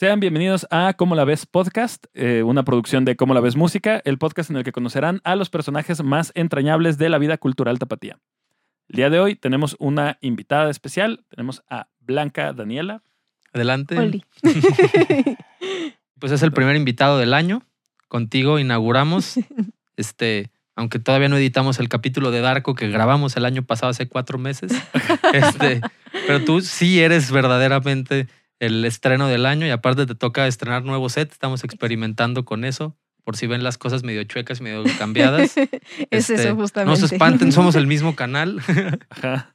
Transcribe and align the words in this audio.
Sean 0.00 0.20
bienvenidos 0.20 0.64
a 0.70 0.94
Cómo 0.94 1.16
la 1.16 1.24
ves 1.24 1.44
podcast, 1.44 2.06
eh, 2.14 2.44
una 2.44 2.62
producción 2.62 3.04
de 3.04 3.16
Cómo 3.16 3.34
la 3.34 3.40
ves 3.40 3.56
música, 3.56 4.00
el 4.04 4.16
podcast 4.16 4.48
en 4.48 4.56
el 4.56 4.62
que 4.62 4.70
conocerán 4.70 5.20
a 5.24 5.34
los 5.34 5.50
personajes 5.50 6.04
más 6.04 6.30
entrañables 6.36 6.98
de 6.98 7.08
la 7.08 7.18
vida 7.18 7.36
cultural 7.36 7.80
tapatía. 7.80 8.20
El 8.88 8.94
día 8.94 9.10
de 9.10 9.18
hoy 9.18 9.34
tenemos 9.34 9.74
una 9.80 10.16
invitada 10.20 10.70
especial, 10.70 11.24
tenemos 11.30 11.64
a 11.68 11.88
Blanca 11.98 12.52
Daniela. 12.52 13.02
Adelante. 13.52 13.98
Oli. 13.98 14.24
Pues 16.20 16.30
es 16.30 16.42
el 16.42 16.52
primer 16.52 16.76
invitado 16.76 17.18
del 17.18 17.34
año. 17.34 17.62
Contigo 18.06 18.60
inauguramos, 18.60 19.34
este, 19.96 20.52
aunque 20.76 21.00
todavía 21.00 21.28
no 21.28 21.38
editamos 21.38 21.80
el 21.80 21.88
capítulo 21.88 22.30
de 22.30 22.40
Darko 22.40 22.76
que 22.76 22.88
grabamos 22.88 23.36
el 23.36 23.44
año 23.44 23.64
pasado 23.64 23.90
hace 23.90 24.06
cuatro 24.06 24.38
meses. 24.38 24.70
Este, 25.32 25.82
pero 26.26 26.42
tú 26.44 26.60
sí 26.62 27.00
eres 27.00 27.30
verdaderamente 27.30 28.28
el 28.60 28.84
estreno 28.84 29.28
del 29.28 29.46
año 29.46 29.66
y 29.66 29.70
aparte 29.70 30.06
te 30.06 30.14
toca 30.14 30.46
estrenar 30.46 30.84
nuevo 30.84 31.08
set. 31.08 31.30
Estamos 31.32 31.64
experimentando 31.64 32.44
con 32.44 32.64
eso. 32.64 32.96
Por 33.24 33.36
si 33.36 33.46
ven 33.46 33.62
las 33.62 33.76
cosas 33.76 34.04
medio 34.04 34.24
chuecas, 34.24 34.60
medio 34.60 34.82
cambiadas. 34.98 35.56
es 35.56 35.68
Este, 36.10 36.34
eso 36.34 36.48
No 36.50 36.56
justamente. 36.56 37.00
se 37.00 37.14
espanten, 37.14 37.52
somos 37.52 37.74
el 37.74 37.86
mismo 37.86 38.16
canal. 38.16 38.60
Ajá. 39.10 39.54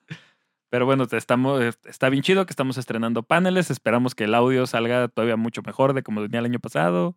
Pero 0.69 0.85
bueno, 0.87 1.05
te 1.07 1.17
estamos, 1.17 1.61
está 1.85 2.09
bien 2.09 2.23
chido 2.23 2.45
que 2.45 2.51
estamos 2.51 2.77
estrenando 2.77 3.21
paneles. 3.23 3.69
Esperamos 3.69 4.15
que 4.15 4.23
el 4.23 4.33
audio 4.33 4.65
salga 4.65 5.07
todavía 5.07 5.37
mucho 5.37 5.61
mejor 5.61 5.93
de 5.93 6.01
como 6.01 6.21
venía 6.21 6.39
el 6.39 6.45
año 6.45 6.59
pasado. 6.59 7.15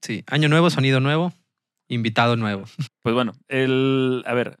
Sí, 0.00 0.24
año 0.28 0.48
nuevo, 0.48 0.70
sonido 0.70 1.00
nuevo, 1.00 1.32
invitado 1.88 2.36
nuevo. 2.36 2.64
Pues 3.02 3.14
bueno, 3.14 3.32
el. 3.48 4.22
A 4.26 4.34
ver. 4.34 4.58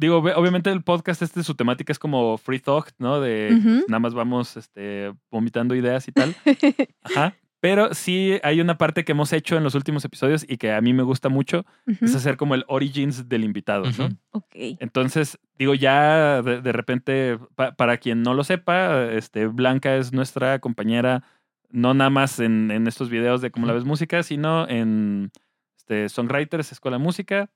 Digo, 0.00 0.22
ob- 0.22 0.32
obviamente 0.34 0.70
el 0.70 0.82
podcast, 0.82 1.20
este, 1.20 1.42
su 1.42 1.54
temática 1.54 1.92
es 1.92 1.98
como 1.98 2.38
free 2.38 2.58
thought, 2.58 2.88
¿no? 2.98 3.20
De 3.20 3.54
Ujú. 3.58 3.84
nada 3.86 3.98
más 3.98 4.14
vamos 4.14 4.56
este, 4.56 5.12
vomitando 5.30 5.74
ideas 5.74 6.08
y 6.08 6.12
tal. 6.12 6.34
Ajá. 7.02 7.34
Pero 7.60 7.92
sí 7.92 8.38
hay 8.42 8.62
una 8.62 8.78
parte 8.78 9.04
que 9.04 9.12
hemos 9.12 9.34
hecho 9.34 9.58
en 9.58 9.62
los 9.62 9.74
últimos 9.74 10.02
episodios 10.06 10.46
y 10.48 10.56
que 10.56 10.72
a 10.72 10.80
mí 10.80 10.94
me 10.94 11.02
gusta 11.02 11.28
mucho, 11.28 11.66
es 12.00 12.14
hacer 12.14 12.38
como 12.38 12.54
el 12.54 12.64
origins 12.68 13.28
del 13.28 13.44
invitado, 13.44 13.84
¿no? 13.98 14.08
Ok. 14.30 14.46
Entonces, 14.80 15.38
digo, 15.58 15.74
ya 15.74 16.40
de, 16.40 16.62
de 16.62 16.72
repente, 16.72 17.38
pa- 17.56 17.72
para 17.72 17.98
quien 17.98 18.22
no 18.22 18.32
lo 18.32 18.44
sepa, 18.44 19.04
este, 19.12 19.46
Blanca 19.46 19.94
es 19.96 20.14
nuestra 20.14 20.58
compañera, 20.60 21.22
no 21.68 21.92
nada 21.92 22.08
más 22.08 22.40
en, 22.40 22.70
en 22.70 22.86
estos 22.86 23.10
videos 23.10 23.42
de 23.42 23.50
cómo 23.50 23.66
la 23.66 23.74
ves 23.74 23.84
música, 23.84 24.22
sino 24.22 24.66
en 24.66 25.30
este, 25.76 26.08
Songwriters, 26.08 26.72
Escuela 26.72 26.96
de 26.96 27.04
Música. 27.04 27.50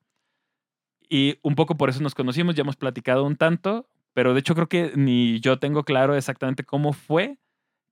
Y 1.14 1.38
un 1.42 1.54
poco 1.54 1.76
por 1.76 1.90
eso 1.90 2.00
nos 2.00 2.16
conocimos, 2.16 2.56
ya 2.56 2.62
hemos 2.62 2.74
platicado 2.74 3.22
un 3.22 3.36
tanto, 3.36 3.86
pero 4.14 4.34
de 4.34 4.40
hecho 4.40 4.56
creo 4.56 4.68
que 4.68 4.90
ni 4.96 5.38
yo 5.38 5.60
tengo 5.60 5.84
claro 5.84 6.16
exactamente 6.16 6.64
cómo 6.64 6.92
fue 6.92 7.38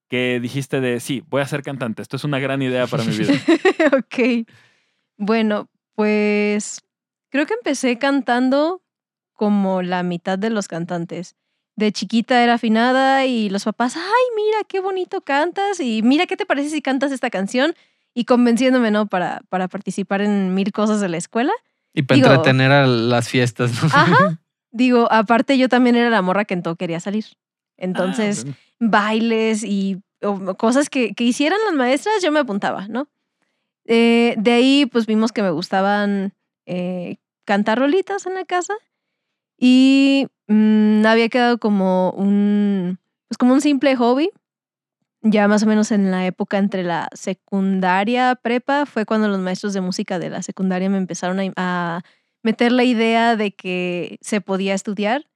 que 0.08 0.40
dijiste 0.40 0.80
de, 0.80 0.98
sí, 0.98 1.22
voy 1.28 1.40
a 1.40 1.46
ser 1.46 1.62
cantante, 1.62 2.02
esto 2.02 2.16
es 2.16 2.24
una 2.24 2.40
gran 2.40 2.62
idea 2.62 2.88
para 2.88 3.04
mi 3.04 3.16
vida. 3.16 3.32
ok. 3.96 4.44
Bueno, 5.18 5.70
pues 5.94 6.80
creo 7.28 7.46
que 7.46 7.54
empecé 7.54 7.96
cantando 7.96 8.82
como 9.34 9.82
la 9.82 10.02
mitad 10.02 10.36
de 10.36 10.50
los 10.50 10.66
cantantes. 10.66 11.36
De 11.76 11.92
chiquita 11.92 12.42
era 12.42 12.54
afinada 12.54 13.24
y 13.24 13.50
los 13.50 13.62
papás, 13.62 13.96
ay, 13.96 14.24
mira 14.34 14.64
qué 14.66 14.80
bonito 14.80 15.20
cantas 15.20 15.78
y 15.78 16.02
mira 16.02 16.26
qué 16.26 16.36
te 16.36 16.44
parece 16.44 16.70
si 16.70 16.82
cantas 16.82 17.12
esta 17.12 17.30
canción 17.30 17.76
y 18.14 18.24
convenciéndome, 18.24 18.90
¿no? 18.90 19.06
Para, 19.06 19.42
para 19.48 19.68
participar 19.68 20.22
en 20.22 20.54
mil 20.54 20.72
cosas 20.72 21.00
de 21.00 21.08
la 21.08 21.18
escuela. 21.18 21.52
Y 21.94 22.02
para 22.02 22.16
Digo- 22.16 22.28
entretener 22.28 22.72
a 22.72 22.86
las 22.86 23.28
fiestas. 23.28 23.72
¿no? 23.82 23.88
Ajá. 23.92 24.40
Digo, 24.70 25.06
aparte 25.12 25.58
yo 25.58 25.68
también 25.68 25.96
era 25.96 26.08
la 26.10 26.22
morra 26.22 26.44
que 26.46 26.54
en 26.54 26.62
todo 26.62 26.76
quería 26.76 27.00
salir. 27.00 27.26
Entonces, 27.76 28.40
Ah, 28.40 28.42
bueno. 28.78 28.92
bailes 28.92 29.64
y 29.64 30.00
cosas 30.56 30.88
que, 30.88 31.14
que 31.14 31.24
hicieran 31.24 31.58
las 31.66 31.74
maestras, 31.74 32.22
yo 32.22 32.30
me 32.32 32.40
apuntaba, 32.40 32.86
¿no? 32.88 33.08
Eh, 33.86 34.34
de 34.38 34.52
ahí, 34.52 34.86
pues 34.86 35.06
vimos 35.06 35.32
que 35.32 35.42
me 35.42 35.50
gustaban 35.50 36.32
eh, 36.66 37.16
cantar 37.44 37.78
rolitas 37.80 38.24
en 38.26 38.34
la 38.34 38.44
casa 38.44 38.74
y 39.58 40.26
mm, 40.48 41.04
había 41.06 41.28
quedado 41.28 41.58
como 41.58 42.10
un, 42.12 42.98
pues 43.28 43.36
como 43.38 43.52
un 43.52 43.60
simple 43.60 43.96
hobby. 43.96 44.30
Ya 45.22 45.46
más 45.48 45.62
o 45.62 45.66
menos 45.66 45.92
en 45.92 46.10
la 46.10 46.26
época 46.26 46.58
entre 46.58 46.82
la 46.82 47.08
secundaria, 47.14 48.34
prepa, 48.34 48.86
fue 48.86 49.06
cuando 49.06 49.28
los 49.28 49.38
maestros 49.38 49.72
de 49.72 49.80
música 49.80 50.18
de 50.18 50.30
la 50.30 50.42
secundaria 50.42 50.90
me 50.90 50.98
empezaron 50.98 51.38
a, 51.40 51.52
a 51.56 52.02
meter 52.42 52.72
la 52.72 52.84
idea 52.84 53.36
de 53.36 53.52
que 53.52 54.18
se 54.20 54.40
podía 54.40 54.74
estudiar. 54.74 55.28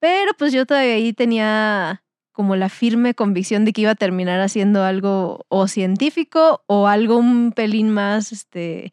Pero 0.00 0.32
pues 0.38 0.52
yo 0.52 0.66
todavía 0.66 0.94
ahí 0.94 1.12
tenía 1.12 2.02
como 2.32 2.56
la 2.56 2.68
firme 2.68 3.14
convicción 3.14 3.64
de 3.64 3.72
que 3.72 3.82
iba 3.82 3.90
a 3.90 3.94
terminar 3.94 4.40
haciendo 4.40 4.82
algo 4.82 5.44
o 5.48 5.68
científico 5.68 6.64
o 6.66 6.88
algo 6.88 7.18
un 7.18 7.52
pelín 7.52 7.90
más 7.90 8.32
este, 8.32 8.92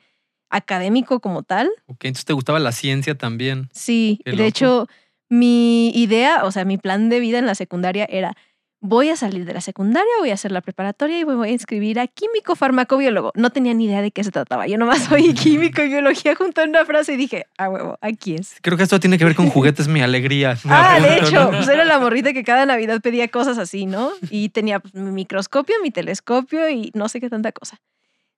académico 0.50 1.19
como 1.19 1.44
tal. 1.44 1.69
Ok, 1.88 2.06
entonces 2.06 2.25
te 2.25 2.34
gustaba 2.34 2.59
la 2.59 2.72
ciencia 2.72 3.16
también. 3.16 3.69
Sí, 3.72 4.19
de 4.25 4.46
hecho, 4.46 4.88
mi 5.30 5.90
idea, 5.90 6.44
o 6.44 6.51
sea, 6.51 6.66
mi 6.66 6.78
plan 6.78 7.09
de 7.09 7.19
vida 7.19 7.40
en 7.40 7.46
la 7.46 7.56
secundaria 7.56 8.06
era, 8.09 8.36
voy 8.81 9.09
a 9.09 9.16
salir 9.16 9.45
de 9.45 9.53
la 9.53 9.62
secundaria, 9.62 10.09
voy 10.19 10.31
a 10.31 10.35
hacer 10.35 10.51
la 10.51 10.62
preparatoria 10.62 11.19
y 11.19 11.25
me 11.25 11.35
voy 11.35 11.50
a 11.50 11.51
inscribir 11.51 12.00
a 12.00 12.07
químico 12.07 12.56
farmacobiólogo. 12.56 13.31
No 13.35 13.50
tenía 13.50 13.73
ni 13.73 13.85
idea 13.85 14.01
de 14.01 14.12
qué 14.12 14.23
se 14.23 14.31
trataba. 14.31 14.67
Yo 14.67 14.78
nomás 14.78 15.12
oí 15.12 15.34
químico 15.35 15.81
y 15.81 15.90
biología 15.90 16.35
junto 16.35 16.62
en 16.62 16.69
una 16.69 16.85
frase 16.85 17.13
y 17.13 17.18
dije, 17.18 17.45
ah, 17.57 17.69
huevo, 17.69 17.97
aquí 18.01 18.35
es. 18.35 18.56
Creo 18.62 18.78
que 18.78 18.84
esto 18.84 19.00
tiene 19.00 19.18
que 19.18 19.25
ver 19.25 19.35
con 19.35 19.50
juguetes, 19.50 19.88
mi 19.88 20.01
alegría. 20.01 20.57
Me 20.63 20.73
Ah, 20.73 21.00
de 21.00 21.18
hecho, 21.18 21.45
¿no? 21.45 21.50
pues 21.51 21.68
era 21.68 21.84
la 21.84 22.00
morrita 22.00 22.34
que 22.34 22.44
cada 22.44 22.66
Navidad 22.66 23.01
pedía 23.01 23.28
cosas 23.28 23.57
así, 23.57 23.85
¿no? 23.85 24.12
Y 24.29 24.50
tenía 24.50 24.79
pues, 24.79 24.94
mi 24.94 25.12
microscopio, 25.12 25.75
mi 25.84 25.91
telescopio 25.91 26.69
y 26.69 26.91
no 26.94 27.09
sé 27.09 27.19
qué 27.19 27.29
tanta 27.29 27.51
cosa. 27.51 27.81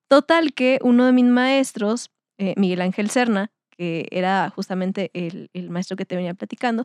Total 0.08 0.52
que 0.52 0.78
uno 0.82 1.06
de 1.06 1.12
mis 1.12 1.24
maestros, 1.24 2.10
eh, 2.38 2.54
Miguel 2.56 2.82
Ángel 2.82 3.10
Serna, 3.10 3.50
que 3.70 4.08
era 4.10 4.50
justamente 4.50 5.10
el, 5.14 5.50
el 5.54 5.70
maestro 5.70 5.96
que 5.96 6.04
te 6.04 6.16
venía 6.16 6.34
platicando, 6.34 6.84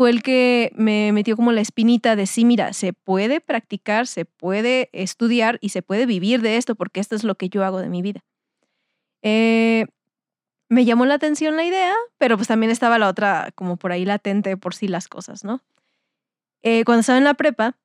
fue 0.00 0.08
el 0.08 0.22
que 0.22 0.72
me 0.76 1.12
metió 1.12 1.36
como 1.36 1.52
la 1.52 1.60
espinita 1.60 2.16
de 2.16 2.24
sí, 2.24 2.46
mira, 2.46 2.72
se 2.72 2.94
puede 2.94 3.42
practicar, 3.42 4.06
se 4.06 4.24
puede 4.24 4.88
estudiar 4.94 5.58
y 5.60 5.68
se 5.68 5.82
puede 5.82 6.06
vivir 6.06 6.40
de 6.40 6.56
esto 6.56 6.74
porque 6.74 7.00
esto 7.00 7.16
es 7.16 7.22
lo 7.22 7.34
que 7.34 7.50
yo 7.50 7.66
hago 7.66 7.80
de 7.80 7.90
mi 7.90 8.00
vida. 8.00 8.24
Eh, 9.20 9.84
me 10.70 10.86
llamó 10.86 11.04
la 11.04 11.16
atención 11.16 11.54
la 11.54 11.64
idea, 11.64 11.92
pero 12.16 12.38
pues 12.38 12.48
también 12.48 12.72
estaba 12.72 12.98
la 12.98 13.10
otra 13.10 13.50
como 13.54 13.76
por 13.76 13.92
ahí 13.92 14.06
latente 14.06 14.56
por 14.56 14.74
sí 14.74 14.88
las 14.88 15.06
cosas, 15.06 15.44
¿no? 15.44 15.60
Eh, 16.62 16.86
cuando 16.86 17.00
estaba 17.00 17.18
en 17.18 17.24
la 17.24 17.34
prepa, 17.34 17.76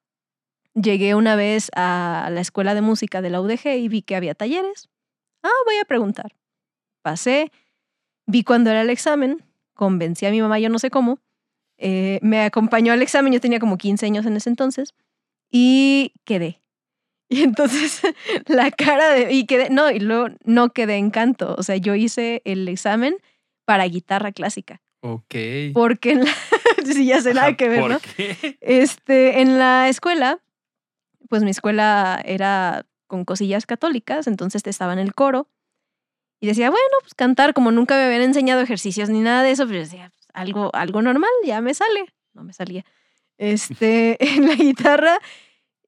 llegué 0.73 1.15
una 1.15 1.35
vez 1.35 1.69
a 1.75 2.29
la 2.31 2.39
escuela 2.39 2.73
de 2.75 2.81
música 2.81 3.21
de 3.21 3.29
la 3.29 3.41
UDG 3.41 3.75
y 3.75 3.89
vi 3.89 4.03
que 4.03 4.15
había 4.15 4.35
talleres. 4.35 4.87
Ah, 5.43 5.49
voy 5.65 5.75
a 5.81 5.83
preguntar. 5.83 6.33
Pasé, 7.01 7.51
vi 8.25 8.45
cuando 8.45 8.69
era 8.69 8.83
el 8.83 8.89
examen, 8.89 9.43
convencí 9.73 10.25
a 10.25 10.31
mi 10.31 10.41
mamá, 10.41 10.59
yo 10.59 10.69
no 10.69 10.79
sé 10.79 10.89
cómo, 10.89 11.19
eh, 11.77 12.19
me 12.21 12.41
acompañó 12.41 12.93
al 12.93 13.01
examen, 13.01 13.33
yo 13.33 13.41
tenía 13.41 13.59
como 13.59 13.77
15 13.77 14.05
años 14.05 14.25
en 14.25 14.35
ese 14.37 14.49
entonces, 14.49 14.93
y 15.51 16.13
quedé. 16.23 16.61
Y 17.27 17.41
entonces 17.41 18.01
la 18.45 18.69
cara 18.69 19.09
de... 19.09 19.33
Y 19.33 19.47
quedé, 19.47 19.71
no, 19.71 19.89
y 19.89 19.99
luego 19.99 20.27
no 20.43 20.69
quedé 20.69 20.97
en 20.97 21.09
canto, 21.09 21.55
o 21.57 21.63
sea, 21.63 21.75
yo 21.77 21.95
hice 21.95 22.43
el 22.45 22.67
examen 22.67 23.17
para 23.65 23.85
guitarra 23.85 24.31
clásica, 24.31 24.79
Ok. 25.01 25.33
porque 25.73 26.11
en 26.11 26.25
la... 26.25 26.31
sí, 26.85 27.07
ya 27.07 27.19
sé 27.21 27.33
nada 27.33 27.57
que 27.57 27.67
ver, 27.67 27.81
¿por 27.81 27.89
¿no? 27.91 27.99
qué? 28.15 28.57
Este, 28.61 29.41
en 29.41 29.57
la 29.57 29.89
escuela, 29.89 30.39
pues 31.27 31.43
mi 31.43 31.49
escuela 31.49 32.21
era 32.23 32.85
con 33.07 33.25
cosillas 33.25 33.65
católicas, 33.65 34.27
entonces 34.27 34.61
estaba 34.67 34.93
en 34.93 34.99
el 34.99 35.15
coro 35.15 35.47
y 36.39 36.45
decía, 36.45 36.69
bueno, 36.69 36.95
pues 37.01 37.15
cantar, 37.15 37.55
como 37.55 37.71
nunca 37.71 37.95
me 37.95 38.03
habían 38.03 38.21
enseñado 38.21 38.61
ejercicios 38.61 39.09
ni 39.09 39.21
nada 39.21 39.41
de 39.41 39.49
eso, 39.49 39.65
pues 39.65 39.89
decía, 39.89 40.11
pues, 40.13 40.24
algo, 40.35 40.69
algo 40.73 41.01
normal, 41.01 41.29
ya 41.45 41.61
me 41.61 41.73
sale. 41.73 42.05
No 42.33 42.43
me 42.43 42.53
salía. 42.53 42.85
Este, 43.37 44.17
en 44.35 44.47
la 44.47 44.55
guitarra, 44.55 45.19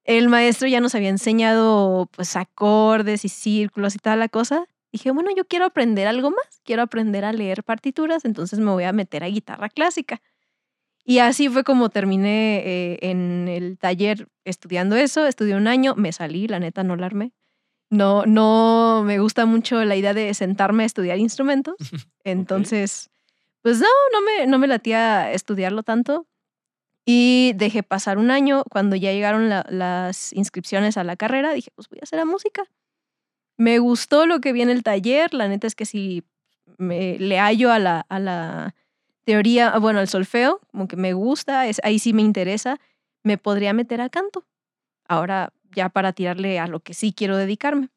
el 0.04 0.28
maestro 0.28 0.68
ya 0.68 0.80
nos 0.80 0.94
había 0.94 1.10
enseñado 1.10 2.08
pues 2.12 2.36
acordes 2.36 3.24
y 3.24 3.28
círculos 3.28 3.94
y 3.94 3.98
toda 3.98 4.16
la 4.16 4.28
cosa. 4.28 4.66
Dije, 4.90 5.10
bueno, 5.10 5.30
yo 5.36 5.44
quiero 5.44 5.66
aprender 5.66 6.08
algo 6.08 6.30
más, 6.30 6.60
quiero 6.64 6.82
aprender 6.82 7.24
a 7.24 7.32
leer 7.32 7.62
partituras, 7.62 8.24
entonces 8.24 8.58
me 8.58 8.70
voy 8.70 8.84
a 8.84 8.92
meter 8.92 9.22
a 9.22 9.28
guitarra 9.28 9.68
clásica. 9.68 10.22
Y 11.04 11.18
así 11.18 11.48
fue 11.48 11.62
como 11.62 11.90
terminé 11.90 12.62
eh, 12.64 12.98
en 13.02 13.48
el 13.48 13.78
taller 13.78 14.28
estudiando 14.44 14.96
eso, 14.96 15.26
estudié 15.26 15.56
un 15.56 15.66
año, 15.66 15.94
me 15.94 16.12
salí, 16.12 16.48
la 16.48 16.58
neta 16.58 16.84
no 16.84 16.96
la 16.96 17.06
armé. 17.06 17.32
No, 17.90 18.26
no 18.26 19.02
me 19.04 19.18
gusta 19.18 19.46
mucho 19.46 19.82
la 19.84 19.96
idea 19.96 20.12
de 20.12 20.32
sentarme 20.34 20.82
a 20.82 20.86
estudiar 20.86 21.18
instrumentos. 21.18 21.76
Entonces, 22.24 23.10
pues 23.62 23.80
no, 23.80 23.86
no 24.12 24.20
me, 24.22 24.46
no 24.46 24.58
me 24.58 24.66
latía 24.66 25.32
estudiarlo 25.32 25.82
tanto. 25.82 26.26
Y 27.06 27.52
dejé 27.56 27.82
pasar 27.82 28.18
un 28.18 28.30
año. 28.30 28.64
Cuando 28.70 28.96
ya 28.96 29.12
llegaron 29.12 29.48
la- 29.48 29.66
las 29.70 30.32
inscripciones 30.34 30.96
a 30.98 31.04
la 31.04 31.16
carrera, 31.16 31.52
dije, 31.54 31.70
pues 31.74 31.88
voy 31.88 31.98
a 32.00 32.04
hacer 32.04 32.18
la 32.18 32.26
música. 32.26 32.64
Me 33.58 33.78
gustó 33.78 34.26
lo 34.26 34.40
que 34.40 34.52
vi 34.52 34.62
en 34.62 34.70
el 34.70 34.82
taller. 34.82 35.34
La 35.34 35.48
neta 35.48 35.66
es 35.66 35.74
que 35.74 35.86
si 35.86 36.24
me, 36.78 37.18
le 37.18 37.38
hallo 37.38 37.72
a 37.72 37.78
la, 37.78 38.00
a 38.08 38.18
la 38.20 38.74
teoría, 39.24 39.78
bueno, 39.78 40.00
al 40.00 40.08
solfeo, 40.08 40.60
como 40.70 40.88
que 40.88 40.96
me 40.96 41.12
gusta, 41.14 41.66
es, 41.68 41.80
ahí 41.84 41.98
sí 41.98 42.12
me 42.12 42.22
interesa, 42.22 42.78
me 43.24 43.38
podría 43.38 43.72
meter 43.72 44.00
a 44.00 44.08
canto. 44.10 44.46
Ahora 45.08 45.52
ya 45.72 45.88
para 45.90 46.12
tirarle 46.14 46.58
a 46.60 46.66
lo 46.68 46.80
que 46.80 46.94
sí 46.94 47.12
quiero 47.12 47.36
dedicarme. 47.36 47.90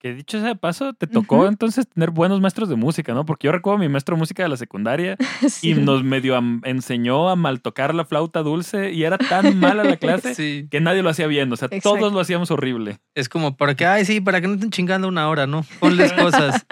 Que 0.00 0.14
dicho 0.14 0.38
sea 0.40 0.48
de 0.48 0.56
paso, 0.56 0.94
te 0.94 1.06
tocó 1.06 1.46
entonces 1.46 1.86
tener 1.86 2.10
buenos 2.10 2.40
maestros 2.40 2.70
de 2.70 2.74
música, 2.74 3.12
¿no? 3.12 3.26
Porque 3.26 3.46
yo 3.48 3.52
recuerdo 3.52 3.76
a 3.76 3.80
mi 3.80 3.88
maestro 3.90 4.16
de 4.16 4.20
música 4.20 4.42
de 4.42 4.48
la 4.48 4.56
secundaria 4.56 5.18
Sí. 5.48 5.72
y 5.72 5.74
nos 5.74 6.02
medio 6.02 6.40
enseñó 6.64 7.28
a 7.28 7.36
mal 7.36 7.60
tocar 7.60 7.94
la 7.94 8.06
flauta 8.06 8.40
dulce 8.42 8.92
y 8.92 9.04
era 9.04 9.18
tan 9.18 9.58
mala 9.60 9.84
la 9.84 9.98
clase 9.98 10.34
Sí. 10.34 10.66
que 10.70 10.80
nadie 10.80 11.02
lo 11.02 11.10
hacía 11.10 11.26
bien. 11.26 11.52
O 11.52 11.56
sea, 11.56 11.66
Exacto. 11.70 11.98
todos 11.98 12.14
lo 12.14 12.20
hacíamos 12.20 12.50
horrible. 12.50 12.98
Es 13.14 13.28
como 13.28 13.58
para 13.58 13.74
que, 13.74 13.84
ay, 13.84 14.06
sí, 14.06 14.22
para 14.22 14.40
que 14.40 14.48
no 14.48 14.54
estén 14.54 14.70
chingando 14.70 15.06
una 15.06 15.28
hora, 15.28 15.46
¿no? 15.46 15.66
Ponles 15.80 16.12
cosas. 16.14 16.66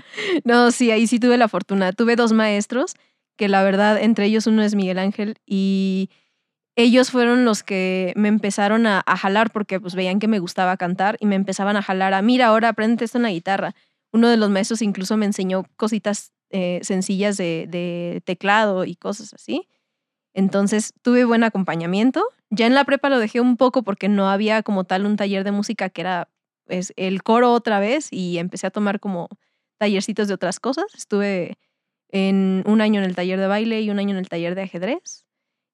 No, 0.45 0.71
sí, 0.71 0.91
ahí 0.91 1.07
sí 1.07 1.21
tuve 1.21 1.37
la 1.37 1.49
fortuna. 1.49 1.93
Tuve 1.93 2.17
dos 2.17 2.33
maestros, 2.33 2.95
que 3.37 3.49
la 3.49 3.63
verdad, 3.63 4.01
entre 4.03 4.25
ellos 4.25 4.47
uno 4.47 4.63
es 4.63 4.75
Miguel 4.75 4.99
Ángel, 4.99 5.37
y 5.45 6.09
ellos 6.79 7.11
fueron 7.11 7.45
los 7.45 7.65
que 7.65 8.13
me 8.15 8.29
empezaron 8.29 8.87
a, 8.87 9.03
jalar 9.05 9.51
porque 9.51 9.81
pues 9.81 9.97
veían 9.97 10.21
que 10.21 10.29
me 10.29 10.39
gustaba 10.39 10.77
cantar 10.77 11.17
y 11.19 11.27
me 11.27 11.35
empezaban 11.35 11.77
a 11.77 11.83
jalar 11.83 12.15
a, 12.15 12.23
mira, 12.23 12.47
ahora 12.47 12.69
aprende 12.69 13.05
esto 13.05 13.19
en 13.19 13.25
la 13.25 13.33
guitarra. 13.33 13.75
Uno 14.13 14.29
de 14.29 14.37
los 14.37 14.49
maestros 14.49 14.81
incluso 14.81 15.17
me 15.17 15.27
enseñó 15.27 15.65
cositas 15.75 16.33
eh, 16.51 16.79
sencillas 16.85 17.37
de, 17.37 17.67
de 17.69 18.23
teclado 18.25 18.85
y 18.85 18.95
cosas 18.95 19.35
así. 19.35 19.67
Entonces 20.35 20.95
tuve 21.03 21.25
buen 21.25 21.43
acompañamiento. 21.43 22.25
Ya 22.49 22.67
en 22.67 22.75
la 22.75 22.85
prepa 22.85 23.09
lo 23.09 23.19
dejé 23.19 23.41
un 23.41 23.57
poco 23.57 23.83
porque 23.83 24.09
no 24.09 24.31
había 24.31 24.63
como 24.63 24.85
tal 24.85 25.05
un 25.05 25.17
taller 25.17 25.43
de 25.43 25.51
música 25.51 25.89
que 25.89 26.03
era 26.03 26.29
pues, 26.65 26.93
el 26.95 27.25
coro 27.25 27.55
otra 27.55 27.81
vez 27.81 28.07
y 28.13 28.39
empecé 28.39 28.69
a 28.69 28.71
tomar 28.71 29.01
como 29.01 29.29
tallercitos 29.79 30.29
de 30.29 30.35
otras 30.35 30.61
cosas. 30.61 30.87
Estuve 30.95 31.59
en 32.11 32.63
un 32.67 32.81
año 32.81 33.01
en 33.01 33.07
el 33.07 33.17
taller 33.17 33.41
de 33.41 33.49
baile 33.49 33.81
y 33.81 33.91
un 33.91 33.99
año 33.99 34.11
en 34.11 34.19
el 34.19 34.29
taller 34.29 34.55
de 34.55 34.63
ajedrez. 34.63 35.28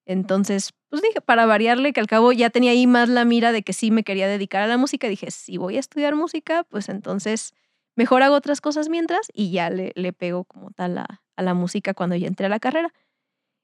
Entonces, 0.06 0.72
pues 0.90 1.02
dije, 1.02 1.20
para 1.20 1.46
variarle, 1.46 1.92
que 1.92 2.00
al 2.00 2.06
cabo 2.06 2.32
ya 2.32 2.50
tenía 2.50 2.72
ahí 2.72 2.86
más 2.86 3.08
la 3.08 3.24
mira 3.24 3.52
de 3.52 3.62
que 3.62 3.72
sí 3.72 3.90
me 3.90 4.04
quería 4.04 4.28
dedicar 4.28 4.62
a 4.62 4.66
la 4.66 4.76
música, 4.76 5.08
dije, 5.08 5.30
si 5.30 5.56
voy 5.56 5.76
a 5.76 5.80
estudiar 5.80 6.14
música, 6.14 6.64
pues 6.64 6.88
entonces 6.88 7.54
mejor 7.96 8.22
hago 8.22 8.34
otras 8.34 8.60
cosas 8.60 8.88
mientras 8.88 9.28
y 9.32 9.50
ya 9.50 9.70
le, 9.70 9.92
le 9.94 10.12
pego 10.12 10.44
como 10.44 10.70
tal 10.70 10.98
a, 10.98 11.20
la 11.36 11.54
música 11.54 11.94
cuando 11.94 12.14
ya 12.16 12.28
entré 12.28 12.46
a 12.46 12.48
la 12.48 12.60
carrera. 12.60 12.92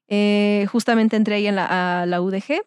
Eh, 0.07 0.67
justamente 0.69 1.15
entré 1.15 1.35
ahí 1.35 1.47
en 1.47 1.55
la, 1.55 2.01
a 2.01 2.05
la 2.05 2.21
UDG, 2.21 2.63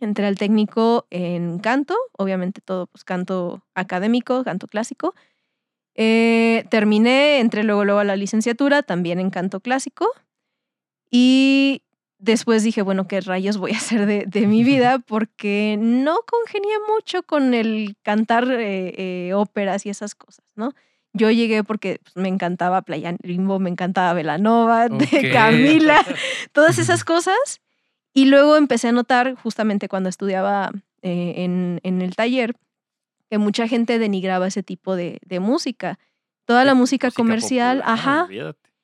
entré 0.00 0.26
al 0.26 0.36
técnico 0.36 1.06
en 1.10 1.58
canto, 1.58 1.96
obviamente 2.12 2.60
todo 2.60 2.86
pues 2.86 3.04
canto 3.04 3.64
académico, 3.74 4.44
canto 4.44 4.68
clásico. 4.68 5.14
Eh, 5.96 6.64
terminé, 6.70 7.40
entré 7.40 7.64
luego, 7.64 7.84
luego 7.84 7.98
a 8.00 8.04
la 8.04 8.14
licenciatura, 8.14 8.84
también 8.84 9.18
en 9.18 9.30
canto 9.30 9.58
clásico. 9.58 10.08
Y 11.10 11.82
después 12.18 12.62
dije, 12.62 12.82
bueno, 12.82 13.08
¿qué 13.08 13.20
rayos 13.20 13.56
voy 13.56 13.72
a 13.72 13.76
hacer 13.76 14.06
de, 14.06 14.24
de 14.26 14.46
mi 14.46 14.64
vida? 14.64 14.98
Porque 15.06 15.76
no 15.80 16.18
congenié 16.26 16.76
mucho 16.92 17.22
con 17.22 17.54
el 17.54 17.96
cantar 18.02 18.50
eh, 18.50 19.28
eh, 19.28 19.34
óperas 19.34 19.86
y 19.86 19.90
esas 19.90 20.14
cosas, 20.14 20.44
¿no? 20.54 20.74
Yo 21.14 21.30
llegué 21.30 21.64
porque 21.64 22.00
pues, 22.02 22.16
me 22.16 22.28
encantaba 22.28 22.82
Playa 22.82 23.16
Limbo, 23.22 23.58
me 23.58 23.70
encantaba 23.70 24.12
Velanova, 24.12 24.86
Ok. 24.90 24.98
de 25.10 25.30
Camila, 25.30 26.04
todas 26.52 26.78
esas 26.78 27.02
cosas. 27.02 27.60
Y 28.12 28.26
luego 28.26 28.56
empecé 28.56 28.88
a 28.88 28.92
notar, 28.92 29.34
justamente 29.34 29.88
cuando 29.88 30.10
estudiaba 30.10 30.70
eh, 31.02 31.34
en, 31.38 31.80
en 31.82 32.02
el 32.02 32.14
taller, 32.14 32.54
que 33.30 33.38
mucha 33.38 33.68
gente 33.68 33.98
denigraba 33.98 34.46
ese 34.46 34.62
tipo 34.62 34.96
de, 34.96 35.18
de 35.24 35.40
música. 35.40 35.98
Toda 36.44 36.64
la 36.64 36.74
música, 36.74 37.10
comercial, 37.10 37.78
popular, 37.78 37.98
ajá, 37.98 38.28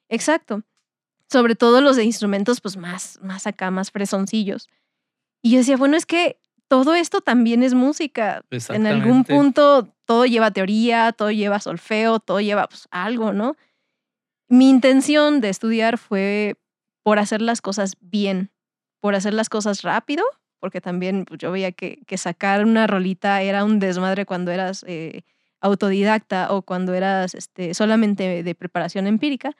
exacto. 0.08 0.62
Sobre 1.30 1.54
todo 1.54 1.80
los 1.80 1.96
de 1.96 2.04
instrumentos, 2.04 2.60
pues 2.60 2.76
más, 2.76 3.18
más 3.22 3.46
acá, 3.46 3.70
más 3.70 3.90
fresoncillos. 3.90 4.68
Y 5.42 5.50
yo 5.50 5.58
decía, 5.58 5.76
bueno, 5.76 5.96
es 5.96 6.06
que 6.06 6.38
todo 6.68 6.94
esto 6.94 7.20
también 7.20 7.62
es 7.62 7.74
música. 7.74 8.44
En 8.70 8.86
algún 8.86 9.24
punto 9.24 9.94
todo 10.04 10.26
lleva 10.26 10.50
teoría, 10.50 11.12
todo 11.12 11.30
lleva 11.30 11.60
solfeo, 11.60 12.20
todo 12.20 12.40
lleva 12.40 12.66
pues, 12.68 12.88
algo, 12.90 13.32
¿no? 13.32 13.56
Mi 14.48 14.68
intención 14.68 15.40
de 15.40 15.50
estudiar 15.50 15.98
fue 15.98 16.56
por 17.02 17.18
hacer 17.18 17.42
las 17.42 17.60
cosas 17.60 17.96
bien, 18.00 18.50
por 19.00 19.14
hacer 19.14 19.34
las 19.34 19.48
cosas 19.48 19.82
rápido, 19.82 20.24
porque 20.60 20.80
también 20.80 21.24
pues, 21.26 21.38
yo 21.38 21.52
veía 21.52 21.72
que, 21.72 22.00
que 22.06 22.18
sacar 22.18 22.64
una 22.64 22.86
rolita 22.86 23.42
era 23.42 23.64
un 23.64 23.78
desmadre 23.78 24.26
cuando 24.26 24.50
eras 24.50 24.84
eh, 24.86 25.22
autodidacta 25.60 26.52
o 26.52 26.62
cuando 26.62 26.94
eras 26.94 27.34
este, 27.34 27.74
solamente 27.74 28.42
de 28.42 28.54
preparación 28.54 29.06
empírica. 29.06 29.56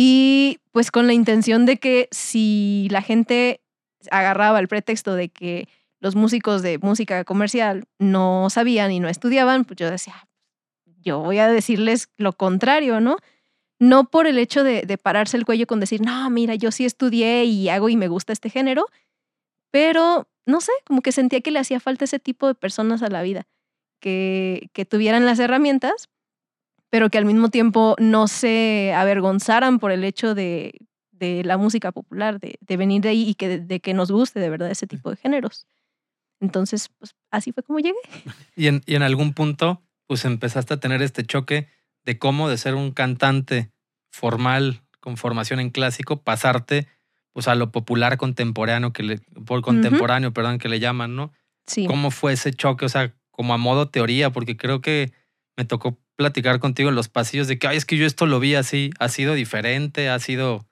Y 0.00 0.60
pues 0.70 0.92
con 0.92 1.08
la 1.08 1.12
intención 1.12 1.66
de 1.66 1.78
que 1.78 2.06
si 2.12 2.86
la 2.92 3.02
gente 3.02 3.60
agarraba 4.12 4.60
el 4.60 4.68
pretexto 4.68 5.16
de 5.16 5.28
que 5.28 5.68
los 5.98 6.14
músicos 6.14 6.62
de 6.62 6.78
música 6.78 7.24
comercial 7.24 7.82
no 7.98 8.48
sabían 8.48 8.92
y 8.92 9.00
no 9.00 9.08
estudiaban, 9.08 9.64
pues 9.64 9.76
yo 9.76 9.90
decía, 9.90 10.28
yo 11.00 11.18
voy 11.18 11.38
a 11.38 11.48
decirles 11.48 12.10
lo 12.16 12.32
contrario, 12.32 13.00
¿no? 13.00 13.16
No 13.80 14.08
por 14.08 14.28
el 14.28 14.38
hecho 14.38 14.62
de, 14.62 14.82
de 14.82 14.98
pararse 14.98 15.36
el 15.36 15.44
cuello 15.44 15.66
con 15.66 15.80
decir, 15.80 16.00
no, 16.00 16.30
mira, 16.30 16.54
yo 16.54 16.70
sí 16.70 16.84
estudié 16.84 17.42
y 17.46 17.68
hago 17.68 17.88
y 17.88 17.96
me 17.96 18.06
gusta 18.06 18.32
este 18.32 18.50
género, 18.50 18.86
pero 19.72 20.28
no 20.46 20.60
sé, 20.60 20.70
como 20.86 21.02
que 21.02 21.10
sentía 21.10 21.40
que 21.40 21.50
le 21.50 21.58
hacía 21.58 21.80
falta 21.80 22.04
ese 22.04 22.20
tipo 22.20 22.46
de 22.46 22.54
personas 22.54 23.02
a 23.02 23.08
la 23.08 23.22
vida, 23.22 23.48
que, 23.98 24.70
que 24.72 24.84
tuvieran 24.84 25.26
las 25.26 25.40
herramientas, 25.40 26.08
pero 26.90 27.10
que 27.10 27.18
al 27.18 27.24
mismo 27.24 27.50
tiempo 27.50 27.96
no 27.98 28.28
se 28.28 28.92
avergonzaran 28.94 29.78
por 29.78 29.92
el 29.92 30.04
hecho 30.04 30.34
de, 30.34 30.72
de 31.12 31.44
la 31.44 31.56
música 31.56 31.92
popular, 31.92 32.40
de, 32.40 32.58
de 32.60 32.76
venir 32.76 33.02
de 33.02 33.10
ahí 33.10 33.28
y 33.28 33.34
que, 33.34 33.58
de 33.58 33.80
que 33.80 33.94
nos 33.94 34.10
guste 34.10 34.40
de 34.40 34.50
verdad 34.50 34.70
ese 34.70 34.86
tipo 34.86 35.10
de 35.10 35.16
géneros. 35.16 35.66
Entonces, 36.40 36.90
pues 36.98 37.14
así 37.30 37.52
fue 37.52 37.62
como 37.62 37.78
llegué. 37.80 37.98
Y 38.56 38.66
en, 38.68 38.82
y 38.86 38.94
en 38.94 39.02
algún 39.02 39.34
punto, 39.34 39.82
pues 40.06 40.24
empezaste 40.24 40.74
a 40.74 40.80
tener 40.80 41.02
este 41.02 41.24
choque 41.24 41.68
de 42.04 42.18
cómo 42.18 42.48
de 42.48 42.58
ser 42.58 42.74
un 42.74 42.92
cantante 42.92 43.70
formal 44.10 44.82
con 45.00 45.16
formación 45.16 45.60
en 45.60 45.70
clásico, 45.70 46.22
pasarte 46.22 46.88
pues 47.32 47.46
a 47.46 47.54
lo 47.54 47.70
popular 47.70 48.16
contemporáneo 48.16 48.92
que 48.92 49.02
le, 49.02 49.18
por 49.46 49.62
contemporáneo, 49.62 50.32
perdón, 50.32 50.58
que 50.58 50.68
le 50.68 50.80
llaman, 50.80 51.14
¿no? 51.14 51.32
Sí. 51.66 51.86
¿Cómo 51.86 52.10
fue 52.10 52.32
ese 52.32 52.52
choque? 52.52 52.84
O 52.84 52.88
sea, 52.88 53.14
como 53.30 53.54
a 53.54 53.58
modo 53.58 53.90
teoría, 53.90 54.30
porque 54.30 54.56
creo 54.56 54.80
que 54.80 55.12
me 55.56 55.64
tocó 55.64 55.98
platicar 56.18 56.58
contigo 56.58 56.88
en 56.88 56.96
los 56.96 57.08
pasillos 57.08 57.46
de 57.46 57.58
que, 57.60 57.68
ay, 57.68 57.76
es 57.76 57.84
que 57.86 57.96
yo 57.96 58.04
esto 58.04 58.26
lo 58.26 58.40
vi 58.40 58.56
así, 58.56 58.90
ha 58.98 59.08
sido 59.08 59.34
diferente, 59.34 60.08
ha 60.08 60.18
sido... 60.18 60.66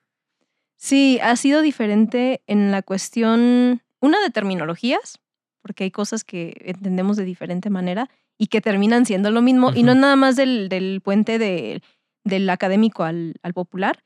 Sí, 0.77 1.21
ha 1.23 1.37
sido 1.37 1.63
diferente 1.63 2.43
en 2.49 2.73
la 2.73 2.83
cuestión, 2.83 3.81
una 4.01 4.21
de 4.21 4.31
terminologías, 4.31 5.19
porque 5.63 5.85
hay 5.85 5.91
cosas 5.93 6.25
que 6.25 6.55
entendemos 6.65 7.17
de 7.17 7.25
diferente 7.25 7.71
manera 7.71 8.11
y 8.37 8.49
que 8.49 8.61
terminan 8.61 9.07
siendo 9.07 9.31
lo 9.31 9.41
mismo, 9.41 9.73
y 9.73 9.85
no 9.85 9.95
nada 9.95 10.17
más 10.17 10.35
del, 10.37 10.69
del 10.69 11.01
puente 11.01 11.39
de- 11.39 11.81
del 12.25 12.51
académico 12.51 13.05
al, 13.05 13.35
al 13.43 13.55
popular, 13.55 14.03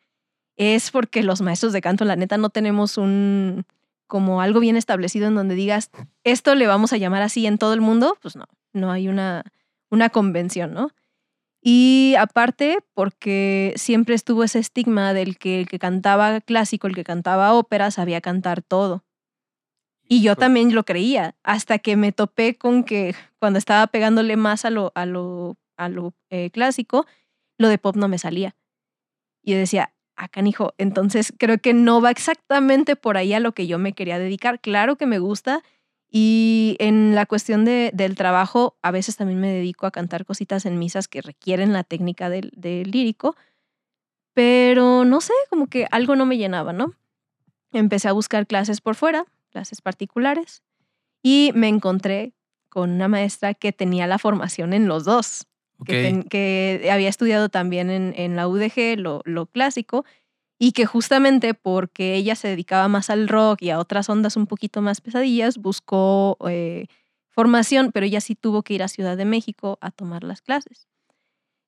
es 0.57 0.91
porque 0.91 1.23
los 1.23 1.41
maestros 1.41 1.73
de 1.73 1.81
canto, 1.81 2.05
la 2.05 2.17
neta, 2.17 2.37
no 2.37 2.51
tenemos 2.51 2.99
un 2.99 3.65
como 4.07 4.43
algo 4.43 4.61
bien 4.61 4.77
establecido 4.77 5.27
en 5.29 5.37
donde 5.37 5.55
digas, 5.55 5.91
esto 6.23 6.55
le 6.55 6.67
vamos 6.67 6.93
a 6.93 6.99
llamar 6.99 7.23
así 7.23 7.47
en 7.47 7.57
todo 7.57 7.73
el 7.73 7.81
mundo, 7.81 8.19
pues 8.21 8.37
no, 8.37 8.45
no 8.75 8.93
hay 8.93 9.09
una, 9.09 9.43
una 9.89 10.11
convención, 10.11 10.75
¿no? 10.75 10.91
Y 11.63 12.15
aparte, 12.19 12.79
porque 12.95 13.75
siempre 13.77 14.15
estuvo 14.15 14.45
ese 14.45 14.59
estigma 14.59 15.13
del 15.13 15.37
que 15.37 15.61
el 15.61 15.69
que 15.69 15.79
cantaba 15.79 16.41
clásico, 16.41 16.87
el 16.87 16.95
que 16.95 17.05
cantaba 17.05 17.53
ópera, 17.55 17.91
sabía 17.91 18.21
cantar 18.21 18.63
todo. 18.63 19.05
Y 20.13 20.23
yo 20.23 20.35
también 20.35 20.75
lo 20.75 20.85
creía, 20.85 21.37
hasta 21.45 21.79
que 21.79 21.97
me 21.97 22.11
topé 22.11 22.57
con 22.57 22.83
que 22.83 23.15
cuando 23.39 23.61
estaba 23.61 23.87
pegándole 23.87 24.37
más 24.37 24.65
a 24.65 24.71
lo, 24.71 24.91
a 24.97 25.07
lo, 25.07 25.57
a 25.77 25.89
lo 25.89 26.15
eh, 26.31 26.51
clásico, 26.51 27.07
lo 27.59 27.69
de 27.69 27.79
pop 27.79 27.95
no 27.95 28.09
me 28.09 28.19
salía. 28.19 28.57
Y 29.43 29.53
yo 29.53 29.59
decía, 29.59 29.95
ah, 30.17 30.29
canijo, 30.29 30.75
entonces 30.79 31.33
creo 31.39 31.59
que 31.59 31.75
no 31.75 32.01
va 32.01 32.11
exactamente 32.11 32.97
por 32.97 33.17
ahí 33.17 33.35
a 33.35 33.41
lo 33.41 33.53
que 33.53 33.69
yo 33.69 33.79
me 33.79 33.93
quería 33.93 34.19
dedicar. 34.19 34.59
Claro 34.61 34.97
que 34.97 35.07
me 35.07 35.21
gusta. 35.21 35.63
Y 36.11 36.77
en 36.81 37.15
la 37.15 37.25
cuestión 37.27 37.65
de, 37.65 37.91
del 37.95 38.17
trabajo, 38.17 38.77
a 38.83 38.91
veces 38.91 39.17
también 39.17 39.41
me 39.41 39.53
dedico 39.53 39.87
a 39.87 39.91
cantar 39.93 40.25
cositas 40.25 40.67
en 40.67 40.79
misas 40.79 41.07
que 41.07 41.23
requieren 41.23 41.73
la 41.73 41.85
técnica 41.85 42.29
del, 42.29 42.51
del 42.57 42.91
lírico, 42.91 43.37
pero 44.35 45.05
no 45.05 45.21
sé, 45.21 45.33
como 45.49 45.67
que 45.67 45.87
algo 45.91 46.17
no 46.17 46.27
me 46.27 46.39
llenaba, 46.39 46.73
¿no? 46.73 46.95
Empecé 47.73 48.09
a 48.09 48.13
buscar 48.13 48.47
clases 48.47 48.81
por 48.81 48.95
fuera, 48.95 49.25
clases 49.51 49.81
particulares, 49.81 50.63
y 51.23 51.53
me 51.55 51.69
encontré 51.69 52.33
con 52.69 52.91
una 52.91 53.09
maestra 53.09 53.55
que 53.55 53.73
tenía 53.73 54.07
la 54.07 54.19
formación 54.19 54.73
en 54.73 54.87
los 54.89 55.05
dos 55.05 55.47
Ok, 55.79 55.87
que, 55.87 56.03
ten- 56.03 56.23
que 56.25 56.89
había 56.93 57.09
estudiado 57.09 57.49
también 57.49 57.91
en, 57.91 58.13
en 58.17 58.37
la 58.37 58.47
UDG 58.49 58.99
lo, 58.99 59.23
lo 59.25 59.47
clásico 59.47 60.05
y 60.63 60.73
que 60.73 60.85
justamente 60.85 61.55
porque 61.55 62.15
ella 62.17 62.35
se 62.37 62.49
dedicaba 62.49 62.87
más 62.87 63.09
al 63.09 63.29
rock 63.29 63.63
y 63.63 63.71
a 63.71 63.79
otras 63.79 64.11
ondas 64.11 64.37
un 64.37 64.47
poquito 64.47 64.83
más 64.83 65.01
pesadillas, 65.01 65.57
buscó 65.57 66.37
eh, 66.51 66.85
formación, 67.31 67.93
pero 67.93 68.05
ella 68.05 68.21
sí 68.21 68.35
tuvo 68.35 68.63
que 68.63 68.75
ir 68.75 68.83
a 68.83 68.89
Ciudad 68.89 69.17
de 69.17 69.25
México 69.25 69.79
a 69.81 69.91
tomar 69.91 70.23
las 70.23 70.43
clases. 70.43 70.87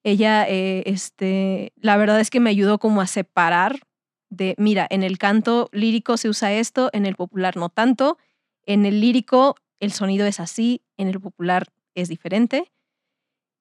Ella, 0.05 0.47
eh, 0.47 0.83
este, 0.85 1.73
la 1.77 1.97
verdad 1.97 2.21
es 2.21 2.29
que 2.29 2.39
me 2.39 2.51
ayudó 2.51 2.79
como 2.79 3.01
a 3.01 3.07
separar 3.07 3.81
de, 4.29 4.55
mira, 4.59 4.87
en 4.91 5.03
el 5.03 5.17
canto 5.17 5.71
lírico 5.73 6.19
se 6.19 6.29
usa 6.29 6.53
esto, 6.53 6.91
en 6.93 7.07
el 7.07 7.17
popular 7.17 7.57
no 7.57 7.71
tanto, 7.71 8.19
en 8.67 8.85
el 8.85 9.01
lírico 9.01 9.57
el 9.81 9.93
sonido 9.93 10.27
es 10.27 10.39
así, 10.39 10.83
en 10.99 11.09
el 11.09 11.19
popular 11.19 11.67
es 11.95 12.11
diferente. 12.11 12.71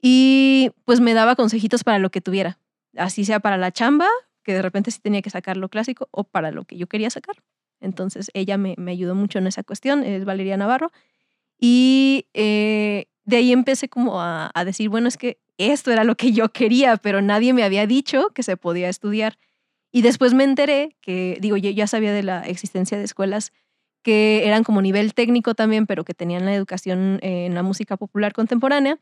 Y 0.01 0.71
pues 0.83 0.99
me 0.99 1.13
daba 1.13 1.37
consejitos 1.37 1.85
para 1.85 1.99
lo 1.99 2.09
que 2.09 2.19
tuviera, 2.19 2.59
así 2.97 3.23
sea 3.23 3.39
para 3.39 3.55
la 3.55 3.71
chamba, 3.71 4.07
que 4.43 4.53
de 4.53 4.61
repente 4.61 4.91
sí 4.91 4.99
tenía 4.99 5.21
que 5.21 5.29
sacar 5.29 5.57
lo 5.57 5.69
clásico, 5.69 6.07
o 6.11 6.23
para 6.23 6.51
lo 6.51 6.65
que 6.65 6.77
yo 6.77 6.87
quería 6.87 7.09
sacar. 7.09 7.35
Entonces 7.79 8.29
ella 8.33 8.57
me, 8.57 8.75
ayudó 8.87 9.15
mucho 9.15 9.39
en 9.39 9.47
esa 9.47 9.63
cuestión, 9.63 10.03
es 10.03 10.25
Valeria 10.25 10.57
Navarro. 10.57 10.91
Y 11.59 12.27
eh, 12.33 13.05
de 13.25 13.37
ahí 13.37 13.51
empecé 13.51 13.89
como 13.89 14.21
a, 14.21 14.51
a 14.53 14.65
decir, 14.65 14.89
bueno, 14.89 15.07
es 15.07 15.17
que 15.17 15.39
esto 15.57 15.91
era 15.91 16.03
lo 16.03 16.15
que 16.15 16.31
yo 16.31 16.49
quería, 16.49 16.97
pero 16.97 17.21
nadie 17.21 17.53
me 17.53 17.63
había 17.63 17.85
dicho 17.87 18.29
que 18.33 18.43
se 18.43 18.57
podía 18.57 18.89
estudiar. 18.89 19.37
Y 19.91 20.01
después 20.03 20.33
me 20.33 20.43
enteré 20.43 20.95
que, 21.01 21.37
digo, 21.41 21.57
yo 21.57 21.69
ya 21.69 21.85
sabía 21.85 22.13
de 22.13 22.23
la 22.23 22.41
existencia 22.43 22.97
de 22.97 23.03
escuelas 23.03 23.51
que 24.03 24.47
eran 24.47 24.63
como 24.63 24.81
nivel 24.81 25.13
técnico 25.13 25.53
también, 25.53 25.85
pero 25.85 26.03
que 26.03 26.13
tenían 26.13 26.45
la 26.45 26.55
educación 26.55 27.19
en 27.21 27.53
la 27.53 27.61
música 27.61 27.97
popular 27.97 28.33
contemporánea, 28.33 28.97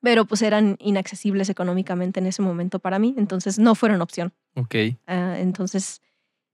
pero 0.00 0.24
pues 0.24 0.42
eran 0.42 0.76
inaccesibles 0.80 1.48
económicamente 1.48 2.20
en 2.20 2.26
ese 2.26 2.42
momento 2.42 2.78
para 2.78 2.98
mí, 2.98 3.14
entonces 3.16 3.58
no 3.58 3.74
fueron 3.74 4.00
opción. 4.02 4.32
Ok. 4.54 4.74
Ah, 5.06 5.36
entonces, 5.38 6.02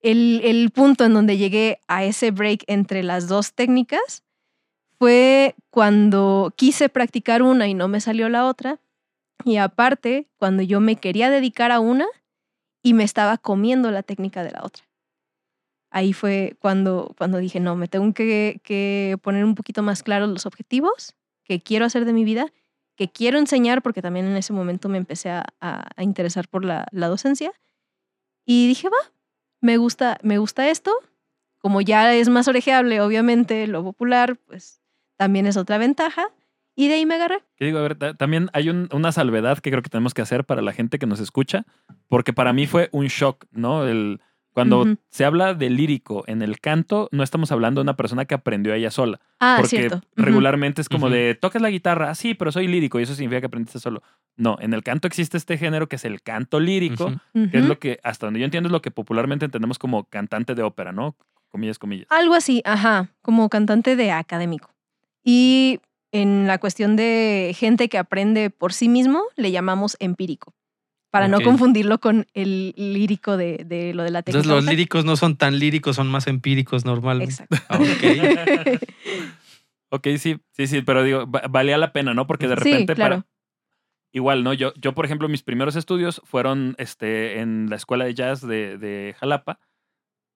el, 0.01 0.41
el 0.45 0.71
punto 0.71 1.05
en 1.05 1.15
donde 1.15 1.37
llegué 1.37 1.81
a 1.89 2.05
ese 2.05 2.31
break 2.31 2.65
entre 2.67 3.03
las 3.03 3.29
dos 3.29 3.53
técnicas 3.55 4.23
fue 4.99 5.55
cuando 5.71 6.53
quise 6.57 6.89
practicar 6.89 7.43
una 7.43 7.69
y 7.69 7.75
no 7.75 7.89
me 7.89 8.01
salió 8.01 8.29
la 8.29 8.47
otra, 8.47 8.81
y 9.45 9.57
aparte, 9.57 10.29
cuando 10.37 10.63
yo 10.63 10.81
me 10.81 10.97
quería 10.97 11.29
dedicar 11.29 11.73
a 11.73 11.81
una 11.81 12.07
y 12.83 12.95
me 12.95 13.05
estaba 13.05 13.37
comiendo 13.37 13.91
la 13.91 14.03
técnica 14.03 14.43
de 14.43 14.53
la 14.53 14.63
otra 14.65 14.85
ahí 15.95 16.13
fue 16.13 16.57
cuando, 16.59 17.15
cuando 17.17 17.39
dije, 17.39 17.61
no, 17.61 17.77
me 17.77 17.87
tengo 17.87 18.13
que, 18.13 18.61
que, 18.65 19.17
poner 19.23 19.45
un 19.45 19.55
poquito 19.55 19.83
más 19.83 20.03
claros 20.03 20.29
los 20.29 20.45
objetivos 20.45 21.15
que 21.45 21.61
quiero 21.61 21.85
hacer 21.85 22.05
de 22.05 22.13
mi 22.13 22.25
vida, 22.25 22.53
que 22.97 23.11
quiero 23.11 23.39
enseñar, 23.39 23.83
porque 23.83 24.03
también 24.03 24.27
en 24.27 24.37
ese 24.37 24.53
momento 24.53 24.89
me 24.89 24.99
empecé 24.99 25.31
a, 25.31 25.45
a, 25.61 26.03
interesar 26.03 26.49
por 26.49 26.65
la, 26.65 26.87
la, 26.93 27.09
docencia. 27.09 27.53
Y 28.47 28.69
dije, 28.69 28.89
va, 28.89 29.13
me 29.61 29.77
gusta, 29.77 30.19
me 30.23 30.39
gusta 30.39 30.69
esto. 30.69 30.93
Como 31.59 31.81
ya 31.81 32.15
es 32.15 32.29
más 32.29 32.47
orejeable, 32.47 33.01
obviamente, 33.01 33.67
lo 33.67 33.83
popular, 33.83 34.37
pues 34.47 34.81
también 35.17 35.47
es 35.47 35.57
otra 35.57 35.79
ventaja. 35.79 36.27
Y 36.77 36.89
de 36.89 36.95
ahí 36.95 37.07
me 37.07 37.15
agarré. 37.15 37.43
¿Qué 37.57 37.67
digo? 37.67 37.79
A 37.79 37.83
ver, 37.83 37.97
también 38.17 38.51
hay 38.53 38.69
un, 38.69 38.89
una 38.93 39.13
salvedad 39.13 39.59
que 39.59 39.71
creo 39.71 39.83
que 39.83 39.91
tenemos 39.91 40.13
que 40.13 40.23
hacer 40.23 40.45
para 40.45 40.61
la 40.61 40.73
gente 40.73 40.99
que 40.99 41.07
nos 41.07 41.21
escucha, 41.21 41.65
porque 42.09 42.33
para 42.33 42.53
mí 42.53 42.67
fue 42.67 42.89
un 42.93 43.07
shock, 43.07 43.47
¿no? 43.53 43.87
El, 43.87 44.21
cuando 44.55 44.83
uh 44.83 44.85
-huh. 44.85 44.99
se 45.11 45.25
habla 45.25 45.53
de 45.53 45.69
lírico 45.69 46.23
en 46.29 46.41
el 46.41 46.61
canto, 46.61 47.09
no 47.11 47.25
estamos 47.25 47.51
hablando 47.51 47.81
de 47.81 47.83
una 47.83 47.97
persona 47.97 48.25
que 48.25 48.35
aprendió 48.35 48.73
ella 48.73 48.93
sola. 48.93 49.21
Ah, 49.41 49.57
porque 49.59 49.77
cierto. 49.77 50.01
regularmente 50.15 50.81
es 50.81 50.89
como 50.89 51.11
de, 51.11 51.35
tocas 51.35 51.61
la 51.61 51.71
guitarra, 51.71 52.09
ah, 52.09 52.15
sí, 52.15 52.35
pero 52.35 52.53
soy 52.53 52.69
lírico 52.69 53.01
y 53.01 53.03
eso 53.03 53.15
significa 53.15 53.41
que 53.41 53.47
aprendiste 53.47 53.81
solo. 53.81 54.03
No, 54.37 54.57
en 54.61 54.73
el 54.73 54.85
canto 54.85 55.09
existe 55.09 55.37
este 55.37 55.59
género 55.59 55.89
que 55.89 55.97
es 55.97 56.05
el 56.05 56.23
canto 56.23 56.61
lírico, 56.61 57.13
que 57.33 57.59
es 57.59 57.67
lo 57.67 57.81
que, 57.81 57.99
hasta 58.05 58.27
donde 58.27 58.39
yo 58.39 58.45
entiendo, 58.45 58.69
es 58.69 58.73
lo 58.73 58.81
que 58.81 58.93
popularmente 58.93 59.45
entendemos 59.45 59.79
como 59.79 60.05
cantante 60.05 60.55
de 60.55 60.63
ópera, 60.63 60.93
¿no? 60.93 61.17
Comillas, 61.49 61.79
comillas. 61.81 62.07
Algo 62.11 62.35
así, 62.35 62.63
ajá, 62.65 63.09
como 63.23 63.49
cantante 63.49 63.97
de 63.97 64.13
académico. 64.13 64.71
Y 65.25 65.81
en 66.13 66.47
la 66.47 66.59
cuestión 66.59 66.95
de 66.95 67.57
gente 67.57 67.89
que 67.89 67.99
aprende 67.99 68.51
por 68.51 68.73
sí 68.73 68.89
mismo, 68.89 69.25
le 69.35 69.51
llamamos 69.51 69.97
empírico. 69.99 70.55
Para 71.15 71.29
no 71.29 71.41
confundirlo 71.41 72.01
con 72.01 72.27
el 72.35 72.75
lírico 72.77 73.37
de, 73.37 73.65
de 73.65 73.95
lo 73.95 74.03
de 74.03 74.11
la 74.11 74.23
técnica. 74.23 74.41
Entonces 74.41 74.65
los 74.65 74.65
líricos 74.65 75.05
no 75.05 75.17
son 75.17 75.37
tan 75.37 75.59
líricos, 75.61 75.95
son 75.97 76.09
más 76.09 76.27
empíricos 76.27 76.85
normalmente. 76.85 77.33
Exacto. 77.33 77.57
Ah, 77.69 77.79
ok. 77.79 78.81
Ok, 79.91 80.09
sí, 80.19 80.41
sí, 80.51 80.67
sí, 80.67 80.83
pero 80.83 81.05
digo, 81.05 81.31
va- 81.31 81.45
valía 81.49 81.79
la 81.79 81.93
pena, 81.93 82.15
¿no? 82.15 82.27
Porque 82.27 82.49
de 82.49 82.57
Sí, 82.57 82.63
repente 82.65 82.95
claro. 82.97 83.15
para... 83.17 83.27
Igual, 84.13 84.43
¿no? 84.43 84.53
Yo, 84.53 84.73
yo, 84.75 84.93
por 84.93 85.05
ejemplo, 85.05 85.29
mis 85.29 85.43
primeros 85.45 85.77
estudios 85.77 86.21
fueron 86.25 86.75
este, 86.79 87.39
en 87.39 87.69
la 87.71 87.77
escuela 87.77 88.05
de 88.05 88.15
jazz 88.15 88.41
de, 88.45 88.77
de 88.79 89.15
Jalapa. 89.19 89.61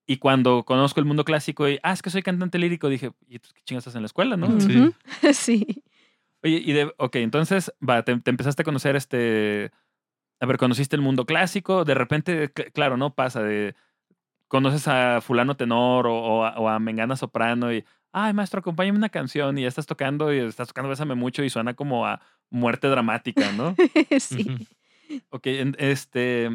Y 0.07 0.19
cuando 0.19 0.65
conozco 0.65 1.01
el 1.01 1.07
mundo 1.07 1.25
clásico 1.25 1.69
y, 1.69 1.79
ah, 1.83 1.93
es 1.93 2.03
que 2.03 2.11
soy 2.11 2.23
cantante 2.23 2.59
lírico, 2.59 2.89
dije, 2.89 3.11
¿y 3.27 3.41
tú 3.41 3.49
qué 3.53 3.63
chingas 3.65 3.85
haces 3.87 3.97
en 3.97 4.03
la 4.03 4.07
escuela, 4.07 4.37
no? 4.37 4.47
Ujú. 4.47 4.95
sí. 5.33 5.83
Oye, 6.45 6.63
y 6.65 6.73
de, 6.73 6.93
ok, 6.99 7.17
entonces, 7.17 7.73
va, 7.87 8.05
te, 8.05 8.17
te 8.21 8.31
empezaste 8.31 8.63
a 8.63 8.65
conocer 8.65 8.95
este, 8.95 9.73
a 10.41 10.47
ver, 10.47 10.57
conociste 10.59 10.97
el 10.97 11.03
mundo 11.03 11.25
clásico, 11.27 11.85
de 11.85 11.95
repente, 11.95 12.53
cl- 12.55 12.73
claro, 12.73 12.97
¿no? 12.97 13.15
Pasa 13.15 13.43
de, 13.43 13.75
conoces 14.49 14.87
a 14.89 15.21
fulano 15.21 15.57
tenor 15.57 16.07
o, 16.07 16.15
o 16.17 16.45
a, 16.45 16.59
o 16.59 16.69
a 16.69 16.79
Mengana 16.79 17.17
soprano 17.17 17.73
y, 17.73 17.85
ay, 18.13 18.33
maestro, 18.33 18.61
acompáñame 18.61 18.99
una 18.99 19.09
canción 19.09 19.59
y 19.59 19.63
ya 19.63 19.69
estás 19.69 19.87
tocando 19.87 20.33
y 20.33 20.39
estás 20.39 20.69
tocando 20.69 20.89
Bésame 20.89 21.15
mucho 21.15 21.43
y 21.45 21.51
suena 21.51 21.75
como 21.75 22.07
a 22.07 22.21
muerte 22.51 22.89
dramática, 22.89 23.53
¿no? 23.53 23.75
sí. 24.19 24.45
Ok, 25.31 25.47
en- 25.49 25.77
este, 25.79 26.51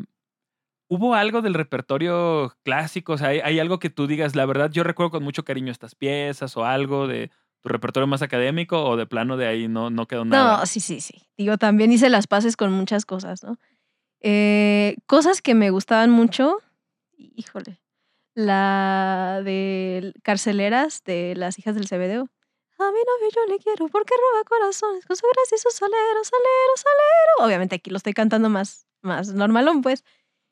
¿hubo 0.88 1.16
algo 1.16 1.42
del 1.42 1.54
repertorio 1.54 2.56
clásico? 2.64 3.14
O 3.14 3.18
sea, 3.18 3.30
¿hay, 3.30 3.40
hay 3.40 3.60
algo 3.60 3.80
que 3.80 3.90
tú 3.90 4.08
digas, 4.08 4.36
la 4.36 4.46
verdad, 4.46 4.72
yo 4.72 4.84
recuerdo 4.84 5.12
con 5.12 5.24
mucho 5.24 5.44
cariño 5.44 5.72
estas 5.72 5.96
piezas 5.96 6.56
o 6.58 6.66
algo 6.66 7.08
de 7.08 7.32
tu 7.62 7.70
repertorio 7.70 8.08
más 8.08 8.22
académico 8.22 8.84
o 8.84 8.98
de 8.98 9.06
plano 9.06 9.38
de 9.38 9.48
ahí 9.48 9.68
no, 9.68 9.90
no 9.90 10.06
quedó 10.08 10.26
nada? 10.26 10.58
No, 10.58 10.66
sí, 10.66 10.80
sí, 10.82 11.00
sí. 11.00 11.22
Digo, 11.38 11.58
también 11.58 11.92
hice 11.94 12.10
las 12.10 12.28
paces 12.28 12.58
con 12.58 12.72
muchas 12.74 13.06
cosas, 13.06 13.44
¿no? 13.44 13.58
Eh, 14.24 14.96
cosas 15.06 15.42
que 15.42 15.54
me 15.54 15.70
gustaban 15.70 16.10
mucho, 16.10 16.58
híjole, 17.18 17.80
la 18.36 19.42
de 19.44 20.14
Carceleras 20.24 21.04
de 21.04 21.36
las 21.36 21.60
hijas 21.60 21.76
del 21.76 21.88
Cebedeo. 21.88 22.30
A 22.80 22.86
mi 22.92 22.98
novio 23.00 23.30
yo 23.36 23.46
le 23.54 23.60
quiero 23.60 23.88
porque 23.90 24.14
roba 24.16 24.44
corazones 24.46 25.06
con 25.06 25.16
su 25.16 25.26
gracia 25.34 25.56
y 25.56 25.60
su 25.60 25.70
salero, 25.70 26.24
salero, 26.24 26.74
salero. 26.76 27.48
Obviamente 27.48 27.76
aquí 27.76 27.92
lo 27.92 27.98
estoy 27.98 28.14
cantando 28.14 28.50
más, 28.50 28.88
más 29.02 29.34
normalón, 29.34 29.82
pues. 29.82 30.04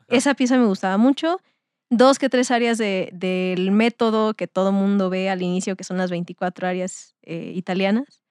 Esa 0.08 0.34
pieza 0.36 0.58
me 0.58 0.66
gustaba 0.68 0.98
mucho. 0.98 1.40
Dos 1.90 2.20
que 2.20 2.30
tres 2.30 2.52
áreas 2.52 2.78
de- 2.78 3.10
del 3.14 3.72
método 3.72 4.34
que 4.34 4.48
todo 4.48 4.72
mundo 4.72 5.10
ve 5.10 5.30
al 5.30 5.42
inicio, 5.42 5.76
que 5.76 5.84
son 5.84 5.98
las 5.98 6.12
24 6.12 6.68
áreas 6.68 7.16
eh, 7.24 7.52
italianas. 7.56 8.22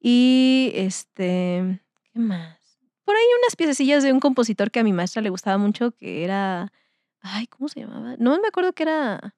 Y 0.00 0.72
este, 0.74 1.80
¿qué 2.12 2.18
más? 2.18 2.58
Por 3.04 3.14
ahí 3.16 3.24
unas 3.42 3.56
piececillas 3.56 4.02
de 4.02 4.12
un 4.12 4.20
compositor 4.20 4.70
que 4.70 4.80
a 4.80 4.84
mi 4.84 4.92
maestra 4.92 5.22
le 5.22 5.30
gustaba 5.30 5.58
mucho, 5.58 5.90
que 5.92 6.24
era, 6.24 6.72
ay, 7.20 7.46
¿cómo 7.48 7.68
se 7.68 7.80
llamaba? 7.80 8.14
No 8.18 8.38
me 8.40 8.48
acuerdo 8.48 8.72
que 8.72 8.84
era 8.84 9.34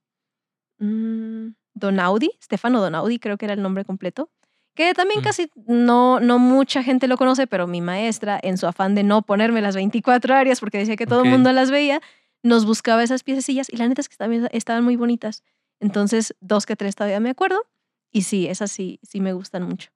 mm, 0.78 1.48
Donaudi, 1.74 2.30
Stefano 2.42 2.80
Donaudi, 2.80 3.18
creo 3.18 3.36
que 3.36 3.46
era 3.46 3.54
el 3.54 3.62
nombre 3.62 3.84
completo. 3.84 4.30
Que 4.74 4.92
también 4.92 5.20
Mm. 5.20 5.22
casi 5.24 5.50
no, 5.66 6.18
no 6.20 6.38
mucha 6.38 6.82
gente 6.82 7.06
lo 7.06 7.16
conoce, 7.16 7.46
pero 7.46 7.66
mi 7.68 7.80
maestra, 7.80 8.40
en 8.42 8.58
su 8.58 8.66
afán 8.66 8.94
de 8.96 9.04
no 9.04 9.22
ponerme 9.22 9.60
las 9.60 9.76
24 9.76 10.34
áreas, 10.34 10.58
porque 10.60 10.78
decía 10.78 10.96
que 10.96 11.06
todo 11.06 11.22
el 11.22 11.28
mundo 11.30 11.52
las 11.52 11.70
veía, 11.70 12.00
nos 12.42 12.66
buscaba 12.66 13.02
esas 13.04 13.22
piececillas 13.22 13.68
y 13.72 13.76
la 13.76 13.86
neta 13.88 14.00
es 14.00 14.08
que 14.08 14.16
también 14.16 14.48
estaban 14.52 14.82
muy 14.84 14.96
bonitas. 14.96 15.44
Entonces, 15.80 16.34
dos 16.40 16.66
que 16.66 16.74
tres 16.76 16.96
todavía 16.96 17.20
me 17.20 17.30
acuerdo. 17.30 17.62
Y 18.10 18.22
sí, 18.22 18.46
esas 18.48 18.70
sí, 18.72 18.98
sí 19.02 19.20
me 19.20 19.32
gustan 19.32 19.62
mucho. 19.62 19.90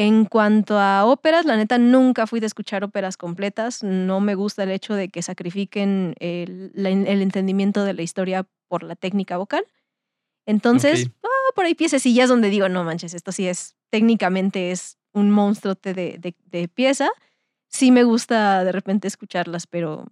En 0.00 0.26
cuanto 0.26 0.78
a 0.78 1.04
óperas, 1.04 1.44
la 1.44 1.56
neta 1.56 1.76
nunca 1.76 2.28
fui 2.28 2.38
de 2.38 2.46
escuchar 2.46 2.84
óperas 2.84 3.16
completas. 3.16 3.82
No 3.82 4.20
me 4.20 4.36
gusta 4.36 4.62
el 4.62 4.70
hecho 4.70 4.94
de 4.94 5.08
que 5.08 5.22
sacrifiquen 5.22 6.14
el, 6.20 6.70
entendimiento 6.76 7.82
de 7.82 7.94
la 7.94 8.02
historia 8.02 8.46
por 8.68 8.84
la 8.84 8.94
técnica 8.94 9.38
vocal. 9.38 9.66
Entonces, 10.46 11.06
Ok. 11.06 11.12
ah, 11.24 11.52
por 11.56 11.64
ahí 11.64 11.74
piececillas 11.74 12.28
donde 12.28 12.48
digo, 12.48 12.68
no 12.68 12.84
manches, 12.84 13.12
esto 13.12 13.32
sí 13.32 13.48
es, 13.48 13.74
técnicamente 13.90 14.70
es 14.70 14.98
un 15.12 15.32
monstruo 15.32 15.74
de, 15.82 15.92
de, 15.92 16.36
de 16.44 16.68
pieza. 16.68 17.10
Sí 17.66 17.90
me 17.90 18.04
gusta 18.04 18.62
de 18.62 18.70
repente 18.70 19.08
escucharlas, 19.08 19.66
pero 19.66 20.06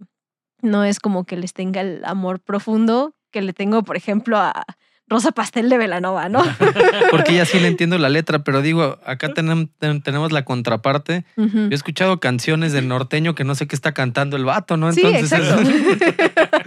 no 0.63 0.83
es 0.83 0.99
como 0.99 1.23
que 1.23 1.37
les 1.37 1.53
tenga 1.53 1.81
el 1.81 2.05
amor 2.05 2.41
profundo 2.41 3.15
que 3.31 3.41
le 3.41 3.53
tengo, 3.53 3.85
por 3.85 3.97
ejemplo, 3.97 4.37
a 4.37 4.65
Rosa 5.09 5.31
Pastel 5.33 5.69
de 5.69 5.79
Velanova, 5.79 6.29
¿no? 6.29 6.43
Porque 7.11 7.35
ya 7.35 7.45
sí 7.45 7.61
le 7.61 7.69
entiendo 7.69 7.97
la 7.99 8.09
letra, 8.09 8.41
pero 8.41 8.61
digo, 8.63 8.99
acá 9.07 9.29
tenem- 9.29 9.69
ten- 9.79 10.03
tenemos 10.03 10.33
la 10.33 10.45
contraparte. 10.45 11.25
Yo 11.37 11.45
he 11.71 11.75
escuchado 11.75 12.19
canciones 12.19 12.73
del 12.73 12.89
norteño 12.89 13.35
que 13.35 13.45
no 13.45 13.55
sé 13.55 13.67
qué 13.69 13.77
está 13.77 13.93
cantando 13.93 14.37
el 14.37 14.45
vato, 14.45 14.77
¿no? 14.77 14.93
Sí, 14.93 15.03
Entonces, 15.05 15.33
exacto. 15.33 15.71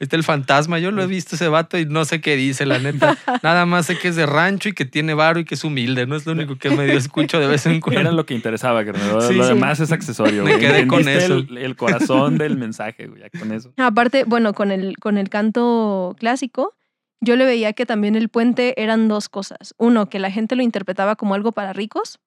Está 0.00 0.14
el 0.14 0.22
fantasma, 0.22 0.78
yo 0.78 0.92
lo 0.92 1.02
he 1.02 1.08
visto 1.08 1.34
ese 1.34 1.48
vato 1.48 1.76
y 1.76 1.84
no 1.84 2.04
sé 2.04 2.20
qué 2.20 2.36
dice, 2.36 2.64
la 2.66 2.78
neta. 2.78 3.18
Nada 3.42 3.66
más 3.66 3.86
sé 3.86 3.98
que 3.98 4.06
es 4.06 4.14
de 4.14 4.26
rancho 4.26 4.68
y 4.68 4.72
que 4.72 4.84
tiene 4.84 5.12
varo 5.12 5.40
y 5.40 5.44
que 5.44 5.56
es 5.56 5.64
humilde, 5.64 6.06
no 6.06 6.14
es 6.14 6.24
lo 6.24 6.34
único 6.34 6.54
que 6.56 6.70
medio 6.70 6.96
escucho 6.96 7.40
de 7.40 7.48
vez 7.48 7.66
en 7.66 7.72
Era 7.72 7.80
cuando. 7.80 8.12
lo 8.12 8.24
que 8.24 8.34
interesaba. 8.34 8.82
Lo, 8.84 9.20
Sí, 9.22 9.34
lo 9.34 9.42
sí. 9.42 9.48
demás 9.48 9.80
es 9.80 9.90
accesorio. 9.90 10.44
Me 10.44 10.52
güey. 10.52 10.60
quedé 10.60 10.86
con 10.86 11.08
eso. 11.08 11.34
El, 11.38 11.58
el 11.58 11.74
corazón 11.74 12.38
del 12.38 12.56
mensaje, 12.56 13.08
güey, 13.08 13.22
ya 13.22 13.40
con 13.40 13.50
eso. 13.50 13.72
Aparte, 13.76 14.22
bueno, 14.22 14.52
con 14.54 14.70
el, 14.70 14.96
con 14.98 15.18
el 15.18 15.28
canto 15.30 16.14
clásico, 16.16 16.76
yo 17.20 17.36
le 17.36 17.44
veía 17.44 17.72
que 17.72 17.86
también 17.86 18.14
el 18.16 18.28
puente 18.28 18.80
eran 18.80 19.08
dos 19.08 19.28
cosas. 19.28 19.74
Uno, 19.78 20.08
que 20.08 20.18
la 20.18 20.30
gente 20.30 20.56
lo 20.56 20.62
interpretaba 20.62 21.16
como 21.16 21.34
algo 21.34 21.52
para 21.52 21.72
ricos 21.72 22.18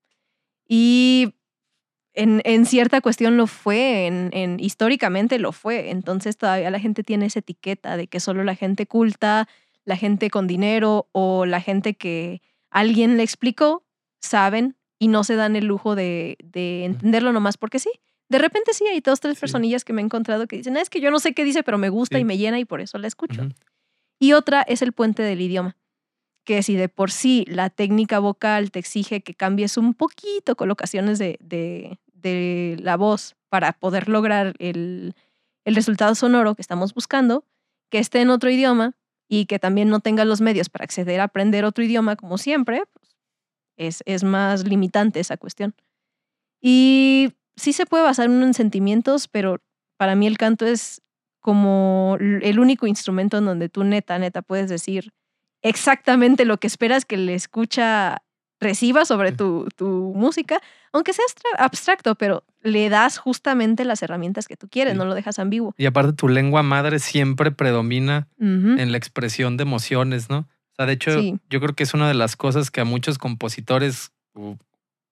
y 0.67 1.33
en, 2.13 2.41
en 2.43 2.65
cierta 2.65 3.00
cuestión 3.01 3.38
lo 3.38 3.48
fue, 3.48 4.07
en, 4.07 4.29
en- 4.33 4.60
históricamente 4.60 5.39
lo 5.39 5.51
fue. 5.51 5.91
Entonces 5.91 6.38
todavía 6.38 6.69
la 6.71 6.79
gente 6.79 7.03
tiene 7.03 7.25
esa 7.27 7.39
etiqueta 7.39 7.95
de 7.98 8.07
que 8.07 8.19
solo 8.19 8.43
la 8.43 8.55
gente 8.55 8.86
culta, 8.86 9.48
la 9.86 9.95
gente 9.98 10.29
con 10.29 10.48
dinero 10.48 11.07
o 11.13 11.45
la 11.45 11.62
gente 11.62 11.93
que 11.95 12.41
alguien 12.69 13.17
le 13.17 13.24
explicó 13.24 13.86
saben 14.21 14.75
y 15.00 15.07
no 15.07 15.24
se 15.24 15.36
dan 15.36 15.55
el 15.55 15.65
lujo 15.65 15.95
de, 15.95 16.38
de 16.43 16.86
entenderlo 16.86 17.31
nomás 17.31 17.57
porque 17.57 17.79
sí. 17.79 17.89
De 18.29 18.38
repente 18.38 18.74
sí, 18.74 18.86
hay 18.88 19.00
dos, 19.01 19.19
tres 19.19 19.36
Sí. 19.38 19.41
personillas 19.41 19.83
que 19.83 19.91
me 19.93 20.01
he 20.01 20.05
encontrado 20.05 20.48
que 20.48 20.55
dicen, 20.57 20.77
"Ah, 20.77 20.81
es 20.81 20.89
que 20.89 21.01
yo 21.01 21.12
no 21.12 21.19
sé 21.19 21.33
qué 21.33 21.43
dice, 21.43 21.63
pero 21.63 21.77
me 21.77 21.89
gusta 21.89 22.17
Sí. 22.17 22.21
y 22.21 22.25
me 22.25 22.38
llena 22.38 22.60
y 22.60 22.65
por 22.65 22.79
eso 22.81 22.98
la 22.98 23.07
escucho. 23.07 23.41
Y 24.22 24.34
otra 24.34 24.62
es 24.62 24.84
el 24.84 24.94
puente 24.94 25.24
del 25.24 25.42
idioma, 25.42 25.75
que 26.46 26.62
si 26.62 26.75
de 26.75 26.90
por 26.90 27.10
sí 27.10 27.44
la 27.48 27.72
técnica 27.72 28.20
vocal 28.20 28.70
te 28.70 28.78
exige 28.78 29.24
que 29.24 29.34
cambies 29.34 29.78
un 29.78 29.96
poquito 29.96 30.56
colocaciones 30.56 31.18
de, 31.18 31.40
de, 31.42 32.78
la 32.80 32.98
voz 32.98 33.36
para 33.50 33.74
poder 33.74 34.08
lograr 34.08 34.54
el, 34.60 35.16
el 35.66 35.75
resultado 35.75 36.13
sonoro 36.13 36.54
que 36.54 36.62
estamos 36.62 36.94
buscando, 36.94 37.48
que 37.90 37.98
esté 37.98 38.22
en 38.22 38.30
otro 38.30 38.51
idioma 38.51 38.96
y 39.28 39.48
que 39.48 39.58
también 39.58 39.90
no 39.90 40.01
tenga 40.01 40.24
los 40.24 40.40
medios 40.40 40.70
para 40.70 40.84
acceder 40.84 41.20
a 41.20 41.24
aprender 41.24 41.66
otro 41.66 41.84
idioma 41.84 42.16
como 42.16 42.38
siempre, 42.38 42.84
pues, 42.94 43.18
es, 43.75 44.04
es 44.06 44.24
más 44.24 44.68
limitante 44.68 45.20
esa 45.20 45.38
cuestión. 45.38 45.74
Y 46.62 47.34
sí 47.56 47.74
se 47.74 47.88
puede 47.88 48.04
basar 48.04 48.30
en 48.30 48.54
sentimientos, 48.54 49.28
pero 49.28 49.63
para 49.98 50.13
mí 50.13 50.28
el 50.28 50.38
canto 50.38 50.68
es 50.68 51.01
como 51.41 52.17
el 52.19 52.60
único 52.60 52.88
instrumento 52.88 53.38
en 53.39 53.45
donde 53.45 53.67
tú 53.67 53.83
neta, 53.83 54.17
neta 54.19 54.41
puedes 54.41 54.69
decir 54.69 55.12
exactamente 55.62 56.45
lo 56.45 56.57
que 56.57 56.67
esperas 56.67 57.05
que 57.05 57.17
le 57.17 57.33
escucha 57.36 58.21
reciba 58.60 59.05
sobre 59.05 59.31
tu, 59.31 59.67
tu 59.75 60.13
música, 60.15 60.60
aunque 60.93 61.13
sea 61.13 61.25
abstra- 61.27 61.57
abstracto, 61.65 62.13
pero 62.15 62.43
le 62.62 62.89
das 62.89 63.17
justamente 63.17 63.86
las 63.86 64.03
herramientas 64.03 64.48
que 64.48 64.55
tú 64.55 64.67
quieres, 64.69 64.93
Sí. 64.93 65.00
no 65.00 65.05
lo 65.05 65.15
dejas 65.15 65.39
ambiguo. 65.39 65.74
Y 65.77 65.88
aparte 65.88 66.13
tu 66.13 66.27
lengua 66.29 66.62
madre 66.62 67.00
siempre 67.00 67.50
predomina 67.51 68.27
en 68.39 68.91
la 68.91 68.98
expresión 68.98 69.57
de 69.57 69.63
emociones, 69.63 70.29
¿no? 70.29 70.39
O 70.41 70.75
sea, 70.75 70.86
de 70.86 70.93
hecho, 70.93 71.19
Sí. 71.19 71.39
yo 71.50 71.60
creo 71.60 71.74
que 71.75 71.83
es 71.83 71.93
una 71.95 72.07
de 72.07 72.13
las 72.13 72.36
cosas 72.36 72.69
que 72.69 72.81
a 72.81 72.86
muchos 72.86 73.17
compositores, 73.17 74.12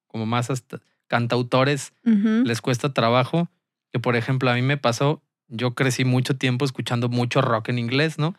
como 0.07 0.25
más 0.27 0.51
hasta 0.51 0.79
cantautores, 1.07 1.91
les 2.03 2.61
cuesta 2.61 2.93
trabajo. 2.93 3.49
Que 3.91 3.99
por 3.99 4.15
ejemplo, 4.15 4.51
a 4.51 4.53
mí 4.53 4.61
me 4.61 4.77
pasó, 4.77 5.23
yo 5.49 5.73
crecí 5.73 6.05
mucho 6.05 6.37
tiempo 6.37 6.63
escuchando 6.63 7.09
mucho 7.09 7.41
rock 7.41 7.69
en 7.69 7.79
inglés, 7.79 8.17
¿no? 8.17 8.35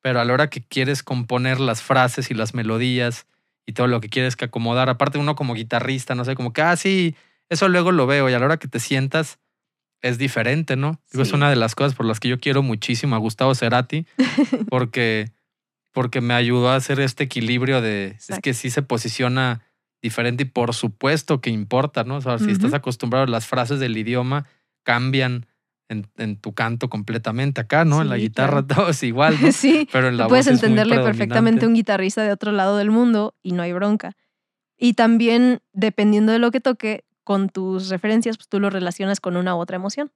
Pero 0.00 0.20
a 0.20 0.24
la 0.24 0.32
hora 0.32 0.48
que 0.48 0.62
quieres 0.62 1.02
componer 1.02 1.60
las 1.60 1.82
frases 1.82 2.30
y 2.30 2.34
las 2.34 2.54
melodías 2.54 3.26
y 3.66 3.72
todo 3.72 3.88
lo 3.88 4.00
que 4.00 4.08
quieres 4.08 4.36
que 4.36 4.46
acomodar, 4.46 4.88
aparte 4.88 5.18
uno 5.18 5.34
como 5.34 5.54
guitarrista, 5.54 6.14
no 6.14 6.24
sé, 6.24 6.34
como 6.34 6.52
que, 6.52 6.62
ah, 6.62 6.76
sí, 6.76 7.14
eso 7.50 7.68
luego 7.68 7.92
lo 7.92 8.06
veo 8.06 8.30
y 8.30 8.32
a 8.32 8.38
la 8.38 8.46
hora 8.46 8.56
que 8.56 8.68
te 8.68 8.80
sientas 8.80 9.38
es 10.00 10.16
diferente, 10.16 10.76
¿no? 10.76 11.00
Digo, 11.10 11.24
es 11.24 11.32
una 11.32 11.50
de 11.50 11.56
las 11.56 11.74
cosas 11.74 11.94
por 11.94 12.06
las 12.06 12.20
que 12.20 12.28
yo 12.28 12.38
quiero 12.38 12.62
muchísimo 12.62 13.16
a 13.16 13.18
Gustavo 13.18 13.54
Cerati, 13.54 14.06
porque, 14.70 15.32
porque 15.92 16.20
me 16.20 16.34
ayudó 16.34 16.70
a 16.70 16.76
hacer 16.76 17.00
este 17.00 17.24
equilibrio 17.24 17.82
de, 17.82 18.16
es 18.28 18.38
que 18.40 18.54
sí 18.54 18.70
se 18.70 18.82
posiciona 18.82 19.62
diferente 20.00 20.44
y 20.44 20.46
por 20.46 20.72
supuesto 20.74 21.40
que 21.40 21.50
importa, 21.50 22.04
¿no? 22.04 22.16
O 22.16 22.20
sea, 22.20 22.38
si 22.38 22.52
estás 22.52 22.72
acostumbrado, 22.72 23.26
las 23.26 23.46
frases 23.46 23.80
del 23.80 23.96
idioma 23.96 24.46
cambian 24.84 25.47
en, 25.88 26.06
en 26.16 26.36
tu 26.36 26.52
canto 26.52 26.88
completamente 26.88 27.60
acá, 27.60 27.84
¿no? 27.84 28.02
en 28.02 28.08
la 28.08 28.16
guitarra 28.16 28.62
claro. 28.64 28.82
todo 28.82 28.88
es 28.90 29.02
igual, 29.02 29.36
¿no? 29.40 29.52
sí, 29.52 29.88
Pero 29.90 30.08
en 30.08 30.16
la 30.16 30.28
puedes 30.28 30.46
voz 30.46 30.54
entenderle 30.54 30.96
perfectamente 31.00 31.64
a 31.64 31.68
un 31.68 31.74
guitarrista 31.74 32.22
de 32.22 32.32
otro 32.32 32.52
lado 32.52 32.76
del 32.76 32.90
mundo 32.90 33.34
y 33.42 33.52
no 33.52 33.62
hay 33.62 33.72
bronca. 33.72 34.16
Y 34.76 34.94
también, 34.94 35.60
dependiendo 35.72 36.32
de 36.32 36.38
lo 36.38 36.50
que 36.50 36.60
toque, 36.60 37.04
con 37.24 37.50
tus 37.50 37.90
referencias, 37.90 38.38
pues 38.38 38.48
tú 38.48 38.58
lo 38.58 38.70
relacionas 38.70 39.20
con 39.20 39.36
una 39.36 39.54
u 39.54 39.58
otra 39.58 39.76
emoción. 39.76 40.10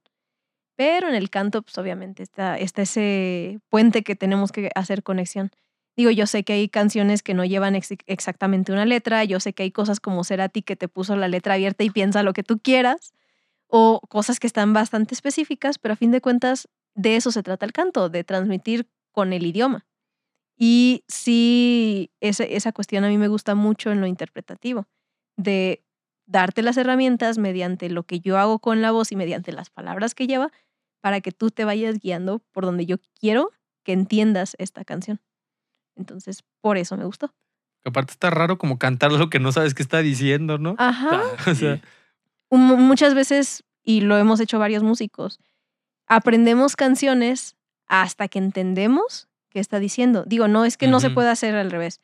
Pero 0.77 1.09
en 1.09 1.15
el 1.15 1.29
canto, 1.29 1.61
pues 1.61 1.77
obviamente 1.77 2.23
está, 2.23 2.57
está 2.57 2.83
ese 2.83 3.61
puente 3.69 4.03
que 4.03 4.17
tenemos 4.17 4.51
que 4.53 4.71
hacer 4.75 5.03
conexión. 5.03 5.51
Digo, 5.95 6.11
yo 6.11 6.27
sé 6.27 6.43
que 6.43 6.55
hay 6.55 6.69
canciones 6.71 7.23
que 7.23 7.35
no 7.35 7.45
llevan 7.45 7.75
ex- 7.75 7.95
exactamente 8.07 8.73
una 8.73 8.87
letra, 8.87 9.25
yo 9.25 9.41
sé 9.41 9.53
que 9.53 9.63
hay 9.65 9.71
cosas 9.71 10.01
como 10.01 10.25
Cerati 10.25 10.63
que 10.63 10.75
te 10.75 10.89
puso 10.89 11.15
la 11.17 11.29
letra 11.29 11.55
abierta 11.55 11.85
y 11.85 11.91
piensa 11.91 12.23
lo 12.23 12.33
que 12.33 12.43
tú 12.43 12.59
quieras, 12.59 13.13
o 13.75 14.01
cosas 14.09 14.39
que 14.39 14.47
están 14.47 14.75
bastante 14.75 15.15
específicas, 15.15 15.79
pero 15.79 15.95
a 15.95 15.97
fin 15.97 16.11
de 16.11 16.21
cuentas 16.21 16.69
de 16.95 17.17
eso 17.17 17.33
se 17.33 17.43
trata 17.43 17.65
el 17.65 17.73
canto, 17.73 18.11
de 18.11 18.23
transmitir 18.23 18.87
con 19.13 19.33
el 19.33 19.47
idioma. 19.47 19.87
Y 20.59 21.05
sí, 21.09 22.11
ese- 22.21 22.55
esa 22.55 22.73
cuestión 22.73 23.05
a 23.05 23.09
mí 23.09 23.17
me 23.17 23.29
gusta 23.29 23.55
mucho 23.55 23.91
en 23.91 24.01
lo 24.03 24.07
interpretativo, 24.07 24.87
de 25.39 25.83
darte 26.27 26.63
las 26.63 26.77
herramientas 26.77 27.39
mediante 27.39 27.89
lo 27.89 28.03
que 28.05 28.21
yo 28.21 28.37
hago 28.39 28.59
con 28.59 28.83
la 28.83 28.91
voz 28.91 29.11
y 29.11 29.17
mediante 29.17 29.53
las 29.53 29.71
palabras 29.71 30.15
que 30.15 30.27
lleva, 30.27 30.51
para 31.01 31.21
que 31.23 31.33
tú 31.33 31.51
te 31.51 31.65
vayas 31.65 31.99
guiando 31.99 32.41
por 32.53 32.65
donde 32.67 32.85
yo 32.87 32.97
quiero 33.19 33.51
que 33.85 33.93
entiendas 33.93 34.55
esta 34.59 34.85
canción. 34.85 35.19
Entonces, 35.97 36.45
por 36.61 36.77
eso 36.77 36.97
me 36.99 37.05
gustó. 37.07 37.35
Aparte 37.85 38.13
está 38.13 38.31
raro 38.31 38.59
como 38.59 38.79
cantar 38.79 39.11
lo 39.13 39.31
que 39.31 39.41
no 39.41 39.51
sabes 39.51 39.75
qué 39.75 39.83
está 39.83 39.99
diciendo, 40.03 40.59
¿no? 40.59 40.75
Ajá. 40.79 41.21
O 41.51 41.55
sea, 41.55 41.77
sí. 41.77 41.83
Mu- 42.57 42.77
muchas 42.77 43.15
veces, 43.15 43.65
y 43.83 44.01
lo 44.03 44.17
hemos 44.19 44.41
hecho 44.41 44.59
varios 44.59 44.83
músicos, 44.83 45.39
aprendemos 46.07 46.77
canciones 46.77 47.57
hasta 47.87 48.29
que 48.29 48.39
entendemos 48.39 49.29
qué 49.51 49.61
está 49.61 49.79
diciendo. 49.79 50.25
Digo, 50.27 50.49
no 50.49 50.65
es 50.65 50.77
que 50.77 50.87
no 50.87 51.01
se 51.01 51.09
pueda 51.15 51.31
hacer 51.33 51.55
al 51.55 51.71
revés, 51.71 52.01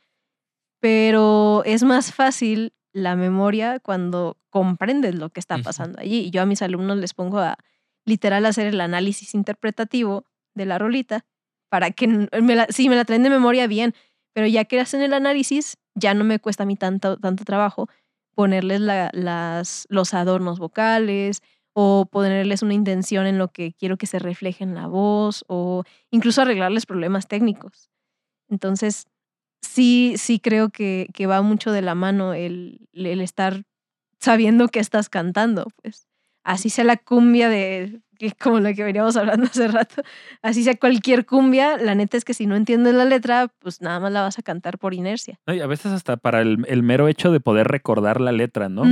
pero 0.80 1.62
es 1.64 1.82
más 1.82 2.12
fácil 2.12 2.72
la 2.92 3.16
memoria 3.16 3.80
cuando 3.80 4.36
comprendes 4.50 5.14
lo 5.14 5.30
que 5.30 5.40
está 5.40 5.56
pasando 5.64 6.00
allí. 6.00 6.26
Y 6.26 6.30
yo 6.30 6.42
a 6.42 6.46
mis 6.46 6.62
alumnos 6.62 6.96
les 6.98 7.14
pongo 7.14 7.38
a 7.38 7.56
literal 8.04 8.46
hacer 8.46 8.66
el 8.68 8.80
análisis 8.80 9.34
interpretativo 9.34 10.24
de 10.54 10.66
la 10.66 10.78
rolita 10.78 11.24
para 11.68 11.90
que 11.90 12.06
me 12.08 12.56
la, 12.56 12.66
sí, 12.70 12.88
me 12.88 12.96
la 12.96 13.04
traen 13.04 13.22
de 13.22 13.30
memoria 13.30 13.66
bien, 13.66 13.94
pero 14.32 14.46
ya 14.46 14.64
que 14.64 14.80
hacen 14.80 15.02
el 15.02 15.12
análisis, 15.12 15.76
ya 15.94 16.14
no 16.14 16.24
me 16.24 16.38
cuesta 16.38 16.62
a 16.62 16.66
mí 16.66 16.76
tanto, 16.76 17.18
tanto 17.18 17.44
trabajo 17.44 17.88
ponerles 18.38 18.80
la- 18.80 19.10
las, 19.12 19.84
los 19.90 20.14
adornos 20.14 20.60
vocales 20.60 21.42
o 21.74 22.06
ponerles 22.10 22.62
una 22.62 22.74
intención 22.74 23.26
en 23.26 23.36
lo 23.38 23.48
que 23.48 23.72
quiero 23.74 23.96
que 23.98 24.06
se 24.06 24.20
refleje 24.20 24.62
en 24.64 24.76
la 24.76 24.86
voz 24.86 25.44
o 25.48 25.82
incluso 26.12 26.42
arreglarles 26.42 26.86
problemas 26.86 27.26
técnicos. 27.26 27.90
Entonces, 28.50 29.06
sí, 29.62 30.14
sí 30.18 30.40
creo 30.40 30.70
que, 30.70 31.08
que 31.14 31.26
va 31.26 31.42
mucho 31.42 31.72
de 31.72 31.82
la 31.82 31.94
mano 31.94 32.34
el, 32.34 32.88
el 32.94 33.20
estar 33.20 33.64
sabiendo 34.20 34.68
que 34.68 34.80
estás 34.80 35.08
cantando, 35.10 35.68
pues. 35.82 36.06
Así 36.44 36.70
sea 36.70 36.84
la 36.84 36.96
cumbia 36.96 37.48
de, 37.50 38.00
que- 38.18 38.32
como 38.32 38.60
la 38.60 38.74
que 38.74 38.82
veníamos 38.84 39.16
hablando 39.16 39.46
hace 39.46 39.68
rato, 39.68 40.02
así 40.42 40.64
sea 40.64 40.76
cualquier 40.76 41.24
cumbia, 41.24 41.76
la 41.78 41.94
neta 41.94 42.16
es 42.16 42.24
que 42.24 42.34
si 42.34 42.46
no 42.46 42.56
entiendes 42.56 42.94
la 42.94 43.04
letra, 43.04 43.48
pues 43.60 43.80
nada 43.80 44.00
más 44.00 44.12
la 44.12 44.22
vas 44.22 44.38
a 44.38 44.42
cantar 44.42 44.78
por 44.78 44.92
inercia. 44.94 45.38
No, 45.46 45.54
y 45.54 45.60
a 45.60 45.66
veces 45.66 45.92
hasta 45.92 46.16
para 46.16 46.40
el, 46.42 46.64
el 46.68 46.82
mero 46.82 47.08
hecho 47.08 47.30
de 47.32 47.40
poder 47.40 47.68
recordar 47.68 48.20
la 48.20 48.32
letra, 48.32 48.68
¿no? 48.68 48.82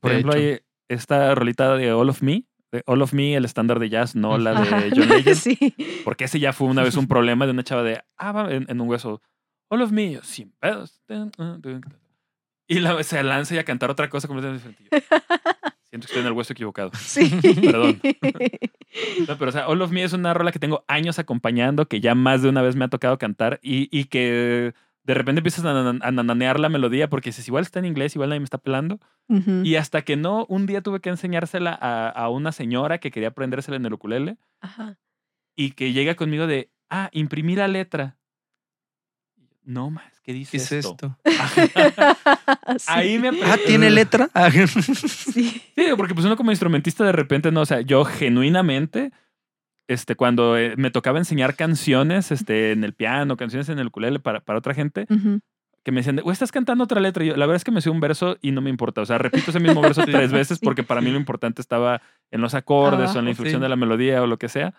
Por 0.00 0.10
De 0.10 0.18
ejemplo, 0.18 0.34
hecho. 0.34 0.40
hay 0.54 0.60
esta 0.88 1.34
rolita 1.34 1.74
de 1.76 1.92
All 1.92 2.08
of 2.10 2.22
Me, 2.22 2.44
de 2.70 2.82
All 2.86 3.00
of 3.02 3.12
Me, 3.14 3.34
el 3.34 3.44
estándar 3.44 3.78
de 3.78 3.88
jazz, 3.88 4.14
no 4.14 4.36
la 4.38 4.52
de 4.52 4.58
Ajá. 4.60 4.82
John 4.94 5.08
Legend. 5.08 5.36
sí. 5.40 5.58
Porque 6.04 6.24
ese 6.24 6.38
ya 6.38 6.52
fue 6.52 6.68
una 6.68 6.82
vez 6.82 6.96
un 6.96 7.08
problema 7.08 7.46
de 7.46 7.52
una 7.52 7.64
chava 7.64 7.82
de, 7.82 8.02
ah, 8.18 8.32
va 8.32 8.52
en, 8.52 8.66
en 8.68 8.80
un 8.80 8.88
hueso, 8.88 9.22
All 9.70 9.80
of 9.82 9.90
Me, 9.92 10.12
yo, 10.12 10.22
sin 10.22 10.52
pedos. 10.60 11.00
Y 12.68 12.80
la, 12.80 13.02
se 13.02 13.22
lanza 13.22 13.54
y 13.54 13.58
a 13.58 13.64
cantar 13.64 13.90
otra 13.90 14.08
cosa 14.10 14.28
completamente 14.28 14.68
diferente. 14.68 15.06
Siento 15.94 16.08
que 16.08 16.10
estoy 16.10 16.22
en 16.22 16.26
el 16.26 16.32
hueso 16.32 16.52
equivocado. 16.52 16.90
Sí. 16.98 17.30
Perdón. 17.62 18.00
No, 19.28 19.38
pero 19.38 19.50
o 19.50 19.52
sea, 19.52 19.68
All 19.68 19.80
of 19.80 19.92
Me 19.92 20.02
es 20.02 20.12
una 20.12 20.34
rola 20.34 20.50
que 20.50 20.58
tengo 20.58 20.84
años 20.88 21.20
acompañando, 21.20 21.86
que 21.86 22.00
ya 22.00 22.16
más 22.16 22.42
de 22.42 22.48
una 22.48 22.62
vez 22.62 22.74
me 22.74 22.84
ha 22.84 22.88
tocado 22.88 23.16
cantar 23.16 23.60
y, 23.62 23.88
y 23.96 24.06
que 24.06 24.74
de 25.04 25.14
repente 25.14 25.38
empiezas 25.38 25.64
a, 25.64 25.70
a 25.70 26.10
nananear 26.10 26.58
la 26.58 26.68
melodía 26.68 27.08
porque 27.08 27.28
dices, 27.28 27.46
igual 27.46 27.62
está 27.62 27.78
en 27.78 27.84
inglés, 27.84 28.16
igual 28.16 28.30
nadie 28.30 28.40
me 28.40 28.44
está 28.44 28.58
pelando. 28.58 28.98
Y 29.62 29.76
hasta 29.76 30.02
que 30.02 30.16
no, 30.16 30.46
un 30.48 30.66
día 30.66 30.80
tuve 30.82 30.98
que 30.98 31.10
enseñársela 31.10 31.78
a, 31.80 32.08
a 32.08 32.28
una 32.28 32.50
señora 32.50 32.98
que 32.98 33.12
quería 33.12 33.28
aprendérsela 33.28 33.76
en 33.76 33.86
el 33.86 33.92
ukulele 33.92 34.36
Ajá. 34.60 34.98
y 35.54 35.72
que 35.72 35.92
llega 35.92 36.16
conmigo 36.16 36.48
de, 36.48 36.72
ah, 36.90 37.08
imprimí 37.12 37.54
la 37.54 37.68
letra. 37.68 38.18
No 39.62 39.90
más, 39.90 40.13
¿qué 40.24 40.32
dice 40.32 40.52
¿Qué 40.52 40.56
es 40.56 40.72
esto? 40.72 40.90
esto? 40.92 41.18
Sí. 42.78 42.86
Ahí 42.88 43.18
me 43.18 43.28
Ah, 43.44 43.56
¿tiene 43.64 43.90
letra? 43.90 44.30
Ah, 44.34 44.50
Sí. 44.50 45.62
Sí, 45.76 45.84
porque 45.96 46.14
pues 46.14 46.26
uno 46.26 46.36
como 46.36 46.50
instrumentista 46.50 47.04
de 47.04 47.12
repente 47.12 47.52
no, 47.52 47.60
o 47.60 47.66
sea, 47.66 47.80
yo 47.82 48.04
genuinamente, 48.04 49.12
este, 49.88 50.16
cuando 50.16 50.56
eh, 50.56 50.74
me 50.76 50.90
tocaba 50.90 51.18
enseñar 51.18 51.54
canciones, 51.56 52.32
este, 52.32 52.72
en 52.72 52.84
el 52.84 52.94
piano, 52.94 53.36
canciones 53.36 53.68
en 53.68 53.78
el 53.78 53.88
ukulele 53.88 54.18
para, 54.18 54.40
para 54.40 54.58
otra 54.58 54.74
gente, 54.74 55.06
que 55.84 55.92
me 55.92 56.00
decían, 56.00 56.20
o 56.24 56.32
estás 56.32 56.50
cantando 56.50 56.84
otra 56.84 57.00
letra. 57.00 57.22
Y 57.22 57.28
yo, 57.28 57.36
la 57.36 57.44
verdad 57.44 57.56
es 57.56 57.64
que 57.64 57.70
me 57.70 57.82
sé 57.82 57.90
un 57.90 58.00
verso 58.00 58.38
y 58.40 58.52
no 58.52 58.62
me 58.62 58.70
importa. 58.70 59.02
O 59.02 59.06
sea, 59.06 59.18
repito 59.18 59.50
ese 59.50 59.60
mismo 59.60 59.82
verso 59.82 60.02
tres 60.06 60.32
veces 60.32 60.58
Sí. 60.58 60.64
porque 60.64 60.82
para 60.82 61.02
mí 61.02 61.10
lo 61.10 61.18
importante 61.18 61.60
estaba 61.60 62.00
en 62.30 62.40
los 62.40 62.54
acordes 62.54 63.14
o 63.14 63.18
en 63.18 63.26
la 63.26 63.30
inflexión 63.32 63.60
sí. 63.60 63.62
de 63.64 63.68
la 63.68 63.76
melodía 63.76 64.22
o 64.22 64.26
lo 64.26 64.38
que 64.38 64.48
sea. 64.48 64.72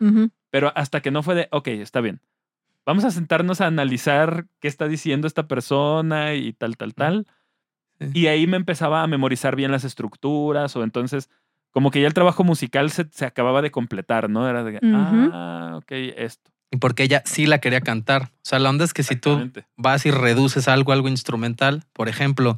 Pero 0.49 0.71
hasta 0.75 1.01
que 1.01 1.12
no 1.12 1.21
fue 1.21 1.36
de, 1.36 1.47
ok, 1.51 1.67
está 1.67 2.01
bien. 2.01 2.19
Vamos 2.85 3.03
a 3.03 3.11
sentarnos 3.11 3.61
a 3.61 3.67
analizar 3.67 4.45
qué 4.59 4.67
está 4.67 4.87
diciendo 4.87 5.27
esta 5.27 5.47
persona 5.47 6.35
y 6.35 6.53
tal, 6.53 6.77
tal, 6.77 6.93
tal. 6.93 7.27
Sí. 7.99 8.07
Y 8.13 8.27
ahí 8.27 8.45
me 8.45 8.57
empezaba 8.57 9.01
a 9.01 9.07
memorizar 9.07 9.55
bien 9.55 9.71
las 9.71 9.83
estructuras 9.83 10.75
o 10.75 10.83
entonces 10.83 11.29
como 11.75 11.91
que 11.91 11.99
ya 11.99 12.07
el 12.07 12.13
trabajo 12.13 12.45
musical 12.45 12.89
se, 12.89 13.05
se 13.11 13.25
acababa 13.25 13.61
de 13.61 13.69
completar, 13.69 14.29
¿no? 14.29 14.47
Era 14.47 14.63
de, 14.63 14.79
ah, 14.81 15.73
ok, 15.75 15.91
esto. 16.15 16.49
Y 16.71 16.77
porque 16.77 17.03
ella 17.03 17.21
sí 17.25 17.47
la 17.47 17.59
quería 17.59 17.81
cantar. 17.81 18.23
O 18.23 18.29
sea, 18.43 18.59
la 18.59 18.69
onda 18.69 18.85
es 18.85 18.93
que 18.93 19.03
si 19.03 19.17
tú 19.17 19.51
vas 19.75 20.05
y 20.05 20.11
reduces 20.11 20.69
algo, 20.69 20.93
algo 20.93 21.09
instrumental, 21.09 21.83
por 21.91 22.07
ejemplo, 22.07 22.57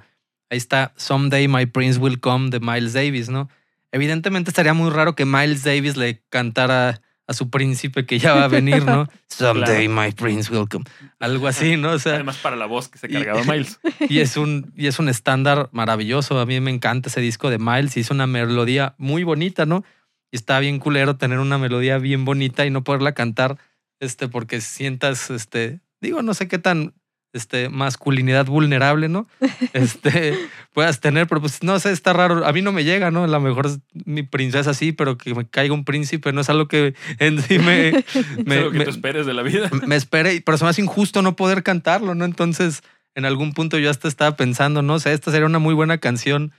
ahí 0.51 0.59
está 0.59 0.93
Someday 0.97 1.47
My 1.47 1.65
Prince 1.65 1.99
Will 1.99 2.19
Come 2.19 2.51
de 2.51 2.59
Miles 2.59 2.93
Davis, 2.93 3.27
¿no? 3.27 3.49
Evidentemente 3.91 4.51
estaría 4.51 4.75
muy 4.75 4.91
raro 4.91 5.15
que 5.15 5.25
Miles 5.25 5.63
Davis 5.63 5.97
le 5.97 6.21
cantara 6.29 7.01
a 7.27 7.33
su 7.33 7.49
príncipe 7.49 8.05
que 8.05 8.19
ya 8.19 8.33
va 8.33 8.45
a 8.45 8.47
venir, 8.47 8.85
¿no? 8.85 9.07
Someday 9.27 9.89
my 9.89 10.11
prince 10.11 10.51
will 10.51 10.67
come. 10.67 10.85
Algo 11.19 11.47
así, 11.47 11.75
¿no? 11.75 11.91
O 11.91 11.99
sea, 11.99 12.15
Además, 12.15 12.37
para 12.37 12.55
la 12.55 12.65
voz 12.65 12.87
que 12.87 12.97
se 12.97 13.09
cargaba 13.09 13.43
Miles. 13.47 13.79
y 14.07 14.19
es 14.19 14.37
un 14.37 14.71
y 14.75 14.87
es 14.87 14.97
un 14.99 15.09
estándar 15.09 15.69
maravilloso. 15.73 16.39
A 16.39 16.45
mí 16.45 16.59
me 16.61 16.71
encanta 16.71 17.09
ese 17.09 17.19
disco 17.19 17.49
de 17.49 17.59
Miles. 17.59 17.97
Hizo 17.97 18.13
una 18.13 18.27
melodía 18.27 18.95
muy 18.97 19.23
bonita, 19.23 19.65
¿no? 19.65 19.83
Y 20.31 20.37
está 20.37 20.59
bien 20.59 20.79
culero 20.79 21.17
tener 21.17 21.39
una 21.39 21.57
melodía 21.57 21.97
bien 21.97 22.23
bonita 22.23 22.65
y 22.65 22.69
no 22.69 22.83
poderla 22.83 23.13
cantar, 23.13 23.57
este, 23.99 24.27
porque 24.27 24.61
sientas, 24.61 25.29
este, 25.29 25.79
digo, 26.01 26.21
no 26.21 26.33
sé 26.33 26.47
qué 26.47 26.57
tan 26.57 26.93
este, 27.33 27.69
masculinidad 27.69 28.45
vulnerable, 28.45 29.09
¿no? 29.09 29.27
Este, 29.73 30.37
puedas 30.73 30.99
tener, 30.99 31.27
pero 31.27 31.41
pues 31.41 31.61
no 31.63 31.79
sé, 31.79 31.91
está 31.91 32.13
raro. 32.13 32.45
A 32.45 32.53
mí 32.53 32.61
no 32.61 32.71
me 32.71 32.83
llega, 32.83 33.11
¿no? 33.11 33.23
A 33.23 33.27
lo 33.27 33.39
mejor 33.39 33.67
es 33.67 33.79
mi 34.05 34.23
princesa 34.23 34.73
sí, 34.73 34.91
pero 34.91 35.17
que 35.17 35.35
me 35.35 35.47
caiga 35.47 35.73
un 35.73 35.85
príncipe 35.85 36.31
no 36.33 36.41
es 36.41 36.49
algo 36.49 36.67
que 36.67 36.95
en 37.19 37.41
sí 37.41 37.59
me, 37.59 38.03
me, 38.45 38.57
es 38.57 38.63
lo 38.65 38.71
que 38.71 38.77
me- 38.79 38.83
tú 38.85 38.89
esperes 38.91 39.25
de 39.25 39.33
la 39.33 39.43
vida. 39.43 39.69
me 39.85 39.95
espere, 39.95 40.41
pero 40.45 40.57
se 40.57 40.63
me 40.63 40.69
hace 40.69 40.81
injusto 40.81 41.21
no 41.21 41.35
poder 41.35 41.63
cantarlo, 41.63 42.15
¿no? 42.15 42.25
Entonces, 42.25 42.81
en 43.15 43.25
algún 43.25 43.53
punto 43.53 43.77
yo 43.77 43.89
hasta 43.89 44.07
estaba 44.07 44.35
pensando, 44.35 44.81
no 44.81 44.99
sé, 44.99 45.13
esta 45.13 45.31
sería 45.31 45.45
una 45.47 45.59
muy 45.59 45.73
buena 45.73 45.97
canción 45.97 46.53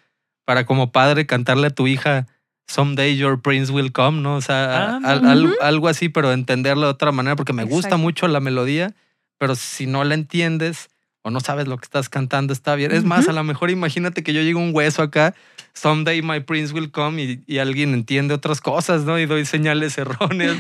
para 0.45 0.65
como 0.67 0.93
padre 0.93 1.27
cantarle 1.27 1.69
a 1.69 1.71
tu 1.71 1.87
hija 1.87 2.27
Someday 2.67 3.17
Your 3.17 3.41
Prince 3.41 3.73
Will 3.73 3.93
Come, 3.93 4.21
¿no? 4.21 4.37
O 4.37 4.41
sea, 4.43 4.97
Ah, 4.97 5.01
al- 5.05 5.55
algo 5.61 5.89
así, 5.89 6.09
pero 6.09 6.33
entenderlo 6.33 6.83
de 6.87 6.93
otra 6.93 7.13
manera, 7.13 7.37
porque 7.37 7.53
me 7.53 7.65
gusta 7.65 7.97
mucho 7.97 8.29
la 8.29 8.41
melodía, 8.41 8.95
pero 9.39 9.55
si 9.55 9.87
no 9.87 10.05
la 10.05 10.15
entiendes 10.15 10.89
o 11.23 11.31
no 11.31 11.41
sabes 11.41 11.67
lo 11.67 11.77
que 11.77 11.85
estás 11.85 12.09
cantando, 12.09 12.53
está 12.53 12.75
bien. 12.75 12.93
Es 12.93 13.05
más, 13.05 13.29
a 13.29 13.33
lo 13.33 13.43
mejor 13.45 13.71
imagínate 13.71 14.23
que 14.23 14.33
yo 14.33 14.41
llego 14.43 14.61
un 14.61 14.75
hueso 14.75 15.03
acá, 15.03 15.35
Someday 15.73 16.23
My 16.23 16.41
Prince 16.41 16.73
Will 16.73 16.91
Come, 16.91 17.23
y, 17.23 17.45
y 17.47 17.59
alguien 17.59 17.93
entiende 17.95 18.35
otras 18.35 18.61
cosas, 18.61 19.05
¿no? 19.05 19.19
Y 19.19 19.27
doy 19.27 19.45
señales 19.45 19.99
erróneas. 19.99 20.57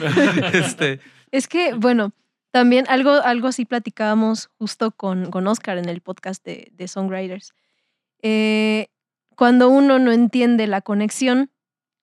este, 0.52 1.00
Es 1.30 1.48
que, 1.48 1.74
bueno, 1.74 2.12
también 2.50 2.86
algo, 2.88 3.10
algo 3.12 3.48
así 3.48 3.64
platicábamos 3.64 4.50
justo 4.58 4.90
con, 4.90 5.30
con 5.30 5.46
Oscar 5.46 5.78
en 5.78 5.88
el 5.88 6.00
podcast 6.00 6.44
de, 6.44 6.70
de 6.72 6.88
Songwriters. 6.88 7.52
Eh, 8.22 8.88
cuando 9.36 9.68
uno 9.68 9.98
no 9.98 10.12
entiende 10.12 10.66
la 10.66 10.80
conexión, 10.80 11.50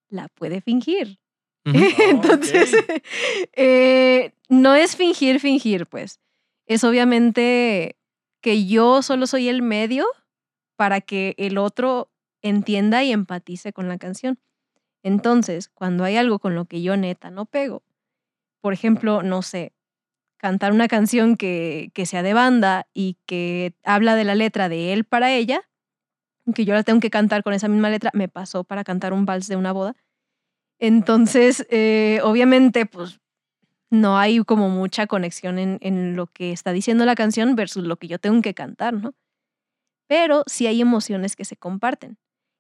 la 0.10 0.28
puede 0.30 0.62
fingir. 0.62 1.20
Entonces, 1.66 2.74
eh, 3.54 4.32
no 4.50 4.76
es 4.76 4.96
fingir, 4.96 5.40
fingir, 5.40 5.88
pues. 5.88 6.20
Es 6.68 6.84
obviamente 6.84 7.98
que 8.42 8.66
yo 8.66 9.02
solo 9.02 9.28
soy 9.28 9.50
el 9.50 9.62
medio 9.62 10.06
para 10.76 11.02
que 11.02 11.36
el 11.38 11.58
otro 11.58 12.12
entienda 12.42 13.04
y 13.04 13.12
empatice 13.12 13.74
con 13.74 13.88
la 13.88 13.98
canción. 13.98 14.40
Entonces, 15.04 15.70
cuando 15.70 16.04
hay 16.04 16.18
algo 16.18 16.40
con 16.40 16.56
lo 16.56 16.66
que 16.66 16.82
yo 16.82 16.98
neta 16.98 17.30
no 17.30 17.46
pego, 17.46 17.84
por 18.62 18.74
ejemplo, 18.74 19.22
no 19.22 19.42
sé, 19.42 19.74
cantar 20.38 20.74
una 20.74 20.88
canción 20.88 21.38
que, 21.38 21.92
que 21.94 22.06
sea 22.06 22.24
de 22.24 22.34
banda 22.34 22.88
y 22.94 23.18
que 23.26 23.76
habla 23.84 24.16
de 24.16 24.24
la 24.24 24.36
letra 24.36 24.70
de 24.70 24.94
él 24.94 25.06
para 25.06 25.34
ella, 25.34 25.62
que 26.54 26.66
yo 26.66 26.74
la 26.74 26.84
tengo 26.84 27.00
que 27.00 27.10
cantar 27.10 27.44
con 27.44 27.54
esa 27.54 27.68
misma 27.68 27.90
letra, 27.90 28.12
me 28.14 28.28
pasó 28.28 28.64
para 28.64 28.84
cantar 28.84 29.14
un 29.14 29.26
vals 29.26 29.48
de 29.48 29.56
una 29.56 29.72
boda. 29.72 29.96
Entonces, 30.80 31.66
eh, 31.70 32.20
obviamente, 32.24 32.86
pues 32.86 33.20
no 34.02 34.18
hay 34.18 34.44
como 34.44 34.70
mucha 34.70 35.08
conexión 35.08 35.58
en, 35.60 35.78
en 35.82 36.16
lo 36.16 36.28
que 36.28 36.52
está 36.52 36.72
diciendo 36.72 37.06
la 37.06 37.16
canción 37.16 37.56
versus 37.56 37.84
lo 37.84 37.98
que 37.98 38.08
yo 38.08 38.20
tengo 38.20 38.42
que 38.42 38.54
cantar, 38.54 38.94
¿no? 38.94 39.14
Pero 40.08 40.44
sí 40.48 40.68
hay 40.68 40.82
emociones 40.82 41.36
que 41.36 41.46
se 41.46 41.56
comparten. 41.58 42.18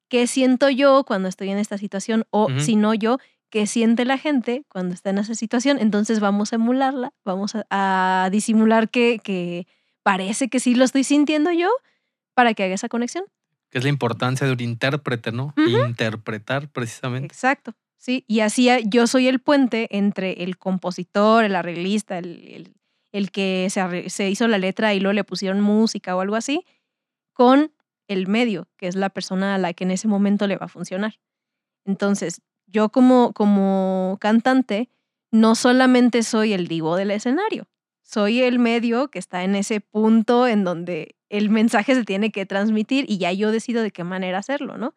¿Qué 0.09 0.27
siento 0.27 0.69
yo 0.69 1.03
cuando 1.05 1.27
estoy 1.29 1.49
en 1.49 1.57
esta 1.57 1.77
situación? 1.77 2.25
O 2.29 2.47
si 2.59 2.75
no 2.75 2.93
yo, 2.93 3.17
¿qué 3.49 3.67
siente 3.67 4.05
la 4.05 4.17
gente 4.17 4.63
cuando 4.67 4.93
está 4.93 5.09
en 5.11 5.17
esa 5.19 5.35
situación? 5.35 5.77
Entonces 5.79 6.19
vamos 6.19 6.53
a 6.53 6.55
emularla, 6.57 7.13
vamos 7.23 7.53
a, 7.55 7.65
a 7.69 8.29
disimular 8.31 8.89
que, 8.89 9.19
que 9.23 9.67
parece 10.03 10.47
que 10.49 10.59
sí 10.59 10.75
lo 10.75 10.85
estoy 10.85 11.03
sintiendo 11.03 11.51
yo 11.51 11.69
para 12.33 12.53
que 12.53 12.63
haga 12.63 12.75
esa 12.75 12.89
conexión. 12.89 13.25
que 13.69 13.79
es 13.79 13.83
la 13.83 13.89
importancia 13.89 14.45
de 14.47 14.53
un 14.53 14.59
intérprete, 14.61 15.31
¿no? 15.31 15.53
Interpretar 15.57 16.69
precisamente. 16.69 17.27
Exacto. 17.27 17.73
Y 18.07 18.39
así 18.41 18.69
yo 18.87 19.07
soy 19.07 19.27
el 19.27 19.39
puente 19.39 19.87
entre 19.91 20.43
el 20.43 20.57
compositor, 20.57 21.43
el 21.45 21.55
arreglista, 21.55 22.17
el, 22.17 22.73
el- 23.11 23.31
que 23.31 23.67
se, 23.69 24.09
se 24.09 24.29
hizo 24.29 24.47
la 24.47 24.57
letra 24.57 24.93
y 24.93 24.99
luego 24.99 25.13
le 25.13 25.23
pusieron 25.23 25.61
música 25.61 26.15
o 26.15 26.21
algo 26.21 26.35
así, 26.35 26.65
con 27.33 27.73
el 28.07 28.27
medio, 28.27 28.67
que 28.77 28.87
es 28.87 28.95
la 28.95 29.09
persona 29.09 29.55
a 29.55 29.57
la 29.57 29.73
que 29.73 29.85
en 29.85 29.91
ese 29.91 30.07
momento 30.07 30.47
le 30.47 30.57
va 30.57 30.65
a 30.67 30.69
funcionar. 30.69 31.15
Entonces, 31.85 32.41
yo 32.67 32.89
como, 32.89 33.33
como 33.33 34.17
cantante, 34.21 34.89
no 35.31 35.55
solamente 35.55 36.23
soy 36.23 36.53
el 36.53 36.67
divo 36.67 36.95
del 36.95 37.11
escenario, 37.11 37.67
soy 38.03 38.41
el 38.41 38.59
medio 38.59 39.09
que 39.09 39.19
está 39.19 39.43
en 39.43 39.55
ese 39.55 39.81
punto 39.81 40.47
en 40.47 40.63
donde 40.63 41.15
el 41.29 41.49
mensaje 41.49 41.95
se 41.95 42.03
tiene 42.03 42.31
que 42.31 42.45
transmitir 42.45 43.05
y 43.09 43.17
ya 43.17 43.31
yo 43.33 43.51
decido 43.51 43.83
de 43.83 43.91
qué 43.91 44.03
manera 44.03 44.39
hacerlo, 44.39 44.77
¿no? 44.77 44.95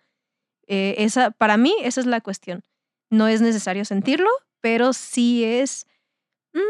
Eh, 0.69 0.97
esa, 0.99 1.31
para 1.33 1.57
mí, 1.57 1.75
esa 1.83 2.01
es 2.01 2.07
la 2.07 2.21
cuestión. 2.21 2.63
No 3.11 3.29
es 3.29 3.41
necesario 3.41 3.85
sentirlo, 3.85 4.29
pero 4.61 4.93
sí 4.93 5.45
es 5.45 5.87
un 6.55 6.63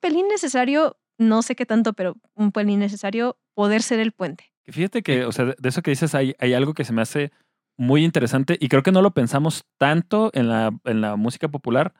pelín 0.00 0.28
necesario, 0.28 0.96
no 1.18 1.42
sé 1.42 1.56
qué 1.56 1.66
tanto, 1.66 1.92
pero 1.92 2.16
un 2.34 2.52
pelín 2.52 2.80
necesario 2.80 3.38
poder 3.54 3.82
ser 3.82 3.98
el 4.00 4.12
puente. 4.12 4.52
Fíjate 4.66 5.02
que, 5.02 5.24
o 5.24 5.32
sea, 5.32 5.46
de 5.46 5.68
eso 5.68 5.82
que 5.82 5.90
dices, 5.90 6.14
hay, 6.14 6.34
hay 6.38 6.54
algo 6.54 6.74
que 6.74 6.84
se 6.84 6.92
me 6.92 7.02
hace 7.02 7.32
muy 7.76 8.04
interesante 8.04 8.56
y 8.60 8.68
creo 8.68 8.82
que 8.82 8.92
no 8.92 9.02
lo 9.02 9.12
pensamos 9.12 9.64
tanto 9.78 10.30
en 10.34 10.48
la, 10.48 10.70
en 10.84 11.00
la 11.00 11.16
música 11.16 11.48
popular, 11.48 11.94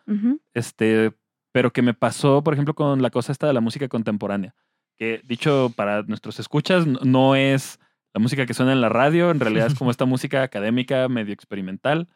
este, 0.55 1.13
pero 1.53 1.73
que 1.73 1.83
me 1.83 1.95
pasó, 1.95 2.45
por 2.45 2.55
ejemplo, 2.55 2.75
con 2.75 3.03
la 3.03 3.11
cosa 3.11 3.33
esta 3.33 3.47
de 3.47 3.53
la 3.53 3.61
música 3.61 3.89
contemporánea. 3.89 4.55
Que 4.97 5.23
dicho 5.25 5.73
para 5.75 6.03
nuestros 6.03 6.39
escuchas, 6.39 6.87
no 6.87 7.35
es 7.35 7.81
la 8.15 8.21
música 8.21 8.47
que 8.47 8.55
suena 8.55 8.73
en 8.73 8.81
la 8.81 8.91
radio, 8.91 9.31
en 9.31 9.41
realidad 9.41 9.67
es 9.67 9.75
como 9.79 9.91
esta 9.91 10.05
música 10.05 10.43
académica, 10.43 11.09
medio 11.09 11.33
experimental. 11.33 12.09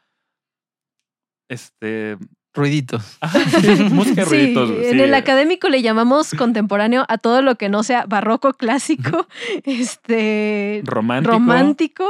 Este. 1.49 2.17
Ruiditos. 2.55 3.19
sí, 3.61 3.69
música 3.91 4.25
de 4.25 4.27
Sí, 4.27 4.31
ruiditos. 4.55 4.71
en 4.87 5.01
el 5.01 5.13
académico 5.13 5.69
le 5.69 5.83
llamamos 5.83 6.33
contemporáneo 6.33 7.05
a 7.09 7.19
todo 7.19 7.43
lo 7.43 7.57
que 7.57 7.69
no 7.69 7.83
sea 7.83 8.07
barroco, 8.07 8.55
clásico, 8.55 9.27
este 9.65 10.81
Romántico. 10.85 11.33
romántico 11.35 12.05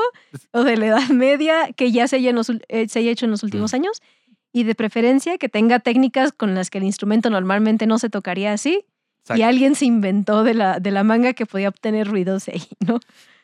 o 0.53 0.63
de 0.63 0.77
la 0.77 0.87
Edad 0.87 1.09
Media 1.09 1.73
que 1.75 1.91
ya 1.91 2.07
se 2.07 2.17
haya, 2.17 2.31
en 2.31 2.37
los 2.37 2.49
ul- 2.49 2.63
eh, 2.69 2.89
se 2.89 3.01
haya 3.01 3.11
hecho 3.11 3.25
en 3.25 3.33
los 3.33 3.43
últimos 3.43 3.75
años 3.75 4.01
y 4.53 4.63
de 4.63 4.75
preferencia 4.77 5.37
que 5.37 5.49
tenga 5.49 5.81
técnicas 5.81 6.31
con 6.33 6.55
las 6.55 6.71
que 6.71 6.79
el 6.79 6.85
instrumento 6.85 7.29
normalmente 7.29 7.87
no 7.89 7.99
se 7.99 8.09
tocaría 8.09 8.53
así 8.53 8.85
Exacto. 9.23 9.41
y 9.41 9.43
alguien 9.43 9.75
se 9.75 9.87
inventó 9.87 10.45
de 10.45 10.55
la, 10.55 10.79
de 10.79 10.91
la 10.93 11.03
manga 11.03 11.33
que 11.33 11.47
podía 11.47 11.69
obtener 11.71 12.07
ruidos 12.07 12.47
de 12.47 12.53
ahí, 12.53 12.63
¿no? 12.87 13.01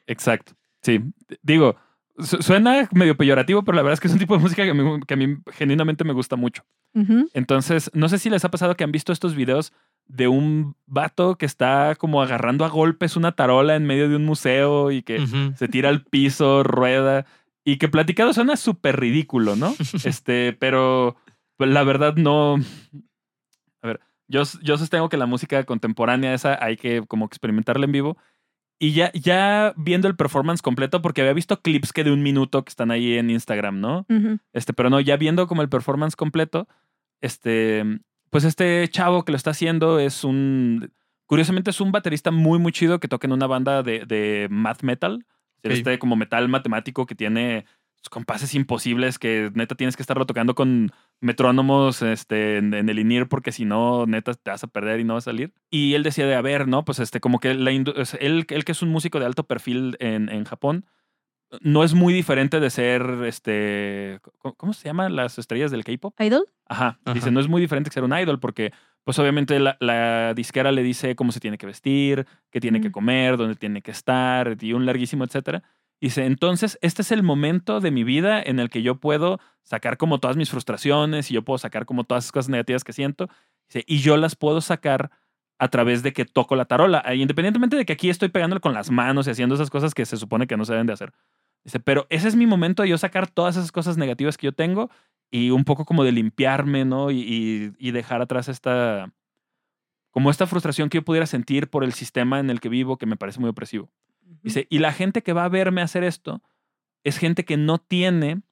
Exacto. 0.07 0.52
Sí. 0.83 1.00
Digo, 1.42 1.74
suena 2.18 2.88
medio 2.92 3.16
peyorativo, 3.16 3.62
pero 3.64 3.77
la 3.77 3.83
verdad 3.83 3.94
es 3.94 4.01
que 4.01 4.09
es 4.09 4.12
un 4.12 4.18
tipo 4.18 4.37
de 4.37 4.42
música 4.42 4.64
que 4.64 4.70
a 4.70 4.75
mí, 4.75 5.01
que 5.07 5.14
a 5.14 5.16
mí 5.16 5.37
genuinamente 5.53 6.05
me 6.05 6.12
gusta 6.12 6.37
mucho. 6.37 6.64
Entonces, 7.33 7.90
no 7.94 8.09
sé 8.09 8.18
si 8.18 8.29
les 8.29 8.44
ha 8.44 8.51
pasado 8.51 8.77
que 8.77 8.85
han 8.85 8.92
visto 8.92 9.12
estos 9.12 9.35
videos 9.35 9.72
de 10.07 10.29
un 10.29 10.77
vato 10.87 11.37
que 11.37 11.46
está 11.46 11.94
como 11.96 12.20
agarrando 12.20 12.64
a 12.64 12.68
golpes 12.68 13.16
una 13.16 13.33
tarola 13.33 13.77
en 13.77 13.87
medio 13.87 14.09
de 14.09 14.16
un 14.16 14.27
museo 14.27 14.90
y 14.90 15.03
que 15.03 15.25
se 15.57 15.68
tira 15.68 15.88
al 15.88 16.05
piso, 16.05 16.62
rueda 16.62 17.25
y 17.64 17.79
que 17.79 17.88
platicado 17.88 18.33
suena 18.33 18.57
súper 18.57 18.98
ridículo, 18.98 19.57
¿no? 19.57 19.75
Este, 20.05 20.53
pero 20.53 21.16
la 21.59 21.85
verdad 21.85 22.16
no. 22.16 22.57
A 23.83 23.87
ver, 23.87 24.01
yo, 24.29 24.42
yo 24.62 24.77
sostengo 24.77 25.09
que 25.09 25.16
la 25.16 25.27
música 25.27 25.64
contemporánea 25.64 26.35
esa 26.35 26.62
hay 26.62 26.77
que 26.77 27.03
como 27.07 27.27
experimentarla 27.27 27.87
en 27.87 27.92
vivo. 27.92 28.16
Y 28.83 28.95
ya, 28.95 29.12
ya 29.12 29.75
viendo 29.77 30.09
el 30.09 30.16
performance 30.16 30.61
completo, 30.61 31.03
porque 31.03 31.21
había 31.21 31.35
visto 31.35 31.61
clips 31.61 31.92
que 31.92 32.03
de 32.03 32.11
un 32.11 32.21
minuto 32.21 32.64
que 32.64 32.71
están 32.71 32.90
ahí 32.90 33.16
en 33.16 33.31
Instagram, 33.31 33.79
¿no? 33.79 34.07
Este, 34.53 34.73
pero 34.73 34.90
no, 34.90 34.99
ya 34.99 35.16
viendo 35.16 35.47
como 35.47 35.62
el 35.62 35.68
performance 35.68 36.16
completo, 36.16 36.66
este, 37.21 37.85
pues 38.31 38.42
este 38.42 38.88
chavo 38.88 39.25
que 39.25 39.31
lo 39.31 39.37
está 39.37 39.51
haciendo 39.51 40.01
es 40.01 40.25
un, 40.25 40.90
curiosamente 41.27 41.71
es 41.71 41.81
un 41.81 41.92
baterista 41.92 42.33
muy, 42.33 42.59
muy 42.59 42.73
chido 42.73 42.99
que 42.99 43.07
toca 43.07 43.29
en 43.29 43.35
una 43.35 43.47
banda 43.47 43.85
de, 43.85 44.05
de 44.05 44.49
math 44.51 44.83
metal, 44.83 45.27
este 45.62 46.01
como 46.01 46.16
metal 46.16 46.49
matemático 46.49 47.07
que 47.07 47.14
tiene 47.14 47.66
compases 48.08 48.54
imposibles 48.54 49.18
que 49.18 49.50
neta 49.54 49.74
tienes 49.74 49.96
que 49.96 50.02
estarlo 50.02 50.26
tocando 50.26 50.54
con 50.54 50.90
metrónomos 51.20 52.02
este, 52.02 52.58
en, 52.58 52.74
en 52.74 52.88
el 52.88 52.98
INIR 52.98 53.28
porque 53.28 53.52
si 53.52 53.64
no, 53.64 54.06
neta 54.06 54.34
te 54.34 54.50
vas 54.50 54.64
a 54.64 54.66
perder 54.66 55.00
y 55.00 55.04
no 55.04 55.14
vas 55.14 55.24
a 55.26 55.30
salir. 55.30 55.52
Y 55.70 55.94
él 55.94 56.02
decía 56.02 56.26
de, 56.26 56.34
a 56.34 56.42
ver, 56.42 56.68
¿no? 56.68 56.84
Pues 56.84 56.98
este, 56.98 57.20
como 57.20 57.38
que 57.38 57.54
la 57.54 57.70
él, 57.70 57.86
él 58.20 58.64
que 58.64 58.72
es 58.72 58.82
un 58.82 58.88
músico 58.90 59.18
de 59.20 59.26
alto 59.26 59.44
perfil 59.44 59.96
en, 60.00 60.28
en 60.28 60.44
Japón, 60.44 60.84
no 61.60 61.84
es 61.84 61.92
muy 61.94 62.14
diferente 62.14 62.60
de 62.60 62.70
ser, 62.70 63.02
este, 63.26 64.20
¿cómo- 64.38 64.54
¿cómo 64.54 64.72
se 64.72 64.88
llaman 64.88 65.14
las 65.16 65.38
estrellas 65.38 65.70
del 65.70 65.84
K-pop? 65.84 66.18
¿Idol? 66.20 66.46
Ajá. 66.66 66.98
Ajá. 67.04 67.14
Dice, 67.14 67.30
no 67.30 67.40
es 67.40 67.48
muy 67.48 67.60
diferente 67.60 67.90
que 67.90 67.94
ser 67.94 68.04
un 68.04 68.16
idol 68.18 68.40
porque, 68.40 68.72
pues 69.04 69.18
obviamente 69.18 69.58
la, 69.58 69.76
la 69.80 70.32
disquera 70.34 70.72
le 70.72 70.82
dice 70.82 71.14
cómo 71.14 71.30
se 71.32 71.40
tiene 71.40 71.58
que 71.58 71.66
vestir, 71.66 72.26
qué 72.50 72.60
tiene 72.60 72.80
que 72.80 72.90
comer, 72.90 73.36
dónde 73.36 73.56
tiene 73.56 73.82
que 73.82 73.90
estar 73.90 74.56
y 74.60 74.72
un 74.72 74.86
larguísimo 74.86 75.24
etcétera. 75.24 75.62
Dice, 76.02 76.24
entonces, 76.24 76.80
este 76.82 77.02
es 77.02 77.12
el 77.12 77.22
momento 77.22 77.78
de 77.78 77.92
mi 77.92 78.02
vida 78.02 78.42
en 78.42 78.58
el 78.58 78.70
que 78.70 78.82
yo 78.82 78.96
puedo 78.96 79.38
sacar 79.62 79.98
como 79.98 80.18
todas 80.18 80.36
mis 80.36 80.50
frustraciones 80.50 81.30
y 81.30 81.34
yo 81.34 81.42
puedo 81.42 81.58
sacar 81.58 81.86
como 81.86 82.02
todas 82.02 82.24
esas 82.24 82.32
cosas 82.32 82.48
negativas 82.48 82.82
que 82.82 82.92
siento. 82.92 83.28
Dice, 83.68 83.84
y 83.86 83.98
yo 83.98 84.16
las 84.16 84.34
puedo 84.34 84.60
sacar 84.60 85.12
a 85.60 85.68
través 85.68 86.02
de 86.02 86.12
que 86.12 86.24
toco 86.24 86.56
la 86.56 86.64
tarola, 86.64 87.04
e 87.06 87.14
independientemente 87.14 87.76
de 87.76 87.84
que 87.84 87.92
aquí 87.92 88.10
estoy 88.10 88.30
pegándole 88.30 88.60
con 88.60 88.74
las 88.74 88.90
manos 88.90 89.28
y 89.28 89.30
haciendo 89.30 89.54
esas 89.54 89.70
cosas 89.70 89.94
que 89.94 90.04
se 90.04 90.16
supone 90.16 90.48
que 90.48 90.56
no 90.56 90.64
se 90.64 90.72
deben 90.72 90.88
de 90.88 90.92
hacer. 90.92 91.12
Dice, 91.62 91.78
pero 91.78 92.08
ese 92.10 92.26
es 92.26 92.34
mi 92.34 92.48
momento 92.48 92.82
de 92.82 92.88
yo 92.88 92.98
sacar 92.98 93.30
todas 93.30 93.56
esas 93.56 93.70
cosas 93.70 93.96
negativas 93.96 94.36
que 94.36 94.48
yo 94.48 94.52
tengo 94.52 94.90
y 95.30 95.50
un 95.50 95.62
poco 95.62 95.84
como 95.84 96.02
de 96.02 96.10
limpiarme, 96.10 96.84
¿no? 96.84 97.12
Y, 97.12 97.76
y 97.78 97.90
dejar 97.92 98.22
atrás 98.22 98.48
esta, 98.48 99.12
como 100.10 100.30
esta 100.32 100.48
frustración 100.48 100.88
que 100.88 100.98
yo 100.98 101.04
pudiera 101.04 101.26
sentir 101.26 101.70
por 101.70 101.84
el 101.84 101.92
sistema 101.92 102.40
en 102.40 102.50
el 102.50 102.58
que 102.58 102.68
vivo 102.68 102.98
que 102.98 103.06
me 103.06 103.16
parece 103.16 103.38
muy 103.38 103.50
opresivo. 103.50 103.92
Dice, 104.42 104.66
y 104.70 104.78
la 104.78 104.92
gente 104.92 105.22
que 105.22 105.32
va 105.32 105.44
a 105.44 105.48
verme 105.48 105.82
hacer 105.82 106.04
esto 106.04 106.42
es 107.04 107.18
gente 107.18 107.44
que 107.44 107.56
no 107.56 107.78
tiene 107.78 108.42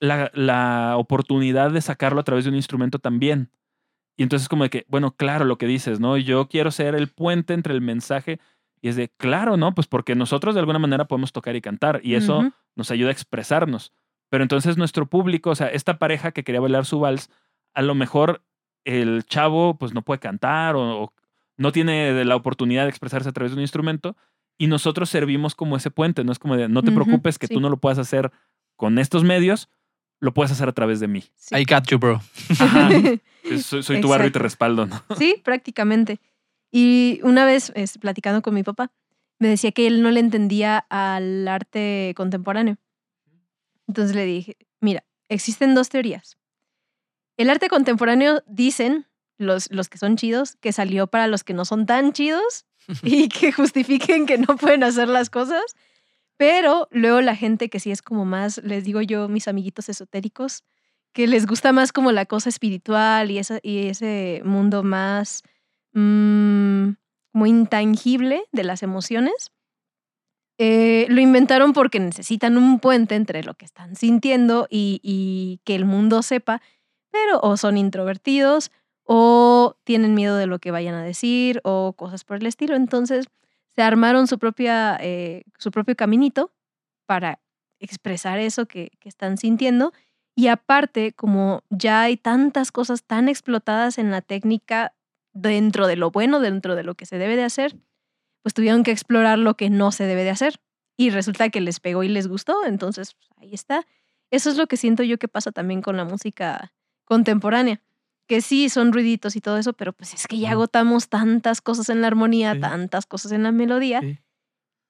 la, 0.00 0.30
la, 0.34 0.96
oportunidad 0.96 1.70
de 1.70 1.80
sacarlo 1.80 2.20
a 2.20 2.24
través 2.24 2.44
de 2.44 2.50
un 2.50 2.56
instrumento 2.56 2.98
también. 2.98 3.50
Y 4.16 4.22
entonces 4.22 4.48
como 4.48 4.64
de 4.64 4.70
que, 4.70 4.86
bueno, 4.88 5.16
claro 5.16 5.44
lo 5.44 5.58
que 5.58 5.66
dices, 5.66 6.00
¿no? 6.00 6.16
Yo 6.16 6.48
quiero 6.48 6.70
ser 6.70 6.94
el 6.94 7.08
puente 7.08 7.54
entre 7.54 7.74
el 7.74 7.80
mensaje 7.80 8.38
y 8.80 8.88
es 8.88 8.96
de, 8.96 9.08
claro, 9.08 9.56
¿no? 9.56 9.74
Pues 9.74 9.86
porque 9.86 10.14
nosotros 10.14 10.54
de 10.54 10.60
alguna 10.60 10.78
manera 10.78 11.06
podemos 11.06 11.32
tocar 11.32 11.56
y 11.56 11.62
cantar 11.62 12.00
y 12.02 12.14
eso 12.14 12.52
nos 12.76 12.90
ayuda 12.90 13.08
a 13.08 13.12
expresarnos. 13.12 13.92
Pero 14.28 14.44
entonces 14.44 14.76
nuestro 14.76 15.06
público, 15.06 15.50
o 15.50 15.54
sea, 15.54 15.68
esta 15.68 15.98
pareja 15.98 16.32
que 16.32 16.44
quería 16.44 16.60
bailar 16.60 16.84
su 16.84 17.00
vals, 17.00 17.30
a 17.72 17.82
lo 17.82 17.94
mejor 17.94 18.42
el 18.84 19.24
chavo 19.24 19.78
pues 19.78 19.94
no 19.94 20.02
puede 20.02 20.20
cantar 20.20 20.76
o, 20.76 21.04
o 21.04 21.12
no 21.56 21.72
tiene 21.72 22.24
la 22.24 22.36
oportunidad 22.36 22.82
de 22.82 22.90
expresarse 22.90 23.28
a 23.28 23.32
través 23.32 23.52
de 23.52 23.56
un 23.56 23.62
instrumento 23.62 24.16
y 24.58 24.66
nosotros 24.66 25.10
servimos 25.10 25.54
como 25.54 25.76
ese 25.76 25.90
puente, 25.90 26.24
no 26.24 26.32
es 26.32 26.38
como 26.38 26.56
de, 26.56 26.68
no 26.68 26.82
te 26.82 26.92
preocupes 26.92 27.38
que 27.38 27.46
sí. 27.46 27.54
tú 27.54 27.60
no 27.60 27.68
lo 27.68 27.78
puedas 27.78 27.98
hacer 27.98 28.30
con 28.76 28.98
estos 28.98 29.24
medios, 29.24 29.68
lo 30.20 30.32
puedes 30.32 30.52
hacer 30.52 30.68
a 30.68 30.72
través 30.72 31.00
de 31.00 31.08
mí. 31.08 31.24
Sí. 31.36 31.56
I 31.56 31.64
got 31.64 31.86
you, 31.88 31.98
bro. 31.98 32.20
Ajá. 32.58 32.90
Soy, 33.60 33.82
soy 33.82 34.00
tu 34.00 34.08
barrio 34.08 34.28
y 34.28 34.30
te 34.30 34.38
respaldo, 34.38 34.86
¿no? 34.86 35.02
Sí, 35.18 35.40
prácticamente. 35.44 36.18
Y 36.70 37.20
una 37.22 37.44
vez 37.44 37.72
platicando 38.00 38.40
con 38.40 38.54
mi 38.54 38.62
papá, 38.62 38.90
me 39.38 39.48
decía 39.48 39.72
que 39.72 39.86
él 39.86 40.02
no 40.02 40.10
le 40.10 40.20
entendía 40.20 40.78
al 40.88 41.46
arte 41.46 42.14
contemporáneo. 42.16 42.78
Entonces 43.86 44.16
le 44.16 44.24
dije, 44.24 44.56
mira, 44.80 45.04
existen 45.28 45.74
dos 45.74 45.88
teorías. 45.88 46.38
El 47.36 47.50
arte 47.50 47.68
contemporáneo 47.68 48.42
dicen 48.46 49.06
los, 49.36 49.70
los 49.70 49.88
que 49.88 49.98
son 49.98 50.16
chidos 50.16 50.56
que 50.56 50.72
salió 50.72 51.06
para 51.06 51.26
los 51.26 51.44
que 51.44 51.54
no 51.54 51.64
son 51.64 51.84
tan 51.86 52.12
chidos 52.12 52.66
y 53.02 53.28
que 53.28 53.52
justifiquen 53.52 54.26
que 54.26 54.38
no 54.38 54.56
pueden 54.56 54.84
hacer 54.84 55.08
las 55.08 55.30
cosas. 55.30 55.64
Pero 56.36 56.88
luego 56.90 57.20
la 57.20 57.36
gente 57.36 57.68
que 57.68 57.80
sí 57.80 57.90
es 57.90 58.02
como 58.02 58.24
más, 58.24 58.58
les 58.64 58.84
digo 58.84 59.00
yo, 59.00 59.28
mis 59.28 59.46
amiguitos 59.46 59.88
esotéricos, 59.88 60.64
que 61.12 61.28
les 61.28 61.46
gusta 61.46 61.72
más 61.72 61.92
como 61.92 62.10
la 62.10 62.26
cosa 62.26 62.48
espiritual 62.48 63.30
y, 63.30 63.38
esa, 63.38 63.60
y 63.62 63.86
ese 63.86 64.42
mundo 64.44 64.82
más 64.82 65.42
mm, 65.92 66.90
como 67.32 67.46
intangible 67.46 68.44
de 68.50 68.64
las 68.64 68.82
emociones, 68.82 69.52
eh, 70.58 71.06
lo 71.08 71.20
inventaron 71.20 71.72
porque 71.72 72.00
necesitan 72.00 72.58
un 72.58 72.80
puente 72.80 73.14
entre 73.14 73.44
lo 73.44 73.54
que 73.54 73.64
están 73.64 73.94
sintiendo 73.94 74.66
y 74.70 75.60
que 75.64 75.76
el 75.76 75.84
mundo 75.84 76.22
sepa, 76.22 76.62
pero 77.10 77.40
o 77.42 77.56
son 77.56 77.76
introvertidos 77.76 78.72
o 79.04 79.76
tienen 79.84 80.14
miedo 80.14 80.36
de 80.36 80.46
lo 80.46 80.58
que 80.58 80.70
vayan 80.70 80.94
a 80.94 81.04
decir 81.04 81.60
o 81.64 81.92
cosas 81.94 82.24
por 82.24 82.38
el 82.38 82.46
estilo. 82.46 82.74
Entonces 82.74 83.26
se 83.74 83.82
armaron 83.82 84.26
su, 84.26 84.38
propia, 84.38 84.96
eh, 85.00 85.44
su 85.58 85.70
propio 85.70 85.94
caminito 85.94 86.52
para 87.06 87.40
expresar 87.78 88.38
eso 88.38 88.66
que, 88.66 88.92
que 89.00 89.08
están 89.08 89.36
sintiendo. 89.36 89.92
Y 90.34 90.48
aparte, 90.48 91.12
como 91.12 91.62
ya 91.70 92.02
hay 92.02 92.16
tantas 92.16 92.72
cosas 92.72 93.04
tan 93.04 93.28
explotadas 93.28 93.98
en 93.98 94.10
la 94.10 94.20
técnica 94.20 94.94
dentro 95.32 95.86
de 95.86 95.96
lo 95.96 96.10
bueno, 96.10 96.40
dentro 96.40 96.74
de 96.74 96.82
lo 96.82 96.94
que 96.94 97.06
se 97.06 97.18
debe 97.18 97.36
de 97.36 97.44
hacer, 97.44 97.76
pues 98.42 98.54
tuvieron 98.54 98.84
que 98.84 98.90
explorar 98.90 99.38
lo 99.38 99.56
que 99.56 99.70
no 99.70 99.92
se 99.92 100.04
debe 100.04 100.24
de 100.24 100.30
hacer. 100.30 100.60
Y 100.96 101.10
resulta 101.10 101.48
que 101.50 101.60
les 101.60 101.80
pegó 101.80 102.04
y 102.04 102.08
les 102.08 102.28
gustó, 102.28 102.64
entonces 102.64 103.14
pues, 103.14 103.28
ahí 103.36 103.52
está. 103.52 103.84
Eso 104.30 104.50
es 104.50 104.56
lo 104.56 104.66
que 104.66 104.76
siento 104.76 105.02
yo 105.02 105.18
que 105.18 105.28
pasa 105.28 105.52
también 105.52 105.82
con 105.82 105.96
la 105.96 106.04
música 106.04 106.72
contemporánea. 107.04 107.80
Que 108.28 108.40
sí, 108.40 108.68
son 108.70 108.92
ruiditos 108.92 109.36
y 109.36 109.40
todo 109.40 109.58
eso, 109.58 109.72
pero 109.74 109.92
pues 109.92 110.14
es 110.14 110.26
que 110.26 110.38
ya 110.38 110.52
agotamos 110.52 111.08
tantas 111.08 111.60
cosas 111.60 111.88
en 111.90 112.00
la 112.00 112.06
armonía, 112.06 112.54
Sí. 112.54 112.60
tantas 112.60 113.04
cosas 113.06 113.32
en 113.32 113.42
la 113.42 113.52
melodía, 113.52 114.00
Sí. 114.00 114.18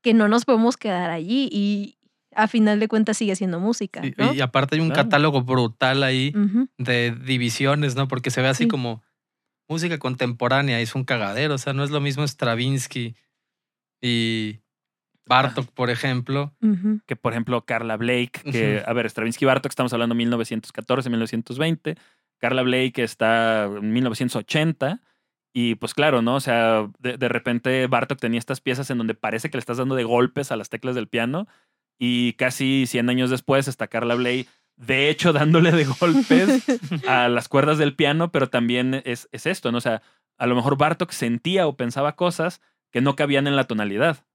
que 0.03 0.15
no 0.15 0.29
nos 0.29 0.45
podemos 0.45 0.77
quedar 0.77 1.11
allí 1.11 1.49
y 1.51 1.99
a 2.37 2.47
final 2.49 2.79
de 2.81 2.89
cuentas 2.89 3.17
sigue 3.17 3.35
siendo 3.37 3.61
música, 3.61 4.03
Sí, 4.03 4.15
¿no? 4.19 4.33
Y 4.35 4.41
aparte 4.41 4.75
hay 4.77 4.81
un 4.81 4.89
Claro. 4.89 5.05
catálogo 5.05 5.43
brutal 5.43 6.03
ahí 6.03 6.33
de 6.79 7.13
divisiones, 7.25 7.95
¿no? 7.97 8.07
Porque 8.09 8.31
se 8.31 8.41
ve 8.43 8.49
así 8.49 8.65
Sí. 8.65 8.69
como 8.69 9.03
música 9.69 9.99
contemporánea, 9.99 10.79
y 10.81 10.83
es 10.83 10.95
un 10.95 11.05
cagadero. 11.05 11.55
O 11.55 11.59
sea, 11.59 11.73
no 11.73 11.85
es 11.85 11.91
lo 11.91 12.01
mismo 12.01 12.27
Stravinsky 12.27 13.15
y 14.03 14.59
Bartok, 15.27 15.71
por 15.73 15.91
ejemplo. 15.91 16.53
Que 17.07 17.17
por 17.17 17.33
ejemplo 17.33 17.65
Carla 17.65 17.97
Blake, 17.97 18.43
que, 18.51 18.83
a 18.87 18.93
ver, 18.93 19.07
Stravinsky 19.09 19.45
Bartok, 19.45 19.71
estamos 19.73 19.93
hablando 19.93 20.15
1914, 20.15 21.09
1920. 21.11 21.97
Carla 22.45 22.61
Blake 22.61 23.03
está 23.03 23.65
en 23.65 23.91
1980. 23.95 25.01
Y 25.55 25.77
pues 25.77 25.95
claro, 25.95 26.21
¿no? 26.21 26.35
O 26.35 26.41
sea, 26.41 26.91
de, 26.99 27.17
de 27.17 27.29
repente 27.31 27.87
Bartok 27.87 28.21
tenía 28.21 28.39
estas 28.39 28.61
piezas 28.61 28.91
en 28.91 28.99
donde 28.99 29.15
parece 29.15 29.49
que 29.49 29.57
le 29.57 29.61
estás 29.61 29.79
dando 29.79 29.95
de 29.95 30.05
golpes 30.05 30.53
a 30.53 30.57
las 30.57 30.69
teclas 30.69 30.95
del 30.95 31.09
piano. 31.09 31.49
Y 31.99 32.35
casi 32.35 32.85
100 32.87 33.09
años 33.09 33.31
después 33.31 33.67
está 33.67 33.87
Carla 33.87 34.15
Blake, 34.15 34.47
de 34.77 35.09
hecho, 35.09 35.33
dándole 35.33 35.73
de 35.73 35.87
golpes 35.87 36.67
a 37.09 37.31
las 37.31 37.49
cuerdas 37.49 37.79
del 37.79 37.97
piano, 37.97 38.31
pero 38.31 38.51
también 38.51 39.01
es, 39.07 39.27
es 39.33 39.47
esto, 39.47 39.73
¿no? 39.73 39.79
O 39.79 39.81
sea, 39.81 40.03
a 40.37 40.47
lo 40.47 40.55
mejor 40.55 40.77
Bartok 40.77 41.13
sentía 41.13 41.67
o 41.67 41.79
pensaba 41.79 42.15
cosas 42.15 42.61
que 42.91 43.01
no 43.01 43.17
cabían 43.17 43.47
en 43.47 43.57
la 43.57 43.65
tonalidad. 43.65 44.27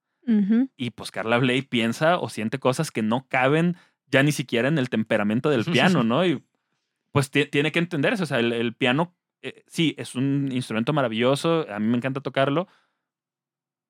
Y 0.77 0.91
pues 0.91 1.11
Carla 1.11 1.37
Bley 1.37 1.61
piensa 1.61 2.17
o 2.17 2.29
siente 2.29 2.59
cosas 2.59 2.89
que 2.89 3.03
no 3.03 3.27
caben 3.29 3.77
ya 4.07 4.23
ni 4.23 4.31
siquiera 4.31 4.67
en 4.67 4.79
el 4.79 4.89
temperamento 4.89 5.49
del 5.51 5.65
piano, 5.65 6.03
¿no? 6.03 6.25
Y 6.25 6.43
pues 7.11 7.31
ti- 7.31 7.45
tiene 7.45 7.71
que 7.71 7.79
entender 7.79 8.13
eso. 8.13 8.23
O 8.23 8.27
sea, 8.27 8.39
el, 8.39 8.53
el 8.53 8.73
piano, 8.75 9.15
eh, 9.41 9.63
sí, 9.67 9.95
es 9.97 10.15
un 10.15 10.49
instrumento 10.51 10.93
maravilloso, 10.93 11.65
a 11.69 11.79
mí 11.79 11.87
me 11.87 11.97
encanta 11.97 12.21
tocarlo, 12.21 12.67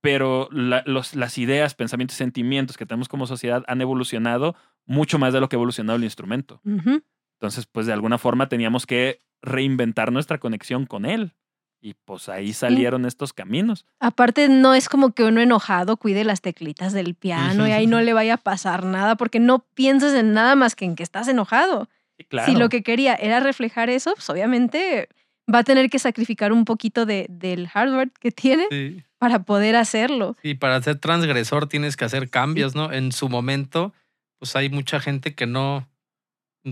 pero 0.01 0.47
la- 0.51 0.83
los, 0.85 1.15
las 1.15 1.37
ideas, 1.37 1.75
pensamientos 1.75 2.15
y 2.15 2.19
sentimientos 2.19 2.77
que 2.77 2.85
tenemos 2.85 3.09
como 3.09 3.27
sociedad 3.27 3.63
han 3.67 3.81
evolucionado 3.81 4.55
mucho 4.85 5.19
más 5.19 5.33
de 5.33 5.41
lo 5.41 5.49
que 5.49 5.55
ha 5.55 5.57
evolucionado 5.57 5.97
el 5.97 6.03
instrumento. 6.05 6.61
Entonces, 6.63 7.65
pues 7.65 7.85
de 7.85 7.93
alguna 7.93 8.17
forma 8.17 8.49
teníamos 8.49 8.85
que 8.85 9.19
reinventar 9.41 10.11
nuestra 10.11 10.37
conexión 10.39 10.85
con 10.85 11.05
él. 11.05 11.33
Y 11.81 11.93
pues 11.93 12.27
ahí 12.27 12.51
salieron 12.51 13.05
estos 13.05 13.31
caminos. 13.31 13.85
Aparte, 14.01 14.49
no 14.49 14.73
es 14.73 14.89
como 14.89 15.13
que 15.13 15.23
uno 15.23 15.39
enojado 15.39 15.95
cuide 15.95 16.25
las 16.25 16.41
teclitas 16.41 16.91
del 16.91 17.15
piano 17.15 17.65
y 17.69 17.71
ahí 17.71 17.87
no 17.87 18.01
le 18.01 18.11
vaya 18.13 18.33
a 18.33 18.37
pasar 18.37 18.83
nada 18.83 19.15
porque 19.15 19.39
no 19.39 19.59
piensas 19.75 20.13
en 20.13 20.33
nada 20.33 20.55
más 20.55 20.75
que 20.75 20.83
en 20.83 20.97
que 20.97 21.03
estás 21.03 21.29
enojado. 21.29 21.87
Sí, 22.19 22.25
claro. 22.25 22.45
Si 22.53 22.57
lo 22.59 22.69
que 22.69 22.83
quería 22.83 23.15
era 23.15 23.39
reflejar 23.39 23.89
eso, 23.89 24.13
pues 24.13 24.29
obviamente 24.29 25.09
va 25.51 25.59
a 25.59 25.63
tener 25.63 25.89
que 25.89 25.97
sacrificar 25.97 26.51
un 26.53 26.65
poquito 26.65 27.05
de, 27.07 27.25
del 27.29 27.67
hardware 27.67 28.11
que 28.19 28.29
tiene 28.31 28.65
Sí. 28.69 29.03
para 29.17 29.43
poder 29.43 29.75
hacerlo. 29.75 30.35
Y 30.43 30.55
para 30.55 30.79
ser 30.83 30.99
transgresor 30.99 31.67
tienes 31.67 31.97
que 31.97 32.05
hacer 32.05 32.29
cambios, 32.29 32.75
¿no? 32.75 32.91
En 32.93 33.11
su 33.11 33.29
momento, 33.29 33.93
pues 34.37 34.55
hay 34.55 34.69
mucha 34.69 34.99
gente 34.99 35.33
que 35.33 35.47
no, 35.47 35.87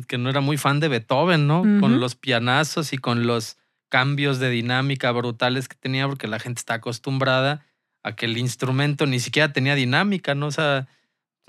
que 0.08 0.18
no 0.20 0.30
era 0.30 0.42
muy 0.42 0.58
fan 0.58 0.80
de 0.80 0.90
Beethoven, 0.90 1.48
¿no? 1.48 1.62
Con 1.80 2.00
los 2.00 2.16
pianazos 2.16 2.94
y 2.94 2.98
con 2.98 3.26
los 3.26 3.58
cambios 3.90 4.38
de 4.40 4.50
dinámica 4.50 5.12
brutales 5.12 5.68
que 5.70 5.76
tenía, 5.76 6.08
porque 6.08 6.28
la 6.28 6.40
gente 6.40 6.60
está 6.60 6.76
acostumbrada 6.76 7.66
a 8.04 8.16
que 8.16 8.26
el 8.26 8.38
instrumento 8.38 9.06
ni 9.08 9.20
siquiera 9.20 9.54
tenía 9.54 9.74
dinámica, 9.76 10.36
¿no? 10.36 10.48
O 10.48 10.52
sea, 10.52 10.88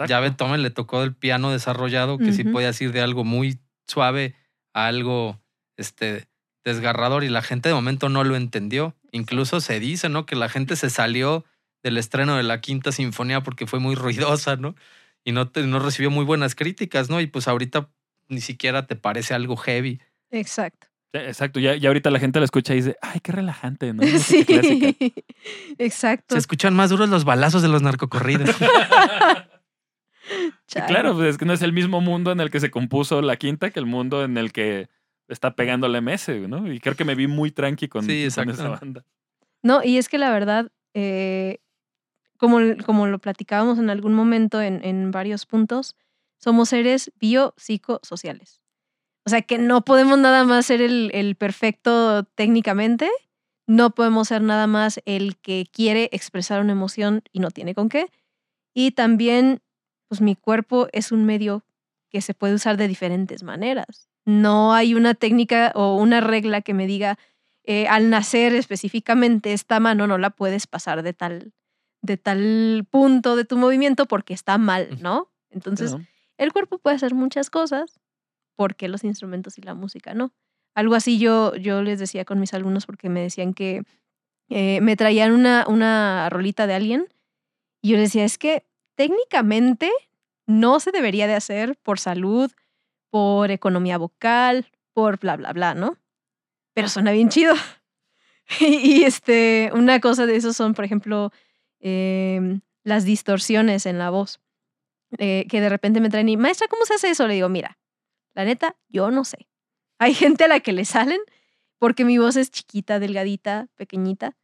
ya 0.06 0.16
a. 0.18 0.20
Beethoven 0.20 0.62
le 0.62 0.70
tocó 0.70 1.02
el 1.02 1.14
piano 1.14 1.50
desarrollado, 1.50 2.16
que 2.18 2.32
sí 2.32 2.42
Ujú. 2.42 2.52
podías 2.52 2.80
ir 2.80 2.92
de 2.92 3.00
algo 3.02 3.24
muy 3.24 3.58
suave 3.88 4.36
a 4.74 4.86
algo 4.86 5.40
este, 5.76 6.26
desgarrador, 6.64 7.24
y 7.24 7.28
la 7.28 7.42
gente 7.42 7.68
de 7.68 7.74
momento 7.74 8.08
no 8.08 8.22
lo 8.22 8.36
entendió. 8.36 8.94
Incluso 9.10 9.60
se 9.60 9.80
dice, 9.80 10.08
¿no? 10.08 10.26
Que 10.26 10.36
la 10.36 10.48
gente 10.48 10.76
se 10.76 10.90
salió 10.90 11.44
del 11.82 11.96
estreno 11.98 12.36
de 12.36 12.42
la 12.42 12.60
Quinta 12.60 12.92
Sinfonía 12.92 13.42
porque 13.42 13.66
fue 13.66 13.78
muy 13.80 13.94
ruidosa, 13.94 14.56
¿no? 14.56 14.74
Y 15.24 15.32
no, 15.32 15.48
te- 15.48 15.62
no 15.66 15.78
recibió 15.78 16.10
muy 16.10 16.24
buenas 16.24 16.54
críticas, 16.54 17.08
¿no? 17.10 17.20
Y 17.20 17.26
pues 17.26 17.48
ahorita 17.48 17.88
ni 18.28 18.40
siquiera 18.40 18.86
te 18.86 18.96
parece 18.96 19.32
algo 19.34 19.56
heavy. 19.56 20.00
Exacto. 20.30 20.86
Exacto, 21.14 21.58
ya, 21.58 21.74
ya 21.74 21.88
ahorita 21.88 22.10
la 22.10 22.18
gente 22.18 22.38
la 22.38 22.44
escucha 22.44 22.74
y 22.74 22.76
dice, 22.76 22.96
ay, 23.00 23.20
qué 23.20 23.32
relajante, 23.32 23.94
¿no? 23.94 24.02
Música 24.06 24.20
Sí, 24.20 24.44
clásica". 24.44 25.22
exacto. 25.78 26.34
Se 26.34 26.38
escuchan 26.38 26.74
más 26.76 26.90
duros 26.90 27.08
los 27.08 27.24
balazos 27.24 27.62
de 27.62 27.68
los 27.68 27.80
narcocorridos. 27.80 28.50
Claro, 30.86 31.14
pues 31.14 31.30
es 31.30 31.38
que 31.38 31.44
no 31.44 31.52
es 31.52 31.62
el 31.62 31.72
mismo 31.72 32.00
mundo 32.00 32.32
en 32.32 32.40
el 32.40 32.50
que 32.50 32.60
se 32.60 32.70
compuso 32.70 33.22
la 33.22 33.36
quinta 33.36 33.70
que 33.70 33.80
el 33.80 33.86
mundo 33.86 34.22
en 34.22 34.36
el 34.36 34.52
que 34.52 34.88
está 35.28 35.54
pegando 35.54 35.88
la 35.88 36.00
MS, 36.00 36.28
¿no? 36.48 36.70
Y 36.72 36.80
creo 36.80 36.94
que 36.94 37.04
me 37.04 37.14
vi 37.14 37.26
muy 37.26 37.50
tranqui 37.50 37.88
con, 37.88 38.04
Sí, 38.04 38.28
con 38.34 38.50
esa 38.50 38.68
banda. 38.68 39.04
No, 39.62 39.82
y 39.82 39.98
es 39.98 40.08
que 40.08 40.18
la 40.18 40.30
verdad, 40.30 40.70
eh, 40.94 41.58
como, 42.38 42.58
como 42.84 43.06
lo 43.06 43.18
platicábamos 43.18 43.78
en 43.78 43.90
algún 43.90 44.14
momento 44.14 44.62
en, 44.62 44.84
en 44.84 45.10
varios 45.10 45.46
puntos, 45.46 45.96
somos 46.38 46.70
seres 46.70 47.12
biopsicosociales. 47.18 48.62
O 49.26 49.30
sea 49.30 49.42
que 49.42 49.58
no 49.58 49.84
podemos 49.84 50.18
nada 50.18 50.44
más 50.44 50.66
ser 50.66 50.80
el, 50.80 51.10
el 51.12 51.34
perfecto 51.34 52.24
técnicamente, 52.34 53.10
no 53.66 53.90
podemos 53.90 54.28
ser 54.28 54.40
nada 54.40 54.66
más 54.66 55.00
el 55.04 55.36
que 55.36 55.66
quiere 55.70 56.08
expresar 56.12 56.62
una 56.62 56.72
emoción 56.72 57.22
y 57.32 57.40
no 57.40 57.50
tiene 57.50 57.74
con 57.74 57.90
qué. 57.90 58.06
Y 58.72 58.92
también, 58.92 59.60
pues 60.08 60.20
mi 60.20 60.34
cuerpo 60.34 60.88
es 60.92 61.12
un 61.12 61.24
medio 61.24 61.64
que 62.10 62.20
se 62.20 62.34
puede 62.34 62.54
usar 62.54 62.76
de 62.76 62.88
diferentes 62.88 63.42
maneras. 63.42 64.08
No 64.24 64.72
hay 64.74 64.94
una 64.94 65.14
técnica 65.14 65.72
o 65.74 65.96
una 65.96 66.20
regla 66.20 66.62
que 66.62 66.74
me 66.74 66.86
diga, 66.86 67.18
eh, 67.64 67.86
al 67.88 68.08
nacer 68.10 68.54
específicamente 68.54 69.52
esta 69.52 69.78
mano 69.80 70.06
no 70.06 70.18
la 70.18 70.30
puedes 70.30 70.66
pasar 70.66 71.02
de 71.02 71.12
tal, 71.12 71.52
de 72.02 72.16
tal 72.16 72.86
punto 72.90 73.36
de 73.36 73.44
tu 73.44 73.56
movimiento 73.58 74.06
porque 74.06 74.32
está 74.34 74.56
mal, 74.58 74.98
¿no? 75.02 75.30
Entonces, 75.50 75.90
Claro. 75.90 76.04
el 76.38 76.52
cuerpo 76.52 76.78
puede 76.78 76.96
hacer 76.96 77.14
muchas 77.14 77.50
cosas, 77.50 78.00
porque 78.56 78.88
los 78.88 79.04
instrumentos 79.04 79.58
y 79.58 79.62
la 79.62 79.74
música 79.74 80.14
no? 80.14 80.32
Algo 80.74 80.94
así 80.94 81.18
yo, 81.18 81.54
yo 81.56 81.82
les 81.82 81.98
decía 81.98 82.24
con 82.24 82.40
mis 82.40 82.54
alumnos 82.54 82.86
porque 82.86 83.08
me 83.08 83.20
decían 83.20 83.52
que 83.54 83.82
eh, 84.48 84.80
me 84.80 84.96
traían 84.96 85.32
una, 85.32 85.64
una 85.68 86.28
rolita 86.30 86.66
de 86.66 86.74
alguien 86.74 87.08
y 87.82 87.90
yo 87.90 87.96
les 87.96 88.08
decía, 88.10 88.24
es 88.24 88.38
que 88.38 88.64
técnicamente 88.98 89.92
no 90.46 90.80
se 90.80 90.90
debería 90.90 91.28
de 91.28 91.36
hacer 91.36 91.78
por 91.84 92.00
salud, 92.00 92.50
por 93.10 93.52
economía 93.52 93.96
vocal, 93.96 94.66
por 94.92 95.20
bla, 95.20 95.36
bla, 95.36 95.52
bla, 95.52 95.74
¿no? 95.74 95.98
Pero 96.74 96.88
suena 96.88 97.12
bien 97.12 97.28
chido. 97.28 97.54
y, 98.60 99.04
este, 99.04 99.70
una 99.72 100.00
cosa 100.00 100.26
de 100.26 100.34
eso 100.34 100.52
son, 100.52 100.74
por 100.74 100.84
ejemplo, 100.84 101.30
em, 101.78 102.60
las 102.82 103.04
distorsiones 103.04 103.86
en 103.86 103.98
la 103.98 104.10
voz. 104.10 104.40
eh, 105.16 105.46
que 105.48 105.62
de 105.62 105.70
repente 105.70 106.00
me 106.00 106.10
traen 106.10 106.28
y, 106.28 106.36
maestra, 106.36 106.66
¿cómo 106.68 106.84
se 106.84 106.94
hace 106.94 107.08
eso? 107.08 107.26
Le 107.26 107.34
digo, 107.34 107.48
mira, 107.48 107.78
la 108.34 108.44
neta, 108.44 108.76
yo 108.88 109.10
no 109.10 109.24
sé. 109.24 109.48
Hay 109.98 110.12
gente 110.12 110.44
a 110.44 110.48
la 110.48 110.60
que 110.60 110.72
le 110.72 110.84
salen 110.84 111.20
porque 111.78 112.04
mi 112.04 112.18
voz 112.18 112.36
es 112.36 112.50
chiquita, 112.50 112.98
delgadita, 112.98 113.68
pequeñita, 113.76 114.36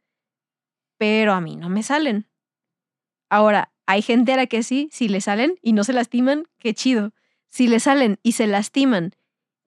pero 0.97 1.33
a 1.33 1.41
mí 1.41 1.55
no 1.55 1.69
me 1.69 1.83
salen. 1.83 2.27
Ahora, 3.29 3.74
hay 3.87 4.01
gente 4.01 4.33
a 4.33 4.37
la 4.37 4.47
que 4.47 4.63
sí, 4.63 4.89
si 4.91 5.07
le 5.07 5.21
salen 5.21 5.57
y 5.61 5.73
no 5.73 5.83
se 5.83 5.93
lastiman, 5.93 6.45
qué 6.59 6.73
chido. 6.73 7.11
Si 7.49 7.67
le 7.67 7.79
salen 7.79 8.19
y 8.23 8.33
se 8.33 8.47
lastiman, 8.47 9.11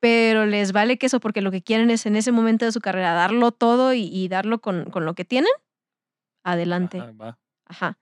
pero 0.00 0.46
les 0.46 0.72
vale 0.72 0.98
queso 0.98 1.20
porque 1.20 1.40
lo 1.40 1.50
que 1.50 1.62
quieren 1.62 1.90
es 1.90 2.06
en 2.06 2.16
ese 2.16 2.32
momento 2.32 2.64
de 2.64 2.72
su 2.72 2.80
carrera 2.80 3.14
darlo 3.14 3.52
todo 3.52 3.94
y, 3.94 4.02
y 4.02 4.28
darlo 4.28 4.60
con, 4.60 4.90
con, 4.90 5.04
lo 5.04 5.14
que 5.14 5.24
tienen, 5.24 5.50
adelante. 6.44 6.98
Ajá, 6.98 7.12
va. 7.12 7.38
Ajá. 7.66 7.98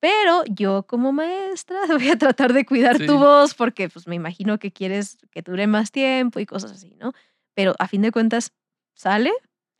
Pero 0.00 0.44
yo 0.46 0.86
como 0.86 1.12
maestra 1.12 1.78
voy 1.88 2.08
a 2.10 2.18
tratar 2.18 2.52
de 2.52 2.66
cuidar 2.66 2.98
Sí. 2.98 3.06
tu 3.06 3.18
voz 3.18 3.54
porque 3.54 3.88
pues 3.88 4.06
me 4.06 4.14
imagino 4.14 4.58
que 4.58 4.72
quieres 4.72 5.18
que 5.30 5.42
dure 5.42 5.66
más 5.66 5.90
tiempo 5.90 6.40
y 6.40 6.46
cosas 6.46 6.72
así, 6.72 6.94
¿no? 6.98 7.12
Pero 7.54 7.74
a 7.78 7.88
fin 7.88 8.02
de 8.02 8.12
cuentas 8.12 8.52
sale, 8.94 9.32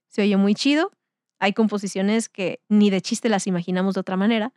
se 0.08 0.22
oye 0.22 0.36
muy 0.36 0.54
chido. 0.54 0.92
Hay 1.40 1.52
composiciones 1.52 2.28
que 2.28 2.62
ni 2.68 2.90
de 2.90 3.00
chiste 3.02 3.28
las 3.28 3.46
imaginamos 3.46 3.94
de 3.94 4.00
otra 4.00 4.16
manera 4.16 4.52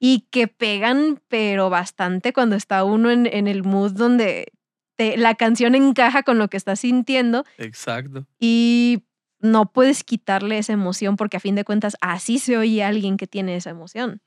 y 0.00 0.26
que 0.30 0.46
pegan, 0.48 1.20
pero 1.28 1.70
bastante 1.70 2.32
cuando 2.32 2.56
está 2.56 2.84
uno 2.84 3.10
en, 3.10 3.26
en 3.26 3.48
el 3.48 3.64
mood 3.64 3.92
donde 3.92 4.52
te- 4.96 5.16
la 5.16 5.34
canción 5.34 5.74
encaja 5.74 6.22
con 6.22 6.38
lo 6.38 6.48
que 6.48 6.56
estás 6.56 6.80
sintiendo 6.80 7.44
Exacto. 7.58 8.26
y 8.38 9.04
no 9.40 9.72
puedes 9.72 10.02
quitarle 10.04 10.58
esa 10.58 10.72
emoción 10.72 11.16
porque 11.16 11.36
a 11.36 11.40
fin 11.40 11.54
de 11.54 11.64
cuentas 11.64 11.96
así 12.00 12.38
se 12.38 12.56
oye 12.58 12.82
alguien 12.84 13.16
que 13.16 13.26
tiene 13.26 13.54
esa 13.56 13.70
emoción. 13.70 14.20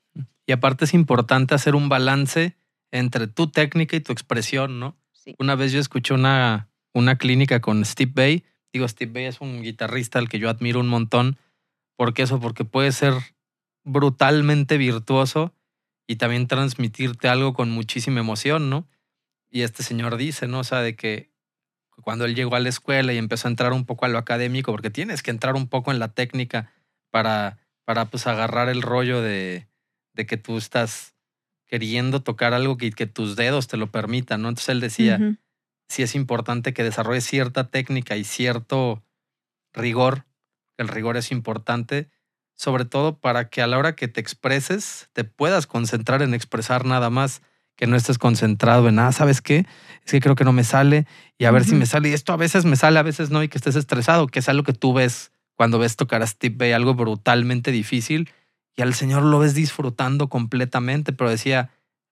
Y 0.46 0.52
aparte 0.52 0.84
es 0.86 0.94
importante 0.94 1.54
hacer 1.54 1.74
un 1.74 1.88
balance 1.88 2.56
entre 2.90 3.26
tu 3.26 3.50
técnica 3.50 3.96
y 3.96 4.00
tu 4.00 4.12
expresión, 4.12 4.80
¿no? 4.80 4.96
Sí. 5.12 5.34
Una 5.38 5.54
vez 5.54 5.72
yo 5.72 5.80
escuché 5.80 6.14
una, 6.14 6.68
una 6.94 7.16
clínica 7.16 7.60
con 7.60 7.84
Steve 7.84 8.12
Bay. 8.14 8.44
Digo, 8.72 8.88
Steve 8.88 9.12
Bay 9.12 9.24
es 9.26 9.40
un 9.40 9.62
guitarrista 9.62 10.18
al 10.18 10.28
que 10.28 10.38
yo 10.38 10.48
admiro 10.50 10.80
un 10.80 10.88
montón. 10.88 11.36
¿Por 11.96 12.12
qué 12.14 12.22
eso? 12.22 12.40
Porque 12.40 12.64
puede 12.64 12.90
ser 12.92 13.12
brutalmente 13.84 14.78
virtuoso 14.78 15.54
y 16.12 16.16
también 16.16 16.46
transmitirte 16.46 17.28
algo 17.28 17.54
con 17.54 17.70
muchísima 17.70 18.20
emoción, 18.20 18.68
¿no? 18.68 18.86
Y 19.50 19.62
este 19.62 19.82
señor 19.82 20.18
dice, 20.18 20.46
¿no? 20.46 20.58
O 20.58 20.64
sea, 20.64 20.80
de 20.80 20.94
que 20.94 21.32
cuando 22.02 22.26
él 22.26 22.34
llegó 22.34 22.54
a 22.54 22.60
la 22.60 22.68
escuela 22.68 23.14
y 23.14 23.16
empezó 23.16 23.48
a 23.48 23.50
entrar 23.50 23.72
un 23.72 23.86
poco 23.86 24.04
a 24.04 24.08
lo 24.08 24.18
académico, 24.18 24.72
porque 24.72 24.90
tienes 24.90 25.22
que 25.22 25.30
entrar 25.30 25.54
un 25.54 25.68
poco 25.68 25.90
en 25.90 25.98
la 25.98 26.08
técnica 26.08 26.70
para, 27.10 27.60
para 27.86 28.10
pues 28.10 28.26
agarrar 28.26 28.68
el 28.68 28.82
rollo 28.82 29.22
de, 29.22 29.68
de 30.12 30.26
que 30.26 30.36
tú 30.36 30.58
estás 30.58 31.14
queriendo 31.64 32.22
tocar 32.22 32.52
algo 32.52 32.76
que, 32.76 32.90
que 32.90 33.06
tus 33.06 33.34
dedos 33.34 33.66
te 33.66 33.78
lo 33.78 33.90
permitan, 33.90 34.42
¿no? 34.42 34.50
Entonces 34.50 34.68
él 34.68 34.80
decía, 34.80 35.18
sí 35.88 36.02
es 36.02 36.14
importante 36.14 36.74
que 36.74 36.84
desarrolles 36.84 37.24
cierta 37.24 37.70
técnica 37.70 38.18
y 38.18 38.24
cierto 38.24 39.02
rigor. 39.72 40.26
El 40.76 40.88
rigor 40.88 41.16
es 41.16 41.32
importante, 41.32 42.10
sobre 42.62 42.84
todo 42.84 43.18
para 43.18 43.48
que 43.48 43.60
a 43.60 43.66
la 43.66 43.76
hora 43.76 43.96
que 43.96 44.06
te 44.06 44.20
expreses 44.20 45.08
te 45.14 45.24
puedas 45.24 45.66
concentrar 45.66 46.22
en 46.22 46.32
expresar 46.32 46.84
nada 46.84 47.10
más, 47.10 47.42
que 47.74 47.88
no 47.88 47.96
estés 47.96 48.18
concentrado 48.18 48.88
en, 48.88 49.00
ah, 49.00 49.10
¿sabes 49.10 49.42
qué? 49.42 49.66
Es 50.04 50.12
que 50.12 50.20
creo 50.20 50.36
que 50.36 50.44
no 50.44 50.52
me 50.52 50.62
sale 50.62 51.08
y 51.38 51.46
a 51.46 51.50
ver 51.50 51.64
si 51.64 51.74
me 51.74 51.86
sale. 51.86 52.10
Y 52.10 52.12
esto 52.12 52.32
a 52.32 52.36
veces 52.36 52.64
me 52.64 52.76
sale, 52.76 53.00
a 53.00 53.02
veces 53.02 53.30
no, 53.30 53.42
y 53.42 53.48
que 53.48 53.58
estés 53.58 53.74
estresado, 53.74 54.28
que 54.28 54.38
es 54.38 54.48
algo 54.48 54.62
que 54.62 54.74
tú 54.74 54.92
ves 54.92 55.32
cuando 55.56 55.80
ves 55.80 55.96
tocar 55.96 56.22
a 56.22 56.26
Steve 56.28 56.54
Bay, 56.56 56.70
algo 56.70 56.94
brutalmente 56.94 57.72
difícil, 57.72 58.30
y 58.76 58.82
al 58.82 58.94
Señor 58.94 59.24
lo 59.24 59.40
ves 59.40 59.54
disfrutando 59.54 60.28
completamente, 60.28 61.12
pero 61.12 61.30
decía, 61.30 61.70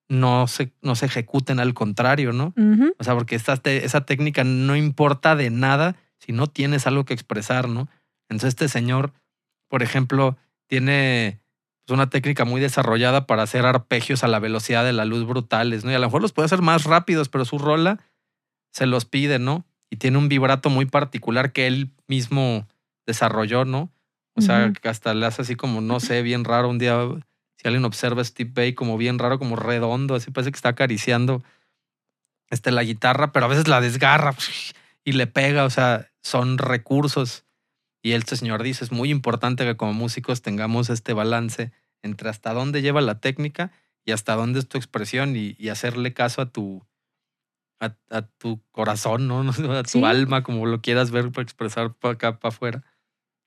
no 0.09 0.49
se, 0.49 0.73
no 0.83 0.97
se 0.97 1.07
ejecuten 1.07 1.61
al 1.61 1.75
contrario, 1.75 2.33
¿no? 2.33 2.55
O 2.99 3.05
sea, 3.05 3.15
porque 3.15 3.37
esta 3.37 3.61
esa 3.65 4.01
técnica 4.01 4.43
no 4.43 4.75
importa 4.75 5.37
de 5.37 5.51
nada 5.51 5.95
si 6.19 6.33
no 6.33 6.49
tienes 6.49 6.89
algo 6.89 7.05
que 7.05 7.15
expresar, 7.15 7.69
¿no? 7.69 7.89
Entonces 8.29 8.49
este 8.49 8.69
señor, 8.69 9.13
por 9.71 9.83
ejemplo, 9.83 10.37
tiene 10.67 11.41
pues, 11.87 11.95
una 11.95 12.11
técnica 12.11 12.45
muy 12.45 12.61
desarrollada 12.61 13.27
para 13.27 13.45
hacer 13.45 13.65
arpegios 13.65 14.23
a 14.25 14.29
la 14.29 14.41
velocidad 14.41 14.85
de 14.85 14.93
la 14.93 15.05
luz 15.07 15.27
brutales, 15.27 15.85
¿no? 15.85 15.93
Y 15.93 15.95
a 15.95 15.99
lo 15.99 16.07
mejor 16.07 16.21
los 16.21 16.33
puede 16.33 16.47
hacer 16.47 16.61
más 16.61 16.85
rápidos, 16.85 17.29
pero 17.29 17.45
su 17.47 17.57
rola 17.57 18.01
se 18.73 18.87
los 18.87 19.05
pide, 19.05 19.39
¿no? 19.39 19.65
Y 19.89 19.97
tiene 19.97 20.19
un 20.19 20.29
vibrato 20.29 20.71
muy 20.71 20.87
particular 20.87 21.53
que 21.53 21.67
él 21.67 21.93
mismo 22.07 22.67
desarrolló, 23.07 23.65
¿no? 23.65 23.91
O 24.37 24.43
sea, 24.43 24.73
que 24.73 24.89
hasta 24.89 25.13
le 25.15 25.27
hace 25.27 25.43
así 25.43 25.55
como, 25.55 25.81
no 25.81 26.01
sé, 26.01 26.23
bien 26.23 26.45
raro. 26.45 26.69
Un 26.69 26.79
día, 26.79 26.97
si 27.57 27.69
alguien 27.69 27.85
observa 27.85 28.23
a 28.23 28.25
Steve 28.25 28.51
Bay 28.55 28.73
como 28.73 28.97
bien 28.97 29.19
raro, 29.19 29.39
como 29.39 29.57
redondo, 29.57 30.15
así 30.15 30.31
parece 30.31 30.53
que 30.53 30.57
está 30.57 30.71
acariciando 30.71 31.43
este, 32.49 32.71
la 32.71 32.83
guitarra, 32.83 33.33
pero 33.33 33.47
a 33.47 33.49
veces 33.49 33.69
la 33.69 33.81
desgarra 33.81 34.35
y 35.05 35.13
le 35.13 35.27
pega. 35.27 35.65
O 35.65 35.71
sea, 35.71 36.11
son 36.23 36.59
recursos. 36.59 37.45
Y 38.03 38.13
este 38.13 38.37
señor 38.37 38.63
dice, 38.63 38.85
es 38.85 38.93
muy 38.93 39.11
importante 39.11 39.65
que 39.65 39.77
como 39.77 39.93
músicos 39.93 40.43
tengamos 40.43 40.89
este 40.91 41.13
balance 41.13 41.73
entre 42.03 42.31
hasta 42.31 42.53
dónde 42.55 42.81
lleva 42.83 43.01
la 43.01 43.21
técnica 43.21 43.73
y 44.07 44.13
hasta 44.13 44.35
dónde 44.35 44.59
es 44.61 44.69
tu 44.69 44.79
expresión 44.79 45.37
y, 45.37 45.55
y 45.59 45.69
hacerle 45.69 46.15
caso 46.15 46.41
a 46.41 46.47
tu, 46.51 46.83
a, 47.81 47.95
a 48.11 48.23
tu 48.23 48.61
corazón, 48.73 49.29
¿no? 49.29 49.41
A 49.79 49.83
tu 49.83 49.89
Sí. 49.91 50.05
alma, 50.05 50.43
como 50.43 50.65
lo 50.67 50.81
quieras 50.81 51.11
ver 51.11 51.31
para 51.31 51.43
expresar 51.43 51.93
para 51.95 52.15
acá, 52.15 52.39
para 52.39 52.55
afuera. 52.55 52.85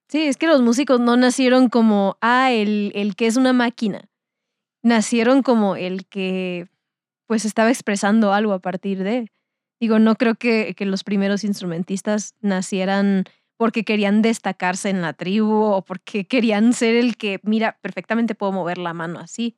Sí, 0.08 0.22
es 0.22 0.36
que 0.36 0.46
los 0.46 0.60
músicos 0.62 1.00
no 1.00 1.16
nacieron 1.16 1.68
como, 1.68 2.16
ah, 2.20 2.52
el, 2.52 2.92
el 2.94 3.16
que 3.16 3.26
es 3.26 3.36
una 3.36 3.52
máquina. 3.52 4.08
Nacieron 4.82 5.42
como 5.42 5.76
el 5.76 6.06
que 6.06 6.68
pues 7.26 7.44
estaba 7.46 7.70
expresando 7.70 8.32
algo 8.34 8.52
a 8.52 8.58
partir 8.60 9.02
de. 9.02 9.32
Digo, 9.80 9.98
no 9.98 10.14
creo 10.14 10.34
que, 10.34 10.74
que 10.76 10.84
los 10.84 11.02
primeros 11.04 11.42
instrumentistas 11.42 12.34
nacieran 12.40 13.24
porque 13.56 13.84
querían 13.84 14.22
destacarse 14.22 14.90
en 14.90 15.02
la 15.02 15.12
tribu 15.12 15.62
o 15.62 15.84
porque 15.84 16.26
querían 16.26 16.72
ser 16.72 16.96
el 16.96 17.16
que, 17.16 17.40
mira, 17.42 17.78
perfectamente 17.80 18.34
puedo 18.34 18.52
mover 18.52 18.78
la 18.78 18.94
mano 18.94 19.20
así. 19.20 19.56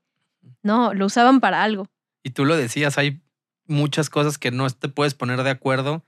No, 0.62 0.94
lo 0.94 1.07
usaban 1.07 1.40
para 1.40 1.62
algo. 1.62 1.88
Y 2.22 2.30
tú 2.30 2.44
lo 2.44 2.57
decías, 2.57 2.99
hay 2.99 3.22
muchas 3.66 4.11
cosas 4.11 4.38
que 4.38 4.51
no 4.51 4.68
te 4.70 4.88
puedes 4.88 5.14
poner 5.14 5.42
de 5.42 5.51
acuerdo 5.51 6.05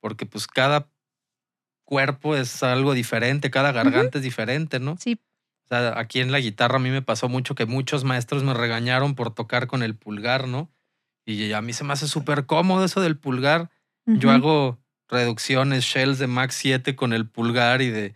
porque 0.00 0.26
pues 0.26 0.46
cada 0.46 0.90
cuerpo 1.84 2.36
es 2.36 2.62
algo 2.62 2.94
diferente, 2.94 3.50
cada 3.50 3.72
garganta 3.72 4.18
es 4.18 4.24
diferente, 4.24 4.78
¿no? 4.78 4.96
Sí. 4.98 5.18
O 5.64 5.68
sea, 5.68 5.98
aquí 5.98 6.20
en 6.20 6.30
la 6.30 6.40
guitarra 6.40 6.76
a 6.76 6.80
mí 6.80 6.90
me 6.90 7.02
pasó 7.02 7.28
mucho 7.28 7.54
que 7.54 7.64
muchos 7.66 8.04
maestros 8.04 8.42
me 8.42 8.52
regañaron 8.52 9.14
por 9.14 9.34
tocar 9.34 9.66
con 9.66 9.82
el 9.82 9.96
pulgar, 9.96 10.46
¿no? 10.46 10.70
Y 11.24 11.52
a 11.52 11.62
mí 11.62 11.72
se 11.72 11.84
me 11.84 11.94
hace 11.94 12.06
súper 12.06 12.44
cómodo 12.44 12.84
eso 12.84 13.00
del 13.00 13.16
pulgar. 13.16 13.70
Yo 14.04 14.30
hago 14.30 14.78
reducciones, 15.14 15.84
shells 15.84 16.18
de 16.18 16.26
max 16.26 16.54
7 16.56 16.94
con 16.94 17.12
el 17.14 17.26
pulgar 17.26 17.80
y 17.80 17.90
de 17.90 18.14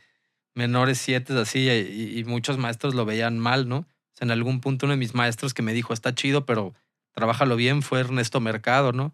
menores 0.55 0.99
7 0.99 1.39
así, 1.39 1.71
y, 1.71 2.19
y 2.19 2.25
muchos 2.25 2.59
maestros 2.59 2.95
lo 2.95 3.07
veían 3.07 3.39
mal, 3.39 3.69
¿no? 3.69 3.79
O 3.79 3.87
sea, 4.15 4.27
en 4.27 4.33
algún 4.33 4.61
punto 4.61 4.87
uno 4.87 4.93
de 4.93 4.99
mis 4.99 5.15
maestros 5.15 5.55
que 5.55 5.63
me 5.63 5.73
dijo, 5.73 5.95
está 5.95 6.15
chido, 6.15 6.45
pero 6.45 6.75
trabájalo 7.13 7.57
bien, 7.57 7.83
fue 7.83 8.01
Ernesto 8.01 8.41
Mercado, 8.41 8.93
¿no? 8.93 9.13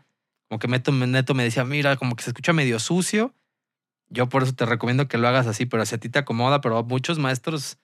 Como 0.49 0.59
que 0.59 0.68
Neto, 0.68 0.93
Neto 0.93 1.35
me 1.35 1.45
decía, 1.45 1.64
mira, 1.64 1.97
como 1.97 2.16
que 2.16 2.24
se 2.24 2.30
escucha 2.30 2.53
medio 2.53 2.78
sucio. 2.78 3.35
Yo 4.09 4.28
por 4.28 4.43
eso 4.43 4.55
te 4.55 4.66
recomiendo 4.66 5.09
que 5.09 5.18
lo 5.18 5.28
hagas 5.28 5.47
así, 5.47 5.66
pero 5.66 5.85
si 5.87 5.95
a 5.95 5.99
ti 5.99 6.09
te 6.09 6.18
acomoda, 6.18 6.61
pero 6.61 6.82
muchos 6.85 7.18
maestros 7.18 7.78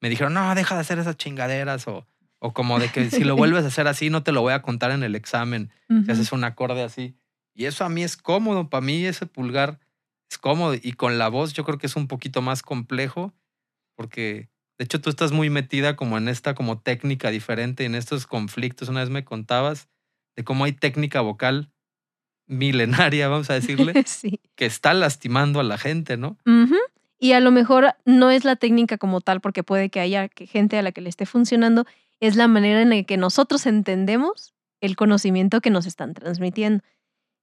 me 0.00 0.08
dijeron, 0.08 0.34
no, 0.34 0.54
deja 0.54 0.74
de 0.74 0.80
hacer 0.80 0.98
esas 0.98 1.16
chingaderas 1.16 1.86
o 1.88 2.06
O 2.38 2.52
como 2.52 2.78
de 2.78 2.88
que 2.90 3.10
si 3.10 3.24
lo 3.24 3.36
vuelves 3.36 3.64
a 3.64 3.68
hacer 3.68 3.86
así, 3.86 4.10
no 4.10 4.22
te 4.22 4.32
lo 4.32 4.42
voy 4.42 4.52
a 4.52 4.62
contar 4.62 4.90
en 4.90 5.02
el 5.02 5.14
examen. 5.14 5.70
Ujú. 5.88 6.04
Si 6.04 6.10
haces 6.12 6.32
un 6.32 6.44
acorde 6.44 6.82
así. 6.82 7.14
Y 7.56 7.64
eso 7.64 7.84
a 7.84 7.88
mí 7.88 8.02
es 8.02 8.16
cómodo. 8.16 8.68
Para 8.68 8.82
mí 8.82 9.04
ese 9.06 9.26
pulgar 9.26 9.80
es 10.30 10.38
cómodo. 10.38 10.74
Y 10.74 10.92
con 10.92 11.18
la 11.18 11.28
voz 11.28 11.54
yo 11.54 11.64
creo 11.64 11.78
que 11.78 11.86
es 11.86 11.96
un 11.96 12.06
poquito 12.06 12.42
más 12.42 12.62
complejo. 12.62 13.32
Porque 13.96 14.50
de 14.78 14.84
hecho 14.84 15.00
tú 15.00 15.08
estás 15.08 15.32
muy 15.32 15.48
metida 15.48 15.96
como 15.96 16.18
en 16.18 16.28
esta 16.28 16.54
como 16.54 16.78
técnica 16.78 17.30
diferente, 17.30 17.86
en 17.86 17.94
estos 17.94 18.26
conflictos. 18.26 18.90
Una 18.90 19.00
vez 19.00 19.10
me 19.10 19.24
contabas 19.24 19.88
de 20.36 20.44
cómo 20.44 20.64
hay 20.64 20.72
técnica 20.72 21.22
vocal 21.22 21.72
milenaria, 22.46 23.28
vamos 23.28 23.50
a 23.50 23.54
decirle, 23.54 23.94
sí. 24.06 24.40
que 24.54 24.66
está 24.66 24.94
lastimando 24.94 25.60
a 25.60 25.64
la 25.64 25.78
gente, 25.78 26.16
¿no? 26.16 26.36
Y 27.18 27.32
a 27.32 27.40
lo 27.40 27.50
mejor 27.50 27.94
no 28.04 28.30
es 28.30 28.44
la 28.44 28.56
técnica 28.56 28.98
como 28.98 29.20
tal, 29.22 29.40
porque 29.40 29.62
puede 29.62 29.88
que 29.88 30.00
haya 30.00 30.28
gente 30.36 30.78
a 30.78 30.82
la 30.82 30.92
que 30.92 31.00
le 31.00 31.08
esté 31.08 31.24
funcionando, 31.24 31.86
es 32.20 32.36
la 32.36 32.46
manera 32.46 32.82
en 32.82 32.90
la 32.90 33.02
que 33.04 33.16
nosotros 33.16 33.66
entendemos 33.66 34.54
el 34.80 34.96
conocimiento 34.96 35.60
que 35.60 35.70
nos 35.70 35.86
están 35.86 36.12
transmitiendo. 36.12 36.84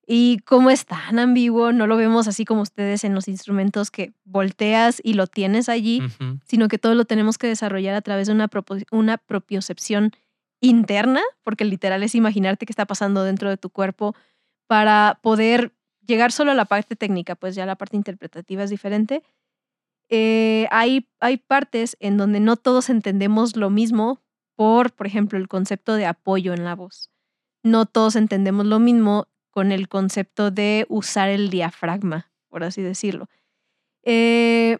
Y 0.06 0.39
como 0.39 0.70
es 0.70 0.86
tan 0.86 1.18
ambiguo, 1.18 1.72
no 1.72 1.88
lo 1.88 1.95
vemos 1.95 2.28
así 2.28 2.43
como 2.43 2.62
ustedes 2.62 3.04
en 3.06 3.16
los 3.16 3.28
instrumentos 3.28 3.89
que 3.89 4.14
volteas 4.26 4.99
y 5.01 5.14
lo 5.14 5.28
tienes 5.28 5.70
allí, 5.70 6.01
sino 6.45 6.68
que 6.68 6.78
todo 6.78 6.93
lo 6.93 7.06
tenemos 7.06 7.38
que 7.38 7.47
desarrollar 7.47 7.95
a 7.95 8.01
través 8.01 8.28
de 8.28 8.34
una, 8.34 8.49
una 8.91 9.18
propiocepción 9.18 10.12
interna, 10.60 11.22
porque 11.43 11.64
literal 11.64 12.04
es 12.04 12.16
imaginarte 12.16 12.66
qué 12.66 12.72
está 12.72 12.86
pasando 12.86 13.24
dentro 13.24 13.49
de 13.49 13.58
tu 13.58 13.70
cuerpo 13.70 14.14
para 14.68 15.20
poder 15.22 15.74
llegar 16.06 16.32
solo 16.32 16.51
a 16.51 16.56
la 16.56 16.66
parte 16.66 16.95
técnica, 16.95 17.36
pues 17.36 17.56
ya 17.56 17.66
la 17.66 17.78
parte 17.78 17.95
interpretativa 17.95 18.64
es 18.64 18.70
diferente. 18.70 19.24
Eh, 20.10 20.68
hay, 20.72 21.08
hay 21.22 21.38
partes 21.38 21.95
en 22.01 22.18
donde 22.18 22.41
no 22.41 22.58
todos 22.58 22.89
entendemos 22.89 23.56
lo 23.56 23.70
mismo 23.70 24.22
por, 24.56 24.91
por 24.93 25.08
ejemplo, 25.08 25.38
el 25.38 25.47
concepto 25.47 25.95
de 25.95 26.06
apoyo 26.06 26.54
en 26.54 26.66
la 26.66 26.76
voz. 26.76 27.10
No 27.64 27.86
todos 27.86 28.16
entendemos 28.16 28.66
lo 28.66 28.80
mismo 28.80 29.28
con 29.54 29.72
el 29.72 29.88
concepto 29.88 30.49
de 30.49 30.88
usar 30.89 31.30
el 31.30 31.51
diafragma, 31.51 32.32
por 32.49 32.64
así 32.64 32.82
decirlo. 32.82 33.30
Eh, 34.01 34.80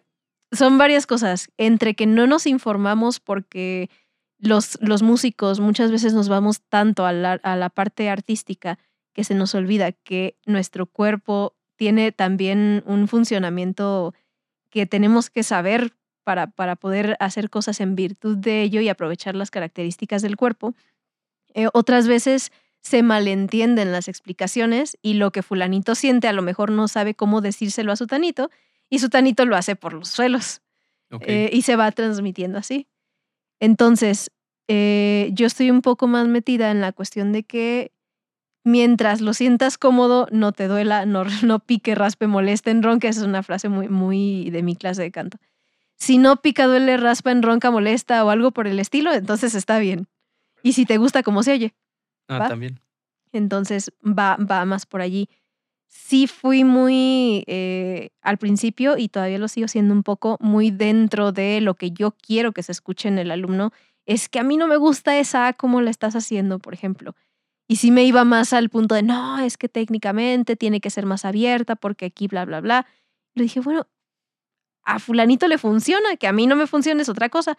son 0.50 0.78
varias 0.78 1.06
cosas, 1.06 1.48
entre 1.58 1.94
que 1.94 2.06
no 2.06 2.26
nos 2.26 2.44
informamos 2.48 3.20
porque 3.20 3.88
los, 4.38 4.76
los 4.80 5.02
músicos 5.02 5.60
muchas 5.60 5.92
veces 5.92 6.12
nos 6.12 6.28
vamos 6.28 6.60
tanto 6.60 7.06
a 7.06 7.12
la, 7.12 7.34
a 7.44 7.54
la 7.54 7.70
parte 7.70 8.10
artística 8.10 8.80
que 9.12 9.22
se 9.22 9.36
nos 9.36 9.54
olvida 9.54 9.92
que 9.92 10.36
nuestro 10.44 10.86
cuerpo 10.86 11.54
tiene 11.76 12.10
también 12.10 12.82
un 12.84 13.06
funcionamiento 13.06 14.12
que 14.70 14.86
tenemos 14.86 15.30
que 15.30 15.44
saber 15.44 15.92
para, 16.24 16.48
para 16.48 16.74
poder 16.74 17.16
hacer 17.20 17.48
cosas 17.48 17.80
en 17.80 17.94
virtud 17.94 18.38
de 18.38 18.62
ello 18.62 18.80
y 18.80 18.88
aprovechar 18.88 19.36
las 19.36 19.52
características 19.52 20.20
del 20.20 20.36
cuerpo. 20.36 20.74
Eh, 21.54 21.68
otras 21.72 22.08
veces 22.08 22.50
se 22.84 23.02
malentienden 23.02 23.92
las 23.92 24.08
explicaciones 24.08 24.98
y 25.00 25.14
lo 25.14 25.32
que 25.32 25.42
fulanito 25.42 25.94
siente 25.94 26.28
a 26.28 26.34
lo 26.34 26.42
mejor 26.42 26.70
no 26.70 26.86
sabe 26.86 27.14
cómo 27.14 27.40
decírselo 27.40 27.92
a 27.92 27.96
su 27.96 28.06
tanito 28.06 28.50
y 28.90 28.98
su 28.98 29.08
tanito 29.08 29.46
lo 29.46 29.56
hace 29.56 29.74
por 29.74 29.94
los 29.94 30.08
suelos 30.08 30.60
eh, 31.20 31.48
y 31.50 31.62
se 31.62 31.76
va 31.76 31.90
transmitiendo 31.92 32.58
así. 32.58 32.86
Entonces, 33.58 34.30
eh, 34.68 35.30
yo 35.32 35.46
estoy 35.46 35.70
un 35.70 35.80
poco 35.80 36.08
más 36.08 36.28
metida 36.28 36.70
en 36.70 36.82
la 36.82 36.92
cuestión 36.92 37.32
de 37.32 37.44
que 37.44 37.90
mientras 38.64 39.22
lo 39.22 39.32
sientas 39.32 39.78
cómodo, 39.78 40.26
no 40.30 40.52
te 40.52 40.68
duela, 40.68 41.06
no, 41.06 41.24
no 41.42 41.60
pique, 41.60 41.94
raspe, 41.94 42.26
moleste, 42.26 42.70
enronque. 42.70 43.08
Esa 43.08 43.20
es 43.20 43.26
una 43.26 43.42
frase 43.42 43.70
muy, 43.70 43.88
muy 43.88 44.50
de 44.50 44.62
mi 44.62 44.76
clase 44.76 45.00
de 45.00 45.10
canto. 45.10 45.38
Si 45.96 46.18
no 46.18 46.36
pica, 46.42 46.66
duele, 46.66 46.98
raspa, 46.98 47.30
enronca, 47.30 47.70
molesta 47.70 48.22
o 48.26 48.28
algo 48.28 48.50
por 48.50 48.66
el 48.66 48.78
estilo, 48.78 49.10
entonces 49.14 49.54
está 49.54 49.78
bien. 49.78 50.06
Y 50.62 50.74
si 50.74 50.84
te 50.84 50.98
gusta 50.98 51.22
cómo 51.22 51.42
se 51.42 51.52
oye, 51.52 51.74
ah, 52.28 52.38
¿va? 52.38 52.48
también. 52.48 52.80
entonces 53.32 53.92
va, 54.02 54.36
va 54.36 54.64
más 54.64 54.86
por 54.86 55.00
allí. 55.00 55.28
Sí 55.88 56.26
fui 56.26 56.64
muy 56.64 57.44
eh, 57.46 58.10
al 58.20 58.38
principio 58.38 58.98
y 58.98 59.08
todavía 59.08 59.38
lo 59.38 59.46
sigo 59.46 59.68
siendo 59.68 59.94
un 59.94 60.02
poco 60.02 60.36
muy 60.40 60.70
dentro 60.70 61.30
de 61.30 61.60
lo 61.60 61.74
que 61.74 61.92
yo 61.92 62.12
quiero 62.12 62.52
que 62.52 62.64
se 62.64 62.72
escuche 62.72 63.08
en 63.08 63.18
el 63.18 63.30
alumno. 63.30 63.72
Es 64.04 64.28
que 64.28 64.40
a 64.40 64.42
mí 64.42 64.56
no 64.56 64.66
me 64.66 64.76
gusta 64.76 65.18
esa 65.18 65.46
A 65.46 65.52
como 65.52 65.80
la 65.80 65.90
estás 65.90 66.16
haciendo, 66.16 66.58
por 66.58 66.74
ejemplo. 66.74 67.14
Y 67.68 67.76
sí 67.76 67.90
me 67.90 68.04
iba 68.04 68.24
más 68.24 68.52
al 68.52 68.68
punto 68.68 68.94
de, 68.94 69.02
no, 69.02 69.38
es 69.38 69.56
que 69.56 69.68
técnicamente 69.68 70.56
tiene 70.56 70.80
que 70.80 70.90
ser 70.90 71.06
más 71.06 71.24
abierta 71.24 71.76
porque 71.76 72.06
aquí 72.06 72.26
bla, 72.26 72.44
bla, 72.44 72.60
bla. 72.60 72.86
Y 73.34 73.40
le 73.40 73.44
dije, 73.44 73.60
bueno, 73.60 73.86
a 74.84 74.98
fulanito 74.98 75.48
le 75.48 75.58
funciona, 75.58 76.16
que 76.16 76.26
a 76.26 76.32
mí 76.32 76.46
no 76.46 76.56
me 76.56 76.66
funciona 76.66 77.02
es 77.02 77.08
otra 77.08 77.28
cosa. 77.28 77.56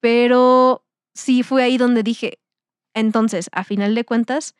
Pero 0.00 0.84
sí 1.14 1.42
fue 1.42 1.62
ahí 1.62 1.76
donde 1.76 2.02
dije, 2.02 2.38
entonces, 2.94 3.48
a 3.52 3.64
final 3.64 3.94
de 3.94 4.04
cuentas, 4.04 4.54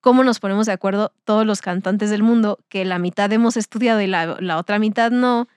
¿cómo 0.00 0.22
nos 0.22 0.40
ponemos 0.40 0.66
de 0.66 0.72
acuerdo 0.72 1.12
todos 1.24 1.46
los 1.46 1.60
cantantes 1.60 2.10
del 2.10 2.22
mundo 2.22 2.58
que 2.68 2.84
la 2.84 2.98
mitad 2.98 3.32
hemos 3.32 3.56
estudiado 3.56 4.00
y 4.00 4.06
la, 4.06 4.58
otra 4.58 4.78
mitad 4.78 5.10
no? 5.10 5.48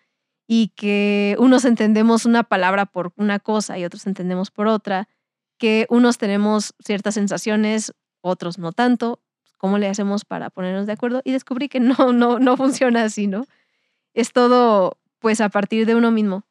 Y 0.48 0.70
que 0.70 1.36
unos 1.40 1.66
entendemos 1.66 2.26
una 2.26 2.44
palabra 2.44 2.86
por 2.86 3.12
una 3.18 3.40
cosa 3.40 3.78
y 3.78 3.86
otros 3.86 4.08
entendemos 4.08 4.50
por 4.50 4.68
otra, 4.68 5.10
que 5.58 5.86
unos 5.90 6.18
tenemos 6.18 6.74
ciertas 6.80 7.16
sensaciones, 7.16 7.94
otros 8.22 8.58
no 8.58 8.72
tanto. 8.72 9.22
¿Cómo 9.58 9.80
le 9.80 9.90
hacemos 9.90 10.24
para 10.24 10.50
ponernos 10.52 10.86
de 10.86 10.94
acuerdo? 10.94 11.22
Y 11.26 11.32
descubrí 11.32 11.68
que 11.68 11.80
no, 11.80 12.14
no, 12.14 12.40
no 12.40 12.58
funciona 12.58 13.04
así, 13.04 13.28
¿no? 13.28 13.46
Es 14.14 14.32
todo, 14.32 14.98
pues, 15.20 15.42
a 15.42 15.50
partir 15.50 15.86
de 15.86 15.96
uno 15.96 16.12
mismo. 16.12 16.44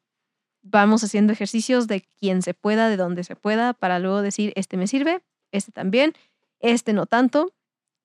Vamos 0.61 1.03
haciendo 1.03 1.33
ejercicios 1.33 1.87
de 1.87 2.01
quien 2.19 2.41
se 2.41 2.53
pueda, 2.53 2.89
de 2.89 2.97
donde 2.97 3.23
se 3.23 3.35
pueda, 3.35 3.73
para 3.73 3.99
luego 3.99 4.21
decir, 4.21 4.51
este 4.55 4.75
me 4.75 4.87
sirve, 4.87 5.23
este 5.57 5.71
también, 5.71 6.13
este 6.59 6.93
no 6.93 7.05
tanto. 7.05 7.53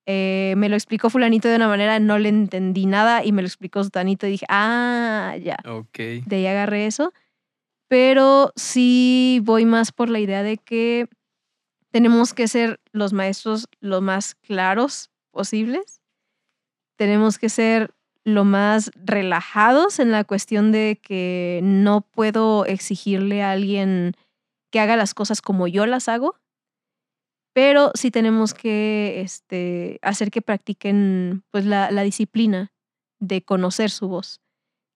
Eh, 0.06 0.54
me 0.56 0.68
lo 0.68 0.74
explicó 0.74 1.10
fulanito 1.10 1.48
de 1.48 1.54
una 1.56 1.68
manera, 1.68 2.00
no 2.00 2.18
le 2.18 2.28
entendí 2.28 2.86
nada 2.86 3.24
y 3.24 3.30
me 3.30 3.40
lo 3.42 3.46
explicó 3.46 3.84
sutanito 3.84 4.26
y 4.26 4.30
dije, 4.32 4.46
ah, 4.48 5.36
ya, 5.40 5.56
Ok. 5.64 5.98
de 6.26 6.36
ahí 6.36 6.46
agarré 6.46 6.86
eso. 6.86 7.12
Pero 7.88 8.52
sí 8.56 9.40
voy 9.44 9.64
más 9.64 9.92
por 9.92 10.08
la 10.10 10.18
idea 10.18 10.42
de 10.42 10.56
que 10.56 11.08
tenemos 11.92 12.34
que 12.34 12.48
ser 12.48 12.80
los 12.92 13.12
maestros 13.12 13.68
lo 13.80 14.00
más 14.00 14.34
claros 14.34 15.10
posibles. 15.30 16.00
Tenemos 16.96 17.38
que 17.38 17.48
ser 17.48 17.94
lo 18.24 18.44
más 18.44 18.90
relajados 18.94 19.98
en 19.98 20.10
la 20.10 20.24
cuestión 20.24 20.72
de 20.72 20.98
que 21.02 21.60
no 21.62 22.00
puedo 22.00 22.64
exigirle 22.66 23.42
a 23.42 23.50
alguien 23.52 24.14
que 24.70 24.80
haga 24.80 24.96
las 24.96 25.12
cosas 25.12 25.42
como 25.42 25.66
yo 25.68 25.86
las 25.86 26.08
hago, 26.08 26.36
pero 27.52 27.90
sí 27.94 28.10
tenemos 28.10 28.54
que 28.54 29.20
este, 29.20 29.98
hacer 30.02 30.30
que 30.30 30.42
practiquen 30.42 31.44
pues, 31.50 31.64
la, 31.66 31.90
disciplina 32.02 32.72
de 33.20 33.42
conocer 33.42 33.90
su 33.90 34.08
voz. 34.08 34.40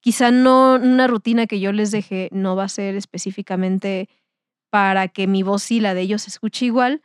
Quizá 0.01 0.31
no 0.31 0.77
una 0.77 1.07
rutina 1.07 1.47
que 1.47 1.61
yo 1.61 1.73
les 1.73 1.91
deje 1.91 2.29
no 2.33 2.57
va 2.57 2.65
a 2.65 2.69
ser 2.69 2.95
específicamente 2.97 4.09
para 4.71 5.09
que 5.09 5.27
mi 5.27 5.43
voz 5.43 5.71
y 5.71 5.81
la 5.81 5.95
de 5.95 6.03
ellos 6.03 6.23
se 6.23 6.31
escuche 6.31 6.67
igual, 6.67 7.03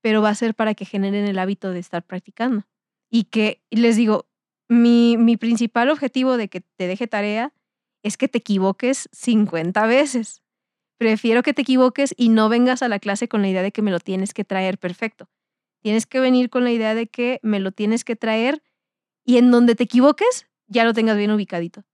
pero 0.00 0.22
va 0.22 0.30
a 0.30 0.34
ser 0.34 0.54
para 0.54 0.74
que 0.74 0.84
generen 0.84 1.26
el 1.26 1.38
hábito 1.38 1.70
de 1.70 1.80
estar 1.80 2.02
practicando. 2.02 2.66
Y 3.10 3.24
que 3.24 3.62
les 3.70 3.96
digo, 3.96 4.26
mi, 4.68 5.16
mi 5.16 5.36
principal 5.36 5.90
objetivo 5.90 6.36
de 6.36 6.48
que 6.48 6.60
te 6.60 6.86
deje 6.86 7.06
tarea 7.06 7.52
es 8.02 8.16
que 8.16 8.28
te 8.28 8.38
equivoques 8.38 9.08
50 9.12 9.86
veces. 9.86 10.43
Prefiero 11.04 11.42
que 11.42 11.52
te 11.52 11.60
equivoques 11.60 12.14
y 12.16 12.30
no 12.30 12.48
vengas 12.48 12.82
a 12.82 12.88
la 12.88 12.98
clase 12.98 13.28
con 13.28 13.42
la 13.42 13.48
idea 13.48 13.60
de 13.60 13.72
que 13.72 13.82
me 13.82 13.90
lo 13.90 14.00
tienes 14.00 14.32
que 14.32 14.42
traer 14.42 14.78
perfecto. 14.78 15.28
Tienes 15.82 16.06
que 16.06 16.18
venir 16.18 16.48
con 16.48 16.64
la 16.64 16.70
idea 16.70 16.94
de 16.94 17.08
que 17.08 17.40
me 17.42 17.60
lo 17.60 17.72
tienes 17.72 18.04
que 18.04 18.16
traer 18.16 18.62
y 19.22 19.36
en 19.36 19.50
donde 19.50 19.74
te 19.74 19.84
equivoques 19.84 20.46
ya 20.66 20.82
lo 20.82 20.94
tengas 20.94 21.18
bien 21.18 21.30
ubicadito. 21.30 21.84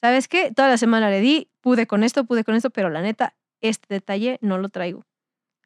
¿Sabes 0.00 0.28
qué? 0.28 0.50
Toda 0.50 0.68
la 0.68 0.78
semana 0.78 1.10
le 1.10 1.20
di, 1.20 1.50
pude 1.60 1.86
con 1.86 2.02
esto, 2.02 2.24
pude 2.24 2.42
con 2.42 2.54
esto, 2.54 2.70
pero 2.70 2.88
la 2.88 3.02
neta, 3.02 3.34
este 3.60 3.92
detalle 3.92 4.38
no 4.40 4.56
lo 4.56 4.70
traigo. 4.70 5.04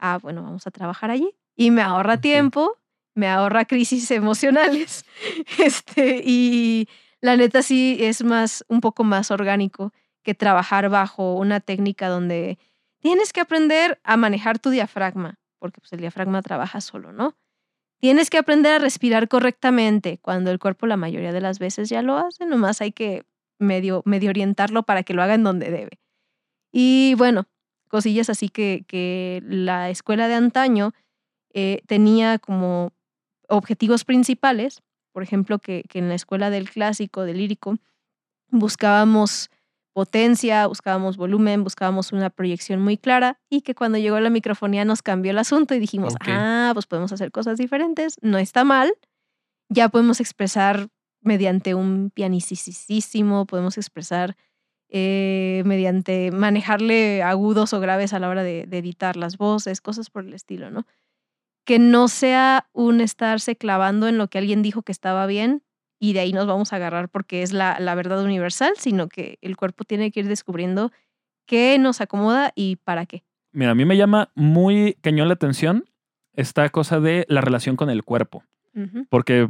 Ah, 0.01 0.18
bueno, 0.20 0.42
vamos 0.42 0.66
a 0.66 0.72
trabajar 0.72 1.12
allí. 1.12 1.36
Y 1.55 1.70
me 1.70 1.82
ahorra 1.82 2.20
tiempo, 2.20 2.78
me 3.14 3.28
ahorra 3.28 3.64
crisis 3.64 4.11
emocionales. 4.11 5.05
Este, 5.61 6.20
y 6.24 6.88
la 7.20 7.36
neta 7.36 7.62
sí 7.62 7.99
es 8.01 8.24
más, 8.24 8.64
un 8.66 8.80
poco 8.80 9.05
más 9.05 9.30
orgánico 9.30 9.92
que 10.24 10.34
trabajar 10.34 10.88
bajo 10.88 11.34
una 11.34 11.61
técnica 11.61 12.09
donde 12.09 12.59
tienes 13.01 13.32
que 13.32 13.40
aprender 13.40 14.01
a 14.05 14.16
manejar 14.16 14.59
tu 14.59 14.70
diafragma, 14.70 15.38
porque 15.59 15.80
pues, 15.80 15.92
el 15.92 16.01
diafragma 16.01 16.42
trabaja 16.42 16.80
solo, 16.80 17.12
¿no? 17.12 17.36
Tienes 18.01 18.30
que 18.30 18.38
aprender 18.38 18.74
a 18.74 18.78
respirar 18.78 19.28
correctamente, 19.28 20.18
cuando 20.18 20.51
el 20.51 20.59
cuerpo 20.59 20.86
la 20.86 20.96
mayoría 20.96 21.32
de 21.32 21.40
las 21.40 21.59
veces 21.59 21.88
ya 21.88 22.03
lo 22.03 22.16
hace, 22.16 22.46
nomás 22.46 22.80
hay 22.80 22.92
que 22.92 23.24
medio, 23.59 24.03
medio 24.05 24.30
orientarlo 24.30 24.84
para 24.84 25.03
que 25.03 25.14
lo 25.14 25.22
haga 25.22 25.34
en 25.34 25.42
donde 25.42 25.70
debe. 25.70 25.99
Y 26.70 27.14
bueno, 27.16 27.46
cosillas 27.88 28.30
así 28.30 28.49
que, 28.49 28.84
que 28.86 29.42
la 29.44 29.90
escuela 29.90 30.28
de 30.28 30.34
antaño 30.34 30.92
eh, 31.55 31.82
tenía 31.86 32.38
como 32.38 32.92
objetivos 33.49 34.05
principales, 34.05 34.82
por 35.12 35.22
ejemplo, 35.24 35.59
que, 35.59 35.82
que 35.88 35.99
en 35.99 36.09
la 36.09 36.14
escuela 36.14 36.51
del 36.51 36.70
clásico, 36.70 37.24
del 37.24 37.38
lírico, 37.38 37.78
buscábamos 38.51 39.51
potencia, 39.99 40.68
buscábamos 40.68 41.16
volumen, 41.16 41.64
buscábamos 41.64 42.12
una 42.12 42.30
proyección 42.30 42.80
muy 42.80 42.96
clara 42.96 43.40
y 43.51 43.62
que 43.62 43.74
cuando 43.74 43.99
llegó 43.99 44.20
la 44.20 44.30
microfonía 44.30 44.84
nos 44.84 45.03
cambió 45.03 45.32
el 45.32 45.38
asunto 45.40 45.74
y 45.74 45.80
dijimos, 45.80 46.14
ah, 46.20 46.70
pues 46.72 46.86
podemos 46.86 47.11
hacer 47.11 47.32
cosas 47.32 47.59
diferentes, 47.59 48.14
no 48.22 48.38
está 48.38 48.62
mal, 48.62 48.92
ya 49.68 49.88
podemos 49.88 50.20
expresar 50.20 50.86
mediante 51.20 51.74
un 51.74 52.12
pianicísimo, 52.14 53.44
podemos 53.44 53.76
expresar 53.76 54.36
eh, 54.88 55.64
mediante 55.66 56.30
manejarle 56.30 57.24
agudos 57.24 57.72
o 57.72 57.80
graves 57.80 58.12
a 58.12 58.20
la 58.20 58.28
hora 58.28 58.44
de, 58.44 58.66
de 58.68 58.78
editar 58.78 59.16
las 59.16 59.36
voces, 59.36 59.80
cosas 59.80 60.11
por 60.11 60.24
el 60.24 60.32
estilo, 60.32 60.70
¿no? 60.70 60.86
Que 61.64 61.80
no 61.80 62.07
sea 62.07 62.68
un 62.72 63.01
estarse 63.01 63.57
clavando 63.57 64.07
en 64.07 64.16
lo 64.16 64.28
que 64.28 64.38
alguien 64.38 64.62
dijo 64.62 64.82
que 64.82 64.92
estaba 64.92 65.26
bien 65.26 65.64
y 65.99 66.12
de 66.12 66.20
ahí 66.20 66.32
nos 66.32 66.46
vamos 66.46 66.72
a 66.72 66.76
agarrar 66.76 67.09
porque 67.09 67.42
es 67.42 67.53
la, 67.53 67.78
la 67.80 67.94
verdad 67.94 68.22
universal, 68.22 68.74
sino 68.78 69.09
que 69.09 69.38
el 69.40 69.57
cuerpo 69.57 69.84
tiene 69.84 70.11
que 70.11 70.20
ir 70.20 70.28
descubriendo 70.28 70.92
qué 71.46 71.78
nos 71.78 72.01
acomoda 72.01 72.53
y 72.55 72.76
para 72.76 73.07
qué. 73.07 73.24
Mira, 73.53 73.72
a 73.72 73.74
mí 73.74 73.84
me 73.84 73.96
llama 73.96 74.30
muy 74.34 74.96
cañón 75.01 75.28
la 75.28 75.34
atención 75.34 75.84
esta 76.34 76.68
cosa 76.68 77.01
de 77.01 77.24
la 77.28 77.40
relación 77.40 77.74
con 77.76 77.90
el 77.90 78.05
cuerpo. 78.05 78.44
Porque 79.09 79.49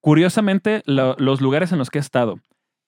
curiosamente, 0.00 0.82
lo- 0.86 1.14
los 1.18 1.40
lugares 1.40 1.72
en 1.72 1.78
los 1.78 1.90
que 1.90 1.98
he 1.98 2.00
estado, 2.00 2.40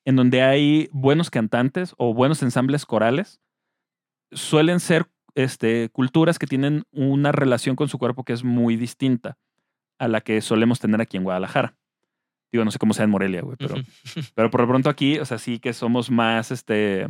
en 0.05 0.17
donde 0.17 0.43
hay 0.43 0.89
buenos 0.93 1.31
cantantes 1.31 1.95
o 1.97 2.13
buenos 2.13 2.43
ensambles 2.43 2.85
corales, 2.87 3.41
suelen 4.33 4.81
ser 4.81 5.07
este, 5.35 5.89
culturas 5.91 6.39
que 6.39 6.47
tienen 6.47 6.85
una 6.93 7.33
relación 7.33 7.77
con 7.77 7.89
su 7.89 7.99
cuerpo 7.99 8.25
que 8.25 8.33
es 8.33 8.45
muy 8.45 8.77
distinta 8.77 9.39
a 9.99 10.09
la 10.09 10.21
que 10.21 10.41
solemos 10.41 10.81
tener 10.81 11.01
aquí 11.01 11.17
en 11.17 11.25
Guadalajara. 11.25 11.77
Digo, 12.55 12.65
no 12.65 12.71
sé 12.71 12.79
cómo 12.79 12.95
sea 12.95 13.03
en 13.05 13.11
Morelia, 13.11 13.43
güey, 13.43 13.57
pero, 13.59 13.75
pero 14.37 14.49
por 14.49 14.61
lo 14.61 14.69
pronto 14.69 14.89
aquí, 14.89 15.19
o 15.19 15.25
sea, 15.25 15.39
sí 15.39 15.59
que 15.59 15.73
somos 15.73 16.09
más, 16.09 16.53
este, 16.53 17.09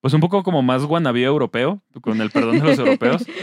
pues 0.00 0.12
un 0.12 0.20
poco 0.20 0.42
como 0.42 0.60
más 0.60 0.84
guanabío 0.84 1.28
europeo, 1.28 1.80
con 2.00 2.20
el 2.20 2.30
perdón 2.30 2.58
de 2.58 2.64
los 2.64 2.78
europeos. 2.78 3.24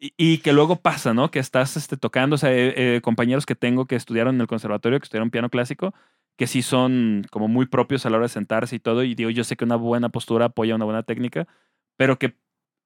Y, 0.00 0.12
y 0.16 0.38
que 0.38 0.52
luego 0.52 0.76
pasa, 0.76 1.12
¿no? 1.12 1.32
Que 1.32 1.40
estás 1.40 1.76
este, 1.76 1.96
tocando, 1.96 2.34
o 2.34 2.38
sea, 2.38 2.52
eh, 2.52 2.72
eh, 2.76 3.00
compañeros 3.00 3.46
que 3.46 3.56
tengo 3.56 3.86
que 3.86 3.96
estudiaron 3.96 4.36
en 4.36 4.40
el 4.42 4.46
conservatorio, 4.46 5.00
que 5.00 5.02
estudiaron 5.02 5.30
piano 5.30 5.50
clásico, 5.50 5.92
que 6.36 6.46
sí 6.46 6.62
son 6.62 7.26
como 7.32 7.48
muy 7.48 7.66
propios 7.66 8.06
a 8.06 8.10
la 8.10 8.18
hora 8.18 8.26
de 8.26 8.32
sentarse 8.32 8.76
y 8.76 8.78
todo. 8.78 9.02
Y 9.02 9.16
digo, 9.16 9.30
yo 9.30 9.42
sé 9.42 9.56
que 9.56 9.64
una 9.64 9.74
buena 9.74 10.08
postura 10.08 10.44
apoya 10.44 10.76
una 10.76 10.84
buena 10.84 11.02
técnica, 11.02 11.48
pero 11.96 12.16
que 12.16 12.36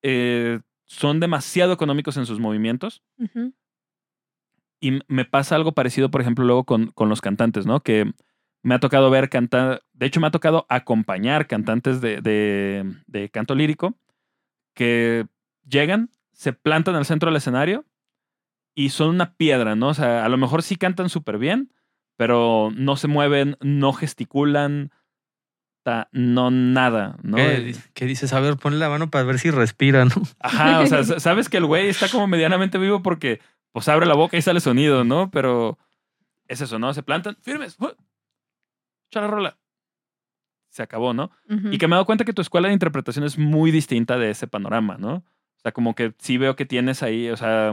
eh, 0.01 0.61
son 0.87 1.20
demasiado 1.20 1.74
económicos 1.74 2.16
en 2.16 2.24
sus 2.24 2.41
movimientos. 2.41 3.03
Ujú. 3.18 3.53
Y 4.83 4.99
me 5.07 5.24
pasa 5.24 5.55
algo 5.55 5.72
parecido, 5.72 6.11
por 6.11 6.20
ejemplo, 6.20 6.45
luego 6.45 6.64
con, 6.64 6.89
con 6.89 7.09
los 7.09 7.20
cantantes, 7.20 7.64
¿no? 7.66 7.80
Que 7.80 8.12
me 8.64 8.74
ha 8.74 8.80
tocado 8.80 9.11
ver 9.11 9.28
cantar, 9.30 9.83
de 9.93 10.07
hecho 10.07 10.20
me 10.20 10.26
ha 10.26 10.30
tocado 10.33 10.66
acompañar 10.68 11.47
cantantes 11.47 12.01
de, 12.01 12.20
de, 12.20 12.93
de 13.07 13.28
canto 13.30 13.55
lírico 13.55 13.95
que 14.74 15.26
llegan, 15.68 16.11
se 16.33 16.53
plantan 16.53 16.95
al 16.97 17.05
centro 17.07 17.30
del 17.30 17.37
escenario 17.37 17.85
y 18.74 18.89
son 18.91 19.11
una 19.11 19.35
piedra, 19.35 19.76
¿no? 19.76 19.89
O 19.89 19.95
sea, 19.95 20.24
a 20.24 20.28
lo 20.28 20.37
mejor 20.37 20.62
sí 20.62 20.76
cantan 20.76 21.09
súper 21.09 21.39
bien, 21.39 21.72
pero 22.16 22.70
no 22.74 22.97
se 22.97 23.07
mueven, 23.09 23.57
no 23.61 23.93
gesticulan, 23.93 24.91
ta- 25.85 26.09
no 26.12 26.51
nada, 26.51 27.18
¿no? 27.22 27.37
¿Qué, 27.37 27.74
qué 27.95 28.07
dices? 28.07 28.33
A 28.33 28.41
ver, 28.41 28.57
ponle 28.57 28.78
la 28.78 28.89
mano 28.89 29.11
para 29.11 29.24
ver 29.24 29.39
si 29.39 29.51
respira, 29.51 30.05
¿no? 30.05 30.14
Ajá, 30.41 30.80
o 30.80 30.87
sea, 30.87 31.03
sabes 31.20 31.49
que 31.49 31.59
el 31.59 31.66
güey 31.66 31.89
está 31.89 32.09
como 32.09 32.26
medianamente 32.26 32.78
vivo 32.78 33.03
porque 33.03 33.41
pues 33.73 33.89
abre 33.89 34.07
la 34.07 34.14
boca 34.14 34.37
y 34.37 34.43
sale 34.43 34.61
sonido, 34.61 35.05
¿no? 35.05 35.31
Pero 35.31 35.79
es 36.49 36.61
eso, 36.61 36.79
¿no? 36.79 36.93
Se 36.95 37.03
plantan, 37.03 37.37
firmes, 37.43 37.77
¡fu! 37.77 37.87
echa 39.11 39.20
la 39.20 39.27
rola. 39.29 39.59
Se 40.70 40.83
acabó, 40.83 41.12
¿no? 41.12 41.31
Y 41.73 41.79
que 41.79 41.87
me 41.87 41.93
he 41.95 41.97
dado 41.97 42.07
cuenta 42.07 42.25
que 42.25 42.33
tu 42.33 42.41
escuela 42.43 42.68
de 42.68 42.75
interpretación 42.75 43.25
es 43.25 43.37
muy 43.39 43.70
distinta 43.70 44.16
de 44.16 44.31
ese 44.31 44.47
panorama, 44.47 44.97
¿no? 44.99 45.16
O 45.16 45.61
sea, 45.62 45.73
como 45.73 45.95
que 45.95 46.14
sí 46.18 46.39
veo 46.39 46.57
que 46.57 46.64
tienes 46.66 47.03
ahí, 47.03 47.29
o 47.29 47.37
sea, 47.37 47.73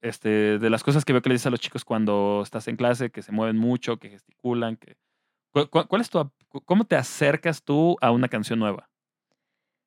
este, 0.00 0.58
de 0.58 0.70
las 0.70 0.84
cosas 0.84 1.04
que 1.04 1.12
veo 1.12 1.22
que 1.22 1.28
le 1.28 1.34
dices 1.34 1.46
a 1.46 1.50
los 1.50 1.60
chicos 1.60 1.84
cuando 1.84 2.40
estás 2.44 2.68
en 2.68 2.76
clase, 2.76 3.10
que 3.10 3.22
se 3.22 3.32
mueven 3.32 3.56
mucho, 3.58 3.96
que 3.98 4.10
gesticulan, 4.10 4.76
que... 4.76 4.96
¿Cu- 5.50 5.68
cu- 5.68 5.86
¿Cuál 5.88 6.00
es 6.02 6.08
tu, 6.10 6.30
cómo 6.64 6.84
te 6.84 6.94
acercas 6.94 7.62
tú 7.64 7.96
a 8.00 8.10
una 8.12 8.28
canción 8.28 8.58
nueva? 8.60 8.88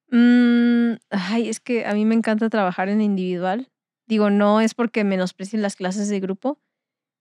Mm, 0.10 0.96
ay, 1.12 1.48
es 1.50 1.60
que 1.62 1.86
a 1.86 1.94
mí 1.94 2.04
me 2.06 2.16
encanta 2.16 2.50
trabajar 2.50 2.90
en 2.90 3.02
individual. 3.02 3.70
Digo, 4.12 4.30
no 4.30 4.60
es 4.60 4.74
porque 4.74 5.06
menosprecien 5.06 5.62
las 5.62 5.78
clases 5.78 6.10
de 6.10 6.20
grupo, 6.20 6.60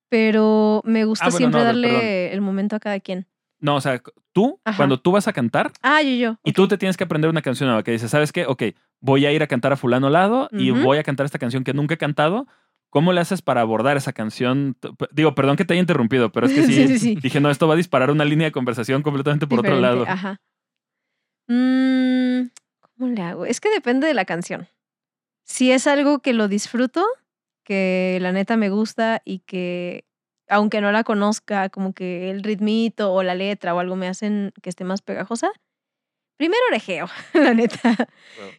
pero 0.08 0.82
me 0.84 1.04
gusta 1.04 1.26
Ah, 1.26 1.28
bueno, 1.28 1.38
siempre 1.38 1.60
no, 1.60 1.66
darle 1.66 1.88
perdón. 1.88 2.04
el 2.32 2.40
momento 2.40 2.74
a 2.74 2.80
cada 2.80 2.98
quien. 2.98 3.28
No, 3.60 3.76
o 3.76 3.80
sea, 3.80 4.02
tú, 4.32 4.58
Ajá. 4.64 4.76
cuando 4.76 4.98
tú 5.00 5.12
vas 5.12 5.28
a 5.28 5.32
cantar, 5.32 5.70
Ah, 5.82 6.02
yo, 6.02 6.10
yo. 6.16 6.36
Y 6.42 6.52
tú 6.52 6.66
te 6.66 6.76
tienes 6.78 6.96
que 6.96 7.04
aprender 7.04 7.30
una 7.30 7.42
canción 7.42 7.68
nueva 7.68 7.84
que 7.84 7.92
dices, 7.92 8.10
¿sabes 8.10 8.32
qué? 8.32 8.44
Ok, 8.46 8.64
voy 9.00 9.24
a 9.24 9.30
ir 9.30 9.40
a 9.40 9.46
cantar 9.46 9.72
a 9.72 9.76
fulano 9.76 10.10
lado 10.10 10.48
y 10.50 10.72
voy 10.72 10.98
a 10.98 11.04
cantar 11.04 11.26
esta 11.26 11.38
canción 11.38 11.62
que 11.62 11.72
nunca 11.74 11.94
he 11.94 11.98
cantado. 11.98 12.48
¿Cómo 12.88 13.12
le 13.12 13.20
haces 13.20 13.40
para 13.40 13.60
abordar 13.60 13.96
esa 13.96 14.12
canción? 14.12 14.76
Digo, 15.12 15.36
perdón 15.36 15.56
que 15.56 15.64
te 15.64 15.74
haya 15.74 15.80
interrumpido, 15.80 16.32
pero 16.32 16.46
es 16.48 16.52
que 16.52 16.62
sí, 16.66 16.72
Sí, 16.74 16.88
sí, 16.88 16.98
sí. 16.98 17.14
dije, 17.22 17.38
no, 17.40 17.50
esto 17.50 17.68
va 17.68 17.74
a 17.74 17.76
disparar 17.76 18.10
una 18.10 18.24
línea 18.24 18.46
de 18.48 18.52
conversación 18.52 19.02
completamente 19.02 19.46
por 19.46 19.60
otro 19.60 19.78
lado. 19.78 20.04
Ajá. 20.08 20.40
Mm, 21.46 22.48
¿Cómo 22.98 23.12
le 23.12 23.22
hago? 23.22 23.46
Es 23.46 23.60
que 23.60 23.70
depende 23.70 24.08
de 24.08 24.14
la 24.14 24.24
canción. 24.24 24.66
Si 25.50 25.72
es 25.72 25.88
algo 25.88 26.20
que 26.20 26.32
lo 26.32 26.46
disfruto, 26.46 27.04
que 27.64 28.18
la 28.20 28.30
neta 28.30 28.56
me 28.56 28.70
gusta 28.70 29.20
y 29.24 29.40
que 29.40 30.04
aunque 30.48 30.80
no 30.80 30.92
la 30.92 31.02
conozca, 31.02 31.70
como 31.70 31.92
que 31.92 32.30
el 32.30 32.44
ritmito 32.44 33.12
o 33.12 33.24
la 33.24 33.34
letra 33.34 33.74
o 33.74 33.80
algo 33.80 33.96
me 33.96 34.06
hacen 34.06 34.52
que 34.62 34.70
esté 34.70 34.84
más 34.84 35.02
pegajosa, 35.02 35.50
primero 36.36 36.62
orejeo, 36.70 37.08
la 37.34 37.52
neta. 37.52 37.96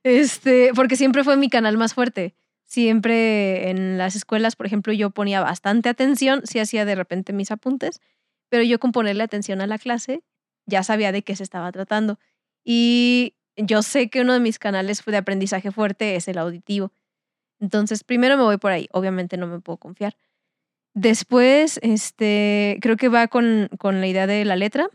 Este, 0.04 0.72
porque 0.76 0.98
siempre 0.98 1.24
fue 1.24 1.38
mi 1.38 1.50
canal 1.50 1.78
más 1.78 1.94
fuerte. 1.94 2.36
Siempre 2.66 3.70
en 3.70 3.98
las 3.98 4.18
escuelas, 4.18 4.58
por 4.58 4.66
ejemplo, 4.66 4.92
yo 4.92 5.12
ponía 5.12 5.39
bastante 5.39 5.88
atención, 5.88 6.42
sí 6.44 6.60
hacía 6.60 6.84
de 6.84 6.96
repente 6.96 7.32
mis 7.32 7.52
apuntes, 7.52 8.02
pero 8.50 8.64
yo 8.64 8.82
con 8.82 8.92
ponerle 8.92 9.24
atención 9.24 9.62
a 9.62 9.66
la 9.66 9.78
clase 9.78 10.24
ya 10.66 10.84
sabía 10.84 11.14
de 11.14 11.22
qué 11.24 11.38
se 11.38 11.44
estaba 11.44 11.72
tratando. 11.72 12.20
Y 12.66 13.36
yo 13.66 13.82
sé 13.84 14.09
que 14.09 14.22
uno 14.22 14.34
de 14.34 14.39
mis 14.39 14.59
canales 14.59 15.03
de 15.05 15.18
aprendizaje 15.18 15.72
fuerte 15.72 16.16
es 16.16 16.28
el 16.28 16.38
auditivo. 16.38 16.91
Entonces, 17.59 18.03
primero 18.03 18.38
me 18.38 18.43
voy 18.43 18.57
por 18.57 18.72
ahí. 18.72 18.88
Obviamente 18.91 19.38
no 19.38 19.47
me 19.47 19.59
puedo 19.59 19.78
confiar. 19.78 20.16
Después, 20.93 21.80
este, 21.84 22.78
creo 22.82 22.97
que 22.97 23.07
va 23.07 23.28
con, 23.28 23.70
con 23.80 24.01
la 24.01 24.07
idea 24.07 24.28
de 24.28 24.43
la 24.43 24.55
letra, 24.55 24.89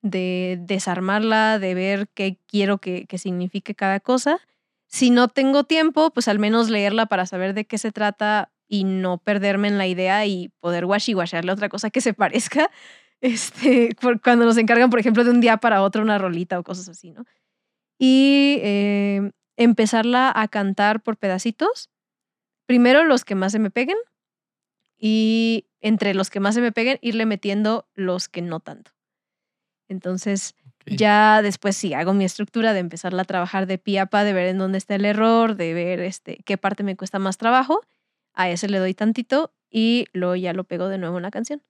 de 0.00 0.58
desarmarla, 0.60 1.58
de 1.58 1.74
ver 1.74 2.08
qué 2.14 2.38
quiero 2.46 2.78
que, 2.78 3.06
que 3.06 3.18
signifique 3.18 3.74
cada 3.74 4.00
cosa. 4.00 4.40
Si 4.88 5.10
no 5.10 5.28
tengo 5.28 5.64
tiempo, 5.64 6.10
pues 6.10 6.28
al 6.28 6.38
menos 6.38 6.70
leerla 6.70 7.06
para 7.06 7.26
saber 7.26 7.54
de 7.54 7.66
qué 7.66 7.78
se 7.78 7.92
trata 7.92 8.50
y 8.68 8.84
no 8.84 9.18
perderme 9.18 9.68
en 9.68 9.78
la 9.78 9.86
idea 9.86 10.24
y 10.26 10.50
poder 10.60 10.86
washiwasharle 10.86 11.52
otra 11.52 11.68
cosa 11.68 11.90
que 11.90 12.00
se 12.00 12.14
parezca. 12.14 12.70
Este, 13.24 13.94
cuando 14.24 14.44
nos 14.44 14.58
encargan, 14.58 14.90
por 14.90 14.98
ejemplo, 14.98 15.22
de 15.22 15.30
un 15.30 15.40
día 15.40 15.56
para 15.58 15.84
otro 15.84 16.02
una 16.02 16.18
rolita 16.18 16.58
o 16.58 16.64
cosas 16.64 16.88
así, 16.88 17.12
¿no? 17.12 17.24
Y 18.04 18.58
eh, 18.62 19.30
empezarla 19.56 20.32
a 20.34 20.48
cantar 20.48 21.04
por 21.04 21.16
pedacitos. 21.16 21.88
Primero 22.66 23.04
los 23.04 23.24
que 23.24 23.36
más 23.36 23.52
se 23.52 23.60
me 23.60 23.70
peguen 23.70 23.96
y 24.98 25.66
entre 25.80 26.12
los 26.12 26.28
que 26.28 26.40
más 26.40 26.56
se 26.56 26.60
me 26.60 26.72
peguen 26.72 26.98
irle 27.00 27.26
metiendo 27.26 27.86
los 27.94 28.28
que 28.28 28.42
no 28.42 28.58
tanto. 28.58 28.90
Entonces, 29.86 30.56
ya 30.84 31.42
después 31.42 31.76
sí 31.76 31.94
hago 31.94 32.12
mi 32.12 32.24
estructura 32.24 32.72
de 32.72 32.80
empezarla 32.80 33.22
a 33.22 33.24
trabajar 33.24 33.66
de 33.66 33.78
pie 33.78 34.00
a 34.00 34.06
pa, 34.06 34.24
de 34.24 34.32
ver 34.32 34.48
en 34.48 34.58
dónde 34.58 34.78
está 34.78 34.96
el 34.96 35.04
error, 35.04 35.54
de 35.54 35.72
ver 35.72 36.00
este, 36.00 36.38
qué 36.44 36.58
parte 36.58 36.82
me 36.82 36.96
cuesta 36.96 37.20
más 37.20 37.38
trabajo. 37.38 37.82
A 38.34 38.50
ese 38.50 38.68
le 38.68 38.78
doy 38.78 38.94
tantito 38.94 39.52
y 39.70 40.06
luego 40.12 40.34
ya 40.34 40.52
lo 40.54 40.64
pego 40.64 40.88
de 40.88 40.98
nuevo 40.98 41.18
en 41.18 41.22
la 41.22 41.30
canción. 41.30 41.62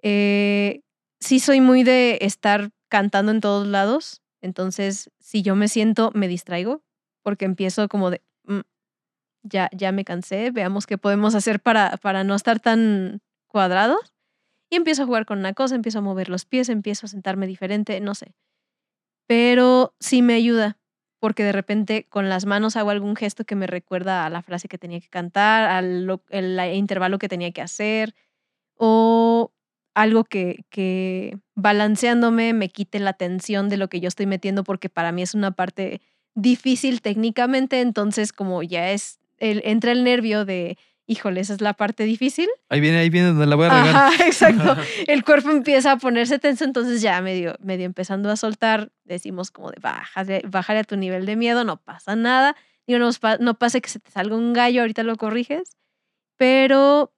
Eh, 0.00 0.82
sí 1.18 1.40
soy 1.40 1.60
muy 1.60 1.82
de 1.82 2.18
estar 2.20 2.70
cantando 2.88 3.32
en 3.32 3.40
todos 3.40 3.66
lados. 3.66 4.22
Entonces, 4.42 5.10
si 5.18 5.42
yo 5.42 5.56
me 5.56 5.68
siento, 5.68 6.10
me 6.14 6.28
distraigo 6.28 6.82
porque 7.22 7.44
empiezo 7.44 7.88
como 7.88 8.10
de, 8.10 8.22
"Mm, 8.44 8.60
ya, 9.44 9.70
ya 9.72 9.92
me 9.92 10.04
cansé, 10.04 10.50
veamos 10.52 10.86
qué 10.86 10.98
podemos 10.98 11.34
hacer 11.34 11.60
para, 11.60 11.96
para 11.98 12.24
no 12.24 12.34
estar 12.36 12.60
tan 12.60 13.22
cuadrados. 13.48 14.14
Y 14.70 14.76
empiezo 14.76 15.04
a 15.04 15.06
jugar 15.06 15.26
con 15.26 15.38
una 15.40 15.54
cosa, 15.54 15.76
empiezo 15.76 16.00
a 16.00 16.02
mover 16.02 16.28
los 16.30 16.44
pies, 16.46 16.68
empiezo 16.70 17.06
a 17.06 17.10
sentarme 17.10 17.46
diferente, 17.48 18.00
no 18.00 18.14
sé. 18.16 18.34
Pero 19.28 19.94
sí 20.00 20.22
me 20.22 20.34
ayuda, 20.34 20.78
porque 21.20 21.44
de 21.44 21.52
repente 21.52 22.06
con 22.08 22.28
las 22.28 22.46
manos 22.46 22.76
hago 22.76 22.90
algún 22.90 23.14
gesto 23.16 23.44
que 23.44 23.54
me 23.54 23.66
recuerda 23.66 24.26
a 24.26 24.30
la 24.30 24.42
frase 24.42 24.68
que 24.68 24.78
tenía 24.78 25.00
que 25.00 25.08
cantar, 25.08 25.64
al 25.70 26.06
lo- 26.06 26.24
el 26.30 26.58
intervalo 26.74 27.18
que 27.18 27.28
tenía 27.28 27.52
que 27.52 27.62
hacer, 27.62 28.14
o 28.76 29.52
algo 30.00 30.24
que, 30.24 30.64
que 30.70 31.36
balanceándome 31.54 32.54
me 32.54 32.70
quite 32.70 32.98
la 33.00 33.12
tensión 33.12 33.68
de 33.68 33.76
lo 33.76 33.88
que 33.88 34.00
yo 34.00 34.08
estoy 34.08 34.24
metiendo, 34.24 34.64
porque 34.64 34.88
para 34.88 35.12
mí 35.12 35.20
es 35.20 35.34
una 35.34 35.50
parte 35.50 36.00
difícil 36.34 37.02
técnicamente, 37.02 37.80
entonces 37.80 38.32
como 38.32 38.62
ya 38.62 38.92
es, 38.92 39.18
el, 39.38 39.60
entra 39.64 39.92
el 39.92 40.02
nervio 40.04 40.44
de 40.46 40.78
híjole, 41.06 41.40
esa 41.40 41.54
es 41.54 41.60
la 41.60 41.74
parte 41.74 42.04
difícil. 42.04 42.48
Ahí 42.68 42.80
viene, 42.80 42.98
ahí 42.98 43.10
viene 43.10 43.28
donde 43.28 43.44
la 43.44 43.56
voy 43.56 43.66
a 43.66 43.82
regar. 43.82 43.96
Ajá, 43.96 44.24
exacto. 44.26 44.76
El 45.08 45.24
cuerpo 45.24 45.50
empieza 45.50 45.92
a 45.92 45.96
ponerse 45.96 46.38
tenso, 46.38 46.64
entonces 46.64 47.02
ya 47.02 47.20
medio, 47.20 47.56
medio 47.58 47.84
empezando 47.84 48.30
a 48.30 48.36
soltar, 48.36 48.92
decimos 49.04 49.50
como 49.50 49.72
de 49.72 49.80
bájale, 49.80 50.42
bájale 50.46 50.78
a 50.78 50.84
tu 50.84 50.96
nivel 50.96 51.26
de 51.26 51.34
miedo, 51.34 51.64
no 51.64 51.78
pasa 51.78 52.14
nada. 52.14 52.54
Digo, 52.86 53.00
no, 53.00 53.10
no 53.40 53.54
pase 53.58 53.80
que 53.80 53.88
se 53.88 53.98
te 53.98 54.10
salga 54.12 54.36
un 54.36 54.52
gallo, 54.52 54.82
ahorita 54.82 55.02
lo 55.02 55.16
corriges, 55.16 55.76
pero 56.36 57.12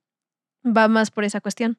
va 0.64 0.89
más 0.89 1.11
por 1.11 1.24
esa 1.24 1.43
cuestión. 1.43 1.78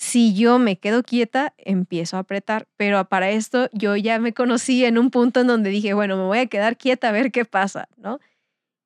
Si 0.00 0.32
yo 0.32 0.58
me 0.58 0.78
quedo 0.78 1.02
quieta, 1.02 1.52
empiezo 1.58 2.16
a 2.16 2.20
apretar, 2.20 2.66
pero 2.78 3.04
para 3.04 3.28
esto 3.32 3.68
yo 3.74 3.96
ya 3.96 4.18
me 4.18 4.32
conocí 4.32 4.82
en 4.86 4.96
un 4.96 5.10
punto 5.10 5.40
en 5.40 5.46
donde 5.46 5.68
dije, 5.68 5.92
bueno, 5.92 6.16
me 6.16 6.22
voy 6.22 6.38
a 6.38 6.46
quedar 6.46 6.78
quieta 6.78 7.10
a 7.10 7.12
ver 7.12 7.30
qué 7.30 7.44
pasa, 7.44 7.86
¿no? 7.98 8.18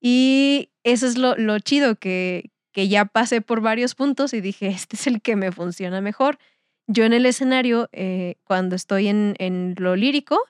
Y 0.00 0.70
eso 0.82 1.06
es 1.06 1.16
lo, 1.16 1.36
lo 1.36 1.60
chido, 1.60 1.94
que, 1.94 2.50
que 2.72 2.88
ya 2.88 3.04
pasé 3.04 3.40
por 3.40 3.60
varios 3.60 3.94
puntos 3.94 4.34
y 4.34 4.40
dije, 4.40 4.66
este 4.66 4.96
es 4.96 5.06
el 5.06 5.22
que 5.22 5.36
me 5.36 5.52
funciona 5.52 6.00
mejor. 6.00 6.36
Yo 6.88 7.04
en 7.04 7.12
el 7.12 7.26
escenario, 7.26 7.88
eh, 7.92 8.34
cuando 8.42 8.74
estoy 8.74 9.06
en, 9.06 9.36
en 9.38 9.76
lo 9.78 9.94
lírico, 9.94 10.40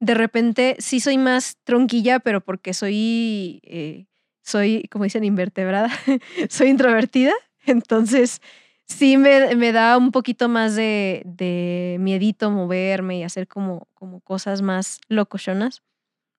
de 0.00 0.14
repente 0.14 0.74
sí 0.80 0.98
soy 0.98 1.18
más 1.18 1.56
tronquilla, 1.62 2.18
pero 2.18 2.40
porque 2.40 2.74
soy, 2.74 3.60
eh, 3.62 4.06
soy, 4.42 4.88
como 4.90 5.04
dicen, 5.04 5.22
invertebrada, 5.22 5.88
soy 6.50 6.70
introvertida. 6.70 7.32
Entonces, 7.64 8.40
sí 8.86 9.16
me, 9.16 9.54
me 9.56 9.72
da 9.72 9.96
un 9.98 10.10
poquito 10.12 10.48
más 10.48 10.74
de, 10.74 11.22
de 11.24 11.96
miedito 12.00 12.50
moverme 12.50 13.18
y 13.18 13.22
hacer 13.22 13.48
como, 13.48 13.88
como 13.94 14.20
cosas 14.20 14.62
más 14.62 15.00
locochonas. 15.08 15.82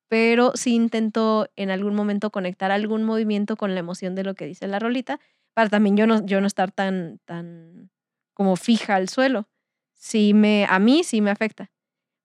Pero 0.09 0.51
sí 0.55 0.75
intento 0.75 1.49
en 1.55 1.71
algún 1.71 1.95
momento 1.95 2.31
conectar 2.31 2.71
algún 2.71 3.03
movimiento 3.03 3.57
con 3.57 3.73
la 3.73 3.79
emoción 3.79 4.15
de 4.15 4.23
lo 4.23 4.35
que 4.35 4.45
dice 4.45 4.67
la 4.67 4.79
rolita, 4.79 5.19
para 5.53 5.69
también 5.69 5.97
yo 5.97 6.07
no, 6.07 6.25
yo 6.25 6.41
no 6.41 6.47
estar 6.47 6.71
tan, 6.71 7.19
tan 7.25 7.89
como 8.33 8.55
fija 8.55 8.95
al 8.95 9.09
suelo. 9.09 9.49
Sí 9.95 10.33
me, 10.33 10.67
a 10.69 10.79
mí 10.79 11.03
sí 11.03 11.21
me 11.21 11.31
afecta 11.31 11.71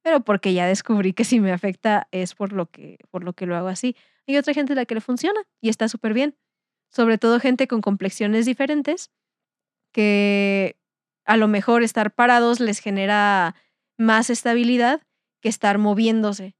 pero 0.02 0.20
porque 0.20 0.54
ya 0.54 0.66
descubrí 0.66 1.12
que 1.12 1.24
si 1.24 1.40
me 1.40 1.52
afecta 1.52 2.08
es 2.10 2.34
por 2.34 2.52
lo 2.52 2.66
que, 2.66 2.98
por 3.10 3.24
lo 3.24 3.32
que 3.34 3.46
lo 3.46 3.56
hago 3.56 3.68
así. 3.68 3.96
Hay 4.26 4.36
otra 4.36 4.54
gente 4.54 4.72
a 4.72 4.76
la 4.76 4.86
que 4.86 4.94
le 4.94 5.00
funciona 5.00 5.40
y 5.60 5.68
está 5.68 5.88
súper 5.88 6.14
bien. 6.14 6.36
Sobre 6.90 7.18
todo 7.18 7.40
gente 7.40 7.68
con 7.68 7.80
complexiones 7.80 8.46
diferentes 8.46 9.10
que 9.92 10.76
a 11.26 11.36
lo 11.36 11.48
mejor 11.48 11.82
estar 11.82 12.12
parados 12.14 12.60
les 12.60 12.78
genera 12.80 13.54
más 13.98 14.30
estabilidad 14.30 15.02
que 15.42 15.48
estar 15.48 15.78
moviéndose. 15.78 16.56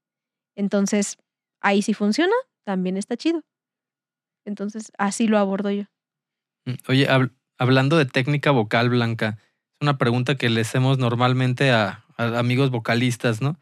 Entonces, 0.57 1.17
ahí 1.61 1.83
sí 1.83 1.95
funciona, 1.95 2.35
también 2.65 2.97
está 2.97 3.17
chido. 3.17 3.43
Entonces, 4.45 4.93
así 4.99 5.27
lo 5.27 5.39
abordo 5.39 5.71
yo. 5.71 5.85
Mm, 6.67 6.75
Oye, 6.89 7.09
hab- 7.09 7.33
hablando 7.59 7.97
de 7.99 8.07
técnica 8.07 8.51
vocal, 8.51 8.89
Blanca, 8.91 9.39
es 9.39 9.79
una 9.83 9.99
pregunta 9.99 10.37
que 10.37 10.49
le 10.51 10.63
hacemos 10.63 10.99
normalmente 10.99 11.71
a, 11.71 12.05
a 12.17 12.39
amigos 12.39 12.71
vocalistas, 12.71 13.41
¿no? 13.41 13.59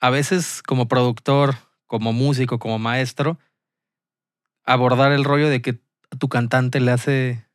A 0.00 0.10
veces 0.10 0.62
como 0.62 0.88
productor, 0.88 1.54
como 1.86 2.12
músico, 2.12 2.58
como 2.58 2.78
maestro, 2.78 3.38
abordar 4.64 5.12
el 5.12 5.24
rollo 5.24 5.48
de 5.48 5.62
que 5.62 5.80
a 6.10 6.16
tu 6.16 6.28
cantante 6.28 6.80
le 6.80 6.90
hace, 6.92 7.46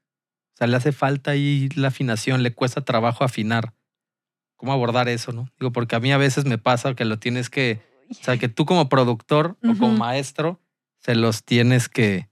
o 0.55 0.57
sea, 0.57 0.67
le 0.67 0.77
hace 0.77 0.91
falta 0.91 1.31
ahí 1.31 1.69
la 1.75 1.89
afinación, 1.89 2.41
le 2.41 2.53
cuesta 2.53 2.81
trabajo 2.81 3.23
afinar. 3.23 3.73
¿Cómo 4.55 4.71
abordar 4.71 5.09
eso, 5.09 5.33
no? 5.33 5.49
Digo, 5.59 5.71
porque 5.71 5.95
a 5.95 5.99
mí 5.99 6.11
a 6.13 6.17
veces 6.17 6.45
me 6.45 6.57
pasa 6.57 6.95
que 6.95 7.03
lo 7.05 7.19
tienes 7.19 7.49
que, 7.49 7.81
o 8.09 8.13
sea, 8.23 8.37
que 8.37 8.47
tú 8.47 8.65
como 8.65 8.87
productor 8.89 9.57
o 9.63 9.75
como 9.77 9.91
maestro 9.97 10.61
se 10.99 11.13
los 11.15 11.43
tienes 11.43 11.89
que, 11.89 12.29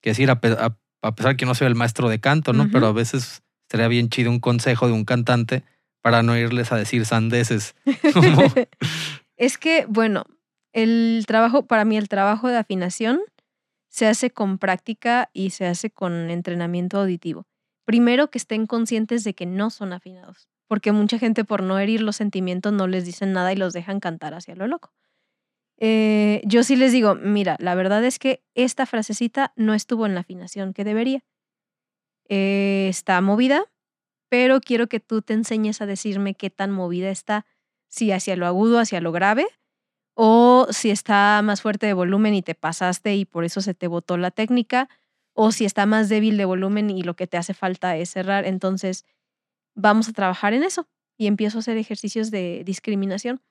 que 0.00 0.10
decir, 0.10 0.30
a, 0.30 0.40
a- 0.42 0.76
a 1.02 1.14
pesar 1.14 1.36
que 1.36 1.44
no 1.46 1.54
soy 1.54 1.66
el 1.68 1.74
maestro 1.74 2.08
de 2.08 2.18
canto, 2.18 2.52
¿no? 2.54 2.64
Pero 2.72 2.86
a 2.86 2.92
veces 2.92 3.42
estaría 3.68 3.88
bien 3.88 4.08
chido 4.08 4.30
un 4.30 4.40
consejo 4.40 4.86
de 4.86 4.94
un 4.94 5.04
cantante 5.04 5.62
para 6.00 6.22
no 6.22 6.36
irles 6.36 6.72
a 6.72 6.76
decir 6.76 7.04
sandeces. 7.04 7.74
Es 9.36 9.58
que, 9.58 9.84
bueno, 9.86 10.24
el 10.72 11.24
trabajo, 11.26 11.66
para 11.66 11.84
mí 11.84 11.98
el 11.98 12.08
trabajo 12.08 12.48
de 12.48 12.56
afinación 12.56 13.20
se 13.88 14.06
hace 14.06 14.30
con 14.30 14.56
práctica 14.58 15.28
y 15.34 15.50
se 15.50 15.66
hace 15.66 15.90
con 15.90 16.30
entrenamiento 16.30 16.98
auditivo. 17.00 17.46
Primero 17.86 18.30
que 18.30 18.38
estén 18.38 18.66
conscientes 18.66 19.24
de 19.24 19.34
que 19.34 19.46
no 19.46 19.70
son 19.70 19.92
afinados, 19.92 20.48
porque 20.66 20.90
mucha 20.92 21.18
gente 21.18 21.44
por 21.44 21.62
no 21.62 21.78
herir 21.78 22.02
los 22.02 22.16
sentimientos 22.16 22.72
no 22.72 22.88
les 22.88 23.04
dicen 23.04 23.32
nada 23.32 23.52
y 23.52 23.56
los 23.56 23.72
dejan 23.72 24.00
cantar 24.00 24.34
hacia 24.34 24.56
lo 24.56 24.66
loco. 24.66 24.92
Eh, 25.78 26.42
yo 26.44 26.64
sí 26.64 26.74
les 26.74 26.90
digo, 26.90 27.14
mira, 27.14 27.56
la 27.60 27.76
verdad 27.76 28.04
es 28.04 28.18
que 28.18 28.42
esta 28.54 28.86
frasecita 28.86 29.52
no 29.56 29.72
estuvo 29.72 30.04
en 30.04 30.14
la 30.14 30.20
afinación 30.20 30.72
que 30.72 30.82
debería. 30.84 31.24
Eh, 32.28 32.88
está 32.90 33.20
movida, 33.20 33.64
pero 34.28 34.60
quiero 34.60 34.88
que 34.88 34.98
tú 34.98 35.22
te 35.22 35.34
enseñes 35.34 35.80
a 35.80 35.86
decirme 35.86 36.34
qué 36.34 36.50
tan 36.50 36.72
movida 36.72 37.10
está, 37.10 37.46
si 37.88 38.10
hacia 38.10 38.34
lo 38.34 38.46
agudo, 38.46 38.80
hacia 38.80 39.00
lo 39.00 39.12
grave, 39.12 39.46
o 40.14 40.66
si 40.70 40.90
está 40.90 41.40
más 41.44 41.62
fuerte 41.62 41.86
de 41.86 41.92
volumen 41.92 42.34
y 42.34 42.42
te 42.42 42.56
pasaste 42.56 43.14
y 43.14 43.26
por 43.26 43.44
eso 43.44 43.60
se 43.60 43.74
te 43.74 43.86
botó 43.86 44.16
la 44.16 44.32
técnica, 44.32 44.88
o 45.36 45.52
si 45.52 45.64
está 45.64 45.86
más 45.86 46.08
débil 46.08 46.36
de 46.36 46.46
volumen 46.46 46.90
y 46.90 47.02
lo 47.02 47.14
que 47.14 47.26
te 47.26 47.36
hace 47.36 47.54
falta 47.54 47.96
es 47.96 48.10
cerrar. 48.10 48.46
Entonces, 48.46 49.04
vamos 49.74 50.08
a 50.08 50.12
trabajar 50.12 50.54
en 50.54 50.64
eso 50.64 50.88
y 51.18 51.26
empiezo 51.26 51.58
a 51.58 51.60
hacer 51.60 51.76
ejercicios 51.76 52.30
de 52.30 52.62
discriminación. 52.64 53.42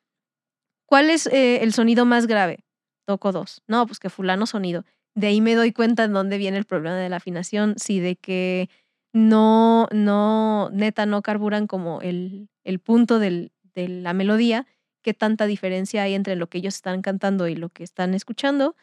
¿Cuál 0.87 1.09
es 1.09 1.27
eh, 1.27 1.63
el 1.63 1.73
sonido 1.73 2.05
más 2.05 2.27
grave? 2.27 2.65
Toco 3.05 3.31
dos. 3.31 3.61
No, 3.67 3.85
pues 3.85 3.99
que 3.99 4.09
fulano 4.09 4.45
sonido. 4.47 4.83
De 5.13 5.27
ahí 5.27 5.41
me 5.41 5.55
doy 5.55 5.71
cuenta 5.71 6.03
en 6.03 6.13
dónde 6.13 6.37
viene 6.37 6.57
el 6.57 6.65
problema 6.65 6.97
de 6.97 7.09
la 7.09 7.17
afinación, 7.17 7.75
si 7.77 7.99
de 7.99 8.15
que 8.15 8.69
no, 9.13 9.87
no, 9.91 10.69
neta, 10.71 11.05
no 11.05 11.21
carburan 11.21 11.67
como 11.67 12.01
el, 12.01 12.49
el 12.63 12.79
punto 12.79 13.19
de 13.19 13.51
la 13.75 14.13
melodía, 14.13 14.65
qué 15.01 15.13
tanta 15.13 15.45
diferencia 15.45 16.03
hay 16.03 16.15
entre 16.15 16.35
lo 16.35 16.47
que 16.47 16.57
ellos 16.57 16.75
están 16.75 17.01
cantando 17.01 17.47
y 17.47 17.55
lo 17.55 17.69
que 17.69 17.83
están 17.83 18.13
escuchando, 18.15 18.75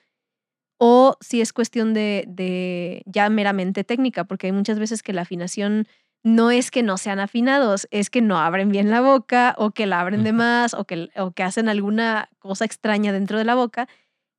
o 0.84 1.16
si 1.20 1.40
es 1.40 1.52
cuestión 1.52 1.94
de, 1.94 2.24
de 2.26 3.04
ya 3.06 3.30
meramente 3.30 3.84
técnica, 3.84 4.24
porque 4.24 4.48
hay 4.48 4.52
muchas 4.52 4.80
veces 4.80 5.04
que 5.04 5.12
la 5.12 5.22
afinación 5.22 5.86
no 6.24 6.50
es 6.50 6.72
que 6.72 6.82
no 6.82 6.98
sean 6.98 7.20
afinados, 7.20 7.86
es 7.92 8.10
que 8.10 8.20
no 8.20 8.36
abren 8.36 8.68
bien 8.70 8.90
la 8.90 9.00
boca 9.00 9.54
o 9.58 9.70
que 9.70 9.86
la 9.86 10.00
abren 10.00 10.24
de 10.24 10.32
más 10.32 10.74
o 10.74 10.84
que, 10.84 11.10
o 11.16 11.30
que 11.30 11.44
hacen 11.44 11.68
alguna 11.68 12.30
cosa 12.40 12.64
extraña 12.64 13.12
dentro 13.12 13.38
de 13.38 13.44
la 13.44 13.54
boca 13.54 13.86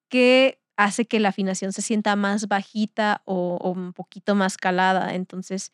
que 0.09 0.59
hace 0.75 1.05
que 1.05 1.21
la 1.21 1.29
afinación 1.29 1.71
se 1.71 1.81
sienta 1.81 2.17
más 2.17 2.49
bajita 2.49 3.21
o, 3.23 3.57
o 3.61 3.71
un 3.71 3.93
poquito 3.93 4.35
más 4.35 4.57
calada. 4.57 5.15
Entonces, 5.15 5.71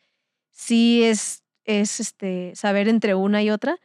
sí 0.52 1.02
es, 1.02 1.42
es 1.64 1.98
este, 1.98 2.52
saber 2.54 2.86
entre 2.86 3.16
una 3.16 3.42
y 3.42 3.50
otra. 3.50 3.80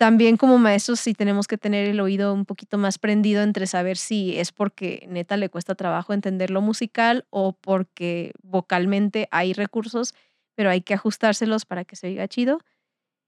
También 0.00 0.38
como 0.38 0.56
maestros 0.56 0.98
sí 0.98 1.12
tenemos 1.12 1.46
que 1.46 1.58
tener 1.58 1.86
el 1.86 2.00
oído 2.00 2.32
un 2.32 2.46
poquito 2.46 2.78
más 2.78 2.96
prendido 2.98 3.42
entre 3.42 3.66
saber 3.66 3.98
si 3.98 4.38
es 4.38 4.50
porque 4.50 5.04
neta 5.10 5.36
le 5.36 5.50
cuesta 5.50 5.74
trabajo 5.74 6.14
entender 6.14 6.48
lo 6.50 6.62
musical 6.62 7.26
o 7.28 7.52
porque 7.52 8.32
vocalmente 8.42 9.28
hay 9.30 9.52
recursos, 9.52 10.14
pero 10.54 10.70
hay 10.70 10.80
que 10.80 10.94
ajustárselos 10.94 11.66
para 11.66 11.84
que 11.84 11.96
se 11.96 12.06
oiga 12.06 12.26
chido. 12.28 12.60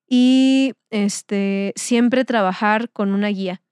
Y 0.08 0.74
este, 0.90 1.74
siempre 1.76 2.24
trabajar 2.24 2.90
con 2.90 3.12
una 3.14 3.28
guía, 3.28 3.62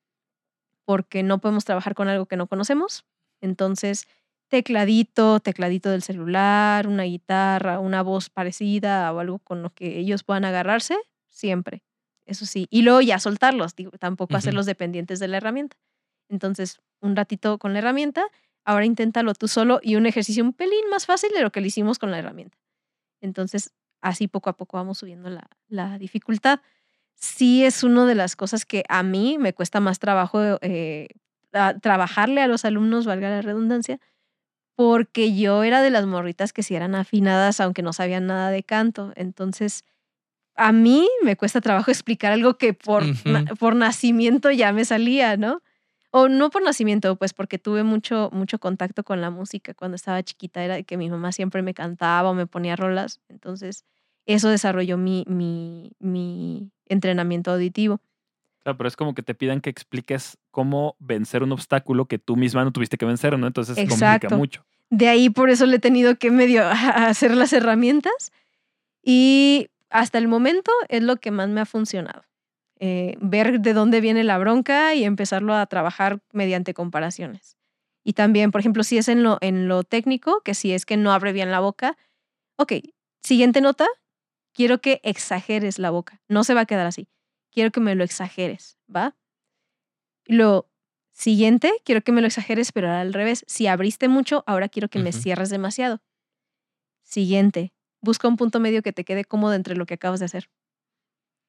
porque 0.85 1.23
no 1.23 1.41
podemos 1.41 1.65
trabajar 1.65 1.95
con 1.95 2.09
algo 2.09 2.27
que 2.27 2.37
no 2.37 2.47
conocemos. 2.49 3.05
Entonces, 3.41 4.07
tecladito, 4.49 5.41
tecladito 5.41 5.91
del 5.91 6.03
celular, 6.03 6.87
una 6.89 7.05
guitarra, 7.05 7.81
una 7.81 8.03
voz 8.03 8.31
parecida 8.31 9.13
o 9.13 9.21
algo 9.21 9.39
con 9.41 9.63
lo 9.63 9.71
que 9.75 9.99
ellos 9.99 10.25
puedan 10.25 10.45
agarrarse, 10.45 10.97
siempre. 11.29 11.83
Eso 12.31 12.47
sí. 12.47 12.67
Y 12.71 12.83
luego 12.83 13.01
ya 13.01 13.19
soltarlos, 13.19 13.77
digo, 13.77 13.93
tampoco 13.99 14.37
hacerlos 14.39 14.67
dependientes 14.67 15.19
de 15.19 15.29
la 15.29 15.39
herramienta. 15.39 15.77
Entonces, 16.31 16.81
un 17.01 17.17
ratito 17.17 17.59
con 17.59 17.73
la 17.73 17.81
herramienta, 17.81 18.25
ahora 18.65 18.87
inténtalo 18.87 19.35
tú 19.35 19.49
solo 19.49 19.81
y 19.83 19.97
un 19.97 20.07
ejercicio 20.07 20.45
un 20.45 20.53
pelín 20.55 20.89
más 20.91 21.07
fácil 21.07 21.31
de 21.35 21.43
lo 21.43 21.53
que 21.53 21.61
lo 21.61 21.67
hicimos 21.69 21.99
con 21.99 22.13
la 22.13 22.19
herramienta. 22.21 22.59
Entonces, 23.23 23.73
así 24.03 24.29
poco 24.29 24.51
a 24.51 24.57
poco 24.57 24.77
vamos 24.79 24.99
subiendo 24.99 25.31
la, 25.31 25.49
la 25.69 25.99
dificultad. 25.99 26.61
Sí 27.17 27.65
es 27.65 27.85
una 27.85 28.07
de 28.07 28.15
las 28.17 28.37
cosas 28.37 28.67
que 28.67 28.85
a 28.89 29.03
mí 29.03 29.39
me 29.39 29.55
cuesta 29.55 29.81
más 29.81 29.99
trabajo 30.01 30.41
eh, 30.63 31.09
a- 31.53 31.79
trabajarle 31.79 32.43
a 32.43 32.49
los 32.49 32.65
alumnos, 32.67 33.07
valga 33.07 33.31
la 33.31 33.43
redundancia, 33.43 34.01
porque 34.77 35.35
yo 35.37 35.63
era 35.65 35.83
de 35.83 35.91
las 35.91 36.07
morritas 36.07 36.53
que 36.53 36.63
sí 36.63 36.75
eran 36.75 36.95
afinadas, 36.95 37.61
aunque 37.61 37.83
no 37.83 37.93
sabían 37.93 38.27
nada 38.27 38.51
de 38.51 38.63
canto. 38.63 39.13
Entonces, 39.17 39.85
a 40.63 40.73
mí 40.73 41.09
me 41.23 41.37
cuesta 41.37 41.61
trabajo 41.61 41.91
explicar 41.91 42.33
algo 42.33 42.59
que 42.59 42.75
por, 42.75 43.05
na- 43.25 43.45
por 43.59 43.75
nacimiento 43.75 44.51
ya 44.51 44.73
me 44.73 44.85
salía, 44.85 45.37
¿no? 45.37 45.63
O 46.11 46.29
no 46.29 46.51
por 46.51 46.63
nacimiento, 46.63 47.17
pues 47.17 47.33
porque 47.33 47.59
tuve 47.59 47.83
mucho, 47.85 48.31
mucho 48.33 48.59
contacto 48.59 49.05
con 49.05 49.21
la 49.21 49.31
música 49.31 49.75
cuando 49.75 49.95
estaba 49.95 50.23
chiquita, 50.23 50.63
era 50.65 50.83
que 50.83 50.97
mi 50.97 51.09
mamá 51.09 51.33
siempre 51.33 51.63
me 51.63 51.73
cantaba 51.73 52.29
o 52.31 52.35
me 52.35 52.47
ponía 52.47 52.77
rolas. 52.77 53.21
Entonces, 53.29 53.85
eso 54.27 54.49
desarrolló 54.49 54.99
mi, 54.99 55.25
mi, 55.29 55.93
mi 55.99 56.71
entrenamiento 56.89 57.53
auditivo. 57.53 58.01
Claro, 58.63 58.77
pero 58.77 58.89
es 58.89 58.97
como 58.97 59.15
que 59.15 59.23
te 59.23 59.35
pidan 59.35 59.61
que 59.63 59.71
expliques 59.71 60.37
cómo 60.51 60.95
vencer 60.99 61.43
un 61.43 61.53
obstáculo 61.53 62.05
que 62.07 62.19
tú 62.19 62.37
misma 62.37 62.65
no 62.65 62.73
tuviste 62.73 62.99
que 62.99 63.07
vencer, 63.07 63.39
¿no? 63.39 63.47
Entonces 63.47 63.77
complica 63.77 63.95
Exacto. 63.95 64.37
mucho. 64.37 64.67
De 64.91 65.09
ahí 65.09 65.31
por 65.31 65.49
eso 65.49 65.65
le 65.65 65.77
he 65.77 65.79
tenido 65.79 66.17
que 66.17 66.31
medio 66.31 66.65
hacer 66.69 67.35
las 67.35 67.53
herramientas. 67.55 68.33
Y 69.03 69.69
hasta 69.91 70.19
el 70.19 70.29
momento 70.29 70.73
es 70.89 71.03
lo 71.03 71.17
que 71.17 71.31
más 71.31 71.49
me 71.49 71.61
ha 71.61 71.67
funcionado. 71.67 72.25
Eh, 72.79 73.17
ver 73.21 73.61
de 73.61 73.75
dónde 73.75 74.01
viene 74.01 74.25
la 74.25 74.39
bronca 74.39 74.95
y 74.95 75.05
empezarlo 75.05 75.55
a 75.55 75.67
trabajar 75.67 76.23
mediante 76.33 76.73
comparaciones. 76.73 77.59
Y 78.03 78.15
también, 78.15 78.51
por 78.51 78.61
ejemplo, 78.61 78.83
si 78.85 78.97
es 78.97 79.09
en 79.09 79.23
lo, 79.23 79.37
en 79.43 79.69
lo 79.69 79.85
técnico, 79.85 80.41
que 80.43 80.55
si 80.55 80.73
es 80.73 80.87
que 80.87 80.97
no 80.97 81.13
abre 81.13 81.33
bien 81.33 81.51
la 81.51 81.61
boca, 81.61 81.99
ok, 82.57 82.73
siguiente 83.23 83.61
nota, 83.61 83.87
quiero 84.53 84.81
que 84.81 85.01
exageres 85.05 85.79
la 85.79 85.91
boca. 85.91 86.23
No 86.29 86.43
se 86.45 86.55
va 86.55 86.63
a 86.63 86.67
quedar 86.67 86.87
así. 86.87 87.09
Quiero 87.51 87.71
que 87.71 87.81
me 87.81 87.95
lo 87.95 88.05
exageres, 88.05 88.79
¿va? 88.95 89.17
Lo 90.25 90.71
siguiente, 91.13 91.73
quiero 91.85 92.01
que 92.01 92.13
me 92.13 92.21
lo 92.21 92.29
exageres, 92.29 92.73
pero 92.73 92.91
al 92.91 93.13
revés. 93.13 93.45
Si 93.47 93.67
abriste 93.67 94.09
mucho, 94.09 94.45
ahora 94.47 94.69
quiero 94.69 94.89
que 94.89 95.01
me 95.01 95.13
cierres 95.13 95.51
demasiado. 95.51 96.01
Siguiente, 97.03 97.75
busca 98.01 98.29
un 98.29 98.37
punto 98.37 98.61
medio 98.61 98.83
que 98.83 98.93
te 98.93 99.05
quede 99.05 99.25
cómodo 99.25 99.55
entre 99.55 99.77
lo 99.77 99.87
que 99.87 99.95
acabas 99.95 100.21
de 100.21 100.27
hacer. 100.27 100.49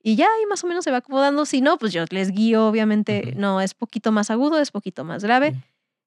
Y 0.04 0.16
ya 0.16 0.26
ahí 0.26 0.45
más 0.47 0.64
o 0.64 0.68
menos 0.68 0.84
se 0.84 0.91
va 0.91 0.97
acomodando. 0.97 1.45
Si 1.45 1.62
no, 1.62 1.78
pues 1.78 1.93
yo 1.93 2.06
les 2.10 2.32
guío, 2.32 2.68
obviamente, 2.68 3.34
no, 3.36 3.62
es 3.62 3.74
poquito 3.74 4.12
más 4.12 4.32
agudo, 4.32 4.60
es 4.60 4.72
poquito 4.72 5.04
más 5.04 5.24
grave. 5.24 5.56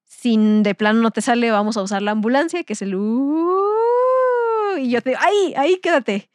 Si 0.05 0.37
de 0.37 0.75
plano 0.75 1.01
no 1.01 1.11
te 1.11 1.21
sale, 1.21 1.49
vamos 1.51 1.77
a 1.77 1.81
usar 1.81 2.01
la 2.01 2.11
ambulancia, 2.11 2.63
que 2.63 2.73
es 2.73 2.81
el... 2.81 2.95
Uh, 2.95 4.77
y 4.77 4.89
yo 4.89 5.01
te 5.01 5.11
digo, 5.11 5.21
ahí, 5.21 5.53
ahí 5.55 5.79
quédate. 5.81 6.29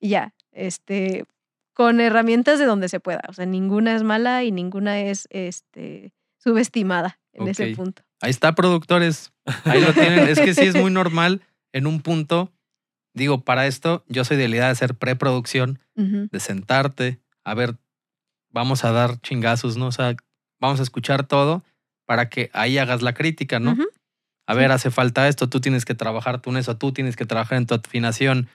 Y 0.00 0.08
ya, 0.10 0.34
este, 0.52 1.24
con 1.72 2.00
herramientas 2.00 2.58
de 2.58 2.64
donde 2.64 2.88
se 2.88 3.00
pueda. 3.00 3.22
O 3.28 3.32
sea, 3.32 3.46
ninguna 3.46 3.94
es 3.94 4.02
mala 4.02 4.42
y 4.44 4.50
ninguna 4.50 5.00
es 5.00 5.28
este, 5.30 6.12
subestimada 6.38 7.20
en 7.32 7.48
ese 7.48 7.74
punto. 7.74 8.02
Ahí 8.20 8.30
está, 8.30 8.54
productores. 8.54 9.32
Ahí 9.64 9.80
lo 9.80 9.92
tienen. 9.92 10.28
es 10.28 10.40
que 10.40 10.54
sí 10.54 10.62
es 10.62 10.74
muy 10.74 10.90
normal 10.92 11.42
en 11.72 11.86
un 11.86 12.00
punto. 12.00 12.52
Digo, 13.14 13.42
para 13.42 13.66
esto, 13.66 14.04
yo 14.08 14.24
soy 14.24 14.36
de 14.36 14.48
la 14.48 14.56
idea 14.56 14.64
de 14.66 14.72
hacer 14.72 14.96
preproducción, 14.96 15.78
de 15.94 16.40
sentarte, 16.40 17.20
a 17.44 17.54
ver, 17.54 17.76
vamos 18.50 18.84
a 18.84 18.90
dar 18.90 19.20
chingazos, 19.20 19.76
¿no? 19.76 19.86
O 19.86 19.92
sea, 19.92 20.16
vamos 20.60 20.80
a 20.80 20.82
escuchar 20.82 21.24
todo 21.26 21.62
para 22.06 22.28
que 22.28 22.50
ahí 22.52 22.76
hagas 22.78 23.02
la 23.02 23.14
crítica, 23.14 23.60
¿no? 23.60 23.76
A 24.46 24.54
ver, 24.54 24.72
hace 24.72 24.90
falta 24.90 25.28
esto, 25.28 25.48
tú 25.48 25.60
tienes 25.60 25.84
que 25.84 25.94
trabajar 25.94 26.40
tú 26.40 26.50
en 26.50 26.58
eso, 26.58 26.76
tú 26.76 26.92
tienes 26.92 27.16
que 27.16 27.24
trabajar 27.24 27.56
en 27.56 27.66
tu 27.66 27.74
afinación, 27.74 28.48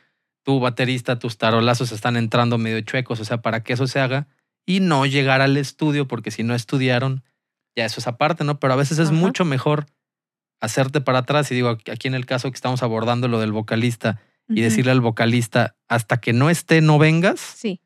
tu 0.44 0.60
baterista, 0.60 1.20
tus 1.20 1.38
tarolazos 1.38 1.92
están 1.92 2.18
entrando 2.18 2.58
medio 2.58 2.82
chuecos, 2.82 3.20
o 3.20 3.26
sea, 3.26 3.42
para 3.42 3.64
que 3.64 3.74
eso 3.74 3.88
se 3.88 4.00
haga 4.00 4.28
y 4.66 4.82
no 4.82 5.06
llegar 5.06 5.42
al 5.42 5.58
estudio, 5.58 6.08
porque 6.08 6.32
si 6.32 6.44
no 6.44 6.54
estudiaron, 6.54 7.24
ya 7.76 7.86
eso 7.86 8.02
es 8.02 8.08
aparte, 8.08 8.44
¿no? 8.44 8.60
Pero 8.60 8.74
a 8.74 8.78
veces 8.78 9.00
es 9.00 9.12
mucho 9.12 9.46
mejor 9.46 9.86
hacerte 10.60 11.02
para 11.02 11.20
atrás 11.20 11.50
y 11.52 11.56
digo, 11.56 11.70
aquí 11.70 12.08
en 12.08 12.14
el 12.14 12.26
caso 12.26 12.52
que 12.52 12.56
estamos 12.56 12.84
abordando 12.84 13.28
lo 13.28 13.40
del 13.40 13.52
vocalista 13.54 14.22
y 14.50 14.62
decirle 14.62 14.92
al 14.92 15.02
vocalista, 15.02 15.76
hasta 15.88 16.18
que 16.18 16.34
no 16.34 16.50
esté, 16.50 16.82
no 16.82 16.98
vengas. 16.98 17.40
Sí. 17.40 17.82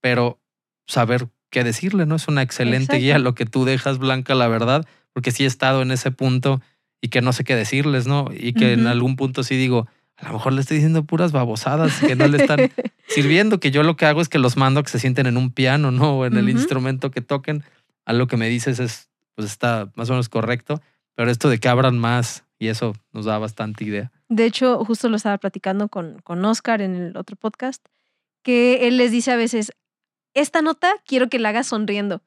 Pero 0.00 0.40
saber 0.86 1.28
qué 1.50 1.64
decirle, 1.64 2.06
¿no? 2.06 2.16
Es 2.16 2.28
una 2.28 2.42
excelente 2.42 2.96
guía 2.98 3.18
lo 3.18 3.34
que 3.34 3.46
tú 3.46 3.64
dejas, 3.64 3.98
Blanca, 3.98 4.34
la 4.34 4.48
verdad, 4.48 4.86
porque 5.12 5.30
sí 5.30 5.44
he 5.44 5.46
estado 5.46 5.82
en 5.82 5.90
ese 5.90 6.10
punto 6.10 6.60
y 7.00 7.08
que 7.08 7.20
no 7.20 7.32
sé 7.32 7.44
qué 7.44 7.56
decirles, 7.56 8.06
¿no? 8.06 8.28
Y 8.32 8.52
que 8.52 8.72
en 8.72 8.86
algún 8.86 9.16
punto 9.16 9.42
sí 9.42 9.56
digo, 9.56 9.86
a 10.16 10.26
lo 10.26 10.34
mejor 10.34 10.52
le 10.52 10.60
estoy 10.60 10.76
diciendo 10.76 11.04
puras 11.04 11.32
babosadas 11.32 12.00
que 12.00 12.16
no 12.16 12.26
le 12.26 12.38
están 12.38 12.70
sirviendo, 13.08 13.60
que 13.60 13.70
yo 13.70 13.82
lo 13.82 13.96
que 13.96 14.06
hago 14.06 14.20
es 14.20 14.28
que 14.28 14.38
los 14.38 14.56
mando 14.56 14.80
a 14.80 14.82
que 14.82 14.90
se 14.90 14.98
sienten 14.98 15.26
en 15.26 15.36
un 15.36 15.50
piano, 15.50 15.90
¿no? 15.90 16.18
O 16.18 16.26
en 16.26 16.36
el 16.36 16.48
instrumento 16.48 17.10
que 17.10 17.20
toquen. 17.20 17.62
A 18.04 18.12
lo 18.12 18.26
que 18.26 18.36
me 18.36 18.48
dices 18.48 18.80
es, 18.80 19.10
pues 19.34 19.50
está 19.50 19.92
más 19.94 20.08
o 20.10 20.14
menos 20.14 20.28
correcto, 20.28 20.80
pero 21.14 21.30
esto 21.30 21.48
de 21.48 21.58
que 21.58 21.68
abran 21.68 21.98
más 21.98 22.44
y 22.58 22.68
eso 22.68 22.94
nos 23.12 23.26
da 23.26 23.38
bastante 23.38 23.84
idea. 23.84 24.10
De 24.28 24.44
hecho, 24.44 24.84
justo 24.84 25.08
lo 25.08 25.16
estaba 25.16 25.38
platicando 25.38 25.88
con, 25.88 26.20
con 26.20 26.44
Oscar 26.44 26.82
en 26.82 26.94
el 26.94 27.16
otro 27.16 27.36
podcast, 27.36 27.84
que 28.42 28.86
él 28.86 28.96
les 28.98 29.10
dice 29.10 29.32
a 29.32 29.36
veces, 29.36 29.72
esta 30.34 30.62
nota 30.62 30.92
quiero 31.04 31.28
que 31.28 31.38
la 31.38 31.50
hagas 31.50 31.68
sonriendo. 31.68 32.22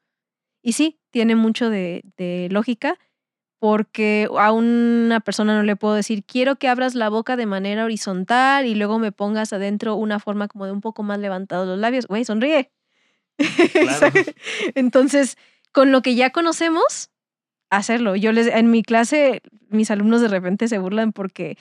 Y 0.62 0.72
sí, 0.72 1.00
tiene 1.10 1.36
mucho 1.36 1.70
de, 1.70 2.02
de 2.16 2.48
lógica, 2.50 2.98
porque 3.58 4.28
a 4.38 4.50
una 4.50 5.20
persona 5.20 5.56
no 5.56 5.62
le 5.62 5.76
puedo 5.76 5.94
decir, 5.94 6.24
quiero 6.24 6.56
que 6.56 6.68
abras 6.68 6.96
la 6.96 7.08
boca 7.08 7.36
de 7.36 7.46
manera 7.46 7.84
horizontal 7.84 8.66
y 8.66 8.74
luego 8.74 8.98
me 8.98 9.12
pongas 9.12 9.52
adentro 9.52 9.94
una 9.94 10.18
forma 10.18 10.48
como 10.48 10.66
de 10.66 10.72
un 10.72 10.80
poco 10.80 11.04
más 11.04 11.20
levantados 11.20 11.68
los 11.68 11.78
labios. 11.78 12.08
Güey, 12.08 12.24
sonríe. 12.24 12.72
Entonces, 14.74 15.36
con 15.70 15.92
lo 15.92 16.02
que 16.02 16.16
ya 16.16 16.30
conocemos, 16.30 17.10
hacerlo. 17.70 18.16
Yo 18.16 18.32
les, 18.32 18.48
en 18.48 18.70
mi 18.70 18.82
clase, 18.82 19.42
mis 19.68 19.90
alumnos 19.90 20.20
de 20.20 20.28
repente 20.28 20.68
se 20.68 20.78
burlan 20.78 21.12
porque 21.12 21.56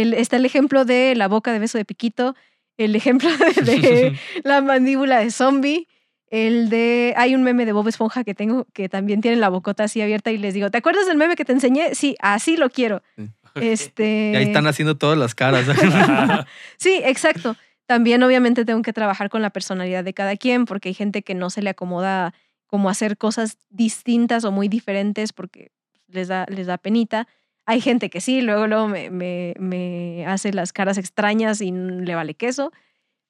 el, 0.00 0.14
está 0.14 0.36
el 0.36 0.44
ejemplo 0.44 0.84
de 0.84 1.14
la 1.14 1.28
boca 1.28 1.52
de 1.52 1.58
beso 1.58 1.78
de 1.78 1.84
piquito, 1.84 2.34
el 2.76 2.96
ejemplo 2.96 3.28
de 3.64 4.18
la 4.44 4.60
mandíbula 4.60 5.20
de 5.20 5.30
zombie, 5.30 5.88
el 6.30 6.68
de. 6.68 7.14
Hay 7.16 7.34
un 7.34 7.42
meme 7.42 7.64
de 7.64 7.72
Bob 7.72 7.86
Esponja 7.86 8.24
que 8.24 8.34
tengo 8.34 8.66
que 8.72 8.88
también 8.88 9.20
tiene 9.20 9.36
la 9.36 9.48
bocota 9.48 9.84
así 9.84 10.00
abierta 10.00 10.32
y 10.32 10.38
les 10.38 10.54
digo, 10.54 10.70
¿te 10.70 10.78
acuerdas 10.78 11.06
del 11.06 11.16
meme 11.16 11.36
que 11.36 11.44
te 11.44 11.52
enseñé? 11.52 11.94
Sí, 11.94 12.16
así 12.20 12.56
lo 12.56 12.70
quiero. 12.70 13.02
Este. 13.54 14.32
Y 14.34 14.36
ahí 14.36 14.44
están 14.46 14.66
haciendo 14.66 14.96
todas 14.96 15.16
las 15.16 15.34
caras. 15.34 15.66
sí, 16.76 17.00
exacto. 17.04 17.56
También, 17.86 18.22
obviamente, 18.22 18.64
tengo 18.64 18.82
que 18.82 18.94
trabajar 18.94 19.28
con 19.28 19.42
la 19.42 19.50
personalidad 19.50 20.02
de 20.02 20.14
cada 20.14 20.36
quien, 20.36 20.64
porque 20.64 20.88
hay 20.88 20.94
gente 20.94 21.22
que 21.22 21.34
no 21.34 21.50
se 21.50 21.62
le 21.62 21.70
acomoda 21.70 22.32
como 22.66 22.88
hacer 22.88 23.16
cosas 23.18 23.58
distintas 23.68 24.44
o 24.44 24.50
muy 24.50 24.68
diferentes 24.68 25.32
porque 25.32 25.70
les 26.08 26.28
da, 26.28 26.46
les 26.48 26.66
da 26.66 26.78
penita. 26.78 27.28
Hay 27.66 27.80
gente 27.80 28.10
que 28.10 28.20
sí, 28.20 28.42
luego, 28.42 28.66
luego 28.66 28.88
me, 28.88 29.10
me, 29.10 29.54
me 29.58 30.26
hace 30.26 30.52
las 30.52 30.72
caras 30.72 30.98
extrañas 30.98 31.60
y 31.60 31.72
le 31.72 32.14
vale 32.14 32.34
queso. 32.34 32.72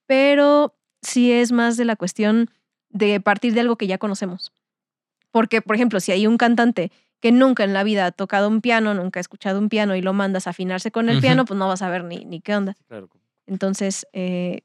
Pero 0.07 0.75
sí 1.03 1.33
es 1.33 1.53
más 1.53 1.77
de 1.77 1.85
la 1.85 1.97
cuestión 1.97 2.51
de 2.91 3.21
partir 3.21 3.55
de 3.55 3.61
algo 3.61 3.77
que 3.77 3.87
ya 3.87 3.99
conocemos. 3.99 4.53
Porque, 5.31 5.63
por 5.63 5.77
ejemplo, 5.77 6.01
si 6.01 6.13
hay 6.13 6.27
un 6.27 6.37
cantante 6.37 6.91
que 7.21 7.33
nunca 7.33 7.65
en 7.65 7.73
la 7.73 7.85
vida 7.85 8.07
ha 8.07 8.13
tocado 8.13 8.49
un 8.49 8.61
piano, 8.61 8.93
nunca 8.95 9.19
ha 9.19 9.23
escuchado 9.23 9.59
un 9.59 9.69
piano 9.69 9.97
y 9.97 10.03
lo 10.03 10.13
mandas 10.13 10.47
a 10.47 10.51
afinarse 10.51 10.91
con 10.91 11.09
el 11.09 11.21
piano, 11.21 11.45
pues 11.45 11.59
no 11.59 11.67
vas 11.69 11.83
a 11.83 11.89
ver 11.89 12.05
ni, 12.05 12.25
ni 12.25 12.41
qué 12.41 12.55
onda. 12.55 12.77
Entonces, 13.47 14.07
eh, 14.13 14.61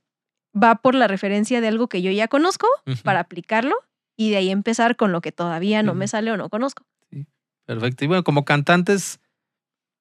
va 0.54 0.76
por 0.76 0.96
la 0.96 1.08
referencia 1.08 1.62
de 1.62 1.68
algo 1.68 1.88
que 1.88 2.02
yo 2.02 2.12
ya 2.12 2.28
conozco 2.28 2.68
para 3.04 3.22
aplicarlo 3.22 3.76
y 4.18 4.32
de 4.32 4.38
ahí 4.38 4.50
empezar 4.50 4.96
con 4.96 5.12
lo 5.12 5.22
que 5.22 5.32
todavía 5.32 5.84
no 5.84 5.94
me 5.94 6.08
sale 6.08 6.32
o 6.32 6.38
no 6.38 6.50
conozco. 6.50 6.84
Sí, 7.10 7.26
perfecto. 7.66 8.04
Y 8.04 8.08
bueno, 8.08 8.24
como 8.24 8.44
cantantes 8.44 9.22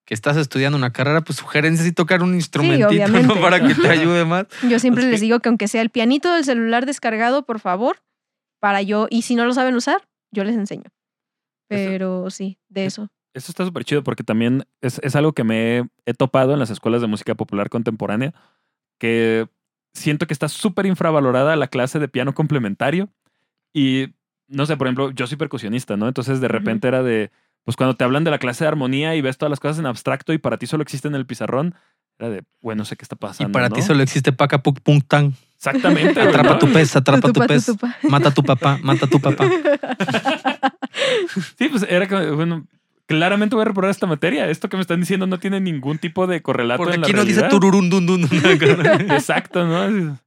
que 0.09 0.15
estás 0.15 0.39
estudiando 0.39 0.79
una 0.79 0.91
carrera, 0.91 1.21
pues 1.21 1.37
sugerencias 1.37 1.87
y 1.87 1.93
tocar 1.93 2.23
un 2.23 2.35
instrumentito 2.35 3.39
para 3.43 3.61
que 3.61 3.75
te 3.75 3.89
ayude 3.89 4.25
más. 4.25 4.47
Yo 4.67 4.79
siempre 4.79 5.05
les 5.05 5.21
digo 5.21 5.41
que 5.41 5.51
aunque 5.51 5.69
sea 5.69 5.83
el 5.83 5.91
pianito 5.91 6.33
del 6.33 6.47
celular 6.47 6.87
descargado, 6.87 7.45
por 7.45 7.61
favor, 7.61 7.99
para 8.59 8.81
yo, 8.81 9.07
y 9.11 9.21
si 9.21 9.35
no 9.35 9.45
lo 9.45 9.53
saben 9.53 9.75
usar, 9.75 10.09
yo 10.33 10.45
les 10.45 10.57
enseño. 10.57 10.85
Pero 11.69 12.31
sí, 12.31 12.57
de 12.71 12.87
eso. 12.87 13.11
Eso 13.35 13.53
está 13.53 13.67
súper 13.67 13.85
chido 13.85 14.03
porque 14.03 14.25
también 14.25 14.65
es, 14.81 14.99
es, 15.05 15.15
algo 15.15 15.35
que 15.35 15.45
me 15.45 15.91
he, 16.07 16.15
topado 16.15 16.55
en 16.55 16.59
las 16.59 16.71
escuelas 16.71 17.03
de 17.03 17.07
música 17.07 17.35
popular 17.35 17.69
contemporánea, 17.69 18.33
que 18.99 19.47
siento 19.93 20.27
que 20.27 20.33
está 20.33 20.49
súper 20.49 20.87
infravalorada 20.87 21.55
la 21.55 21.69
clase 21.69 21.99
de 21.99 22.09
piano 22.09 22.33
complementario. 22.33 23.11
Y 23.75 24.15
no 24.47 24.65
sé, 24.65 24.79
por 24.79 24.87
ejemplo, 24.87 25.11
yo 25.11 25.27
soy 25.27 25.37
percusionista, 25.37 25.99
¿no? 25.99 26.09
Entonces 26.09 26.41
de 26.41 26.49
repente 26.49 26.89
era 26.89 27.03
de, 27.03 27.31
pues 27.69 27.77
cuando 27.77 27.97
te 27.97 28.03
hablan 28.03 28.25
de 28.25 28.31
la 28.31 28.39
clase 28.39 28.65
de 28.65 28.69
armonía 28.69 29.15
y 29.15 29.21
ves 29.21 29.37
todas 29.37 29.51
las 29.51 29.61
cosas 29.61 29.79
en 29.79 29.85
abstracto 29.85 30.33
y 30.33 30.39
para 30.39 30.57
ti 30.57 30.67
solo 30.67 30.83
existe 30.83 31.07
en 31.07 31.15
el 31.15 31.27
pizarrón, 31.27 31.75
era 32.19 32.31
de, 32.31 32.43
bueno, 32.63 32.79
no 32.79 32.85
sé 32.87 32.97
qué 32.97 33.03
está 33.03 33.15
pasando. 33.15 33.51
Y 33.51 33.53
para 33.53 33.69
ti 33.69 33.83
solo 33.83 34.03
existe 34.03 34.33
paca 34.33 34.63
puk 34.63 34.81
punk 34.81 35.07
tan. 35.07 35.35
Exactamente. 35.55 36.19
Atrapa 36.19 36.59
tu 36.59 36.73
pez, 36.73 36.97
atrapa 36.97 37.31
tu, 37.31 37.41
pez. 37.47 37.71
Mata 38.05 38.31
a 38.31 38.33
tu 38.33 38.43
papá, 38.43 38.79
mata 38.83 39.05
a 39.05 39.11
tu 39.11 39.21
papá. 39.21 39.45
sí, 41.59 41.69
pues 41.69 41.85
era 41.91 42.09
que, 42.09 42.31
bueno, 42.31 42.67
claramente 43.05 43.55
voy 43.55 43.61
a 43.61 43.67
reprobar 43.67 43.91
esta 43.91 44.07
materia. 44.07 44.49
Esto 44.49 44.71
que 44.71 44.79
me 44.79 44.81
están 44.81 45.01
diciendo 45.01 45.27
no 45.27 45.39
tiene 45.39 45.61
ningún 45.61 45.99
tipo 45.99 46.27
de 46.27 46.41
correlato 46.41 46.79
Porque 46.83 46.97
en 46.97 47.05
aquí 47.05 47.13
no 47.13 47.27
dice 47.27 47.43
tururún 47.51 47.91
dun 47.91 48.07
dun. 48.07 48.23
Exacto, 49.11 49.67
¿no? 49.67 50.19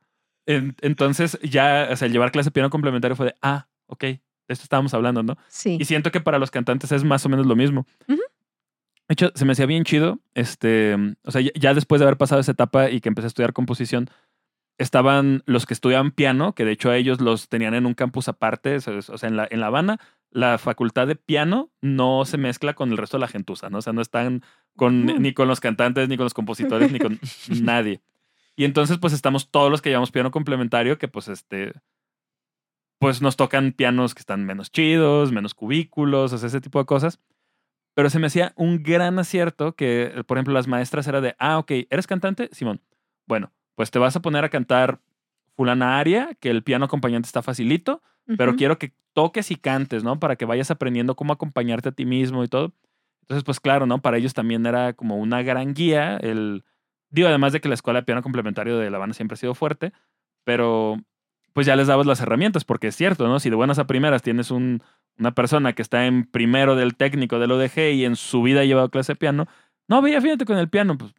Entonces 0.45 1.39
ya, 1.41 1.87
o 1.89 1.95
sea, 1.95 2.07
llevar 2.07 2.31
clase 2.31 2.49
de 2.49 2.53
piano 2.53 2.69
complementario 2.69 3.15
fue 3.15 3.25
de, 3.25 3.35
ah, 3.41 3.65
ok, 3.87 4.03
esto 4.51 4.63
estábamos 4.63 4.93
hablando, 4.93 5.23
¿no? 5.23 5.37
Sí. 5.47 5.77
Y 5.79 5.85
siento 5.85 6.11
que 6.11 6.21
para 6.21 6.39
los 6.39 6.51
cantantes 6.51 6.91
es 6.91 7.03
más 7.03 7.25
o 7.25 7.29
menos 7.29 7.45
lo 7.45 7.55
mismo. 7.55 7.85
De 8.07 9.13
hecho, 9.13 9.31
se 9.35 9.43
me 9.45 9.51
hacía 9.51 9.65
bien 9.65 9.83
chido, 9.83 10.19
este, 10.35 10.95
o 11.23 11.31
sea, 11.31 11.41
ya 11.41 11.73
después 11.73 11.99
de 11.99 12.05
haber 12.05 12.17
pasado 12.17 12.39
esa 12.39 12.53
etapa 12.53 12.89
y 12.89 13.01
que 13.01 13.09
empecé 13.09 13.25
a 13.25 13.27
estudiar 13.27 13.51
composición, 13.51 14.09
estaban 14.77 15.43
los 15.45 15.65
que 15.65 15.73
estudiaban 15.73 16.11
piano, 16.11 16.55
que 16.55 16.65
de 16.65 16.71
hecho 16.71 16.89
a 16.89 16.97
ellos 16.97 17.19
los 17.21 17.49
tenían 17.49 17.73
en 17.73 17.85
un 17.85 17.93
campus 17.93 18.27
aparte, 18.29 18.77
o 18.77 18.79
sea, 18.79 19.29
en 19.29 19.35
La, 19.35 19.47
en 19.51 19.59
la 19.59 19.67
Habana, 19.67 19.99
la 20.31 20.57
facultad 20.57 21.07
de 21.07 21.15
piano 21.15 21.69
no 21.81 22.25
se 22.25 22.37
mezcla 22.37 22.73
con 22.73 22.91
el 22.91 22.97
resto 22.97 23.17
de 23.17 23.21
la 23.21 23.27
gentuza, 23.27 23.69
¿no? 23.69 23.79
O 23.79 23.81
sea, 23.81 23.93
no 23.93 24.01
están 24.01 24.43
con, 24.75 25.05
ni 25.05 25.33
con 25.33 25.47
los 25.47 25.59
cantantes, 25.59 26.07
ni 26.07 26.15
con 26.15 26.23
los 26.23 26.33
compositores, 26.33 26.91
ni 26.91 26.99
con 26.99 27.19
nadie. 27.61 28.01
Y 28.55 28.65
entonces, 28.65 28.97
pues 28.97 29.13
estamos 29.13 29.51
todos 29.51 29.69
los 29.69 29.81
que 29.81 29.89
llevamos 29.89 30.11
piano 30.11 30.31
complementario, 30.31 30.97
que 30.97 31.07
pues 31.07 31.27
este, 31.27 31.73
pues 33.01 33.19
nos 33.19 33.35
tocan 33.35 33.71
pianos 33.71 34.13
que 34.13 34.19
están 34.19 34.45
menos 34.45 34.71
chidos, 34.71 35.31
menos 35.31 35.55
cubículos, 35.55 36.33
o 36.33 36.37
sea, 36.37 36.45
ese 36.45 36.61
tipo 36.61 36.77
de 36.77 36.85
cosas. 36.85 37.19
Pero 37.95 38.11
se 38.11 38.19
me 38.19 38.27
hacía 38.27 38.53
un 38.55 38.83
gran 38.83 39.17
acierto 39.17 39.75
que, 39.75 40.23
por 40.27 40.37
ejemplo, 40.37 40.53
las 40.53 40.67
maestras 40.67 41.07
era 41.07 41.19
de, 41.19 41.35
ah, 41.39 41.57
ok, 41.57 41.71
¿eres 41.89 42.05
cantante? 42.05 42.49
Simón. 42.51 42.79
Bueno, 43.25 43.51
pues 43.73 43.89
te 43.89 43.97
vas 43.97 44.15
a 44.15 44.21
poner 44.21 44.43
a 44.43 44.49
cantar 44.49 45.01
fulana 45.55 45.97
aria, 45.97 46.37
que 46.39 46.51
el 46.51 46.61
piano 46.61 46.85
acompañante 46.85 47.25
está 47.25 47.41
facilito, 47.41 48.03
pero 48.37 48.55
quiero 48.55 48.77
que 48.77 48.93
toques 49.13 49.49
y 49.49 49.55
cantes, 49.55 50.03
¿no? 50.03 50.19
Para 50.19 50.35
que 50.35 50.45
vayas 50.45 50.69
aprendiendo 50.69 51.15
cómo 51.15 51.33
acompañarte 51.33 51.89
a 51.89 51.93
ti 51.93 52.05
mismo 52.05 52.43
y 52.43 52.49
todo. 52.49 52.71
Entonces, 53.23 53.43
pues 53.43 53.59
claro, 53.59 53.87
¿no? 53.87 53.99
Para 53.99 54.17
ellos 54.17 54.35
también 54.35 54.63
era 54.67 54.93
como 54.93 55.17
una 55.17 55.41
gran 55.41 55.73
guía. 55.73 56.17
El, 56.17 56.65
digo, 57.09 57.29
además 57.29 57.51
de 57.51 57.61
que 57.61 57.67
la 57.67 57.73
escuela 57.73 58.01
de 58.01 58.05
piano 58.05 58.21
complementario 58.21 58.77
de 58.77 58.91
La 58.91 58.97
Habana 58.97 59.15
siempre 59.15 59.33
ha 59.33 59.37
sido 59.37 59.55
fuerte, 59.55 59.91
pero 60.43 60.99
pues 61.53 61.67
ya 61.67 61.75
les 61.75 61.87
dabas 61.87 62.05
las 62.05 62.21
herramientas, 62.21 62.63
porque 62.65 62.87
es 62.87 62.95
cierto, 62.95 63.27
¿no? 63.27 63.39
Si 63.39 63.49
de 63.49 63.55
buenas 63.55 63.79
a 63.79 63.87
primeras 63.87 64.21
tienes 64.21 64.51
un, 64.51 64.81
una 65.17 65.31
persona 65.33 65.73
que 65.73 65.81
está 65.81 66.05
en 66.05 66.25
primero 66.25 66.75
del 66.75 66.95
técnico 66.95 67.39
del 67.39 67.51
ODG 67.51 67.91
y 67.93 68.05
en 68.05 68.15
su 68.15 68.41
vida 68.41 68.61
ha 68.61 68.65
llevado 68.65 68.89
clase 68.89 69.13
de 69.13 69.17
piano, 69.17 69.47
no, 69.87 70.01
ve, 70.01 70.19
fíjate 70.21 70.45
con 70.45 70.57
el 70.57 70.69
piano, 70.69 70.97
pues 70.97 71.13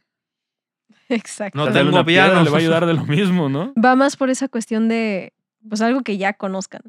Exacto. 1.08 1.58
No 1.58 1.70
tengo 1.72 1.90
una 1.90 2.04
piedra 2.04 2.26
piano. 2.28 2.44
le 2.44 2.50
va 2.50 2.56
a 2.56 2.60
ayudar 2.60 2.86
de 2.86 2.94
lo 2.94 3.04
mismo, 3.04 3.48
¿no? 3.48 3.72
Va 3.82 3.96
más 3.96 4.16
por 4.16 4.30
esa 4.30 4.48
cuestión 4.48 4.88
de, 4.88 5.32
pues 5.68 5.80
algo 5.82 6.02
que 6.02 6.16
ya 6.16 6.32
conozcan. 6.34 6.80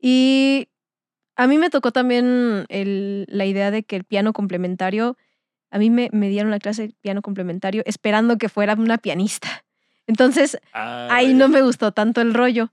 Y 0.00 0.68
a 1.36 1.46
mí 1.46 1.58
me 1.58 1.70
tocó 1.70 1.90
también 1.90 2.66
el- 2.68 3.26
la 3.28 3.46
idea 3.46 3.70
de 3.70 3.82
que 3.82 3.96
el 3.96 4.04
piano 4.04 4.32
complementario, 4.32 5.16
a 5.70 5.78
mí 5.78 5.90
me, 5.90 6.08
me 6.12 6.28
dieron 6.28 6.50
la 6.50 6.58
clase 6.60 6.88
de 6.88 6.94
piano 7.00 7.20
complementario 7.22 7.82
esperando 7.84 8.38
que 8.38 8.48
fuera 8.48 8.74
una 8.74 8.98
pianista. 8.98 9.64
Entonces, 10.08 10.58
Ah, 10.72 11.06
ahí 11.10 11.34
no 11.34 11.48
me 11.48 11.62
gustó 11.62 11.92
tanto 11.92 12.20
el 12.20 12.34
rollo. 12.34 12.72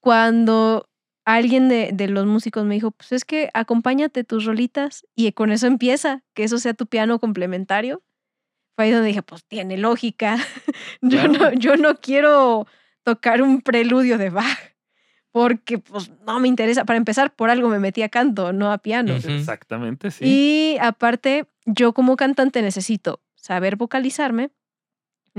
Cuando 0.00 0.88
alguien 1.26 1.68
de, 1.68 1.90
de 1.92 2.08
los 2.08 2.24
músicos 2.24 2.64
me 2.64 2.74
dijo, 2.74 2.92
pues 2.92 3.12
es 3.12 3.24
que 3.26 3.50
acompáñate 3.52 4.24
tus 4.24 4.46
rolitas 4.46 5.06
y 5.14 5.30
con 5.32 5.50
eso 5.52 5.66
empieza, 5.66 6.22
que 6.32 6.44
eso 6.44 6.58
sea 6.58 6.72
tu 6.72 6.86
piano 6.86 7.18
complementario. 7.18 8.02
Fue 8.76 8.86
ahí 8.86 8.90
donde 8.92 9.08
dije, 9.08 9.22
pues 9.22 9.44
tiene 9.44 9.76
lógica. 9.76 10.38
yo, 11.02 11.28
no, 11.28 11.52
yo 11.52 11.76
no 11.76 11.96
quiero 11.96 12.66
tocar 13.02 13.42
un 13.42 13.60
preludio 13.60 14.16
de 14.16 14.30
Bach, 14.30 14.58
porque 15.32 15.78
pues 15.78 16.10
no 16.24 16.38
me 16.40 16.48
interesa. 16.48 16.84
Para 16.84 16.96
empezar, 16.96 17.34
por 17.34 17.50
algo 17.50 17.68
me 17.68 17.80
metí 17.80 18.02
a 18.02 18.08
canto, 18.08 18.52
no 18.52 18.72
a 18.72 18.78
piano. 18.78 19.14
Exactamente, 19.14 20.10
sí. 20.10 20.24
Y 20.24 20.78
aparte, 20.80 21.46
yo 21.66 21.92
como 21.92 22.16
cantante 22.16 22.62
necesito 22.62 23.20
saber 23.34 23.76
vocalizarme, 23.76 24.50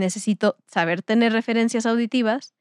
necesito 0.02 0.58
saber 0.68 1.02
tener 1.02 1.32
referencias 1.32 1.86
auditivas 1.86 2.54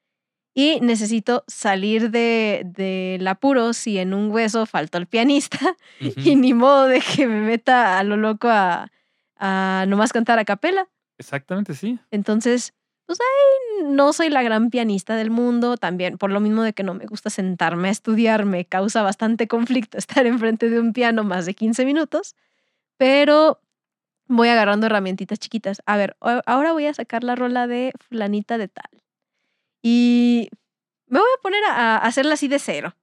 y 0.54 0.80
necesito 0.80 1.42
salir 1.48 2.10
de, 2.10 2.62
del 2.64 3.26
apuro 3.26 3.72
si 3.72 3.98
en 3.98 4.14
un 4.14 4.30
hueso 4.30 4.66
faltó 4.66 4.98
el 4.98 5.06
pianista 5.06 5.58
y 6.00 6.08
Ujú. 6.08 6.36
ni 6.36 6.54
modo 6.54 6.86
de 6.86 7.00
que 7.00 7.26
me 7.26 7.40
meta 7.40 7.98
a 7.98 8.04
lo 8.04 8.16
loco 8.16 8.48
a, 8.48 8.90
a 9.36 9.84
nomás 9.88 10.12
cantar 10.12 10.38
a 10.38 10.44
capela. 10.44 10.88
Exactamente, 11.18 11.74
sí. 11.74 11.98
Entonces, 12.10 12.72
pues 13.06 13.18
ahí 13.20 13.84
no 13.86 14.12
soy 14.12 14.28
la 14.28 14.42
gran 14.42 14.70
pianista 14.70 15.16
del 15.16 15.30
mundo, 15.30 15.76
también 15.76 16.16
por 16.16 16.30
lo 16.30 16.40
mismo 16.40 16.62
de 16.62 16.72
que 16.72 16.82
no 16.82 16.94
me 16.94 17.06
gusta 17.06 17.28
sentarme 17.28 17.88
a 17.88 17.90
estudiar, 17.90 18.44
me 18.44 18.64
causa 18.64 19.02
bastante 19.02 19.48
conflicto 19.48 19.98
estar 19.98 20.26
enfrente 20.26 20.70
de 20.70 20.80
un 20.80 20.92
piano 20.92 21.24
más 21.24 21.46
de 21.46 21.54
15 21.54 21.84
minutos, 21.84 22.36
pero 22.96 23.60
voy 24.30 24.48
agarrando 24.48 24.86
herramientitas 24.86 25.38
chiquitas. 25.38 25.82
A 25.86 25.96
ver, 25.96 26.16
ahora 26.20 26.72
voy 26.72 26.86
a 26.86 26.94
sacar 26.94 27.24
la 27.24 27.34
rola 27.34 27.66
de 27.66 27.92
fulanita 27.98 28.58
de 28.58 28.68
tal. 28.68 29.02
Y 29.82 30.48
me 31.06 31.18
voy 31.18 31.28
a 31.36 31.42
poner 31.42 31.64
a, 31.64 31.96
hacerla 31.96 32.34
así 32.34 32.48
de 32.48 32.58
cero. 32.58 32.94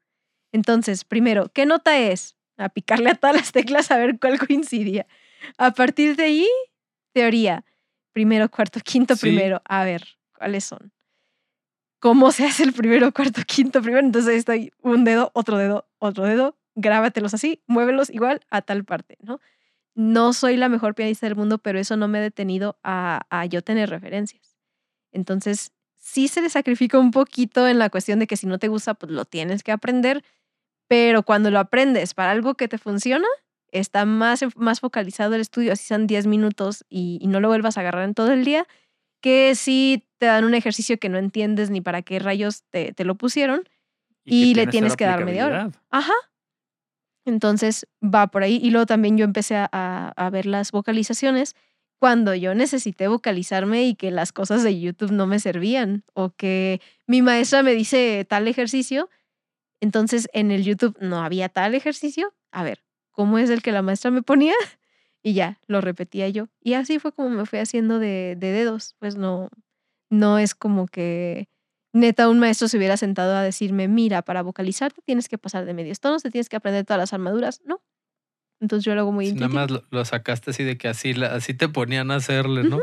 Entonces, 0.52 1.04
primero, 1.04 1.50
¿qué 1.54 1.66
nota 1.66 1.98
es? 1.98 2.36
A 2.58 2.70
picarle 2.70 3.12
a 3.12 3.16
todas 3.16 3.36
las 3.36 3.52
teclas 3.52 3.92
a 3.92 3.98
ver 3.98 4.20
cuál 4.20 4.40
coincidía. 4.40 5.06
A 5.58 5.72
partir 5.72 6.16
de 6.16 6.24
ahí, 6.24 6.50
teoría. 7.14 7.66
Primero, 8.14 8.50
cuarto, 8.50 8.80
quinto, 8.80 9.16
Sí. 9.16 9.22
primero. 9.22 9.62
A 9.66 9.84
ver, 9.84 10.04
¿cuáles 10.36 10.64
son? 10.64 10.92
¿Cómo 12.00 12.32
se 12.32 12.46
hace 12.46 12.64
el 12.64 12.74
primero, 12.74 13.12
cuarto, 13.12 13.42
quinto, 13.46 13.82
primero? 13.82 14.06
Entonces 14.06 14.30
ahí 14.32 14.38
estoy 14.38 14.72
un 14.82 15.04
dedo, 15.04 15.32
otro 15.34 15.58
dedo, 15.58 15.88
otro 16.00 16.24
dedo. 16.24 16.58
Grábatelos 16.76 17.34
así, 17.34 17.64
muévelos 17.68 18.10
igual 18.12 18.40
a 18.50 18.62
tal 18.62 18.86
parte, 18.86 19.18
¿no? 19.22 19.40
No 19.98 20.32
soy 20.32 20.58
la 20.58 20.70
mejor 20.70 20.94
pianista 20.94 21.26
del 21.26 21.36
mundo, 21.36 21.58
pero 21.58 21.80
eso 21.80 21.98
no 21.98 22.08
me 22.08 22.20
ha 22.20 22.22
detenido 22.22 22.78
a, 22.84 23.22
a 23.32 23.46
yo 23.48 23.64
tener 23.64 23.90
referencias. 23.90 24.56
Entonces, 25.12 25.72
sí 25.96 26.28
se 26.28 26.42
le 26.42 26.50
sacrifica 26.50 27.00
un 27.00 27.10
poquito 27.10 27.68
en 27.68 27.80
la 27.80 27.90
cuestión 27.90 28.20
de 28.20 28.28
que 28.28 28.38
si 28.38 28.46
no 28.46 28.60
te 28.60 28.68
gusta, 28.68 28.94
pues 28.94 29.12
lo 29.12 29.26
tienes 29.26 29.64
que 29.64 29.72
aprender, 29.72 30.24
pero 30.88 31.24
cuando 31.24 31.50
lo 31.50 31.58
aprendes 31.58 32.14
para 32.14 32.30
algo 32.30 32.54
que 32.54 32.68
te 32.68 32.78
funciona, 32.78 33.28
está 33.72 34.06
más, 34.06 34.46
más 34.56 34.82
focalizado 34.82 35.34
el 35.34 35.42
estudio, 35.42 35.74
así 35.74 35.86
son 35.88 36.06
10 36.06 36.28
minutos 36.28 36.86
y, 36.90 37.18
y 37.20 37.28
no 37.28 37.40
lo 37.40 37.48
vuelvas 37.48 37.78
a 37.78 37.82
agarrar 37.82 38.04
en 38.04 38.14
todo 38.14 38.32
el 38.32 38.46
día, 38.46 38.68
que 39.20 39.56
si 39.56 40.06
te 40.20 40.28
dan 40.28 40.46
un 40.46 40.54
ejercicio 40.54 41.00
que 41.00 41.10
no 41.10 41.18
entiendes 41.18 41.70
ni 41.72 41.82
para 41.82 42.04
qué 42.04 42.20
rayos 42.20 42.64
te, 42.70 42.94
te 42.94 43.04
lo 43.04 43.16
pusieron. 43.16 43.64
Y 44.24 44.54
le 44.54 44.68
tiene 44.68 44.72
tienes 44.72 44.96
que 44.98 45.06
dar 45.06 45.24
media 45.24 45.46
hora. 45.46 45.72
Ajá. 45.90 46.14
Entonces 47.28 47.86
va 48.02 48.28
por 48.28 48.44
ahí. 48.44 48.58
Y 48.64 48.72
luego 48.72 48.86
también 48.86 49.18
yo 49.18 49.26
empecé 49.26 49.56
a, 49.58 50.30
ver 50.32 50.46
las 50.46 50.72
vocalizaciones 50.72 51.56
cuando 52.00 52.34
yo 52.34 52.56
necesité 52.56 53.10
vocalizarme 53.10 53.84
y 53.86 53.96
que 53.96 54.12
las 54.12 54.32
cosas 54.32 54.64
de 54.64 54.80
YouTube 54.80 55.12
no 55.12 55.28
me 55.28 55.40
servían 55.40 56.04
o 56.14 56.30
que 56.30 56.80
mi 57.06 57.22
maestra 57.22 57.64
me 57.64 57.74
dice 57.74 58.26
tal 58.30 58.48
ejercicio. 58.48 59.10
Entonces 59.82 60.30
en 60.32 60.52
el 60.52 60.64
YouTube 60.64 60.98
no 61.02 61.22
había 61.22 61.50
tal 61.50 61.76
ejercicio. 61.76 62.34
A 62.52 62.64
ver, 62.64 62.86
¿cómo 63.12 63.40
es 63.40 63.50
el 63.50 63.62
que 63.62 63.74
la 63.74 63.82
maestra 63.82 64.10
me 64.10 64.24
ponía? 64.24 64.54
Y 65.24 65.34
ya, 65.34 65.60
lo 65.68 65.82
repetía 65.82 66.30
yo. 66.30 66.48
Y 66.62 66.76
así 66.76 67.00
fue 67.00 67.12
como 67.12 67.30
me 67.30 67.46
fui 67.46 67.60
haciendo 67.60 68.00
de, 68.00 68.38
de 68.38 68.52
dedos. 68.52 68.96
Pues 69.00 69.18
no, 69.18 69.50
no 70.10 70.40
es 70.40 70.56
como 70.56 70.88
que 70.88 71.50
neta 71.98 72.30
un 72.30 72.40
maestro 72.40 72.68
se 72.68 72.78
hubiera 72.78 72.98
sentado 72.98 73.36
a 73.36 73.42
decirme, 73.42 73.88
mira, 73.88 74.22
para 74.22 74.42
vocalizarte 74.42 75.02
tienes 75.04 75.28
que 75.28 75.38
pasar 75.38 75.66
de 75.66 75.74
medios 75.74 76.00
tonos, 76.00 76.24
te 76.24 76.32
tienes 76.32 76.50
que 76.50 76.56
aprender 76.56 76.86
todas 76.86 77.00
las 77.00 77.14
armaduras. 77.14 77.62
No. 77.66 77.82
Entonces 78.60 78.86
yo 78.86 78.96
lo 78.96 79.02
hago 79.02 79.12
muy 79.12 79.28
Sí, 79.28 79.34
nada 79.36 79.50
más 79.50 79.70
lo, 79.72 79.84
lo 79.92 80.04
sacaste 80.06 80.52
así 80.52 80.64
de 80.64 80.78
que 80.78 80.88
así, 80.88 81.14
la- 81.14 81.34
así 81.36 81.54
te 81.54 81.70
ponían 81.70 82.10
a 82.12 82.16
hacerle, 82.16 82.64
¿no? 82.64 82.80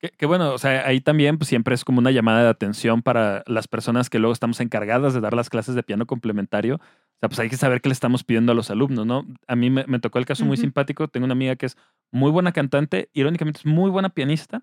Que, 0.00 0.10
que 0.10 0.26
bueno, 0.26 0.52
o 0.52 0.58
sea, 0.58 0.86
ahí 0.86 1.00
también 1.00 1.38
pues, 1.38 1.48
siempre 1.48 1.74
es 1.74 1.84
como 1.84 1.98
una 1.98 2.10
llamada 2.12 2.42
de 2.44 2.48
atención 2.50 3.02
para 3.02 3.42
las 3.46 3.66
personas 3.66 4.08
que 4.10 4.18
luego 4.20 4.32
estamos 4.32 4.60
encargadas 4.60 5.12
de 5.14 5.20
dar 5.20 5.34
las 5.34 5.50
clases 5.50 5.74
de 5.74 5.82
piano 5.82 6.06
complementario. 6.06 6.76
O 6.76 7.18
sea, 7.20 7.28
pues 7.28 7.38
hay 7.40 7.48
que 7.48 7.56
saber 7.56 7.80
qué 7.80 7.88
le 7.88 7.94
estamos 7.94 8.22
pidiendo 8.22 8.52
a 8.52 8.54
los 8.54 8.70
alumnos, 8.70 9.06
¿no? 9.06 9.26
A 9.48 9.56
mí 9.56 9.70
me, 9.70 9.84
me 9.88 9.98
tocó 9.98 10.18
el 10.20 10.26
caso 10.26 10.44
muy 10.44 10.56
simpático. 10.56 11.08
Tengo 11.08 11.24
una 11.24 11.32
amiga 11.32 11.56
que 11.56 11.66
es 11.66 11.76
muy 12.12 12.30
buena 12.30 12.52
cantante, 12.52 13.08
irónicamente 13.12 13.58
es 13.60 13.66
muy 13.66 13.90
buena 13.90 14.10
pianista 14.10 14.62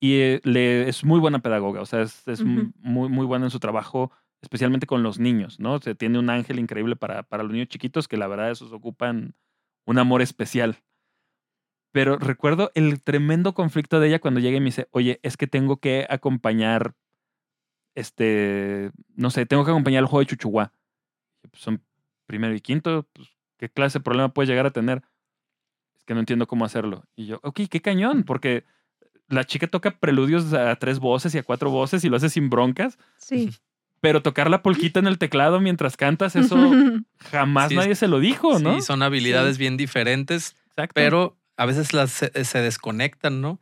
y 0.00 0.14
eh, 0.16 0.40
le, 0.44 0.88
es 0.88 1.04
muy 1.04 1.20
buena 1.20 1.40
pedagoga. 1.40 1.82
O 1.82 1.86
sea, 1.86 2.00
es, 2.00 2.42
muy, 2.42 3.08
muy 3.08 3.26
buena 3.26 3.46
en 3.46 3.50
su 3.50 3.60
trabajo, 3.60 4.10
especialmente 4.40 4.86
con 4.86 5.02
los 5.02 5.18
niños, 5.18 5.60
¿no? 5.60 5.74
O 5.74 5.80
sea, 5.80 5.94
tiene 5.94 6.18
un 6.18 6.30
ángel 6.30 6.58
increíble 6.58 6.96
para, 6.96 7.22
para 7.22 7.42
los 7.42 7.52
niños 7.52 7.68
chiquitos 7.68 8.08
que 8.08 8.16
la 8.16 8.26
verdad 8.26 8.50
esos 8.50 8.72
ocupan 8.72 9.34
un 9.84 9.98
amor 9.98 10.22
especial. 10.22 10.78
Pero 11.92 12.18
recuerdo 12.18 12.70
el 12.74 13.02
tremendo 13.02 13.52
conflicto 13.52 14.00
de 14.00 14.08
ella 14.08 14.20
cuando 14.20 14.40
llega 14.40 14.56
y 14.56 14.60
me 14.60 14.66
dice, 14.66 14.88
oye, 14.92 15.20
es 15.22 15.36
que 15.36 15.46
tengo 15.46 15.78
que 15.78 16.06
acompañar, 16.08 16.94
este, 17.94 18.92
no 19.14 19.30
sé, 19.30 19.44
tengo 19.44 19.64
que 19.64 19.72
acompañar 19.72 20.00
el 20.00 20.06
juego 20.06 20.20
de 20.20 20.26
Chuchuá. 20.26 20.72
Pues, 21.50 21.62
son 21.62 21.84
primero 22.26 22.54
y 22.54 22.60
quinto, 22.60 23.08
pues, 23.12 23.28
¿qué 23.58 23.68
clase 23.68 23.98
de 23.98 24.04
problema 24.04 24.32
puedes 24.32 24.48
llegar 24.48 24.66
a 24.66 24.70
tener? 24.70 25.02
Es 25.98 26.04
que 26.04 26.14
no 26.14 26.20
entiendo 26.20 26.46
cómo 26.46 26.64
hacerlo. 26.64 27.04
Y 27.16 27.26
yo, 27.26 27.40
ok, 27.42 27.62
qué 27.68 27.82
cañón, 27.82 28.22
porque 28.22 28.64
la 29.30 29.44
chica 29.44 29.66
toca 29.66 29.92
preludios 29.92 30.52
a 30.52 30.76
tres 30.76 30.98
voces 30.98 31.34
y 31.34 31.38
a 31.38 31.42
cuatro 31.42 31.70
voces 31.70 32.04
y 32.04 32.08
lo 32.08 32.16
hace 32.16 32.28
sin 32.28 32.50
broncas, 32.50 32.98
Sí. 33.16 33.50
pero 34.00 34.22
tocar 34.22 34.50
la 34.50 34.62
polquita 34.62 35.00
en 35.00 35.06
el 35.06 35.18
teclado 35.18 35.60
mientras 35.60 35.96
cantas, 35.96 36.36
eso 36.36 36.56
jamás 37.30 37.68
Sí, 37.70 37.76
nadie 37.76 37.94
se 37.94 38.08
lo 38.08 38.20
dijo, 38.20 38.58
¿no? 38.58 38.74
Sí, 38.74 38.80
son 38.82 39.02
habilidades 39.02 39.56
bien 39.58 39.76
diferentes, 39.76 40.56
Exacto. 40.70 40.92
pero 40.94 41.36
a 41.56 41.66
veces 41.66 41.92
las 41.94 42.10
se, 42.10 42.44
se 42.44 42.58
desconectan, 42.60 43.40
¿no? 43.40 43.58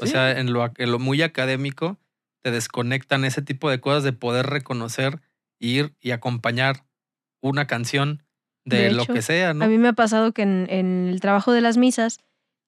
O 0.00 0.06
sea, 0.06 0.38
en 0.38 0.52
lo, 0.52 0.70
en 0.76 0.90
lo 0.90 0.98
muy 0.98 1.22
académico, 1.22 1.98
te 2.42 2.50
desconectan 2.50 3.24
ese 3.24 3.42
tipo 3.42 3.70
de 3.70 3.80
cosas 3.80 4.02
de 4.04 4.12
poder 4.12 4.46
reconocer, 4.46 5.20
ir 5.60 5.94
y 6.00 6.10
acompañar 6.12 6.84
una 7.40 7.66
canción 7.66 8.22
de, 8.64 8.84
De 8.84 8.92
lo 8.92 9.06
que 9.06 9.22
sea, 9.22 9.54
¿no? 9.54 9.64
A 9.64 9.68
mí 9.68 9.76
me 9.78 9.88
ha 9.88 9.92
pasado 9.92 10.32
que 10.32 10.42
en, 10.42 10.66
en 10.70 11.08
el 11.08 11.20
trabajo 11.20 11.52
de 11.52 11.60
las 11.60 11.76
misas 11.76 12.18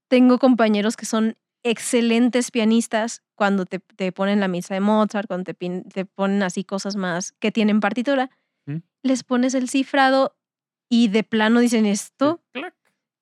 tengo 0.09 0.39
compañeros 0.39 0.97
que 0.97 1.07
son 1.07 1.37
excelentes 1.65 2.51
pianistas 2.53 3.23
cuando 3.35 3.67
te, 3.67 3.81
te 3.81 4.12
ponen 4.12 4.39
la 4.41 4.49
misa 4.49 4.75
de 4.75 4.81
Mozart, 4.81 5.27
cuando 5.27 5.45
te, 5.45 5.55
pin- 5.59 5.85
te 5.93 6.05
ponen 6.05 6.43
así 6.45 6.62
cosas 6.65 6.95
más 6.97 7.33
que 7.41 7.51
tienen 7.51 7.81
partitura. 7.81 8.31
¿Mm? 8.67 8.77
Les 9.03 9.25
pones 9.25 9.55
el 9.55 9.69
cifrado 9.69 10.37
y 10.89 11.09
de 11.09 11.25
plano 11.25 11.61
dicen 11.61 11.87
esto, 11.87 12.41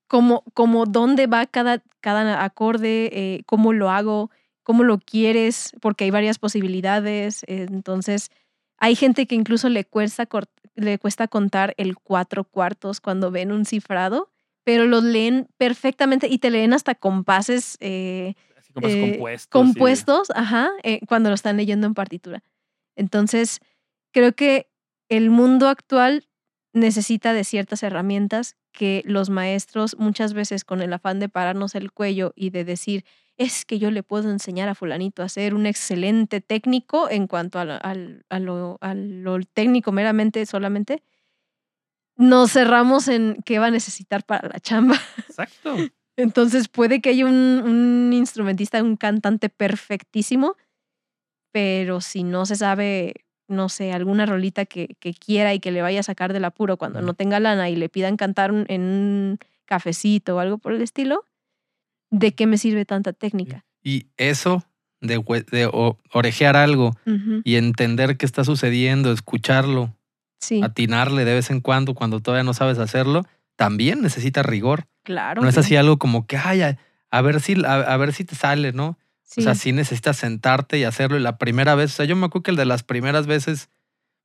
como, 0.09 0.43
como 0.55 0.85
dónde 0.87 1.27
va 1.27 1.47
cada, 1.47 1.83
cada 2.01 2.45
acorde, 2.45 3.11
eh, 3.13 3.43
cómo 3.47 3.73
lo 3.73 3.91
hago, 3.91 4.31
cómo 4.63 4.85
lo 4.85 4.99
quieres, 4.99 5.73
porque 5.81 6.05
hay 6.05 6.11
varias 6.11 6.39
posibilidades. 6.39 7.45
eh, 7.45 7.67
Entonces, 7.71 8.31
hay 8.79 8.97
gente 8.97 9.27
que 9.27 9.35
incluso 9.37 9.69
le 9.69 9.85
cuesta, 9.85 10.29
le 10.75 10.99
cuesta 10.99 11.29
contar 11.29 11.75
el 11.79 11.97
cuatro 11.97 12.45
cuartos 12.45 13.01
cuando 13.01 13.31
ven 13.31 13.53
un 13.53 13.65
cifrado, 13.65 14.31
pero 14.65 14.87
los 14.87 15.03
leen 15.03 15.49
perfectamente 15.57 16.29
y 16.29 16.39
te 16.39 16.51
leen 16.51 16.73
hasta 16.73 16.95
compases 16.95 17.77
eh, 17.81 18.35
Así 18.57 18.73
eh, 18.97 19.01
compuestos. 19.01 19.49
compuestos, 19.51 20.29
ajá, 20.35 20.71
eh, 20.83 21.01
cuando 21.09 21.29
lo 21.31 21.35
están 21.35 21.57
leyendo 21.57 21.87
en 21.87 21.95
partitura. 21.95 22.43
Entonces, 22.97 23.61
creo 24.13 24.33
que 24.35 24.71
el 25.09 25.31
mundo 25.31 25.69
actual 25.69 26.29
necesita 26.73 27.33
de 27.33 27.45
ciertas 27.45 27.83
herramientas 27.83 28.57
que 28.73 29.03
los 29.05 29.29
maestros 29.29 29.97
muchas 29.99 30.33
veces 30.33 30.65
con 30.65 30.81
el 30.81 30.93
afán 30.93 31.21
de 31.21 31.29
pararnos 31.29 31.75
el 31.75 31.93
cuello 31.93 32.33
y 32.35 32.51
de 32.51 32.65
decir, 32.65 33.05
es 33.37 33.65
que 33.67 33.79
yo 33.79 33.91
le 33.91 34.03
puedo 34.03 34.31
enseñar 34.31 34.69
a 34.69 34.75
fulanito 34.75 35.23
a 35.23 35.29
ser 35.29 35.55
un 35.55 35.67
excelente 35.67 36.41
técnico 36.41 37.11
en 37.11 37.27
cuanto 37.27 37.59
a, 37.59 37.65
lo- 37.65 37.79
al- 37.85 38.25
a 38.31 38.39
lo, 38.39 38.79
a 38.81 38.95
lo 38.95 39.39
técnico 39.53 39.93
meramente 39.93 40.47
solamente, 40.47 41.03
nos 42.17 42.53
cerramos 42.53 43.09
en 43.09 43.37
qué 43.45 43.59
va 43.59 43.67
a 43.67 43.71
necesitar 43.71 44.25
para 44.25 44.49
la 44.49 44.61
chamba. 44.61 44.97
Exacto. 45.29 45.77
Entonces 46.17 46.69
puede 46.69 47.01
que 47.01 47.11
haya 47.11 47.25
un, 47.27 47.33
un 47.65 48.13
instrumentista, 48.13 48.83
un 48.83 48.97
cantante 48.97 49.49
perfectísimo, 49.49 50.57
pero 51.53 52.01
si 52.01 52.23
no 52.23 52.47
se 52.47 52.57
sabe, 52.57 53.15
no 53.49 53.69
sé, 53.69 53.93
alguna 53.93 54.27
rolita 54.27 54.65
que, 54.67 54.97
que 55.01 55.15
quiera 55.15 55.55
y 55.55 55.61
que 55.61 55.71
le 55.71 55.83
vaya 55.83 56.01
a 56.01 56.05
sacar 56.05 56.33
del 56.33 56.45
apuro 56.45 56.77
cuando 56.77 57.01
no 57.03 57.15
tenga 57.15 57.41
lana 57.41 57.71
y 57.71 57.77
le 57.77 57.89
pidan 57.89 58.17
cantar 58.17 58.53
un- 58.53 58.67
en 58.69 58.83
un 58.83 59.39
cafecito 59.65 60.37
o 60.37 60.39
algo 60.39 60.59
por 60.59 60.73
el 60.75 60.83
estilo, 60.83 61.25
¿de 62.11 62.33
qué 62.35 62.47
me 62.47 62.59
sirve 62.59 62.85
tanta 62.85 63.13
técnica? 63.13 63.65
Y 63.83 64.07
eso 64.17 64.65
de, 65.01 65.17
de 65.51 65.69
orejear 66.13 66.57
algo 66.57 66.93
y 67.45 67.57
entender 67.57 68.17
qué 68.17 68.27
está 68.27 68.45
sucediendo, 68.45 69.13
escucharlo, 69.13 69.97
Sí, 70.43 70.61
atinarle 70.63 71.25
de 71.25 71.35
vez 71.35 71.51
en 71.51 71.61
cuando 71.61 71.95
cuando 71.95 72.21
todavía 72.21 72.43
no 72.45 72.53
sabes 72.53 72.79
hacerlo, 72.79 73.25
también 73.57 74.03
necesita 74.03 74.43
rigor. 74.43 74.87
claro. 75.05 75.41
No 75.41 75.49
es 75.49 75.55
sí, 75.55 75.61
así 75.61 75.77
algo 75.77 75.99
como 75.99 76.27
que, 76.27 76.37
ay, 76.37 76.63
a, 76.63 76.79
a 77.11 77.23
ver 77.23 77.41
si, 77.41 77.55
a, 77.65 77.75
a 77.75 77.97
ver 77.97 78.13
si 78.13 78.25
te 78.25 78.35
sale, 78.35 78.73
¿no? 78.73 78.99
sí, 79.23 79.41
O 79.41 79.45
sea, 79.45 79.55
sí 79.55 79.73
necesitas 79.73 80.17
sentarte 80.17 80.79
y 80.79 80.85
hacerlo. 80.85 81.17
Y 81.17 81.21
la 81.21 81.39
primera 81.39 81.75
vez, 81.75 81.93
o 81.93 81.97
sea, 81.97 82.05
yo 82.07 82.17
me 82.17 82.27
acuerdo 82.27 82.43
que 82.43 82.51
el 82.51 82.57
de 82.57 82.65
las 82.65 82.83
primeras 82.83 83.27
veces, 83.27 83.71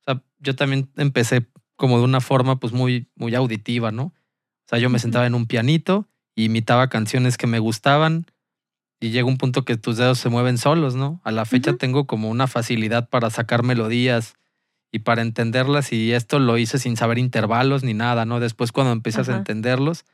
o 0.00 0.04
sea, 0.04 0.22
yo 0.40 0.56
también 0.56 0.90
empecé 0.96 1.46
como 1.76 1.98
de 1.98 2.04
una 2.04 2.20
forma 2.20 2.58
pues 2.58 2.72
muy, 2.72 3.08
muy 3.14 3.34
auditiva, 3.36 3.92
¿no? 3.92 4.02
O 4.06 4.68
sea, 4.68 4.78
yo 4.80 4.90
me 4.90 4.98
sentaba 4.98 5.26
en 5.26 5.34
un 5.36 5.46
pianito 5.46 6.08
y 6.34 6.44
imitaba 6.46 6.88
canciones 6.88 7.36
que 7.38 7.46
me 7.46 7.58
gustaban 7.60 8.26
y 9.00 9.10
llega 9.10 9.28
un 9.28 9.38
punto 9.38 9.64
que 9.64 9.76
tus 9.76 9.96
dedos 9.96 10.18
se 10.18 10.28
mueven 10.28 10.58
solos, 10.58 10.96
¿no? 10.96 11.20
A 11.22 11.30
la 11.30 11.44
fecha 11.44 11.74
tengo 11.76 12.06
como 12.06 12.28
una 12.28 12.48
facilidad 12.48 13.08
para 13.08 13.30
sacar 13.30 13.62
melodías 13.62 14.34
y 14.90 15.00
para 15.00 15.22
entenderlas 15.22 15.92
y 15.92 16.12
esto 16.12 16.38
lo 16.38 16.56
hice 16.58 16.78
sin 16.78 16.96
saber 16.96 17.18
intervalos 17.18 17.82
ni 17.84 17.94
nada, 17.94 18.24
¿no? 18.24 18.40
Después 18.40 18.72
cuando 18.72 18.92
empiezas 18.92 19.28
a 19.28 19.32
Ajá. 19.32 19.38
entenderlos, 19.38 20.04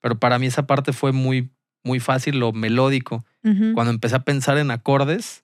pero 0.00 0.18
para 0.18 0.38
mí 0.38 0.46
esa 0.46 0.66
parte 0.66 0.92
fue 0.92 1.12
muy, 1.12 1.50
muy 1.82 2.00
fácil, 2.00 2.38
lo 2.38 2.52
melódico. 2.52 3.24
Ujú, 3.44 3.72
Cuando 3.74 3.90
empecé 3.92 4.16
a 4.16 4.20
pensar 4.24 4.56
en 4.58 4.70
acordes, 4.70 5.42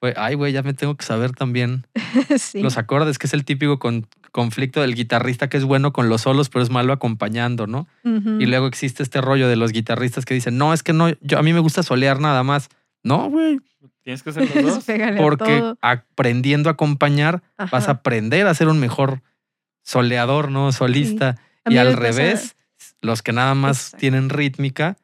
fue, 0.00 0.14
ay, 0.16 0.34
güey, 0.34 0.52
ya 0.52 0.62
me 0.62 0.72
tengo 0.74 0.96
que 0.96 1.04
saber 1.04 1.32
también 1.32 1.86
sí, 2.38 2.62
los 2.62 2.78
acordes, 2.78 3.18
que 3.18 3.26
es 3.26 3.34
el 3.34 3.44
típico 3.44 3.78
con- 3.78 4.06
conflicto 4.32 4.80
del 4.80 4.94
guitarrista 4.94 5.48
que 5.48 5.56
es 5.56 5.64
bueno 5.64 5.92
con 5.92 6.08
los 6.08 6.22
solos, 6.22 6.48
pero 6.48 6.62
es 6.62 6.70
malo 6.70 6.92
acompañando, 6.92 7.66
¿no? 7.66 7.88
ujú, 8.04 8.36
Y 8.40 8.46
luego 8.46 8.66
existe 8.66 9.02
este 9.02 9.20
rollo 9.20 9.48
de 9.48 9.56
los 9.56 9.72
guitarristas 9.72 10.24
que 10.24 10.34
dicen, 10.34 10.56
no, 10.56 10.72
es 10.72 10.82
que 10.82 10.92
no, 10.92 11.10
yo, 11.20 11.38
a 11.38 11.42
mí 11.42 11.52
me 11.52 11.60
gusta 11.60 11.82
solear 11.82 12.20
nada 12.20 12.42
más. 12.44 12.68
No, 13.02 13.28
güey, 13.28 13.60
Tienes 14.10 14.22
que 14.22 14.30
hacer 14.30 14.48
los 14.62 14.62
dos. 14.76 14.84
Pégale 14.84 15.18
a 15.18 15.22
porque 15.22 15.62
aprendiendo 15.80 16.68
a 16.68 16.72
acompañar 16.72 17.42
vas 17.70 17.88
a 17.88 17.92
aprender 17.92 18.46
a 18.46 18.54
ser 18.54 18.68
un 18.68 18.80
mejor 18.80 19.22
soleador, 19.84 20.50
¿no? 20.50 20.72
Solista. 20.72 21.36
Y 21.66 21.76
al 21.76 21.88
pasa- 21.94 22.00
revés, 22.00 22.56
los 23.00 23.22
que 23.22 23.32
nada 23.32 23.54
más 23.54 23.78
Exacto. 23.78 23.98
tienen 23.98 24.28
rítmica, 24.30 24.96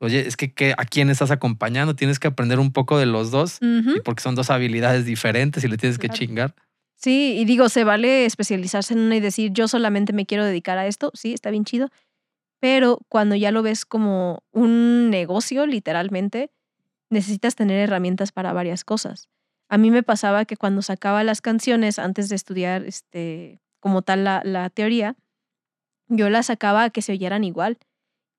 oye, 0.00 0.26
es 0.26 0.36
que, 0.36 0.52
que 0.52 0.72
¿a 0.76 0.84
quién 0.84 1.10
estás 1.10 1.30
acompañando? 1.30 1.94
Tienes 1.94 2.18
que 2.18 2.28
aprender 2.28 2.58
un 2.58 2.72
poco 2.72 2.98
de 2.98 3.06
los 3.06 3.30
dos, 3.30 3.58
y 3.60 4.00
porque 4.04 4.22
son 4.22 4.34
dos 4.34 4.50
habilidades 4.50 5.04
diferentes 5.04 5.62
y 5.64 5.68
le 5.68 5.76
tienes 5.76 5.98
que 5.98 6.08
chingar. 6.08 6.54
Sí, 6.96 7.36
y 7.38 7.44
digo, 7.44 7.68
se 7.68 7.84
vale 7.84 8.24
especializarse 8.24 8.92
en 8.94 9.00
una 9.00 9.16
y 9.16 9.20
decir, 9.20 9.52
yo 9.52 9.68
solamente 9.68 10.12
me 10.12 10.26
quiero 10.26 10.44
dedicar 10.44 10.78
a 10.78 10.86
esto, 10.88 11.12
sí, 11.14 11.32
está 11.32 11.50
bien 11.50 11.64
chido, 11.64 11.90
pero 12.60 12.98
cuando 13.08 13.36
ya 13.36 13.52
lo 13.52 13.62
ves 13.62 13.84
como 13.84 14.42
un 14.52 15.10
negocio, 15.10 15.64
literalmente, 15.66 16.50
necesitas 17.10 17.54
tener 17.54 17.78
herramientas 17.78 18.32
para 18.32 18.52
varias 18.52 18.84
cosas. 18.84 19.28
A 19.68 19.78
mí 19.78 19.90
me 19.90 20.02
pasaba 20.02 20.44
que 20.44 20.56
cuando 20.56 20.82
sacaba 20.82 21.24
las 21.24 21.40
canciones 21.40 21.98
antes 21.98 22.28
de 22.28 22.36
estudiar 22.36 22.84
este, 22.84 23.60
como 23.80 24.02
tal 24.02 24.24
la, 24.24 24.42
la 24.44 24.70
teoría, 24.70 25.16
yo 26.08 26.30
las 26.30 26.46
sacaba 26.46 26.84
a 26.84 26.90
que 26.90 27.02
se 27.02 27.12
oyeran 27.12 27.44
igual. 27.44 27.78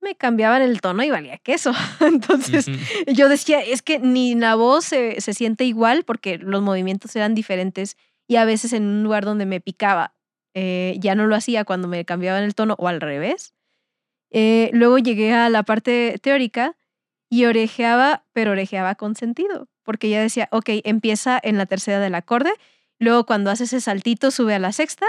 Me 0.01 0.15
cambiaban 0.15 0.61
el 0.61 0.82
tono 0.82 1.03
y 1.03 1.11
valía 1.11 1.38
queso. 1.38 1.74
Entonces, 1.99 2.67
yo 3.07 3.30
decía, 3.30 3.61
es 3.61 3.82
que 3.82 3.99
ni 3.99 4.34
la 4.36 4.55
voz 4.55 4.86
se, 4.86 5.22
se 5.22 5.34
siente 5.34 5.65
igual 5.65 6.03
porque 6.03 6.38
los 6.38 6.61
movimientos 6.61 7.15
eran 7.15 7.36
diferentes 7.36 7.95
y 8.28 8.38
a 8.38 8.45
veces 8.45 8.74
en 8.74 8.84
un 8.84 9.03
lugar 9.03 9.26
donde 9.26 9.45
me 9.45 9.61
picaba 9.61 10.15
eh, 10.53 10.95
ya 10.99 11.15
no 11.15 11.28
lo 11.28 11.36
hacía 11.36 11.63
cuando 11.63 11.88
me 11.88 12.05
cambiaban 12.05 12.43
el 12.43 12.55
tono 12.55 12.76
o 12.78 12.88
al 12.88 13.01
revés. 13.01 13.53
Eh, 14.32 14.70
luego 14.74 14.97
llegué 14.97 15.34
a 15.34 15.49
la 15.49 15.63
parte 15.63 16.17
teórica 16.22 16.76
y 17.30 17.45
orejeaba, 17.45 18.25
pero 18.34 18.51
orejeaba 18.51 18.95
con 18.95 19.15
sentido, 19.15 19.67
porque 19.84 20.09
ya 20.09 20.21
decía, 20.21 20.49
ok, 20.51 20.69
empieza 20.84 21.39
en 21.41 21.57
la 21.57 21.65
tercera 21.65 21.99
del 21.99 22.15
acorde, 22.15 22.51
luego 22.97 23.25
cuando 23.25 23.51
hace 23.51 23.65
ese 23.65 23.82
saltito 23.82 24.32
sube 24.32 24.55
a 24.55 24.59
la 24.59 24.71
sexta 24.71 25.05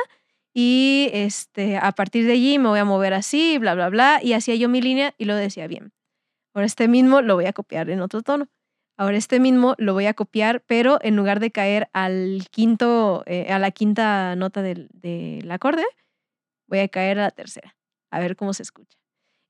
y 0.53 1.09
este, 1.13 1.79
a 1.79 1.93
partir 1.93 2.27
de 2.27 2.33
allí 2.33 2.59
me 2.59 2.69
voy 2.69 2.79
a 2.79 2.85
mover 2.85 3.15
así, 3.15 3.59
bla, 3.59 3.75
bla, 3.75 3.89
bla, 3.89 4.21
y 4.23 4.35
hacía 4.35 4.55
yo 4.55 4.69
mi 4.69 4.83
línea 4.83 5.15
y 5.19 5.25
lo 5.25 5.35
decía 5.35 5.67
bien. 5.67 5.93
Ahora 6.55 6.67
este 6.67 6.89
mismo 6.89 7.23
lo 7.23 7.37
voy 7.37 7.47
a 7.47 7.53
copiar 7.53 7.91
en 7.91 8.01
otro 8.01 8.23
tono. 8.23 8.49
Ahora 8.99 9.17
este 9.17 9.41
mismo 9.41 9.75
lo 9.79 9.95
voy 9.95 10.07
a 10.07 10.15
copiar, 10.15 10.63
pero 10.67 10.99
en 11.03 11.17
lugar 11.17 11.41
de 11.41 11.53
caer 11.53 11.89
al 11.95 12.47
quinto, 12.51 13.23
eh, 13.27 13.51
a 13.51 13.59
la 13.59 13.71
quinta 13.71 14.37
nota 14.37 14.61
del, 14.61 14.89
del 14.93 15.51
acorde, 15.51 15.85
voy 16.69 16.81
a 16.81 16.89
caer 16.89 17.19
a 17.19 17.23
la 17.23 17.31
tercera, 17.31 17.77
a 18.11 18.21
ver 18.21 18.37
cómo 18.37 18.53
se 18.53 18.63
escucha. 18.63 19.00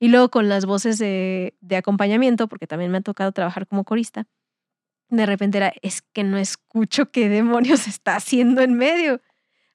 Y 0.01 0.09
luego 0.09 0.31
con 0.31 0.49
las 0.49 0.67
voces 0.67 0.99
de, 0.99 1.55
de 1.61 1.77
acompañamiento, 1.77 2.49
porque 2.49 2.67
también 2.67 2.91
me 2.91 2.99
ha 2.99 3.03
tocado 3.03 3.31
trabajar 3.33 3.69
como 3.69 3.85
corista, 3.85 4.27
de 5.11 5.27
repente 5.27 5.59
era, 5.59 5.73
es 5.83 6.03
que 6.03 6.25
no 6.25 6.39
escucho 6.39 7.11
qué 7.11 7.29
demonios 7.29 7.87
está 7.89 8.17
haciendo 8.17 8.63
en 8.63 8.75
medio. 8.75 9.21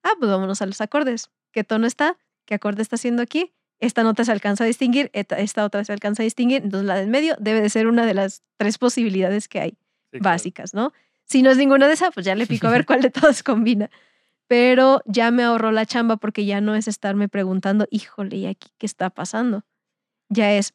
Ah, 0.04 0.12
pues 0.20 0.32
vámonos 0.32 0.62
a 0.62 0.66
los 0.66 0.82
acordes. 0.82 1.30
¿Qué 1.52 1.64
tono 1.64 1.88
está? 1.88 2.18
¿Qué 2.46 2.56
acorde 2.56 2.82
está 2.82 2.96
haciendo 2.96 3.22
aquí? 3.22 3.54
Esta 3.80 4.04
nota 4.04 4.24
se 4.24 4.32
alcanza 4.32 4.64
a 4.64 4.68
distinguir, 4.68 5.10
esta, 5.14 5.38
esta 5.38 5.66
otra 5.66 5.84
se 5.84 5.92
alcanza 5.92 6.24
a 6.24 6.26
distinguir, 6.26 6.64
entonces 6.64 6.88
la 6.88 6.96
del 6.96 7.10
medio 7.10 7.36
debe 7.40 7.60
de 7.60 7.70
ser 7.70 7.88
una 7.88 8.06
de 8.06 8.14
las 8.14 8.42
tres 8.58 8.78
posibilidades 8.78 9.50
que 9.50 9.60
hay 9.60 9.78
Sí, 10.12 10.20
básicas, 10.20 10.74
¿no? 10.74 10.94
Si 11.26 11.42
no 11.42 11.50
es 11.50 11.58
ninguna 11.58 11.88
de 11.88 11.96
esas, 11.96 12.14
pues 12.14 12.26
ya 12.26 12.36
le 12.36 12.48
pico 12.48 12.68
a 12.68 12.72
ver 12.72 12.86
cuál 12.86 13.02
de 13.02 13.10
todas 13.10 13.44
combina. 13.44 13.90
Pero 14.48 15.02
ya 15.06 15.32
me 15.32 15.44
ahorró 15.44 15.72
la 15.72 15.86
chamba 15.86 16.18
porque 16.18 16.46
ya 16.46 16.62
no 16.62 16.76
es 16.76 16.88
estarme 16.88 17.28
preguntando, 17.28 17.88
híjole, 17.92 18.38
¿y 18.38 18.46
aquí 18.46 18.70
qué 18.78 18.86
está 18.86 19.10
pasando? 19.10 19.66
Ya 20.30 20.52
es, 20.54 20.74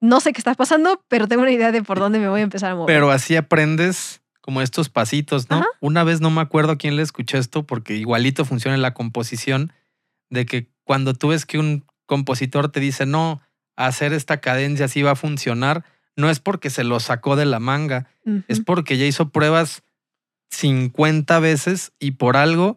no 0.00 0.20
sé 0.20 0.32
qué 0.32 0.38
está 0.38 0.54
pasando, 0.54 1.04
pero 1.08 1.28
tengo 1.28 1.42
una 1.42 1.52
idea 1.52 1.72
de 1.72 1.82
por 1.82 1.98
dónde 1.98 2.18
me 2.18 2.28
voy 2.28 2.40
a 2.40 2.44
empezar 2.44 2.72
a 2.72 2.74
mover. 2.74 2.94
Pero 2.94 3.10
así 3.10 3.36
aprendes 3.36 4.22
como 4.40 4.60
estos 4.60 4.88
pasitos, 4.88 5.48
¿no? 5.48 5.58
Ajá. 5.58 5.66
Una 5.80 6.02
vez 6.02 6.20
no 6.20 6.30
me 6.30 6.40
acuerdo 6.40 6.72
a 6.72 6.76
quién 6.76 6.96
le 6.96 7.02
escuché 7.02 7.38
esto 7.38 7.64
porque 7.64 7.94
igualito 7.94 8.44
funciona 8.44 8.74
en 8.74 8.82
la 8.82 8.94
composición, 8.94 9.72
de 10.30 10.46
que 10.46 10.68
cuando 10.84 11.14
tú 11.14 11.28
ves 11.28 11.46
que 11.46 11.58
un 11.58 11.84
compositor 12.06 12.70
te 12.70 12.80
dice, 12.80 13.06
no, 13.06 13.40
hacer 13.76 14.12
esta 14.12 14.40
cadencia 14.40 14.86
así 14.86 15.02
va 15.02 15.12
a 15.12 15.16
funcionar, 15.16 15.84
no 16.16 16.28
es 16.28 16.40
porque 16.40 16.70
se 16.70 16.84
lo 16.84 16.98
sacó 17.00 17.36
de 17.36 17.46
la 17.46 17.60
manga, 17.60 18.08
es 18.48 18.60
porque 18.60 18.98
ya 18.98 19.06
hizo 19.06 19.30
pruebas 19.30 19.82
50 20.50 21.38
veces 21.38 21.92
y 21.98 22.12
por 22.12 22.36
algo 22.36 22.76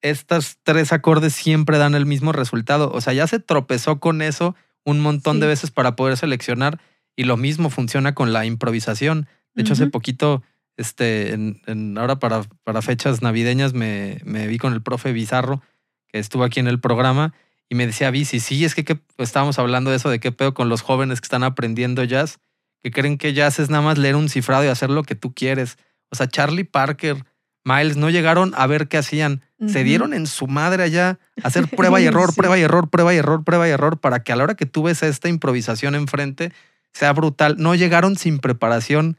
estos 0.00 0.58
tres 0.62 0.92
acordes 0.92 1.34
siempre 1.34 1.78
dan 1.78 1.94
el 1.94 2.06
mismo 2.06 2.32
resultado. 2.32 2.90
O 2.92 3.00
sea, 3.00 3.12
ya 3.12 3.26
se 3.26 3.40
tropezó 3.40 3.98
con 3.98 4.22
eso 4.22 4.54
un 4.86 5.00
montón 5.00 5.38
de 5.40 5.46
veces 5.46 5.70
para 5.70 5.96
poder 5.96 6.16
seleccionar 6.16 6.80
y 7.14 7.24
lo 7.24 7.36
mismo 7.36 7.68
funciona 7.68 8.14
con 8.14 8.32
la 8.32 8.46
improvisación. 8.46 9.28
De 9.54 9.60
hecho, 9.62 9.74
hace 9.74 9.86
poquito, 9.88 10.42
este, 10.78 11.32
en, 11.34 11.60
en- 11.66 11.98
ahora 11.98 12.18
para, 12.18 12.42
para 12.64 12.80
fechas 12.80 13.20
navideñas 13.20 13.74
me, 13.74 14.20
me 14.24 14.46
vi 14.46 14.56
con 14.56 14.72
el 14.72 14.80
profe 14.82 15.12
Bizarro, 15.12 15.60
que 16.08 16.18
estuvo 16.18 16.44
aquí 16.44 16.60
en 16.60 16.68
el 16.68 16.80
programa, 16.80 17.34
y 17.68 17.74
me 17.74 17.86
decía, 17.86 18.10
Bici, 18.10 18.38
sí, 18.40 18.64
es 18.64 18.74
que, 18.74 18.84
que 18.84 19.00
estábamos 19.18 19.58
hablando 19.58 19.90
de 19.90 19.96
eso, 19.96 20.08
de 20.08 20.20
qué 20.20 20.30
pedo 20.32 20.54
con 20.54 20.68
los 20.68 20.82
jóvenes 20.82 21.20
que 21.20 21.26
están 21.26 21.42
aprendiendo 21.42 22.04
jazz, 22.04 22.38
que 22.82 22.90
creen 22.92 23.18
que 23.18 23.32
jazz 23.32 23.58
es 23.58 23.70
nada 23.70 23.82
más 23.82 23.98
leer 23.98 24.14
un 24.14 24.28
cifrado 24.28 24.64
y 24.64 24.68
hacer 24.68 24.88
lo 24.90 25.02
que 25.02 25.16
tú 25.16 25.34
quieres. 25.34 25.76
O 26.10 26.14
sea, 26.14 26.28
Charlie 26.28 26.62
Parker, 26.64 27.24
Miles, 27.66 27.96
no 27.96 28.10
llegaron 28.10 28.52
a 28.56 28.66
ver 28.68 28.86
qué 28.86 28.96
hacían. 28.96 29.42
Se 29.66 29.82
dieron 29.82 30.14
en 30.14 30.28
su 30.28 30.46
madre 30.46 30.84
allá 30.84 31.18
a 31.42 31.48
hacer 31.48 31.66
prueba 31.76 32.00
y 32.00 32.04
error, 32.06 32.30
Sí. 32.30 32.36
prueba 32.36 32.56
y 32.56 32.62
error, 32.62 32.88
prueba 32.88 33.12
y 33.12 33.16
error, 33.16 33.42
prueba 33.42 33.66
y 33.66 33.72
error, 33.72 33.98
para 33.98 34.22
que 34.22 34.32
a 34.32 34.36
la 34.36 34.44
hora 34.44 34.54
que 34.54 34.66
tú 34.66 34.84
ves 34.84 35.02
esta 35.02 35.28
improvisación 35.28 35.96
enfrente 35.96 36.52
sea 36.92 37.12
brutal. 37.12 37.56
No 37.58 37.74
llegaron 37.74 38.16
sin 38.16 38.38
preparación 38.38 39.16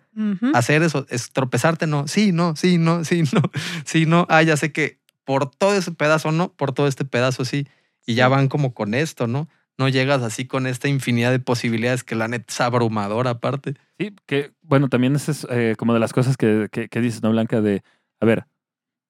a 0.53 0.57
hacer 0.59 0.81
eso, 0.81 1.05
es 1.09 1.31
tropezarte, 1.31 1.87
no, 1.87 2.07
sí, 2.07 2.31
no, 2.31 2.55
sí, 2.55 2.77
no, 2.77 3.03
sí, 3.03 3.23
no, 3.33 3.41
sí, 3.83 4.05
no. 4.05 4.25
Ah, 4.29 4.41
ya 4.43 4.55
sé 4.55 4.71
que 4.71 4.97
por 5.25 5.51
todo 5.51 5.75
ese 5.75 5.91
pedazo 5.91 6.31
no, 6.31 6.53
por 6.53 6.71
todo 6.71 6.87
este 6.87 7.03
pedazo 7.03 7.43
sí. 7.43 7.67
Y 8.05 8.13
ya 8.13 8.29
van 8.29 8.47
como 8.47 8.73
con 8.73 8.93
esto, 8.93 9.27
¿no? 9.27 9.49
no 9.79 9.87
llegas 9.89 10.23
así 10.23 10.45
con 10.45 10.65
esta 10.65 10.87
infinidad 10.87 11.29
de 11.29 11.37
posibilidades 11.37 12.03
que 12.03 12.15
la 12.15 12.27
neta 12.27 12.45
es 12.49 12.61
abrumadora 12.61 13.29
aparte. 13.29 13.75
Sí, 13.99 14.11
que 14.25 14.51
bueno, 14.63 14.89
también 14.89 15.15
esa 15.15 15.31
es 15.31 15.45
eh, 15.51 15.75
como 15.77 15.93
de 15.93 15.99
las 15.99 16.13
cosas 16.13 16.35
que, 16.35 16.67
que, 16.71 16.89
que 16.89 16.99
dices, 16.99 17.21
¿no, 17.21 17.29
Blanca? 17.29 17.61
De, 17.61 17.83
a 18.19 18.25
ver, 18.25 18.45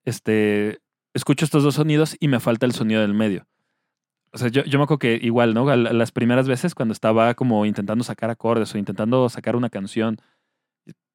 este, 0.05 0.79
escucho 1.13 1.45
estos 1.45 1.63
dos 1.63 1.75
sonidos 1.75 2.15
y 2.19 2.27
me 2.27 2.39
falta 2.39 2.65
el 2.65 2.73
sonido 2.73 3.01
del 3.01 3.13
medio. 3.13 3.47
O 4.31 4.37
sea, 4.37 4.49
yo, 4.49 4.63
me 4.63 4.83
acuerdo 4.83 4.99
que 4.99 5.19
igual, 5.21 5.53
¿no? 5.53 5.73
Las 5.75 6.11
primeras 6.11 6.47
veces 6.47 6.75
cuando 6.75 6.91
estaba 6.91 7.33
como 7.33 7.65
intentando 7.65 8.03
sacar 8.03 8.29
acordes 8.29 8.73
o 8.75 8.77
intentando 8.77 9.27
sacar 9.29 9.55
una 9.55 9.69
canción, 9.69 10.17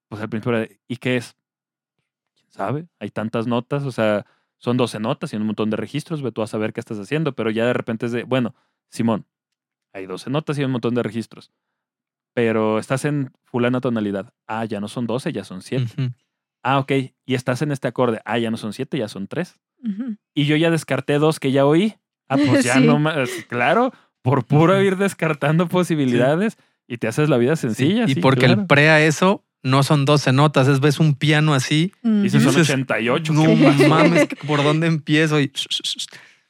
pues 0.09 0.20
al 0.20 0.28
principio 0.28 0.59
era, 0.59 0.68
¿y 0.88 0.97
qué 0.97 1.16
es? 1.16 1.36
¿Quién 2.34 2.51
sabe? 2.51 2.88
Hay 2.99 3.11
tantas 3.11 3.47
notas, 3.47 3.84
o 3.84 3.93
sea, 3.93 4.26
son 4.59 4.76
12 4.76 4.99
notas 4.99 5.32
y 5.32 5.36
un 5.36 5.47
montón 5.47 5.70
de 5.70 5.76
registros, 5.76 6.22
ve 6.22 6.32
tú 6.32 6.43
a 6.43 6.47
saber 6.47 6.72
qué 6.72 6.80
estás 6.80 6.99
haciendo, 6.99 7.34
pero 7.34 7.51
ya 7.51 7.66
de 7.66 7.72
repente 7.72 8.07
es 8.07 8.12
de, 8.12 8.24
bueno, 8.24 8.55
Simón, 8.88 9.26
hay 9.93 10.07
12 10.07 10.30
notas 10.30 10.59
y 10.59 10.64
un 10.64 10.70
montón 10.70 10.95
de 10.95 11.03
registros, 11.03 11.53
pero 12.34 12.78
estás 12.78 13.05
en 13.05 13.30
fulana 13.45 13.80
tonalidad. 13.80 14.32
Ah, 14.47 14.64
ya 14.64 14.80
no 14.80 14.88
son 14.88 15.07
12, 15.07 15.32
ya 15.32 15.45
son 15.45 15.62
7. 15.62 15.84
Ujú. 15.84 16.12
Ah, 16.62 16.78
ok, 16.78 16.92
y 17.26 17.34
estás 17.34 17.62
en 17.62 17.72
este 17.72 17.88
acorde. 17.88 18.20
Ah, 18.24 18.38
ya 18.38 18.50
no 18.50 18.56
son 18.56 18.72
7, 18.72 18.96
ya 18.98 19.08
son 19.08 19.26
3. 19.26 19.58
Ujú. 19.84 20.16
Y 20.34 20.44
yo 20.46 20.56
ya 20.56 20.70
descarté 20.70 21.18
dos 21.18 21.40
que 21.40 21.50
ya 21.52 21.66
oí. 21.66 21.94
Ah, 22.28 22.36
pues 22.36 22.64
ya 22.64 22.74
Sí. 22.74 22.86
no 22.86 22.98
más. 22.98 23.28
Claro, 23.48 23.92
por 24.22 24.44
puro 24.46 24.80
ir 24.80 24.96
descartando 24.96 25.68
posibilidades 25.68 26.56
y 26.86 26.98
te 26.98 27.08
haces 27.08 27.28
la 27.28 27.36
vida 27.38 27.56
sencilla. 27.56 28.04
y 28.06 28.14
sí, 28.14 28.20
porque 28.20 28.46
el 28.46 28.66
pre 28.66 28.90
a 28.90 29.00
eso 29.04 29.44
no 29.64 29.82
son 29.82 30.04
12 30.04 30.32
notas, 30.32 30.66
es 30.68 30.80
ves 30.80 30.98
un 31.00 31.14
piano 31.14 31.54
así. 31.54 31.92
Mm. 32.02 32.22
Dices, 32.22 32.42
son 32.42 32.52
dices, 32.54 32.70
88. 32.70 33.32
No 33.32 33.44
mames, 33.88 34.28
¿por 34.46 34.62
dónde 34.62 34.86
empiezo? 34.86 35.40
Y 35.40 35.50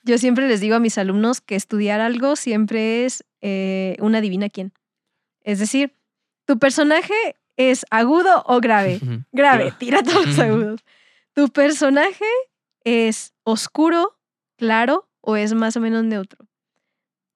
Yo 0.04 0.18
siempre 0.18 0.48
les 0.48 0.60
digo 0.60 0.74
a 0.76 0.80
mis 0.80 0.98
alumnos 0.98 1.40
que 1.40 1.54
estudiar 1.54 2.00
algo 2.00 2.36
siempre 2.36 3.04
es 3.04 3.24
eh, 3.40 3.96
una 4.00 4.20
divina 4.20 4.48
quién. 4.48 4.72
Es 5.42 5.58
decir, 5.58 5.94
tu 6.46 6.58
personaje 6.58 7.14
es 7.57 7.86
agudo 7.90 8.42
o 8.46 8.61
grave. 8.61 9.00
Grave, 9.32 9.72
tira 9.78 10.03
todos 10.03 10.26
los 10.26 10.38
agudos. 10.38 10.80
¿Tu 11.34 11.48
personaje 11.48 12.24
es 12.84 13.34
oscuro, 13.44 14.18
claro 14.57 15.09
o 15.20 15.36
es 15.36 15.55
más 15.55 15.76
o 15.76 15.80
menos 15.80 16.05
neutro? 16.05 16.46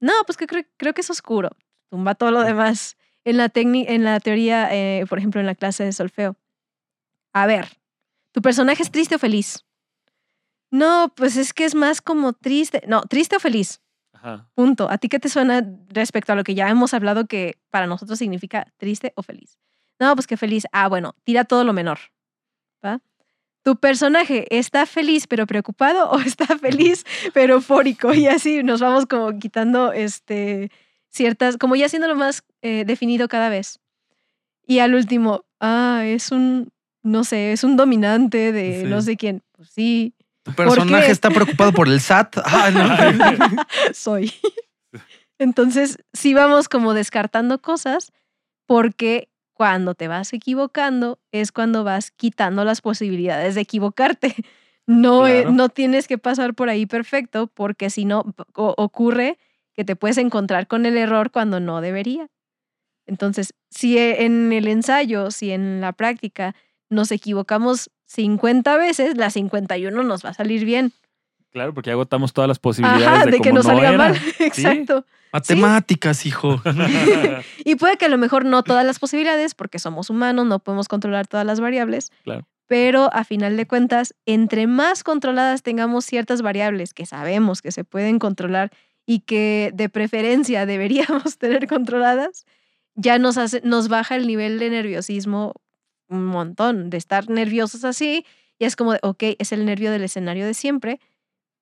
No, 0.00 0.12
pues 0.26 0.36
que 0.36 0.46
creo, 0.46 0.64
creo 0.76 0.92
que 0.92 1.00
es 1.00 1.10
oscuro. 1.10 1.50
Tumba 1.90 2.14
todo 2.14 2.30
lo 2.30 2.42
demás. 2.42 2.96
En 3.24 3.38
la, 3.38 3.50
en 3.54 4.04
la 4.04 4.20
teoría, 4.20 4.68
eh, 4.72 5.04
por 5.08 5.18
ejemplo, 5.18 5.40
en 5.40 5.46
la 5.46 5.54
clase 5.54 5.84
de 5.84 5.92
solfeo. 5.92 6.36
A 7.32 7.46
ver, 7.46 7.66
¿tu 8.32 8.40
personaje 8.40 8.82
es 8.82 8.90
triste 8.90 9.16
o 9.16 9.18
feliz? 9.18 9.64
No, 10.70 11.12
pues 11.16 11.36
es 11.36 11.52
que 11.52 11.64
es 11.64 11.74
más 11.74 12.00
como 12.02 12.34
triste. 12.34 12.82
No, 12.86 13.02
triste 13.02 13.36
o 13.36 13.40
feliz. 13.40 13.80
Ajá. 14.12 14.48
Punto. 14.54 14.90
¿A 14.90 14.98
ti 14.98 15.08
qué 15.08 15.18
te 15.18 15.28
suena 15.28 15.66
respecto 15.88 16.32
a 16.32 16.36
lo 16.36 16.44
que 16.44 16.54
ya 16.54 16.68
hemos 16.68 16.94
hablado 16.94 17.26
que 17.26 17.58
para 17.70 17.86
nosotros 17.86 18.18
significa 18.18 18.72
triste 18.76 19.12
o 19.16 19.22
feliz? 19.22 19.58
No, 19.98 20.14
pues 20.14 20.26
que 20.26 20.36
feliz. 20.36 20.64
Ah, 20.72 20.88
bueno, 20.88 21.14
tira 21.24 21.44
todo 21.44 21.64
lo 21.64 21.72
menor. 21.72 21.98
¿Va? 22.84 23.00
¿Tu 23.62 23.76
personaje 23.76 24.46
está 24.56 24.86
feliz 24.86 25.26
pero 25.26 25.46
preocupado 25.46 26.10
o 26.10 26.18
está 26.20 26.46
feliz 26.58 27.04
pero 27.34 27.54
eufórico? 27.54 28.14
Y 28.14 28.26
así 28.26 28.62
nos 28.62 28.80
vamos 28.80 29.06
como 29.06 29.38
quitando 29.38 29.92
este, 29.92 30.70
ciertas, 31.08 31.56
como 31.56 31.74
ya 31.76 31.86
haciéndolo 31.86 32.14
más 32.14 32.42
eh, 32.62 32.84
definido 32.86 33.28
cada 33.28 33.48
vez. 33.48 33.80
Y 34.66 34.80
al 34.80 34.94
último, 34.94 35.44
ah, 35.60 36.02
es 36.04 36.30
un, 36.32 36.70
no 37.02 37.24
sé, 37.24 37.52
es 37.52 37.64
un 37.64 37.76
dominante 37.76 38.52
de 38.52 38.80
Sí. 38.82 38.86
no 38.86 39.00
sé 39.00 39.16
quién. 39.16 39.42
Pues 39.52 39.70
sí, 39.70 40.14
Tu 40.42 40.52
personaje 40.52 41.06
qué? 41.06 41.12
está 41.12 41.30
preocupado 41.30 41.72
por 41.72 41.88
el 41.88 42.00
SAT. 42.00 42.36
Ah, 42.44 42.70
no. 42.70 43.64
soy. 43.94 44.32
Entonces, 45.38 45.98
sí 46.12 46.34
vamos 46.34 46.68
como 46.68 46.94
descartando 46.94 47.60
cosas 47.60 48.12
porque 48.66 49.28
cuando 49.56 49.94
te 49.94 50.06
vas 50.08 50.32
equivocando 50.34 51.18
es 51.32 51.50
cuando 51.50 51.82
vas 51.82 52.10
quitando 52.10 52.64
las 52.64 52.82
posibilidades 52.82 53.54
de 53.54 53.62
equivocarte. 53.62 54.34
No, 54.88 55.22
Claro. 55.24 55.50
no 55.50 55.68
tienes 55.68 56.06
que 56.06 56.18
pasar 56.18 56.54
por 56.54 56.68
ahí 56.68 56.86
perfecto 56.86 57.48
porque 57.48 57.90
si 57.90 58.04
no 58.04 58.24
ocurre 58.54 59.36
que 59.74 59.84
te 59.84 59.96
puedes 59.96 60.18
encontrar 60.18 60.68
con 60.68 60.86
el 60.86 60.96
error 60.96 61.32
cuando 61.32 61.58
no 61.58 61.80
debería. 61.80 62.28
Entonces, 63.06 63.54
si 63.70 63.98
e- 63.98 64.24
en 64.24 64.52
el 64.52 64.68
ensayo, 64.68 65.30
si 65.30 65.52
en 65.52 65.80
la 65.80 65.92
práctica 65.92 66.54
nos 66.90 67.10
equivocamos 67.12 67.90
50 68.04 68.76
veces, 68.76 69.16
la 69.16 69.30
51 69.30 70.02
nos 70.04 70.24
va 70.24 70.30
a 70.30 70.34
salir 70.34 70.64
bien. 70.64 70.92
Claro, 71.56 71.72
porque 71.72 71.90
agotamos 71.90 72.34
todas 72.34 72.48
las 72.48 72.58
posibilidades 72.58 73.06
Ajá, 73.08 73.24
de, 73.24 73.30
de, 73.30 73.40
que 73.40 73.50
no 73.50 73.62
salga 73.62 73.88
era. 73.88 73.96
mal. 73.96 74.20
Exacto. 74.40 75.06
Matemáticas, 75.32 76.26
hijo. 76.26 76.60
Y 77.64 77.76
puede 77.76 77.96
que 77.96 78.04
a 78.04 78.08
lo 78.10 78.18
mejor 78.18 78.44
no 78.44 78.62
todas 78.62 78.84
las 78.84 78.98
posibilidades, 78.98 79.54
porque 79.54 79.78
somos 79.78 80.10
humanos, 80.10 80.44
no 80.44 80.58
podemos 80.58 80.86
controlar 80.86 81.26
todas 81.26 81.46
las 81.46 81.58
variables. 81.58 82.12
Claro. 82.24 82.46
Pero 82.66 83.08
a 83.10 83.24
final 83.24 83.56
de 83.56 83.66
cuentas, 83.66 84.14
entre 84.26 84.66
más 84.66 85.02
controladas 85.02 85.62
tengamos 85.62 86.04
ciertas 86.04 86.42
variables 86.42 86.92
que 86.92 87.06
sabemos 87.06 87.62
que 87.62 87.72
se 87.72 87.84
pueden 87.84 88.18
controlar 88.18 88.70
y 89.06 89.20
que 89.20 89.70
de 89.72 89.88
preferencia 89.88 90.66
deberíamos 90.66 91.38
tener 91.38 91.66
controladas, 91.68 92.44
ya 92.96 93.18
nos, 93.18 93.38
hace, 93.38 93.62
nos 93.64 93.88
baja 93.88 94.16
el 94.16 94.26
nivel 94.26 94.58
de 94.58 94.68
nerviosismo 94.68 95.54
un 96.10 96.26
montón, 96.26 96.90
de 96.90 96.98
estar 96.98 97.30
nerviosos 97.30 97.82
así. 97.84 98.26
Y 98.58 98.66
es 98.66 98.76
como, 98.76 98.92
de, 98.92 98.98
ok, 99.02 99.22
es 99.38 99.52
el 99.52 99.64
nervio 99.64 99.90
del 99.90 100.04
escenario 100.04 100.44
de 100.44 100.52
siempre, 100.52 101.00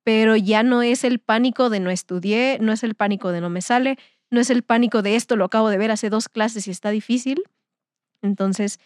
pero 0.05 0.36
ya 0.36 0.62
no 0.62 0.82
es 0.82 1.02
el 1.02 1.18
pánico 1.18 1.70
de 1.70 1.80
no 1.80 1.90
estudié, 1.90 2.59
no 2.61 2.72
es 2.72 2.84
el 2.84 2.94
pánico 2.94 3.32
de 3.32 3.40
no 3.40 3.50
me 3.50 3.62
sale, 3.62 3.98
no 4.30 4.40
es 4.40 4.50
el 4.50 4.62
pánico 4.62 5.02
de 5.02 5.16
esto, 5.16 5.36
lo 5.36 5.46
acabo 5.46 5.70
de 5.70 5.78
ver 5.78 5.90
hace 5.90 6.11
dos 6.11 6.28
clases 6.28 6.68
y 6.68 6.70
está 6.70 6.90
difícil. 6.90 7.42
Entonces, 8.22 8.78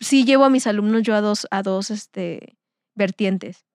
sí 0.00 0.24
llevo 0.24 0.44
a 0.44 0.50
mis 0.50 0.66
alumnos 0.66 1.02
yo 1.02 1.14
a 1.14 1.20
dos, 1.20 1.46
a 1.50 1.62
dos 1.62 1.90
este, 1.90 2.56
vertientes. 2.94 3.66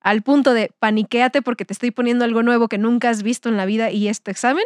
Al 0.00 0.22
punto 0.22 0.54
de 0.54 0.72
paniquéate 0.78 1.42
porque 1.42 1.64
te 1.64 1.72
estoy 1.72 1.90
poniendo 1.90 2.24
algo 2.24 2.42
nuevo 2.42 2.68
que 2.68 2.78
nunca 2.78 3.10
has 3.10 3.22
visto 3.22 3.48
en 3.48 3.56
la 3.56 3.66
vida 3.66 3.90
y 3.90 4.08
es 4.08 4.22
tu 4.22 4.30
examen. 4.30 4.64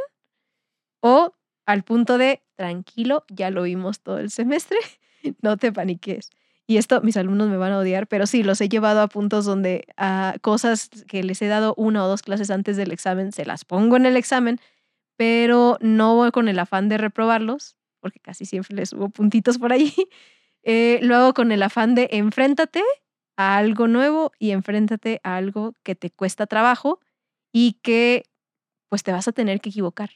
O 1.01 1.35
al 1.67 1.83
punto 1.85 2.19
de 2.19 2.43
tranquilo, 2.57 3.25
ya 3.29 3.51
lo 3.51 3.63
vimos 3.63 4.01
todo 4.01 4.19
el 4.19 4.31
semestre, 4.31 4.79
no 5.43 5.57
te 5.57 5.73
paniques. 5.73 6.31
Y 6.71 6.77
esto 6.77 7.01
mis 7.03 7.17
alumnos 7.17 7.49
me 7.49 7.57
van 7.57 7.73
a 7.73 7.79
odiar, 7.79 8.07
pero 8.07 8.29
sí, 8.29 8.45
los 8.45 8.61
he 8.61 8.69
llevado 8.69 9.01
a 9.01 9.09
puntos 9.09 9.45
donde 9.45 9.89
a 9.97 10.37
cosas 10.41 10.89
que 11.09 11.25
les 11.25 11.43
he 11.43 11.49
dado 11.49 11.75
una 11.77 12.05
o 12.05 12.07
dos 12.07 12.23
clases 12.23 12.49
antes 12.49 12.77
del 12.77 12.93
examen, 12.93 13.33
se 13.33 13.45
las 13.45 13.65
pongo 13.65 13.97
en 13.97 14.07
el 14.07 14.17
examen, 14.17 14.61
pero 15.17 15.79
no 15.81 16.15
voy 16.15 16.31
con 16.31 16.49
el 16.49 16.61
afán 16.61 16.89
de 16.89 16.97
reprobarlos, 16.97 17.77
porque 17.99 18.21
casi 18.21 18.45
siempre 18.45 18.77
les 18.77 18.91
subo 18.91 19.09
puntitos 19.09 19.59
por 19.59 19.73
ahí. 19.73 19.93
Eh, 20.63 20.99
lo 21.01 21.17
hago 21.17 21.33
con 21.33 21.53
el 21.53 21.63
afán 21.63 21.95
de 21.95 22.11
enfréntate 22.13 22.83
a 23.39 23.57
algo 23.57 23.89
nuevo 23.89 24.31
y 24.39 24.51
enfréntate 24.51 25.19
a 25.25 25.37
algo 25.37 25.75
que 25.83 25.95
te 25.95 26.11
cuesta 26.11 26.47
trabajo 26.47 27.01
y 27.51 27.79
que 27.83 28.25
pues 28.91 29.03
te 29.03 29.11
vas 29.11 29.27
a 29.27 29.33
tener 29.33 29.63
que 29.63 29.71
equivocar. 29.71 30.11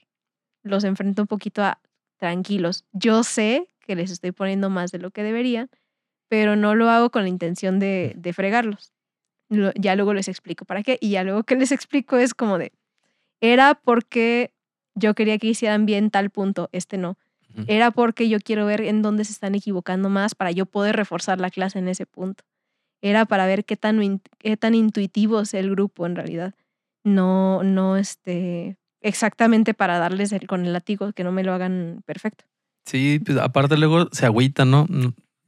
Los 0.62 0.84
enfrento 0.84 1.22
un 1.22 1.28
poquito 1.28 1.62
a 1.62 1.80
tranquilos. 2.18 2.84
Yo 2.92 3.24
sé 3.24 3.68
que 3.80 3.96
les 3.96 4.10
estoy 4.10 4.32
poniendo 4.32 4.68
más 4.68 4.92
de 4.92 4.98
lo 4.98 5.12
que 5.12 5.22
deberían, 5.22 5.70
pero 6.28 6.56
no 6.56 6.74
lo 6.74 6.90
hago 6.90 7.10
con 7.10 7.22
la 7.22 7.28
intención 7.28 7.78
de, 7.78 8.12
de 8.16 8.32
fregarlos. 8.32 8.92
Lo- 9.50 9.72
ya 9.74 9.94
luego 9.96 10.14
les 10.14 10.28
explico 10.28 10.64
para 10.64 10.82
qué 10.82 10.98
y 11.00 11.10
ya 11.10 11.22
luego 11.24 11.42
que 11.44 11.56
les 11.56 11.70
explico 11.72 12.16
es 12.16 12.34
como 12.34 12.58
de, 12.58 12.72
era 13.40 13.74
porque 13.74 14.52
yo 14.94 15.14
quería 15.14 15.38
que 15.38 15.48
hicieran 15.48 15.86
bien 15.86 16.10
tal 16.10 16.30
punto, 16.30 16.68
este 16.72 16.96
no. 16.98 17.16
Era 17.66 17.92
porque 17.92 18.28
yo 18.28 18.40
quiero 18.40 18.66
ver 18.66 18.80
en 18.80 19.00
dónde 19.00 19.24
se 19.24 19.32
están 19.32 19.54
equivocando 19.54 20.08
más 20.08 20.34
para 20.34 20.50
yo 20.50 20.66
poder 20.66 20.96
reforzar 20.96 21.40
la 21.40 21.50
clase 21.50 21.78
en 21.78 21.88
ese 21.88 22.04
punto. 22.04 22.44
Era 23.00 23.26
para 23.26 23.46
ver 23.46 23.64
qué 23.64 23.76
tan, 23.76 24.20
qué 24.38 24.56
tan 24.56 24.74
intuitivo 24.74 25.40
es 25.40 25.54
el 25.54 25.70
grupo 25.70 26.04
en 26.06 26.16
realidad. 26.16 26.54
No, 27.04 27.62
no 27.62 27.96
este, 27.96 28.76
exactamente 29.00 29.72
para 29.74 29.98
darles 29.98 30.32
el- 30.32 30.46
con 30.48 30.64
el 30.66 30.72
látigo 30.72 31.12
que 31.12 31.22
no 31.22 31.30
me 31.32 31.44
lo 31.44 31.52
hagan 31.52 32.02
perfecto. 32.06 32.44
Sí, 32.86 33.20
pues 33.24 33.38
aparte 33.38 33.76
luego 33.76 34.08
se 34.12 34.26
agüita, 34.26 34.64
¿no? 34.64 34.86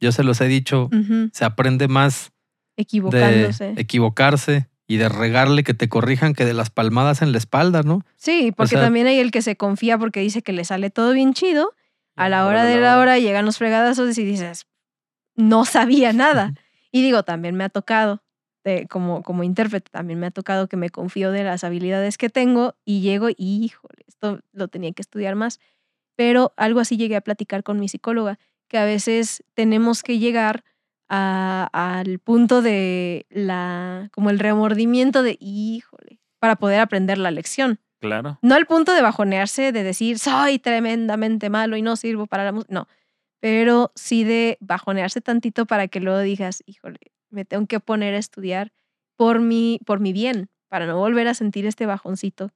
Yo 0.01 0.13
se 0.13 0.23
los 0.25 0.41
he 0.41 0.47
dicho, 0.49 0.91
se 1.33 1.45
aprende 1.45 1.89
más 1.89 2.33
de 2.77 2.83
Equivocándose. 2.83 3.75
equivocarse 3.77 4.69
y 4.87 4.99
de 4.99 5.09
regarle 5.09 5.65
que 5.65 5.75
te 5.75 5.89
corrijan 5.89 6.35
que 6.35 6.45
de 6.45 6.53
las 6.55 6.71
palmadas 6.71 7.23
en 7.23 7.33
la 7.33 7.39
espalda, 7.39 7.83
¿no? 7.83 8.03
Sí, 8.17 8.53
porque 8.57 8.71
sea- 8.77 8.83
también 8.83 9.07
hay 9.07 9.19
el 9.19 9.31
que 9.31 9.43
se 9.43 9.57
confía 9.57 9.99
porque 9.99 10.21
dice 10.21 10.43
que 10.43 10.53
le 10.53 10.65
sale 10.65 10.91
todo 10.91 11.13
bien 11.13 11.33
chido. 11.35 11.73
A 12.15 12.29
la 12.29 12.47
hora 12.47 12.65
de 12.65 12.81
la 12.81 12.99
hora 12.99 13.19
llegan 13.19 13.45
los 13.45 13.59
fregadazos 13.59 14.17
y 14.17 14.25
dices, 14.25 14.67
no 15.35 15.65
sabía 15.65 16.13
nada. 16.13 16.55
Y 16.93 17.03
digo, 17.03 17.25
también 17.25 17.57
me 17.57 17.65
ha 17.65 17.69
tocado, 17.69 18.23
de- 18.65 18.87
como, 18.89 19.23
como 19.23 19.43
intérprete, 19.43 19.91
también 19.91 20.19
me 20.21 20.27
ha 20.27 20.31
tocado 20.31 20.69
que 20.69 20.77
me 20.77 20.89
confío 20.91 21.31
de 21.31 21.45
las 21.45 21.63
habilidades 21.65 22.17
que 22.17 22.31
tengo 22.31 22.75
y 22.85 23.01
llego 23.01 23.29
y, 23.31 23.35
híjole, 23.65 24.05
esto 24.07 24.41
lo 24.53 24.69
tenía 24.69 24.93
que 24.93 25.03
estudiar 25.03 25.35
más. 25.35 25.61
Pero 26.15 26.53
algo 26.57 26.81
así 26.81 26.97
llegué 26.97 27.17
a 27.17 27.21
platicar 27.21 27.63
con 27.63 27.79
mi 27.79 27.89
psicóloga, 27.89 28.39
que 28.69 28.79
a 28.79 28.85
veces 28.85 29.43
tenemos 29.55 30.03
que 30.03 30.19
llegar 30.19 30.65
a- 31.09 31.69
al 31.73 32.19
punto 32.19 32.63
de 32.63 33.27
la, 33.31 34.09
como 34.13 34.31
el 34.31 34.39
remordimiento 34.39 35.23
de, 35.23 35.37
híjole, 35.41 36.21
para 36.39 36.57
poder 36.57 36.81
aprender 36.81 37.19
la 37.19 37.31
lección. 37.31 37.79
Claro. 38.01 38.39
No 38.43 38.55
al 38.55 38.67
punto 38.67 38.93
de 38.93 39.03
bajonearse, 39.03 39.73
de 39.73 39.83
decir, 39.83 40.19
soy 40.19 40.59
tremendamente 40.59 41.49
malo 41.51 41.77
y 41.77 41.83
no 41.83 41.97
sirvo 41.97 42.27
para 42.27 42.45
la 42.45 42.53
música. 42.53 42.75
No, 42.75 42.89
pero 43.41 43.93
sí 43.95 44.25
de 44.25 44.59
bajonearse 44.61 45.21
tantito 45.21 45.67
para 45.67 45.89
que 45.89 46.01
luego 46.01 46.19
digas, 46.21 46.63
híjole, 46.67 46.99
me 47.31 47.45
tengo 47.45 47.67
que 47.67 47.81
poner 47.81 48.15
a 48.15 48.19
estudiar 48.19 48.73
por 49.17 49.41
mi, 49.41 49.81
por 49.87 50.01
mi 50.01 50.13
bien, 50.13 50.49
para 50.69 50.87
no 50.87 50.99
volver 50.99 51.29
a 51.29 51.35
sentir 51.35 51.67
este 51.67 51.87
bajoncito 51.87 52.51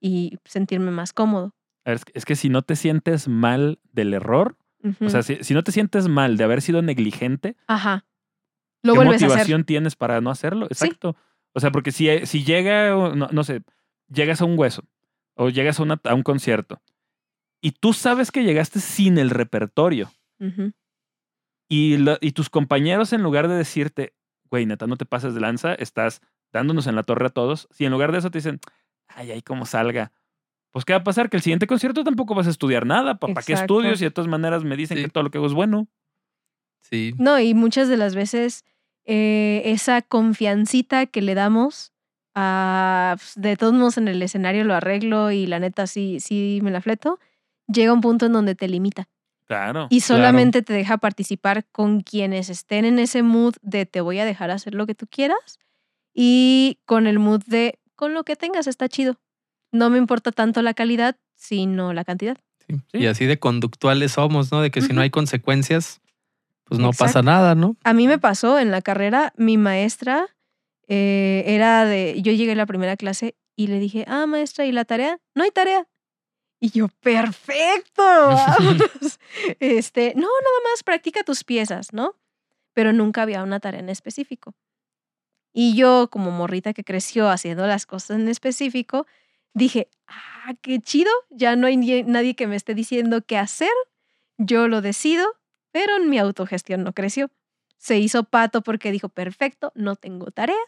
y 0.00 0.38
sentirme 0.44 0.90
más 0.90 1.12
cómodo. 1.12 1.54
Es 1.84 2.24
que 2.24 2.36
si 2.36 2.48
no 2.48 2.62
te 2.62 2.74
sientes 2.76 3.28
mal 3.28 3.78
del 3.92 4.14
error, 4.14 4.56
O 5.00 5.08
sea, 5.10 5.22
si, 5.22 5.42
si 5.42 5.52
no 5.54 5.62
te 5.64 5.72
sientes 5.72 6.06
mal 6.08 6.36
de 6.36 6.44
haber 6.44 6.62
sido 6.62 6.80
negligente, 6.82 7.56
Ajá. 7.66 8.04
Lo 8.82 8.92
¿qué 8.92 8.98
vuelves 8.98 9.14
a 9.14 9.26
hacer. 9.26 9.28
motivación 9.30 9.64
tienes 9.64 9.96
para 9.96 10.20
no 10.20 10.30
hacerlo? 10.30 10.66
Sí. 10.70 10.84
Exacto. 10.84 11.16
O 11.54 11.60
sea, 11.60 11.70
porque 11.72 11.90
si, 11.90 12.08
si 12.26 12.44
llega, 12.44 12.90
no, 13.14 13.28
no 13.32 13.44
sé, 13.44 13.62
llegas 14.08 14.40
a 14.40 14.44
un 14.44 14.58
hueso 14.58 14.84
o 15.34 15.48
llegas 15.48 15.80
a, 15.80 15.82
una- 15.82 16.00
a 16.04 16.14
un 16.14 16.22
concierto 16.22 16.80
y 17.60 17.72
tú 17.72 17.92
sabes 17.94 18.30
que 18.30 18.44
llegaste 18.44 18.78
sin 18.80 19.18
el 19.18 19.30
repertorio 19.30 20.12
y, 21.68 21.96
y 22.20 22.32
tus 22.32 22.50
compañeros 22.50 23.12
en 23.12 23.22
lugar 23.22 23.48
de 23.48 23.54
decirte, 23.56 24.14
güey, 24.50 24.66
neta, 24.66 24.86
no 24.86 24.96
te 24.96 25.06
pases 25.06 25.34
de 25.34 25.40
lanza, 25.40 25.74
estás 25.74 26.20
dándonos 26.52 26.86
en 26.86 26.94
la 26.94 27.02
torre 27.02 27.26
a 27.26 27.30
todos, 27.30 27.66
si 27.72 27.84
en 27.86 27.92
lugar 27.92 28.12
de 28.12 28.18
eso 28.18 28.30
te 28.30 28.38
dicen, 28.38 28.60
ay, 29.08 29.32
ay, 29.32 29.42
cómo 29.42 29.66
salga. 29.66 30.12
Pues, 30.76 30.84
¿qué 30.84 30.92
va 30.92 30.98
a 30.98 31.04
pasar? 31.04 31.30
Que 31.30 31.38
el 31.38 31.42
siguiente 31.42 31.66
concierto 31.66 32.04
tampoco 32.04 32.34
vas 32.34 32.46
a 32.46 32.50
estudiar 32.50 32.84
nada. 32.84 33.14
¿Para 33.14 33.32
qué 33.40 33.54
estudios? 33.54 33.98
Y 34.02 34.04
de 34.04 34.10
todas 34.10 34.28
maneras 34.28 34.62
me 34.62 34.76
dicen 34.76 34.98
Sí. 34.98 35.04
que 35.04 35.08
todo 35.08 35.24
lo 35.24 35.30
que 35.30 35.38
hago 35.38 35.46
es 35.46 35.54
bueno. 35.54 35.88
Sí. 36.82 37.14
No, 37.16 37.40
y 37.40 37.54
muchas 37.54 37.88
de 37.88 37.96
las 37.96 38.14
veces 38.14 38.62
eh, 39.06 39.62
esa 39.64 40.02
confiancita 40.02 41.06
que 41.06 41.22
le 41.22 41.34
damos 41.34 41.94
a, 42.34 43.14
pues, 43.16 43.32
de 43.36 43.56
todos 43.56 43.72
modos 43.72 43.96
en 43.96 44.06
el 44.08 44.20
escenario 44.20 44.64
lo 44.64 44.74
arreglo 44.74 45.30
y 45.30 45.46
la 45.46 45.60
neta 45.60 45.86
sí, 45.86 46.20
sí 46.20 46.58
me 46.62 46.70
la 46.70 46.82
fleto, 46.82 47.18
llega 47.68 47.94
un 47.94 48.02
punto 48.02 48.26
en 48.26 48.34
donde 48.34 48.54
te 48.54 48.68
limita 48.68 49.08
Claro. 49.46 49.86
y 49.88 50.00
solamente 50.00 50.60
te 50.60 50.74
deja 50.74 50.98
participar 50.98 51.64
con 51.72 52.00
quienes 52.02 52.50
estén 52.50 52.84
en 52.84 52.98
ese 52.98 53.22
mood 53.22 53.54
de 53.62 53.86
te 53.86 54.02
voy 54.02 54.18
a 54.18 54.26
dejar 54.26 54.50
hacer 54.50 54.74
lo 54.74 54.84
que 54.84 54.94
tú 54.94 55.06
quieras 55.06 55.58
y 56.12 56.80
con 56.84 57.06
el 57.06 57.18
mood 57.18 57.40
de 57.46 57.78
con 57.94 58.12
lo 58.12 58.24
que 58.24 58.36
tengas 58.36 58.66
está 58.66 58.90
chido. 58.90 59.16
No 59.76 59.90
me 59.90 59.98
importa 59.98 60.32
tanto 60.32 60.62
la 60.62 60.74
calidad, 60.74 61.16
sino 61.34 61.92
la 61.92 62.04
cantidad. 62.04 62.38
sí. 62.66 62.76
Sí. 62.92 62.98
Y 62.98 63.06
así 63.06 63.26
de 63.26 63.38
conductuales 63.38 64.12
somos, 64.12 64.50
¿no? 64.50 64.60
De 64.60 64.70
que 64.70 64.80
si 64.80 64.92
no 64.92 65.00
hay 65.00 65.10
consecuencias, 65.10 66.00
pues 66.64 66.80
no 66.80 66.90
pasa 66.92 67.22
nada, 67.22 67.54
¿no? 67.54 67.76
A 67.84 67.92
mí 67.92 68.08
me 68.08 68.18
pasó 68.18 68.58
en 68.58 68.70
la 68.70 68.82
carrera, 68.82 69.32
mi 69.36 69.56
maestra 69.56 70.36
eh, 70.88 71.44
era 71.46 71.84
de, 71.84 72.20
yo 72.22 72.32
llegué 72.32 72.52
a 72.52 72.56
la 72.56 72.66
primera 72.66 72.96
clase 72.96 73.36
y 73.54 73.68
le 73.68 73.78
dije, 73.78 74.04
ah, 74.08 74.26
maestra, 74.26 74.66
¿y 74.66 74.72
la 74.72 74.84
tarea? 74.84 75.20
No 75.34 75.44
hay 75.44 75.50
tarea. 75.50 75.86
Y 76.58 76.70
yo, 76.70 76.88
perfecto, 76.88 78.02
vámonos. 78.02 79.20
este, 79.60 80.14
no, 80.14 80.22
nada 80.22 80.70
más 80.70 80.82
practica 80.82 81.22
tus 81.22 81.44
piezas, 81.44 81.92
¿no? 81.92 82.16
Pero 82.72 82.92
nunca 82.92 83.22
había 83.22 83.42
una 83.42 83.60
tarea 83.60 83.80
en 83.80 83.88
específico. 83.88 84.54
Y 85.52 85.74
yo, 85.74 86.08
como 86.10 86.30
morrita 86.30 86.74
que 86.74 86.84
creció 86.84 87.30
haciendo 87.30 87.66
las 87.66 87.86
cosas 87.86 88.18
en 88.18 88.28
específico, 88.28 89.06
dije, 89.56 89.88
ah, 90.06 90.54
qué 90.60 90.80
chido, 90.80 91.10
ya 91.30 91.56
no 91.56 91.66
hay 91.66 91.76
nadie 91.76 92.36
que 92.36 92.46
me 92.46 92.56
esté 92.56 92.74
diciendo 92.74 93.22
qué 93.22 93.38
hacer, 93.38 93.70
yo 94.36 94.68
lo 94.68 94.82
decido, 94.82 95.26
pero 95.72 95.98
mi 96.00 96.18
autogestión 96.18 96.84
no 96.84 96.92
creció. 96.92 97.30
Se 97.78 97.98
hizo 97.98 98.24
pato 98.24 98.62
porque 98.62 98.92
dijo, 98.92 99.08
perfecto, 99.08 99.72
no 99.74 99.96
tengo 99.96 100.30
tarea, 100.30 100.58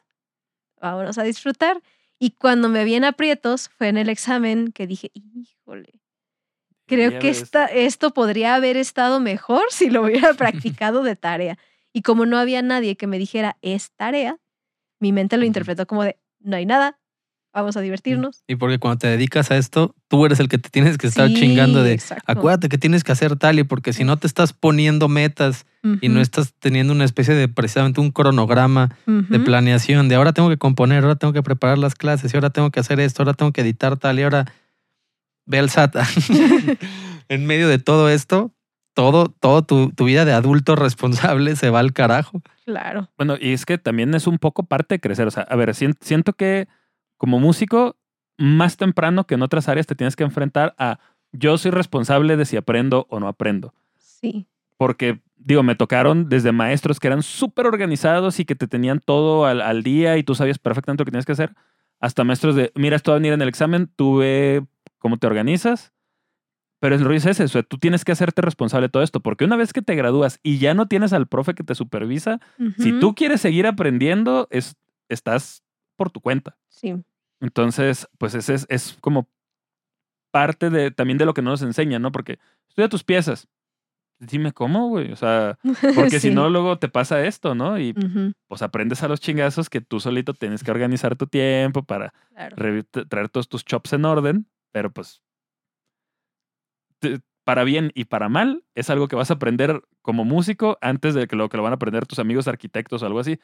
vámonos 0.80 1.18
a 1.18 1.22
disfrutar. 1.22 1.82
Y 2.18 2.30
cuando 2.30 2.68
me 2.70 2.84
vi 2.84 2.94
en 2.94 3.04
aprietos, 3.04 3.68
fue 3.68 3.88
en 3.88 3.98
el 3.98 4.08
examen 4.08 4.72
que 4.72 4.86
dije, 4.86 5.10
híjole, 5.12 6.00
creo 6.86 7.18
que 7.18 7.28
esta, 7.28 7.66
esto 7.66 8.14
podría 8.14 8.54
haber 8.54 8.78
estado 8.78 9.20
mejor 9.20 9.64
si 9.70 9.90
lo 9.90 10.02
hubiera 10.02 10.32
practicado 10.32 11.02
de 11.02 11.14
tarea. 11.14 11.58
Y 11.92 12.00
como 12.00 12.24
no 12.24 12.38
había 12.38 12.62
nadie 12.62 12.96
que 12.96 13.06
me 13.06 13.18
dijera, 13.18 13.58
es 13.60 13.92
tarea, 13.92 14.38
mi 14.98 15.12
mente 15.12 15.36
lo 15.36 15.44
interpretó 15.44 15.86
como 15.86 16.04
de, 16.04 16.18
no 16.40 16.56
hay 16.56 16.64
nada, 16.64 16.97
vamos 17.60 17.76
a 17.76 17.80
divertirnos. 17.80 18.42
Y 18.46 18.56
porque 18.56 18.78
cuando 18.78 18.98
te 18.98 19.06
dedicas 19.08 19.50
a 19.50 19.56
esto, 19.56 19.94
tú 20.08 20.24
eres 20.26 20.40
el 20.40 20.48
que 20.48 20.58
te 20.58 20.68
tienes 20.70 20.98
que 20.98 21.06
estar 21.06 21.28
Sí, 21.28 21.34
chingando 21.34 21.82
de, 21.82 21.92
exacto. 21.92 22.24
acuérdate 22.26 22.68
que 22.68 22.78
tienes 22.78 23.04
que 23.04 23.12
hacer 23.12 23.36
tal 23.36 23.58
y 23.58 23.64
porque 23.64 23.92
si 23.92 24.04
no 24.04 24.16
te 24.16 24.26
estás 24.26 24.52
poniendo 24.52 25.08
metas 25.08 25.66
y 26.00 26.08
no 26.08 26.20
estás 26.20 26.52
teniendo 26.58 26.92
una 26.92 27.04
especie 27.04 27.34
de 27.34 27.48
precisamente 27.48 28.00
un 28.00 28.10
cronograma 28.10 28.90
de 29.06 29.38
planeación 29.40 30.08
de 30.08 30.16
ahora 30.16 30.32
tengo 30.32 30.48
que 30.48 30.58
componer, 30.58 31.02
ahora 31.04 31.16
tengo 31.16 31.32
que 31.32 31.42
preparar 31.42 31.78
las 31.78 31.94
clases 31.94 32.32
y 32.32 32.36
ahora 32.36 32.50
tengo 32.50 32.70
que 32.70 32.80
hacer 32.80 33.00
esto, 33.00 33.22
ahora 33.22 33.34
tengo 33.34 33.52
que 33.52 33.60
editar 33.62 33.96
tal 33.96 34.18
y 34.18 34.22
ahora 34.22 34.46
ve 35.46 35.58
al 35.58 35.70
SAT. 35.70 35.96
en 37.28 37.46
medio 37.46 37.68
de 37.68 37.78
todo 37.78 38.08
esto, 38.10 38.52
todo, 38.94 39.28
todo 39.28 39.62
tu, 39.62 39.90
tu 39.92 40.04
vida 40.04 40.24
de 40.24 40.32
adulto 40.32 40.74
responsable 40.76 41.56
se 41.56 41.70
va 41.70 41.78
al 41.80 41.92
carajo. 41.92 42.42
Claro. 42.64 43.08
Bueno, 43.16 43.36
y 43.40 43.52
es 43.52 43.64
que 43.64 43.78
también 43.78 44.14
es 44.14 44.26
un 44.26 44.38
poco 44.38 44.64
parte 44.64 44.96
de 44.96 45.00
crecer. 45.00 45.26
O 45.26 45.30
sea, 45.30 45.44
a 45.44 45.56
ver, 45.56 45.70
sien- 45.74 45.96
siento 46.00 46.32
que 46.32 46.68
como 47.18 47.38
músico, 47.38 47.96
más 48.38 48.76
temprano 48.76 49.26
que 49.26 49.34
en 49.34 49.42
otras 49.42 49.68
áreas 49.68 49.86
te 49.86 49.94
tienes 49.94 50.16
que 50.16 50.24
enfrentar 50.24 50.74
a 50.78 50.98
yo 51.32 51.58
soy 51.58 51.72
responsable 51.72 52.36
de 52.36 52.46
si 52.46 52.56
aprendo 52.56 53.06
o 53.10 53.20
no 53.20 53.28
aprendo. 53.28 53.74
Sí. 53.98 54.46
Porque, 54.78 55.20
digo, 55.36 55.62
me 55.62 55.74
tocaron 55.74 56.28
desde 56.28 56.52
maestros 56.52 57.00
que 57.00 57.08
eran 57.08 57.22
súper 57.22 57.66
organizados 57.66 58.40
y 58.40 58.44
que 58.44 58.54
te 58.54 58.66
tenían 58.66 59.00
todo 59.04 59.44
al, 59.44 59.60
al 59.60 59.82
día 59.82 60.16
y 60.16 60.22
tú 60.22 60.34
sabías 60.34 60.58
perfectamente 60.58 61.02
lo 61.02 61.04
que 61.04 61.10
tienes 61.10 61.26
que 61.26 61.32
hacer, 61.32 61.54
hasta 62.00 62.24
maestros 62.24 62.54
de, 62.54 62.72
mira, 62.74 62.96
esto 62.96 63.10
va 63.10 63.16
a 63.16 63.18
venir 63.18 63.32
en 63.32 63.42
el 63.42 63.48
examen, 63.48 63.90
tú 63.94 64.18
ve 64.18 64.64
cómo 64.98 65.18
te 65.18 65.26
organizas. 65.26 65.92
Pero 66.80 66.94
el 66.94 67.04
rollo 67.04 67.16
es 67.16 67.26
ese, 67.26 67.42
o 67.42 67.48
sea, 67.48 67.64
tú 67.64 67.78
tienes 67.78 68.04
que 68.04 68.12
hacerte 68.12 68.40
responsable 68.40 68.86
de 68.86 68.90
todo 68.90 69.02
esto, 69.02 69.18
porque 69.18 69.44
una 69.44 69.56
vez 69.56 69.72
que 69.72 69.82
te 69.82 69.96
gradúas 69.96 70.38
y 70.44 70.58
ya 70.58 70.74
no 70.74 70.86
tienes 70.86 71.12
al 71.12 71.26
profe 71.26 71.54
que 71.54 71.64
te 71.64 71.74
supervisa, 71.74 72.40
si 72.78 72.92
tú 73.00 73.16
quieres 73.16 73.40
seguir 73.40 73.66
aprendiendo, 73.66 74.46
es, 74.52 74.76
estás 75.08 75.64
por 75.98 76.10
tu 76.10 76.20
cuenta. 76.22 76.56
Sí. 76.68 76.94
Entonces, 77.40 78.08
pues 78.18 78.34
ese 78.34 78.54
es, 78.54 78.66
es 78.70 78.96
como 79.00 79.28
parte 80.30 80.70
de 80.70 80.90
también 80.90 81.18
de 81.18 81.24
lo 81.26 81.34
que 81.34 81.42
no 81.42 81.50
nos 81.50 81.62
enseñan, 81.62 82.00
¿no? 82.02 82.12
Porque 82.12 82.38
estudia 82.68 82.88
tus 82.88 83.04
piezas. 83.04 83.48
Dime 84.20 84.52
cómo, 84.52 84.88
güey. 84.88 85.12
O 85.12 85.16
sea, 85.16 85.58
porque 85.94 86.20
si 86.20 86.30
no, 86.30 86.48
luego 86.50 86.78
te 86.78 86.88
pasa 86.88 87.24
esto, 87.24 87.54
¿no? 87.54 87.78
Y 87.78 87.94
pues 88.48 88.62
aprendes 88.62 89.02
a 89.02 89.08
los 89.08 89.20
chingazos 89.20 89.68
que 89.68 89.80
tú 89.80 90.00
solito 90.00 90.34
tienes 90.34 90.62
que 90.64 90.70
organizar 90.70 91.16
tu 91.16 91.26
tiempo 91.26 91.82
para 91.82 92.12
claro. 92.30 92.56
traer 93.08 93.28
todos 93.28 93.48
tus 93.48 93.64
chops 93.64 93.92
en 93.92 94.04
orden, 94.04 94.46
pero 94.72 94.90
pues 94.92 95.22
te- 97.00 97.20
para 97.44 97.64
bien 97.64 97.92
y 97.94 98.04
para 98.04 98.28
mal 98.28 98.64
es 98.74 98.90
algo 98.90 99.08
que 99.08 99.16
vas 99.16 99.30
a 99.30 99.34
aprender 99.34 99.82
como 100.02 100.24
músico 100.24 100.76
antes 100.82 101.14
de 101.14 101.26
que 101.26 101.36
lo 101.36 101.48
que 101.48 101.56
lo 101.56 101.62
van 101.62 101.72
a 101.72 101.76
aprender 101.76 102.04
tus 102.06 102.18
amigos 102.18 102.46
arquitectos 102.48 103.02
o 103.02 103.06
algo 103.06 103.20
así. 103.20 103.40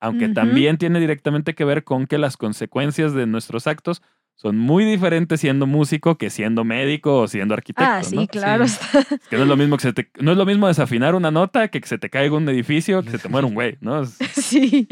Aunque 0.00 0.28
también 0.28 0.78
tiene 0.78 1.00
directamente 1.00 1.54
que 1.54 1.64
ver 1.64 1.84
con 1.84 2.06
que 2.06 2.18
las 2.18 2.36
consecuencias 2.36 3.14
de 3.14 3.26
nuestros 3.26 3.66
actos 3.66 4.02
son 4.38 4.56
muy 4.56 4.84
diferentes 4.84 5.40
siendo 5.40 5.66
músico 5.66 6.16
que 6.16 6.30
siendo 6.30 6.62
médico 6.62 7.22
o 7.22 7.26
siendo 7.28 7.54
arquitecto. 7.54 7.90
Ah, 7.92 8.04
sí, 8.04 8.14
¿no? 8.14 8.26
claro. 8.28 8.68
Sí. 8.68 8.78
Es 9.10 9.28
que 9.28 9.36
no 9.36 9.42
es 9.42 9.48
lo 9.48 9.56
mismo 9.56 9.76
que 9.76 9.82
se 9.82 9.92
te, 9.92 10.10
no 10.20 10.30
es 10.30 10.38
lo 10.38 10.46
mismo 10.46 10.68
desafinar 10.68 11.16
una 11.16 11.32
nota 11.32 11.68
que 11.68 11.80
que 11.80 11.88
se 11.88 11.98
te 11.98 12.08
caiga 12.08 12.36
un 12.36 12.48
edificio, 12.48 13.02
que 13.02 13.10
se 13.10 13.18
te 13.18 13.28
muera 13.28 13.48
un 13.48 13.54
güey, 13.54 13.76
¿no? 13.80 14.04
Sí. 14.32 14.86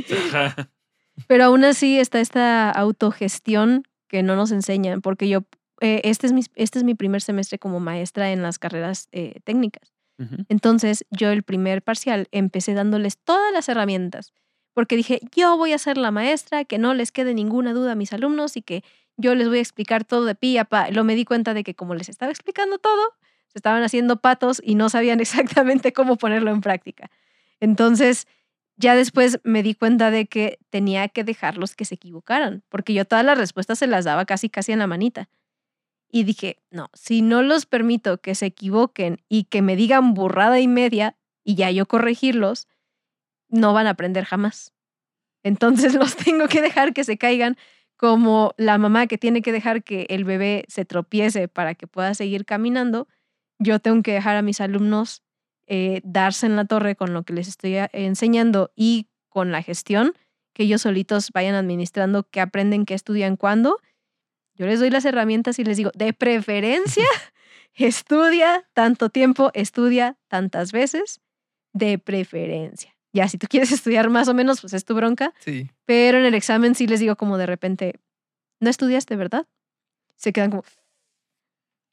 Pero 1.28 1.44
aún 1.44 1.64
así 1.64 1.98
está 2.00 2.20
esta 2.20 2.70
autogestión 2.72 3.84
que 4.08 4.24
no 4.24 4.34
nos 4.34 4.50
enseñan, 4.50 5.00
porque 5.00 5.28
yo, 5.28 5.44
eh, 5.80 6.00
este, 6.04 6.26
es 6.26 6.32
mi, 6.32 6.42
este 6.56 6.78
es 6.78 6.84
mi 6.84 6.94
primer 6.94 7.22
semestre 7.22 7.58
como 7.58 7.78
maestra 7.78 8.32
en 8.32 8.42
las 8.42 8.58
carreras 8.58 9.08
eh, 9.12 9.40
técnicas. 9.44 9.92
Entonces 10.48 11.04
yo 11.10 11.30
el 11.30 11.42
primer 11.42 11.82
parcial 11.82 12.26
empecé 12.32 12.72
dándoles 12.72 13.18
todas 13.18 13.52
las 13.52 13.68
herramientas, 13.68 14.32
porque 14.76 14.94
dije, 14.94 15.22
yo 15.34 15.56
voy 15.56 15.72
a 15.72 15.78
ser 15.78 15.96
la 15.96 16.10
maestra, 16.10 16.66
que 16.66 16.76
no 16.76 16.92
les 16.92 17.10
quede 17.10 17.32
ninguna 17.32 17.72
duda 17.72 17.92
a 17.92 17.94
mis 17.94 18.12
alumnos 18.12 18.58
y 18.58 18.60
que 18.60 18.84
yo 19.16 19.34
les 19.34 19.48
voy 19.48 19.56
a 19.56 19.62
explicar 19.62 20.04
todo 20.04 20.26
de 20.26 20.34
pi 20.34 20.58
a 20.58 20.66
pa. 20.66 20.90
Lo 20.90 21.02
me 21.02 21.14
di 21.14 21.24
cuenta 21.24 21.54
de 21.54 21.64
que 21.64 21.74
como 21.74 21.94
les 21.94 22.10
estaba 22.10 22.30
explicando 22.30 22.76
todo, 22.76 23.14
se 23.48 23.56
estaban 23.56 23.82
haciendo 23.82 24.20
patos 24.20 24.60
y 24.62 24.74
no 24.74 24.90
sabían 24.90 25.18
exactamente 25.20 25.94
cómo 25.94 26.16
ponerlo 26.16 26.50
en 26.50 26.60
práctica. 26.60 27.10
Entonces, 27.58 28.26
ya 28.76 28.94
después 28.94 29.40
me 29.44 29.62
di 29.62 29.72
cuenta 29.72 30.10
de 30.10 30.26
que 30.26 30.58
tenía 30.68 31.08
que 31.08 31.24
dejarlos 31.24 31.74
que 31.74 31.86
se 31.86 31.94
equivocaran, 31.94 32.62
porque 32.68 32.92
yo 32.92 33.06
todas 33.06 33.24
las 33.24 33.38
respuestas 33.38 33.78
se 33.78 33.86
las 33.86 34.04
daba 34.04 34.26
casi 34.26 34.50
casi 34.50 34.72
en 34.72 34.80
la 34.80 34.86
manita. 34.86 35.30
Y 36.12 36.24
dije, 36.24 36.58
no, 36.70 36.90
si 36.92 37.22
no 37.22 37.42
los 37.42 37.64
permito 37.64 38.18
que 38.18 38.34
se 38.34 38.44
equivoquen 38.44 39.22
y 39.30 39.44
que 39.44 39.62
me 39.62 39.74
digan 39.74 40.12
burrada 40.12 40.60
y 40.60 40.68
media 40.68 41.16
y 41.44 41.54
ya 41.54 41.70
yo 41.70 41.86
corregirlos, 41.86 42.68
no 43.56 43.72
van 43.72 43.86
a 43.86 43.90
aprender 43.90 44.24
jamás. 44.24 44.72
Entonces 45.44 45.94
los 45.96 46.16
tengo 46.16 46.48
que 46.48 46.62
dejar 46.62 46.92
que 46.92 47.04
se 47.04 47.18
caigan 47.18 47.56
como 47.96 48.54
la 48.58 48.78
mamá 48.78 49.06
que 49.06 49.18
tiene 49.18 49.42
que 49.42 49.52
dejar 49.52 49.82
que 49.82 50.06
el 50.10 50.24
bebé 50.24 50.64
se 50.68 50.84
tropiece 50.84 51.48
para 51.48 51.74
que 51.74 51.86
pueda 51.86 52.14
seguir 52.14 52.44
caminando. 52.44 53.08
Yo 53.58 53.78
tengo 53.78 54.02
que 54.02 54.12
dejar 54.12 54.36
a 54.36 54.42
mis 54.42 54.60
alumnos 54.60 55.22
eh, 55.66 56.00
darse 56.04 56.46
en 56.46 56.56
la 56.56 56.66
torre 56.66 56.94
con 56.96 57.14
lo 57.14 57.22
que 57.24 57.32
les 57.32 57.48
estoy 57.48 57.76
a- 57.78 57.90
enseñando 57.92 58.70
y 58.76 59.08
con 59.28 59.50
la 59.52 59.62
gestión, 59.62 60.12
que 60.54 60.64
ellos 60.64 60.82
solitos 60.82 61.30
vayan 61.32 61.54
administrando 61.54 62.28
qué 62.30 62.40
aprenden, 62.40 62.84
qué 62.86 62.94
estudian, 62.94 63.36
cuándo. 63.36 63.78
Yo 64.54 64.66
les 64.66 64.80
doy 64.80 64.90
las 64.90 65.04
herramientas 65.04 65.58
y 65.58 65.64
les 65.64 65.76
digo, 65.76 65.90
de 65.94 66.12
preferencia, 66.12 67.04
estudia 67.74 68.68
tanto 68.74 69.10
tiempo, 69.10 69.50
estudia 69.54 70.16
tantas 70.28 70.72
veces, 70.72 71.20
de 71.74 71.98
preferencia. 71.98 72.95
Ya, 73.16 73.28
si 73.28 73.38
tú 73.38 73.46
quieres 73.48 73.72
estudiar 73.72 74.10
más 74.10 74.28
o 74.28 74.34
menos, 74.34 74.60
pues 74.60 74.72
es 74.74 74.84
tu 74.84 74.94
bronca. 74.94 75.32
Sí. 75.40 75.70
Pero 75.86 76.18
en 76.18 76.24
el 76.26 76.34
examen 76.34 76.74
sí 76.74 76.86
les 76.86 77.00
digo 77.00 77.16
como 77.16 77.38
de 77.38 77.46
repente, 77.46 77.94
¿no 78.60 78.68
estudiaste, 78.70 79.16
verdad? 79.16 79.46
Se 80.16 80.32
quedan 80.32 80.50
como 80.50 80.64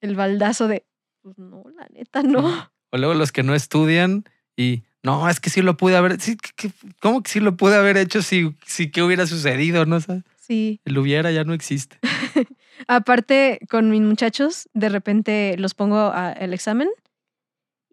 el 0.01 0.15
baldazo 0.15 0.67
de, 0.67 0.85
pues 1.21 1.37
no, 1.37 1.63
la 1.75 1.87
neta, 1.93 2.23
no. 2.23 2.69
O 2.91 2.97
luego 2.97 3.13
los 3.13 3.31
que 3.31 3.43
no 3.43 3.55
estudian 3.55 4.25
y 4.57 4.83
no, 5.01 5.27
es 5.29 5.39
que 5.39 5.49
sí 5.49 5.61
lo 5.61 5.77
pude 5.77 5.95
haber. 5.95 6.19
Sí, 6.21 6.37
que- 6.37 6.71
¿Cómo 7.01 7.23
que 7.23 7.31
sí 7.31 7.39
lo 7.39 7.55
pude 7.57 7.75
haber 7.75 7.97
hecho 7.97 8.21
si, 8.21 8.55
si 8.65 8.91
qué 8.91 9.01
hubiera 9.01 9.25
sucedido? 9.27 9.85
No 9.85 9.99
sé. 9.99 10.23
Sí. 10.39 10.81
El 10.85 10.97
hubiera 10.97 11.31
ya 11.31 11.43
no 11.45 11.53
existe. 11.53 11.97
Aparte, 12.87 13.59
con 13.69 13.89
mis 13.89 14.01
muchachos, 14.01 14.69
de 14.73 14.89
repente 14.89 15.55
los 15.57 15.73
pongo 15.73 16.11
al 16.11 16.53
examen 16.53 16.89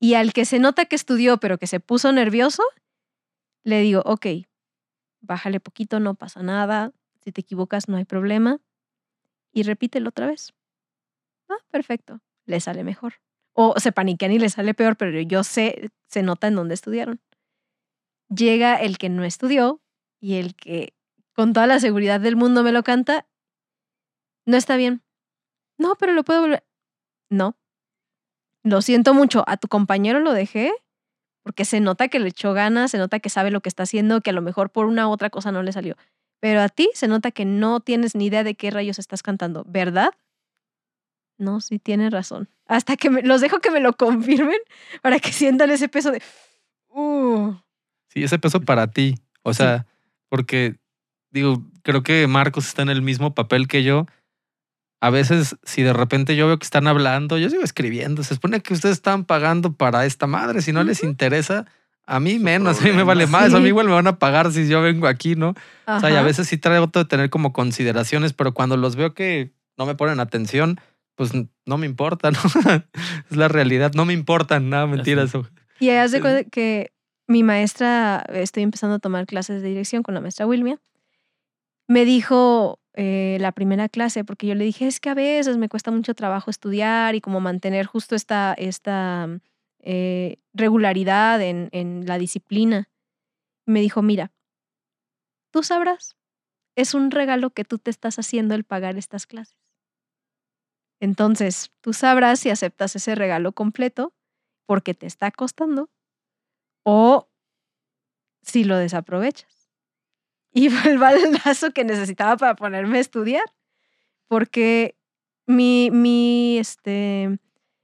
y 0.00 0.14
al 0.14 0.32
que 0.32 0.44
se 0.44 0.58
nota 0.58 0.84
que 0.86 0.96
estudió, 0.96 1.38
pero 1.38 1.58
que 1.58 1.66
se 1.66 1.78
puso 1.80 2.10
nervioso, 2.12 2.62
le 3.64 3.80
digo, 3.80 4.02
ok, 4.04 4.26
bájale 5.20 5.60
poquito, 5.60 6.00
no 6.00 6.14
pasa 6.14 6.42
nada. 6.42 6.92
Si 7.22 7.32
te 7.32 7.42
equivocas, 7.42 7.88
no 7.88 7.96
hay 7.96 8.04
problema. 8.04 8.60
Y 9.52 9.62
repítelo 9.64 10.08
otra 10.08 10.26
vez. 10.26 10.52
Ah, 11.48 11.58
perfecto. 11.70 12.20
Le 12.46 12.60
sale 12.60 12.84
mejor. 12.84 13.14
O 13.52 13.78
se 13.78 13.92
paniquean 13.92 14.32
y 14.32 14.38
le 14.38 14.48
sale 14.48 14.74
peor, 14.74 14.96
pero 14.96 15.20
yo 15.20 15.44
sé, 15.44 15.90
se 16.06 16.22
nota 16.22 16.46
en 16.46 16.54
dónde 16.54 16.74
estudiaron. 16.74 17.20
Llega 18.28 18.76
el 18.76 18.96
que 18.96 19.08
no 19.08 19.24
estudió 19.24 19.82
y 20.20 20.36
el 20.36 20.54
que 20.54 20.94
con 21.34 21.52
toda 21.52 21.66
la 21.66 21.80
seguridad 21.80 22.20
del 22.20 22.36
mundo 22.36 22.62
me 22.62 22.72
lo 22.72 22.82
canta. 22.82 23.26
No 24.46 24.56
está 24.56 24.76
bien. 24.76 25.02
No, 25.78 25.96
pero 25.96 26.12
lo 26.12 26.24
puedo 26.24 26.40
volver. 26.40 26.64
No. 27.28 27.56
Lo 28.62 28.82
siento 28.82 29.14
mucho. 29.14 29.44
A 29.46 29.56
tu 29.56 29.68
compañero 29.68 30.20
lo 30.20 30.32
dejé 30.32 30.72
porque 31.42 31.64
se 31.64 31.80
nota 31.80 32.08
que 32.08 32.18
le 32.20 32.28
echó 32.28 32.52
ganas, 32.52 32.90
se 32.90 32.98
nota 32.98 33.18
que 33.20 33.28
sabe 33.30 33.50
lo 33.50 33.60
que 33.60 33.68
está 33.68 33.84
haciendo, 33.84 34.20
que 34.20 34.30
a 34.30 34.32
lo 34.34 34.42
mejor 34.42 34.70
por 34.70 34.86
una 34.86 35.08
u 35.08 35.10
otra 35.10 35.30
cosa 35.30 35.52
no 35.52 35.62
le 35.62 35.72
salió. 35.72 35.96
Pero 36.40 36.60
a 36.62 36.68
ti 36.68 36.90
se 36.94 37.08
nota 37.08 37.30
que 37.30 37.44
no 37.44 37.80
tienes 37.80 38.14
ni 38.14 38.26
idea 38.26 38.44
de 38.44 38.54
qué 38.54 38.70
rayos 38.70 38.98
estás 38.98 39.22
cantando, 39.22 39.64
¿verdad? 39.66 40.10
No, 41.38 41.60
sí 41.60 41.78
tienes 41.78 42.12
razón. 42.12 42.48
Hasta 42.66 42.96
que 42.96 43.10
me- 43.10 43.22
los 43.22 43.40
dejo 43.40 43.60
que 43.60 43.70
me 43.70 43.80
lo 43.80 43.94
confirmen 43.94 44.58
para 45.02 45.18
que 45.18 45.32
sientan 45.32 45.70
ese 45.70 45.88
peso 45.88 46.10
de. 46.12 46.22
Uh, 46.88 47.54
Sí, 48.08 48.24
ese 48.24 48.38
peso 48.38 48.60
para 48.60 48.88
ti. 48.90 49.14
O 49.42 49.52
Sí. 49.54 49.58
sea, 49.58 49.86
porque 50.28 50.76
digo, 51.30 51.64
creo 51.82 52.02
que 52.02 52.26
Marcos 52.26 52.66
está 52.66 52.82
en 52.82 52.88
el 52.90 53.02
mismo 53.02 53.34
papel 53.34 53.68
que 53.68 53.82
yo. 53.84 54.06
A 55.00 55.10
veces, 55.10 55.56
si 55.62 55.82
de 55.82 55.92
repente 55.92 56.36
yo 56.36 56.46
veo 56.46 56.58
que 56.58 56.64
están 56.64 56.86
hablando, 56.86 57.38
yo 57.38 57.48
sigo 57.48 57.62
escribiendo. 57.62 58.22
Se 58.22 58.34
supone 58.34 58.60
que 58.60 58.74
ustedes 58.74 58.96
están 58.96 59.24
pagando 59.24 59.72
para 59.72 60.04
esta 60.04 60.26
madre. 60.26 60.60
Si 60.60 60.72
no 60.72 60.84
les 60.84 61.02
interesa, 61.02 61.64
a 62.04 62.20
mí 62.20 62.38
menos. 62.38 62.80
A 62.80 62.84
mí 62.84 62.92
me 62.92 63.02
vale 63.02 63.26
más. 63.26 63.54
A 63.54 63.60
mí 63.60 63.68
igual 63.68 63.86
me 63.86 63.94
van 63.94 64.06
a 64.08 64.18
pagar 64.18 64.52
si 64.52 64.68
yo 64.68 64.82
vengo 64.82 65.06
aquí, 65.06 65.36
¿no? 65.36 65.54
O 65.86 66.00
sea, 66.00 66.10
y 66.10 66.16
a 66.16 66.22
veces 66.22 66.48
sí 66.48 66.58
trato 66.58 66.98
de 66.98 67.04
tener 67.06 67.30
como 67.30 67.52
consideraciones, 67.52 68.34
pero 68.34 68.52
cuando 68.52 68.76
los 68.76 68.96
veo 68.96 69.14
que 69.14 69.52
no 69.78 69.86
me 69.86 69.94
ponen 69.94 70.20
atención, 70.20 70.80
pues 71.14 71.32
no 71.64 71.78
me 71.78 71.86
importa, 71.86 72.30
¿no? 72.30 72.38
es 73.30 73.36
la 73.36 73.48
realidad. 73.48 73.92
No 73.94 74.04
me 74.04 74.12
importan, 74.12 74.68
nada, 74.68 74.86
mentira 74.86 75.22
eso. 75.22 75.46
Y 75.78 75.88
haz 75.90 76.12
de 76.12 76.20
cuenta 76.20 76.44
que 76.44 76.92
mi 77.26 77.42
maestra, 77.42 78.24
estoy 78.34 78.64
empezando 78.64 78.96
a 78.96 78.98
tomar 78.98 79.26
clases 79.26 79.62
de 79.62 79.68
dirección 79.68 80.02
con 80.02 80.14
la 80.14 80.20
maestra 80.20 80.46
Wilmia, 80.46 80.78
me 81.90 82.04
dijo 82.04 82.78
eh, 82.94 83.36
la 83.40 83.50
primera 83.50 83.88
clase, 83.88 84.22
porque 84.22 84.46
yo 84.46 84.54
le 84.54 84.64
dije, 84.64 84.86
es 84.86 85.00
que 85.00 85.10
a 85.10 85.14
veces 85.14 85.56
me 85.56 85.68
cuesta 85.68 85.90
mucho 85.90 86.14
trabajo 86.14 86.48
estudiar 86.48 87.16
y 87.16 87.20
como 87.20 87.40
mantener 87.40 87.86
justo 87.86 88.14
esta, 88.14 88.54
esta 88.56 89.26
eh, 89.80 90.36
regularidad 90.54 91.42
en, 91.42 91.68
en 91.72 92.06
la 92.06 92.16
disciplina. 92.16 92.88
Me 93.66 93.80
dijo, 93.80 94.02
mira, 94.02 94.30
tú 95.50 95.64
sabrás, 95.64 96.16
es 96.76 96.94
un 96.94 97.10
regalo 97.10 97.50
que 97.50 97.64
tú 97.64 97.78
te 97.78 97.90
estás 97.90 98.20
haciendo 98.20 98.54
el 98.54 98.62
pagar 98.62 98.96
estas 98.96 99.26
clases. 99.26 99.58
Entonces, 101.00 101.72
tú 101.80 101.92
sabrás 101.92 102.38
si 102.38 102.50
aceptas 102.50 102.94
ese 102.94 103.16
regalo 103.16 103.50
completo 103.50 104.14
porque 104.64 104.94
te 104.94 105.06
está 105.06 105.32
costando 105.32 105.90
o 106.84 107.28
si 108.42 108.62
lo 108.62 108.76
desaprovechas. 108.76 109.59
Y 110.52 110.66
el 110.88 110.98
baldazo 110.98 111.72
que 111.72 111.84
necesitaba 111.84 112.36
para 112.36 112.56
ponerme 112.56 112.98
a 112.98 113.00
estudiar, 113.00 113.44
porque 114.28 114.96
mi, 115.46 115.90
mi, 115.90 116.58
este, 116.58 117.38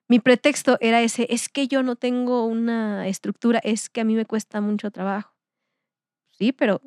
mi 0.08 0.20
pretexto 0.20 0.78
era 0.80 1.02
ese, 1.02 1.26
es 1.30 1.48
que 1.48 1.68
yo 1.68 1.82
no 1.82 1.96
tengo 1.96 2.46
una 2.46 3.08
estructura, 3.08 3.60
es 3.62 3.88
que 3.88 4.00
a 4.00 4.04
mí 4.04 4.14
me 4.14 4.26
cuesta 4.26 4.60
mucho 4.60 4.90
trabajo. 4.90 5.34
Sí, 6.32 6.52
pero 6.52 6.82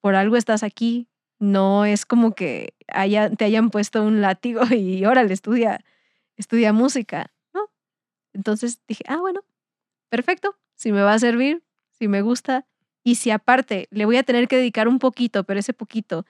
por 0.00 0.14
algo 0.14 0.36
estás 0.36 0.62
aquí, 0.62 1.08
no 1.38 1.84
es 1.84 2.06
como 2.06 2.34
que 2.34 2.74
haya, 2.88 3.30
te 3.30 3.44
hayan 3.44 3.70
puesto 3.70 4.02
un 4.04 4.20
látigo 4.20 4.62
y 4.74 5.04
órale, 5.04 5.32
estudia, 5.34 5.84
estudia 6.36 6.72
música, 6.72 7.32
¿no? 7.52 7.70
Entonces 8.32 8.80
dije, 8.86 9.04
ah, 9.08 9.18
bueno, 9.18 9.42
perfecto, 10.10 10.56
si 10.76 10.92
me 10.92 11.02
va 11.02 11.14
a 11.14 11.18
servir, 11.18 11.64
si 11.90 12.08
me 12.08 12.22
gusta, 12.22 12.66
y 13.04 13.16
si 13.16 13.30
aparte 13.30 13.86
le 13.90 14.06
voy 14.06 14.16
a 14.16 14.22
tener 14.22 14.48
que 14.48 14.56
dedicar 14.56 14.88
un 14.88 14.98
poquito, 14.98 15.44
pero 15.44 15.60
ese 15.60 15.74
poquito 15.74 16.24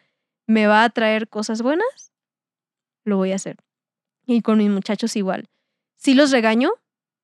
me 0.46 0.66
va 0.66 0.84
a 0.84 0.90
traer 0.90 1.28
cosas 1.28 1.62
buenas, 1.62 2.12
lo 3.04 3.16
voy 3.16 3.32
a 3.32 3.36
hacer. 3.36 3.56
Y 4.26 4.42
con 4.42 4.58
mis 4.58 4.70
muchachos 4.70 5.16
igual. 5.16 5.48
Si 5.94 6.14
los 6.14 6.32
regaño, 6.32 6.72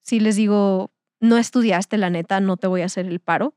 si 0.01 0.21
les 0.21 0.37
digo, 0.37 0.93
no 1.21 1.37
estudiaste, 1.37 1.99
la 1.99 2.11
neta, 2.11 2.41
no 2.41 2.57
te 2.57 2.69
voy 2.69 2.83
a 2.83 2.87
hacer 2.87 3.07
el 3.07 3.21
paro. 3.21 3.55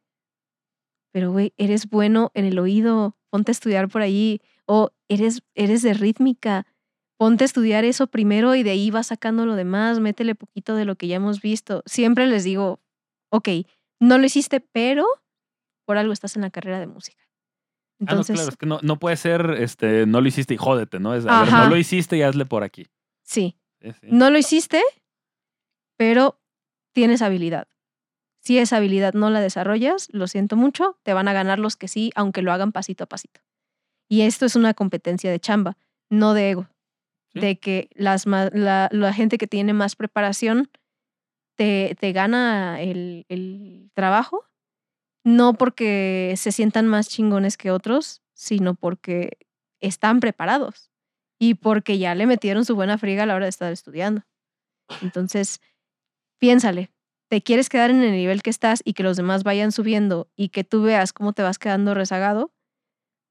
Pero, 1.11 1.32
güey, 1.32 1.53
eres 1.57 1.90
bueno 1.90 2.32
en 2.34 2.45
el 2.45 2.57
oído, 2.57 3.15
ponte 3.30 3.52
a 3.52 3.53
estudiar 3.53 3.88
por 3.88 4.02
ahí. 4.02 4.41
O 4.65 4.91
eres, 5.10 5.44
eres 5.53 5.82
de 5.84 5.94
rítmica, 5.94 6.65
ponte 7.18 7.44
a 7.44 7.45
estudiar 7.45 7.86
eso 7.86 8.07
primero 8.07 8.56
y 8.56 8.64
de 8.64 8.72
ahí 8.72 8.90
vas 8.90 9.07
sacando 9.07 9.45
lo 9.45 9.56
demás, 9.56 9.99
métele 9.99 10.36
poquito 10.36 10.76
de 10.76 10.86
lo 10.86 10.95
que 10.95 11.07
ya 11.07 11.18
hemos 11.18 11.41
visto. 11.41 11.84
Siempre 11.86 12.26
les 12.28 12.44
digo, 12.44 12.80
ok, 13.30 13.49
no 13.99 14.18
lo 14.18 14.26
hiciste, 14.26 14.60
pero 14.60 15.06
por 15.85 15.97
algo 15.97 16.14
estás 16.14 16.35
en 16.35 16.41
la 16.43 16.49
carrera 16.49 16.80
de 16.80 16.88
música. 16.88 17.22
Ah, 17.22 18.05
no, 18.05 18.11
Entonces, 18.11 18.35
claro, 18.35 18.49
es 18.49 18.57
que 18.57 18.65
no, 18.65 18.80
no 18.81 18.99
puede 18.99 19.15
ser, 19.18 19.55
este, 19.60 20.05
no 20.05 20.19
lo 20.22 20.27
hiciste 20.27 20.53
y 20.53 20.57
jódete, 20.57 20.99
¿no? 20.99 21.14
Es, 21.15 21.26
a 21.26 21.43
ver, 21.43 21.51
no 21.51 21.69
lo 21.69 21.77
hiciste 21.77 22.18
y 22.18 22.22
hazle 22.22 22.45
por 22.45 22.64
aquí. 22.64 22.88
sí, 23.23 23.57
Sí, 23.81 23.91
sí. 23.99 24.07
no 24.11 24.30
lo 24.30 24.38
hiciste, 24.38 24.81
pero 25.97 26.39
tienes 26.93 27.22
habilidad. 27.22 27.68
Si 28.39 28.57
esa 28.57 28.77
habilidad 28.77 29.14
no 29.14 29.30
la 29.30 29.39
desarrollas, 29.41 30.10
lo 30.11 30.27
siento 30.27 30.55
mucho, 30.55 30.97
te 31.03 31.14
van 31.14 31.27
a 31.27 31.34
ganar 31.34 31.60
los 31.60 31.76
que 31.77 31.88
sí, 31.88 32.11
aunque 32.15 32.41
lo 32.41 32.51
hagan 32.51 32.72
pasito 32.72 33.05
a 33.05 33.07
pasito. 33.07 33.41
Y 34.10 34.22
esto 34.22 34.45
es 34.45 34.55
una 34.55 34.73
competencia 34.73 35.31
de 35.31 35.39
chamba, 35.39 35.77
no 36.10 36.34
de 36.34 36.51
ego. 36.51 36.68
Sí. 37.34 37.39
De 37.39 37.57
que 37.60 37.89
las, 37.95 38.26
la, 38.26 38.89
la 38.91 39.14
gente 39.14 39.38
que 39.38 39.47
tiene 39.47 39.73
más 39.73 39.95
preparación 39.95 40.69
te, 41.55 41.95
te 41.99 42.11
gana 42.11 42.81
el, 42.81 43.26
el 43.30 43.89
trabajo, 43.93 44.45
no 45.24 45.54
porque 45.54 46.34
se 46.38 46.52
sientan 46.52 46.88
más 46.88 47.10
chingones 47.10 47.58
que 47.58 47.72
otros, 47.72 48.22
sino 48.34 48.76
porque 48.76 49.38
están 49.82 50.20
preparados 50.20 50.91
y 51.40 51.56
porque 51.56 51.98
ya 51.98 52.16
le 52.16 52.26
metieron 52.28 52.66
su 52.66 52.76
buena 52.76 52.98
friga 52.98 53.24
a 53.24 53.26
la 53.26 53.36
hora 53.36 53.45
de 53.45 53.50
estar 53.50 53.72
estudiando. 53.72 54.24
Entonces, 55.02 55.62
piénsale, 56.40 56.91
¿te 57.30 57.41
quieres 57.41 57.70
quedar 57.70 57.91
en 57.91 58.04
el 58.04 58.12
nivel 58.12 58.44
que 58.44 58.50
estás 58.50 58.82
y 58.86 58.94
que 58.94 59.04
los 59.04 59.18
demás 59.18 59.44
vayan 59.44 59.72
subiendo 59.72 60.30
y 60.36 60.50
que 60.50 60.64
tú 60.64 60.84
veas 60.84 61.14
cómo 61.14 61.34
te 61.34 61.44
vas 61.44 61.60
quedando 61.60 61.94
rezagado? 61.94 62.54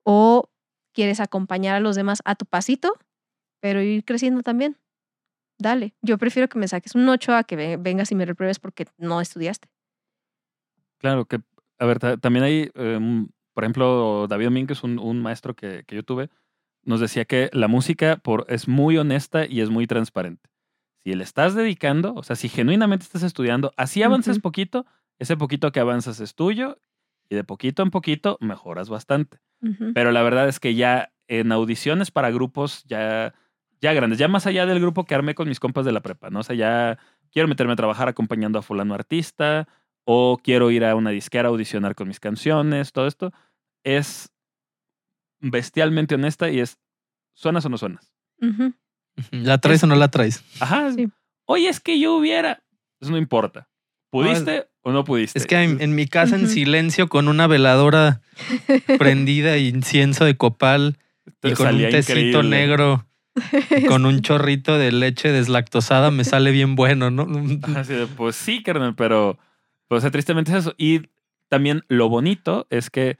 ¿O 0.05 0.51
quieres 0.95 1.21
acompañar 1.21 1.77
a 1.77 1.81
los 1.81 1.97
demás 1.97 2.21
a 2.25 2.35
tu 2.35 2.47
pasito, 2.47 2.95
pero 3.61 3.83
ir 3.83 4.05
creciendo 4.05 4.43
también? 4.43 4.79
Dale, 5.59 5.95
yo 6.03 6.19
prefiero 6.19 6.49
que 6.49 6.59
me 6.59 6.69
saques 6.69 6.95
un 6.95 7.09
8 7.09 7.35
a 7.35 7.45
que 7.45 7.57
ve- 7.57 7.77
vengas 7.79 8.11
y 8.13 8.15
me 8.15 8.27
repruebes 8.27 8.59
porque 8.59 8.87
no 8.99 9.21
estudiaste. 9.21 9.69
Claro, 10.99 11.27
que, 11.27 11.41
a 11.83 11.87
ver, 11.87 11.99
ta- 11.99 12.17
también 12.17 12.45
hay, 12.45 12.71
eh, 12.75 12.97
un- 12.99 13.33
por 13.55 13.65
ejemplo, 13.65 14.27
David 14.29 14.47
Domínguez, 14.47 14.83
un, 14.83 14.99
un 14.99 15.21
maestro 15.21 15.55
que, 15.55 15.85
que 15.87 15.97
yo 15.97 16.03
tuve, 16.03 16.31
nos 16.85 17.01
decía 17.01 17.25
que 17.25 17.51
la 17.53 17.69
música 17.69 18.17
por, 18.17 18.45
es 18.49 18.67
muy 18.69 18.97
honesta 18.99 19.47
y 19.47 19.61
es 19.61 19.71
muy 19.71 19.87
transparente. 19.87 20.49
Si 21.05 21.13
le 21.15 21.25
estás 21.25 21.55
dedicando, 21.55 22.15
o 22.15 22.23
sea, 22.23 22.37
si 22.37 22.49
genuinamente 22.49 23.05
estás 23.05 23.23
estudiando, 23.25 23.73
así 23.77 24.03
avances 24.03 24.37
poquito, 24.41 24.87
ese 25.19 25.37
poquito 25.37 25.71
que 25.73 25.81
avanzas 25.81 26.21
es 26.21 26.35
tuyo 26.35 26.79
y 27.29 27.35
de 27.35 27.45
poquito 27.45 27.83
en 27.83 27.91
poquito 27.91 28.39
mejoras 28.41 28.89
bastante. 28.89 29.39
Pero 29.95 30.13
la 30.13 30.23
verdad 30.23 30.49
es 30.49 30.59
que 30.61 30.75
ya 30.75 31.13
en 31.29 31.53
audiciones 31.53 32.11
para 32.11 32.31
grupos 32.31 32.85
ya, 32.85 33.35
ya 33.81 33.93
grandes, 33.93 34.19
ya 34.19 34.29
más 34.29 34.47
allá 34.47 34.67
del 34.67 34.81
grupo 34.81 35.05
que 35.05 35.15
armé 35.15 35.35
con 35.35 35.49
mis 35.49 35.61
compas 35.61 35.85
de 35.85 35.93
la 35.93 36.01
prepa, 36.03 36.31
¿no? 36.31 36.41
O 36.41 36.43
sea, 36.43 36.55
ya 36.57 36.99
quiero 37.33 37.49
meterme 37.49 37.73
a 37.73 37.77
trabajar 37.77 38.09
acompañando 38.09 38.59
a 38.59 38.63
fulano 38.63 38.95
artista 38.95 39.67
o 40.05 40.41
quiero 40.43 40.71
ir 40.71 40.85
a 40.85 40.95
una 40.95 41.11
disquera 41.11 41.49
a 41.49 41.51
audicionar 41.51 41.95
con 41.95 42.09
mis 42.09 42.21
canciones, 42.21 42.93
todo 42.93 43.07
esto 43.07 43.33
es 43.85 44.31
bestialmente 45.41 46.15
honesta 46.15 46.51
y 46.51 46.61
es, 46.61 46.79
¿suenas 47.35 47.65
o 47.65 47.69
no 47.69 47.79
suenas? 47.79 48.13
¿La 49.31 49.59
traes 49.59 49.83
o 49.85 49.87
no 49.87 49.95
la 49.95 50.09
traes? 50.09 50.45
Ajá. 50.61 50.93
Sí. 50.93 51.09
Oye, 51.47 51.69
es 51.69 51.81
que 51.81 51.99
yo 51.99 52.15
hubiera. 52.15 52.63
Eso 53.01 53.11
no 53.11 53.19
importa. 53.19 53.69
¿Pudiste 54.11 54.69
o 54.83 54.93
no 54.93 55.05
pudiste? 55.05 55.39
Es 55.39 55.47
que 55.47 55.57
en, 55.57 55.81
en 55.81 55.95
mi 55.95 56.07
casa, 56.07 56.37
en 56.37 56.49
silencio, 56.49 57.09
con 57.09 57.29
una 57.29 57.47
veladora 57.47 58.21
prendida, 58.99 59.57
incienso 59.59 60.25
de 60.25 60.37
copal 60.37 60.99
y 61.43 61.53
con 61.53 61.75
un 61.75 61.81
tecito 61.81 62.19
increíble. 62.19 62.49
negro 62.49 63.07
y 63.71 63.87
con 63.87 64.05
un 64.05 64.21
chorrito 64.21 64.77
de 64.77 64.93
leche 64.93 65.33
deslactosada, 65.33 66.11
me 66.11 66.25
sale 66.25 66.51
bien 66.51 66.77
bueno, 66.77 67.11
¿no? 67.11 67.27
Así 67.75 67.95
de, 67.95 68.07
pues 68.07 68.37
sí, 68.37 68.63
carnal, 68.63 68.95
pero 68.95 69.39
pues, 69.93 69.99
o 69.99 70.01
sea, 70.01 70.11
tristemente 70.11 70.51
es 70.53 70.57
eso. 70.57 70.75
Y 70.79 71.11
también 71.49 71.83
lo 71.89 72.09
bonito 72.09 72.67
es 72.71 72.89
que 72.89 73.19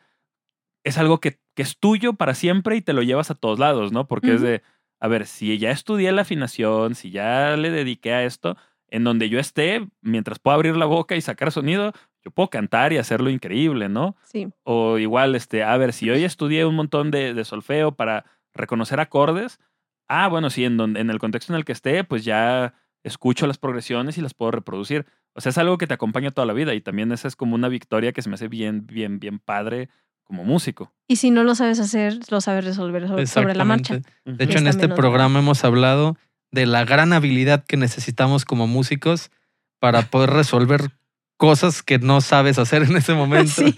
es 0.85 0.97
algo 0.97 1.21
que, 1.21 1.39
que 1.55 1.61
es 1.61 1.79
tuyo 1.79 2.15
para 2.15 2.33
siempre 2.33 2.77
y 2.77 2.81
te 2.81 2.95
lo 2.95 3.03
llevas 3.03 3.31
a 3.31 3.35
todos 3.35 3.59
lados, 3.59 3.93
¿no? 3.93 4.07
Porque 4.09 4.33
es 4.33 4.41
de, 4.41 4.63
a 4.99 5.07
ver, 5.07 5.27
si 5.27 5.59
ya 5.59 5.71
estudié 5.71 6.11
la 6.13 6.23
afinación, 6.23 6.95
si 6.95 7.11
ya 7.11 7.59
le 7.59 7.71
dediqué 7.71 8.15
a 8.15 8.25
esto, 8.25 8.57
en 8.89 9.05
donde 9.05 9.29
yo 9.29 9.39
esté, 9.39 9.87
mientras 10.01 10.39
puedo 10.39 10.55
abrir 10.55 10.75
la 10.75 10.87
boca 10.87 11.15
y 11.15 11.21
sacar 11.21 11.53
sonido, 11.53 11.93
yo 12.25 12.31
puedo 12.31 12.49
cantar 12.49 12.95
y 12.95 12.97
hacerlo 12.97 13.29
increíble, 13.29 13.91
¿no? 13.91 14.17
Sí. 14.23 14.49
O 14.63 14.97
igual, 14.97 15.35
este, 15.35 15.65
a 15.65 15.77
ver, 15.77 15.93
si 15.93 16.07
yo 16.07 16.17
ya 16.17 16.27
estudié 16.27 16.65
un 16.65 16.75
montón 16.75 17.11
de, 17.11 17.35
de 17.35 17.45
solfeo 17.45 17.93
para 17.93 18.25
reconocer 18.55 18.99
acordes, 18.99 19.61
ah, 20.09 20.27
bueno, 20.27 20.49
sí, 20.49 20.65
en, 20.65 20.79
donde, 20.79 21.01
en 21.01 21.11
el 21.11 21.19
contexto 21.19 21.53
en 21.53 21.59
el 21.59 21.67
que 21.67 21.73
esté, 21.73 22.03
pues 22.03 22.25
ya 22.25 22.73
escucho 23.03 23.47
las 23.47 23.59
progresiones 23.59 24.17
y 24.17 24.23
las 24.23 24.33
puedo 24.33 24.53
reproducir. 24.53 25.05
O 25.35 25.41
sea, 25.41 25.51
es 25.51 25.59
algo 25.59 25.79
que 25.79 25.87
te 25.87 25.95
acompaña 25.95 26.31
toda 26.31 26.47
la 26.47 26.53
vida 26.53 26.75
y 26.75 26.81
también 26.81 27.11
esa 27.13 27.27
es 27.29 27.37
como 27.37 27.55
una 27.55 27.69
victoria 27.69 28.13
que 28.13 28.23
se 28.23 28.29
me 28.29 28.35
hace 28.35 28.49
bien, 28.49 28.87
bien, 28.87 29.19
bien 29.19 29.39
padre 29.39 29.89
como 30.25 30.45
músico. 30.45 30.93
Y 31.09 31.17
si 31.17 31.31
no 31.31 31.43
lo 31.45 31.55
sabes 31.55 31.81
hacer, 31.81 32.19
lo 32.31 32.41
sabes 32.41 32.65
resolver 32.65 33.07
sobre, 33.09 33.27
sobre 33.27 33.55
la 33.55 33.65
marcha. 33.65 34.01
De 34.25 34.45
hecho, 34.45 34.59
en 34.59 34.67
este 34.67 34.83
también 34.83 34.93
otra- 34.93 34.97
programa 34.97 35.39
hemos 35.41 35.65
hablado 35.65 36.17
de 36.51 36.67
la 36.67 36.85
gran 36.85 37.13
habilidad 37.13 37.65
que 37.65 37.77
necesitamos 37.77 38.45
como 38.45 38.67
músicos 38.67 39.31
para 39.79 40.03
poder 40.11 40.31
resolver 40.31 40.91
cosas 41.39 41.83
que 41.83 41.99
no 41.99 42.21
sabes 42.21 42.59
hacer 42.59 42.83
en 42.83 42.97
ese 42.97 43.15
momento. 43.15 43.51
Sí. 43.51 43.75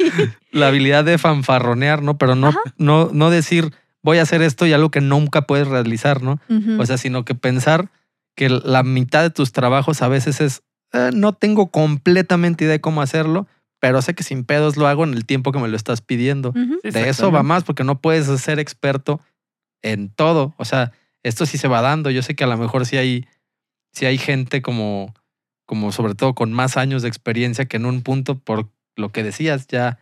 La 0.50 0.68
habilidad 0.68 1.04
de 1.04 1.16
fanfarronear, 1.18 2.02
¿no? 2.02 2.18
Pero 2.18 2.34
no, 2.34 2.48
Ajá. 2.48 2.60
no, 2.76 3.08
no 3.12 3.30
decir 3.30 3.72
voy 4.02 4.18
a 4.18 4.22
hacer 4.22 4.42
esto 4.42 4.66
y 4.66 4.72
algo 4.74 4.90
que 4.90 5.00
nunca 5.00 5.42
puedes 5.46 5.66
realizar, 5.66 6.20
¿no? 6.22 6.40
O 6.78 6.84
sea, 6.84 6.98
sino 6.98 7.24
que 7.24 7.34
pensar 7.34 7.88
que 8.36 8.50
la 8.50 8.82
mitad 8.82 9.22
de 9.22 9.30
tus 9.30 9.52
trabajos 9.52 10.02
a 10.02 10.08
veces 10.08 10.42
es 10.42 10.62
"Eh, 10.94 11.10
no 11.12 11.32
tengo 11.34 11.66
completamente 11.70 12.64
idea 12.64 12.72
de 12.72 12.80
cómo 12.80 13.02
hacerlo, 13.02 13.46
pero 13.80 14.00
sé 14.00 14.14
que 14.14 14.22
sin 14.22 14.44
pedos 14.44 14.78
lo 14.78 14.86
hago 14.86 15.04
en 15.04 15.12
el 15.12 15.26
tiempo 15.26 15.52
que 15.52 15.58
me 15.58 15.68
lo 15.68 15.76
estás 15.76 16.00
pidiendo. 16.00 16.52
De 16.82 17.08
eso 17.10 17.30
va 17.30 17.42
más, 17.42 17.64
porque 17.64 17.84
no 17.84 18.00
puedes 18.00 18.26
ser 18.40 18.58
experto 18.58 19.20
en 19.82 20.08
todo. 20.08 20.54
O 20.56 20.64
sea, 20.64 20.92
esto 21.22 21.44
sí 21.44 21.58
se 21.58 21.68
va 21.68 21.82
dando. 21.82 22.10
Yo 22.10 22.22
sé 22.22 22.34
que 22.34 22.44
a 22.44 22.46
lo 22.46 22.56
mejor 22.56 22.86
sí 22.86 22.96
hay, 22.96 23.26
sí 23.92 24.06
hay 24.06 24.16
gente 24.16 24.62
como, 24.62 25.12
como 25.66 25.92
sobre 25.92 26.14
todo 26.14 26.34
con 26.34 26.52
más 26.52 26.76
años 26.78 27.02
de 27.02 27.08
experiencia 27.08 27.66
que 27.66 27.76
en 27.76 27.84
un 27.84 28.02
punto, 28.02 28.38
por 28.38 28.70
lo 28.96 29.10
que 29.10 29.22
decías, 29.22 29.66
ya 29.66 29.98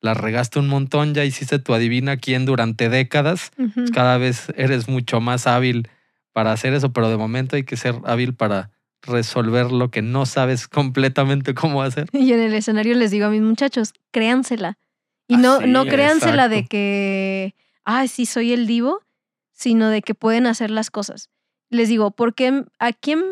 la 0.00 0.14
regaste 0.14 0.58
un 0.58 0.68
montón, 0.68 1.12
ya 1.12 1.24
hiciste 1.24 1.58
tu 1.58 1.74
adivina 1.74 2.16
quién 2.16 2.46
durante 2.46 2.88
décadas. 2.88 3.50
Cada 3.92 4.16
vez 4.16 4.50
eres 4.56 4.88
mucho 4.88 5.20
más 5.20 5.46
hábil 5.46 5.88
para 6.32 6.52
hacer 6.52 6.72
eso, 6.72 6.92
pero 6.92 7.10
de 7.10 7.18
momento 7.18 7.56
hay 7.56 7.64
que 7.64 7.76
ser 7.76 7.96
hábil 8.04 8.34
para 8.34 8.70
resolver 9.02 9.72
lo 9.72 9.90
que 9.90 10.02
no 10.02 10.26
sabes 10.26 10.68
completamente 10.68 11.54
cómo 11.54 11.82
hacer. 11.82 12.08
Y 12.12 12.32
en 12.32 12.40
el 12.40 12.54
escenario 12.54 12.94
les 12.94 13.10
digo 13.10 13.26
a 13.26 13.30
mis 13.30 13.42
muchachos, 13.42 13.92
créansela. 14.10 14.78
Y 15.26 15.36
no, 15.36 15.54
Así 15.54 15.68
no 15.68 15.84
créansela 15.86 16.48
de 16.48 16.66
que, 16.66 17.54
ay, 17.84 18.08
sí, 18.08 18.26
soy 18.26 18.52
el 18.52 18.66
divo, 18.66 19.00
sino 19.52 19.88
de 19.88 20.02
que 20.02 20.14
pueden 20.14 20.46
hacer 20.46 20.70
las 20.70 20.90
cosas. 20.90 21.30
Les 21.68 21.88
digo, 21.88 22.10
¿por 22.10 22.34
qué, 22.34 22.64
¿a 22.78 22.92
quién 22.92 23.22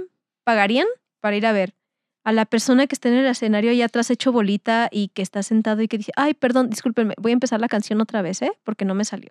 pagarían 0.44 0.86
para 1.20 1.36
ir 1.36 1.46
a 1.46 1.52
ver? 1.52 1.74
A 2.22 2.32
la 2.32 2.44
persona 2.44 2.86
que 2.86 2.94
está 2.94 3.08
en 3.08 3.14
el 3.14 3.26
escenario 3.26 3.70
allá 3.70 3.86
atrás 3.86 4.10
hecho 4.10 4.30
bolita 4.30 4.88
y 4.92 5.08
que 5.08 5.22
está 5.22 5.42
sentado 5.42 5.82
y 5.82 5.88
que 5.88 5.98
dice, 5.98 6.12
ay, 6.14 6.34
perdón, 6.34 6.70
discúlpenme, 6.70 7.14
voy 7.18 7.32
a 7.32 7.34
empezar 7.34 7.60
la 7.60 7.68
canción 7.68 8.00
otra 8.00 8.22
vez, 8.22 8.42
¿eh? 8.42 8.52
Porque 8.62 8.84
no 8.84 8.94
me 8.94 9.04
salió. 9.04 9.30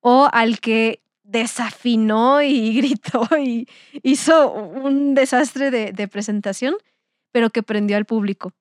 O 0.00 0.28
al 0.32 0.60
que 0.60 1.00
desafinó 1.24 2.42
y 2.42 2.76
gritó 2.76 3.28
y 3.38 3.68
hizo 4.02 4.52
un 4.52 5.14
desastre 5.14 5.70
de, 5.70 6.08
presentación, 6.08 6.74
pero 7.32 7.50
que 7.50 7.62
prendió 7.62 7.96
al 7.96 8.04
público 8.04 8.52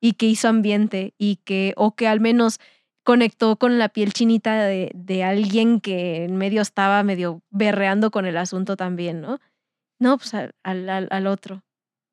y 0.00 0.14
que 0.14 0.26
hizo 0.26 0.48
ambiente 0.48 1.14
y 1.18 1.36
que, 1.44 1.74
o 1.76 1.94
que 1.96 2.08
al 2.08 2.20
menos 2.20 2.60
conectó 3.04 3.56
con 3.56 3.78
la 3.78 3.88
piel 3.88 4.12
chinita 4.12 4.64
de, 4.64 5.24
alguien 5.24 5.80
que 5.80 6.24
en 6.24 6.36
medio 6.36 6.62
estaba 6.62 7.02
medio 7.02 7.42
berreando 7.50 8.10
con 8.10 8.26
el 8.26 8.36
asunto 8.36 8.76
también, 8.76 9.20
¿no? 9.20 9.38
No, 10.00 10.18
pues 10.18 10.34
al- 10.34 10.54
al 10.64 11.26
otro. 11.26 11.62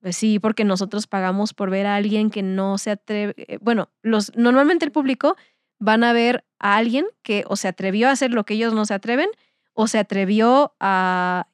Pues 0.03 0.17
sí, 0.17 0.37
porque 0.37 0.65
nosotros 0.65 1.07
pagamos 1.07 1.53
por 1.53 1.69
ver 1.69 1.85
a 1.87 1.95
alguien 1.95 2.29
que 2.29 2.43
no 2.43 2.77
se 2.77 2.91
atreve. 2.91 3.33
eh, 3.37 3.57
Bueno, 3.61 3.89
los, 4.01 4.35
normalmente 4.35 4.83
el 4.83 4.91
público 4.91 5.37
van 5.79 6.03
a 6.03 6.11
ver 6.11 6.43
a 6.59 6.75
alguien 6.75 7.05
que 7.23 7.45
o 7.47 7.55
se 7.55 7.69
atrevió 7.69 8.09
a 8.09 8.11
hacer 8.11 8.31
lo 8.31 8.43
que 8.43 8.55
ellos 8.55 8.73
no 8.73 8.85
se 8.85 8.93
atreven 8.95 9.29
o 9.73 9.87
se 9.87 9.99
atrevió 9.99 10.75
a, 10.79 11.47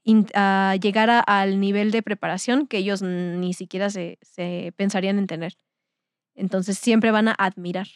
llegar 0.81 1.09
a- 1.09 1.19
al 1.21 1.59
nivel 1.59 1.91
de 1.91 2.01
preparación 2.03 2.67
que 2.67 2.77
ellos 2.77 3.01
ni 3.01 3.53
siquiera 3.53 3.89
se, 3.89 4.17
se 4.21 4.73
pensarían 4.77 5.19
en 5.19 5.27
tener. 5.27 5.57
Entonces 6.35 6.77
siempre 6.77 7.11
van 7.11 7.27
a 7.27 7.35
admirar. 7.37 7.87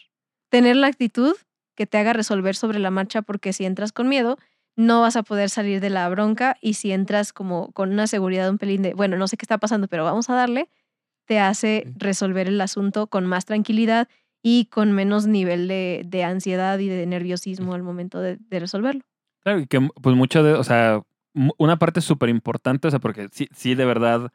Tener 0.50 0.76
la 0.76 0.88
actitud 0.88 1.36
que 1.76 1.88
te 1.88 1.98
haga 1.98 2.14
resolver 2.14 2.56
sobre 2.56 2.80
la 2.80 2.92
marcha, 2.92 3.22
porque 3.22 3.54
si 3.54 3.66
entras 3.66 3.92
con 3.92 4.08
miedo, 4.08 4.38
no 4.76 5.02
vas 5.02 5.16
a 5.16 5.24
poder 5.24 5.50
salir 5.50 5.80
de 5.82 5.90
la 5.90 6.08
bronca 6.10 6.58
y 6.62 6.76
si 6.76 6.92
entras 6.92 7.34
como 7.34 7.72
con 7.74 7.92
una 7.92 8.08
seguridad 8.08 8.50
un 8.50 8.58
pelín 8.58 8.82
de, 8.82 8.94
bueno, 8.94 9.18
no 9.18 9.28
sé 9.28 9.38
qué 9.38 9.44
está 9.44 9.58
pasando, 9.58 9.88
pero 9.88 10.04
vamos 10.04 10.30
a 10.30 10.36
darle, 10.36 10.70
te 11.26 11.40
hace 11.40 11.86
resolver 11.96 12.48
el 12.48 12.62
asunto 12.62 13.08
con 13.08 13.26
más 13.28 13.46
tranquilidad 13.46 14.10
y 14.44 14.66
con 14.66 14.92
menos 14.94 15.28
nivel 15.28 15.68
de, 15.68 16.04
de 16.06 16.24
ansiedad 16.24 16.80
y 16.80 16.90
de 16.90 17.06
nerviosismo 17.08 17.74
al 17.76 17.84
momento 17.84 18.20
de, 18.22 18.38
de 18.38 18.60
resolverlo. 18.60 19.04
Claro, 19.44 19.60
y 19.60 19.68
que 19.68 19.82
pues 20.02 20.16
mucho 20.16 20.44
de, 20.44 20.54
o 20.54 20.64
sea, 20.64 21.02
una 21.58 21.78
parte 21.78 22.02
súper 22.02 22.30
importante, 22.30 22.88
o 22.88 22.92
sea, 22.92 23.00
porque 23.00 23.28
sí, 23.32 23.50
sí, 23.54 23.76
de 23.76 23.86
verdad, 23.86 24.32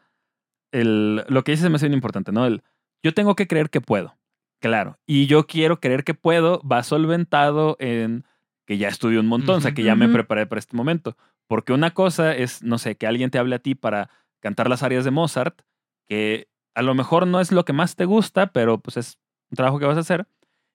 el, 0.72 1.24
lo 1.28 1.44
que 1.44 1.52
dices 1.52 1.64
se 1.64 1.70
me 1.70 1.76
hace 1.76 1.86
bien 1.86 1.94
importante, 1.94 2.32
¿no? 2.32 2.46
El, 2.46 2.62
yo 3.02 3.14
tengo 3.14 3.36
que 3.36 3.46
creer 3.46 3.70
que 3.70 3.80
puedo, 3.80 4.16
claro, 4.60 4.98
y 5.06 5.26
yo 5.26 5.46
quiero 5.46 5.80
creer 5.80 6.04
que 6.04 6.14
puedo, 6.14 6.60
va 6.62 6.82
solventado 6.82 7.76
en 7.78 8.24
que 8.68 8.76
ya 8.76 8.88
estudié 8.88 9.18
un 9.18 9.26
montón, 9.26 9.56
o 9.56 9.60
sea, 9.62 9.72
que 9.72 9.82
ya 9.82 9.96
me 9.96 10.10
preparé 10.10 10.46
para 10.46 10.58
este 10.58 10.76
momento. 10.76 11.16
Porque 11.46 11.72
una 11.72 11.94
cosa 11.94 12.36
es, 12.36 12.62
no 12.62 12.76
sé, 12.76 12.96
que 12.96 13.06
alguien 13.06 13.30
te 13.30 13.38
hable 13.38 13.54
a 13.54 13.60
ti 13.60 13.74
para 13.74 14.10
cantar 14.40 14.68
las 14.68 14.82
áreas 14.82 15.06
de 15.06 15.10
Mozart, 15.10 15.62
que 16.06 16.48
a 16.74 16.82
lo 16.82 16.94
mejor 16.94 17.26
no 17.26 17.40
es 17.40 17.50
lo 17.50 17.64
que 17.64 17.72
más 17.72 17.96
te 17.96 18.04
gusta, 18.04 18.52
pero 18.52 18.78
pues 18.78 18.98
es 18.98 19.18
un 19.50 19.56
trabajo 19.56 19.78
que 19.78 19.86
vas 19.86 19.96
a 19.96 20.00
hacer. 20.00 20.28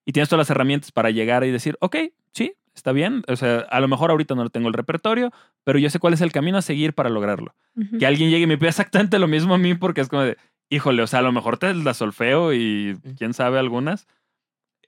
Y 0.05 0.11
tienes 0.11 0.27
todas 0.27 0.39
las 0.39 0.49
herramientas 0.49 0.91
para 0.91 1.11
llegar 1.11 1.43
y 1.43 1.51
decir, 1.51 1.77
ok, 1.81 1.97
sí, 2.33 2.55
está 2.75 2.91
bien. 2.91 3.23
O 3.27 3.35
sea, 3.35 3.59
a 3.59 3.79
lo 3.79 3.87
mejor 3.87 4.11
ahorita 4.11 4.35
no 4.35 4.49
tengo 4.49 4.67
el 4.67 4.73
repertorio, 4.73 5.31
pero 5.63 5.79
yo 5.79 5.89
sé 5.89 5.99
cuál 5.99 6.13
es 6.13 6.21
el 6.21 6.31
camino 6.31 6.57
a 6.57 6.61
seguir 6.61 6.93
para 6.93 7.09
lograrlo. 7.09 7.55
Que 7.99 8.05
alguien 8.05 8.29
llegue 8.29 8.43
y 8.43 8.47
me 8.47 8.57
pida 8.57 8.69
exactamente 8.69 9.19
lo 9.19 9.27
mismo 9.27 9.53
a 9.53 9.57
mí 9.57 9.73
porque 9.73 10.01
es 10.01 10.09
como 10.09 10.23
de, 10.23 10.37
híjole, 10.69 11.01
o 11.03 11.07
sea, 11.07 11.19
a 11.19 11.23
lo 11.23 11.31
mejor 11.31 11.57
te 11.57 11.73
la 11.73 11.93
solfeo 11.93 12.53
y 12.53 12.97
quién 13.17 13.33
sabe 13.33 13.59
algunas. 13.59 14.07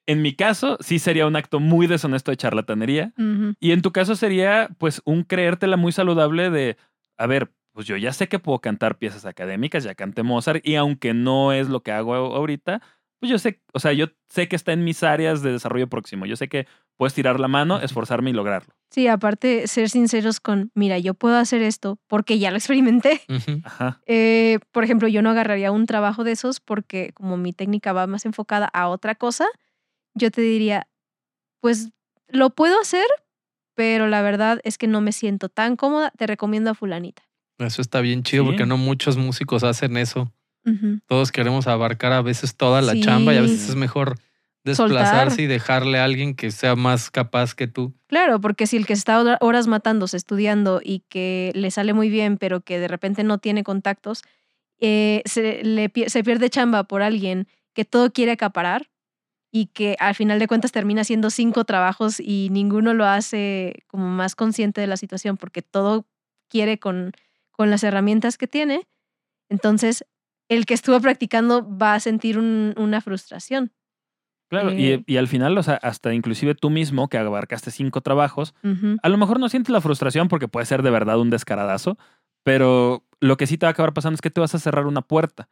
En 0.08 0.22
mi 0.22 0.34
caso, 0.34 0.78
sí 0.82 1.00
sería 1.00 1.26
un 1.26 1.36
acto 1.36 1.60
muy 1.60 1.88
deshonesto 1.88 2.32
de 2.32 2.38
charlatanería. 2.38 3.14
Y 3.60 3.72
en 3.72 3.82
tu 3.82 3.92
caso 3.92 4.16
sería, 4.16 4.70
pues, 4.78 5.02
un 5.06 5.24
creértela 5.24 5.78
muy 5.78 5.92
saludable 5.92 6.52
de, 6.52 6.78
a 7.18 7.26
ver, 7.26 7.52
pues 7.76 7.88
yo 7.88 7.98
ya 7.98 8.14
sé 8.14 8.30
que 8.30 8.40
puedo 8.40 8.60
cantar 8.60 8.98
piezas 8.98 9.26
académicas, 9.26 9.84
ya 9.84 9.96
canté 9.96 10.24
Mozart, 10.24 10.66
y 10.66 10.76
aunque 10.76 11.14
no 11.14 11.52
es 11.52 11.68
lo 11.68 11.82
que 11.82 11.92
hago 11.92 12.16
ahorita, 12.16 12.82
pues 13.20 13.30
yo 13.32 13.40
sé, 13.40 13.62
o 13.74 13.80
sea, 13.80 13.94
yo 13.94 14.08
sé 14.30 14.48
que 14.48 14.56
está 14.56 14.74
en 14.74 14.84
mis 14.84 15.02
áreas 15.04 15.42
de 15.42 15.52
desarrollo 15.52 15.88
próximo. 15.88 16.26
Yo 16.26 16.36
sé 16.36 16.48
que 16.48 16.68
puedes 16.98 17.14
tirar 17.14 17.40
la 17.40 17.48
mano, 17.48 17.80
esforzarme 17.82 18.30
y 18.30 18.34
lograrlo. 18.34 18.74
Sí, 18.92 19.08
aparte, 19.08 19.68
ser 19.68 19.90
sinceros 19.90 20.40
con, 20.40 20.72
mira, 20.76 20.98
yo 21.00 21.14
puedo 21.14 21.36
hacer 21.38 21.62
esto 21.62 21.98
porque 22.08 22.40
ya 22.40 22.52
lo 22.52 22.58
experimenté. 22.58 23.22
Ajá. 23.64 24.02
Eh, 24.06 24.60
por 24.72 24.84
ejemplo, 24.84 25.08
yo 25.08 25.22
no 25.22 25.30
agarraría 25.32 25.72
un 25.72 25.86
trabajo 25.86 26.24
de 26.24 26.32
esos 26.34 26.60
porque 26.60 27.12
como 27.14 27.38
mi 27.38 27.52
técnica 27.54 27.94
va 27.94 28.08
más 28.08 28.26
enfocada 28.26 28.68
a 28.74 28.88
otra 28.88 29.16
cosa, 29.16 29.46
yo 30.14 30.32
te 30.32 30.42
diría, 30.42 30.88
pues 31.62 31.90
lo 32.28 32.50
puedo 32.52 32.80
hacer, 32.80 33.06
pero 33.76 34.08
la 34.08 34.22
verdad 34.22 34.60
es 34.64 34.78
que 34.78 34.88
no 34.88 35.02
me 35.02 35.12
siento 35.12 35.50
tan 35.50 35.76
cómoda, 35.76 36.12
te 36.18 36.28
recomiendo 36.28 36.72
a 36.72 36.76
fulanita. 36.76 37.24
Eso 37.58 37.82
está 37.82 38.02
bien 38.02 38.24
chido 38.24 38.44
Sí. 38.44 38.50
porque 38.50 38.66
no 38.66 38.78
muchos 38.78 39.18
músicos 39.18 39.64
hacen 39.64 39.98
eso. 39.98 40.32
Todos 41.08 41.32
queremos 41.32 41.68
abarcar 41.68 42.12
a 42.14 42.22
veces 42.22 42.56
toda 42.56 42.82
la 42.82 43.00
chamba 43.00 43.34
y 43.34 43.38
a 43.38 43.42
veces 43.42 43.70
es 43.70 43.76
mejor 43.76 44.16
desplazarse 44.64 45.30
Soltar. 45.36 45.40
y 45.42 45.46
dejarle 45.48 46.00
a 46.00 46.06
alguien 46.06 46.34
que 46.36 46.50
sea 46.50 46.76
más 46.76 47.12
capaz 47.12 47.54
que 47.54 47.68
tú. 47.68 47.94
Claro, 48.08 48.42
porque 48.42 48.66
si 48.66 48.78
el 48.78 48.88
que 48.88 48.94
está 48.94 49.20
hora- 49.20 49.38
horas 49.42 49.68
matándose, 49.68 50.18
estudiando 50.18 50.82
y 50.84 51.02
que 51.08 51.52
le 51.54 51.70
sale 51.70 51.94
muy 51.94 52.10
bien, 52.10 52.38
pero 52.38 52.62
que 52.62 52.80
de 52.80 52.88
repente 52.88 53.24
no 53.24 53.38
tiene 53.38 53.64
contactos, 53.64 54.24
eh, 54.80 55.22
se, 55.26 55.64
le, 55.64 55.92
se 56.08 56.24
pierde 56.24 56.50
chamba 56.50 56.84
por 56.86 57.04
alguien 57.04 57.48
que 57.74 57.86
todo 57.86 58.12
quiere 58.12 58.32
acaparar 58.32 58.90
y 59.52 59.68
que 59.68 59.96
al 60.00 60.16
final 60.16 60.40
de 60.40 60.48
cuentas 60.48 60.72
termina 60.72 61.02
haciendo 61.02 61.30
cinco 61.30 61.64
trabajos 61.64 62.20
y 62.20 62.50
ninguno 62.52 62.94
lo 62.96 63.06
hace 63.06 63.84
como 63.88 64.08
más 64.10 64.36
consciente 64.36 64.82
de 64.82 64.88
la 64.88 64.98
situación 64.98 65.38
porque 65.38 65.62
todo 65.62 66.08
quiere 66.50 66.80
con, 66.80 67.12
con 67.52 67.70
las 67.70 67.84
herramientas 67.84 68.38
que 68.38 68.48
tiene, 68.48 68.88
entonces 69.50 70.06
el 70.50 70.66
que 70.66 70.74
estuvo 70.74 71.00
practicando 71.00 71.68
va 71.78 71.94
a 71.96 72.00
sentir 72.00 72.38
un- 72.38 72.74
una 72.78 73.02
frustración. 73.02 73.72
Claro, 74.50 74.70
Eh. 74.70 75.04
y, 75.08 75.14
y 75.14 75.18
al 75.18 75.28
final, 75.28 75.58
o 75.58 75.64
sea, 75.64 75.76
hasta 75.82 76.14
inclusive 76.14 76.54
tú 76.56 76.70
mismo 76.70 77.10
que 77.10 77.18
abarcaste 77.18 77.72
cinco 77.72 78.02
trabajos, 78.02 78.54
a 79.02 79.10
lo 79.10 79.18
mejor 79.18 79.40
no 79.40 79.50
sientes 79.50 79.72
la 79.74 79.82
frustración 79.82 80.28
porque 80.28 80.48
puede 80.48 80.66
ser 80.68 80.84
de 80.84 80.92
verdad 80.92 81.20
un 81.20 81.32
descaradazo, 81.32 81.98
pero 82.44 83.04
lo 83.20 83.38
que 83.38 83.48
sí 83.48 83.58
te 83.58 83.66
va 83.66 83.70
a 83.70 83.72
acabar 83.72 83.94
pasando 83.94 84.16
es 84.16 84.22
que 84.22 84.30
te 84.30 84.40
vas 84.42 84.54
a 84.54 84.60
cerrar 84.60 84.86
una 84.86 85.02
puerta. 85.02 85.50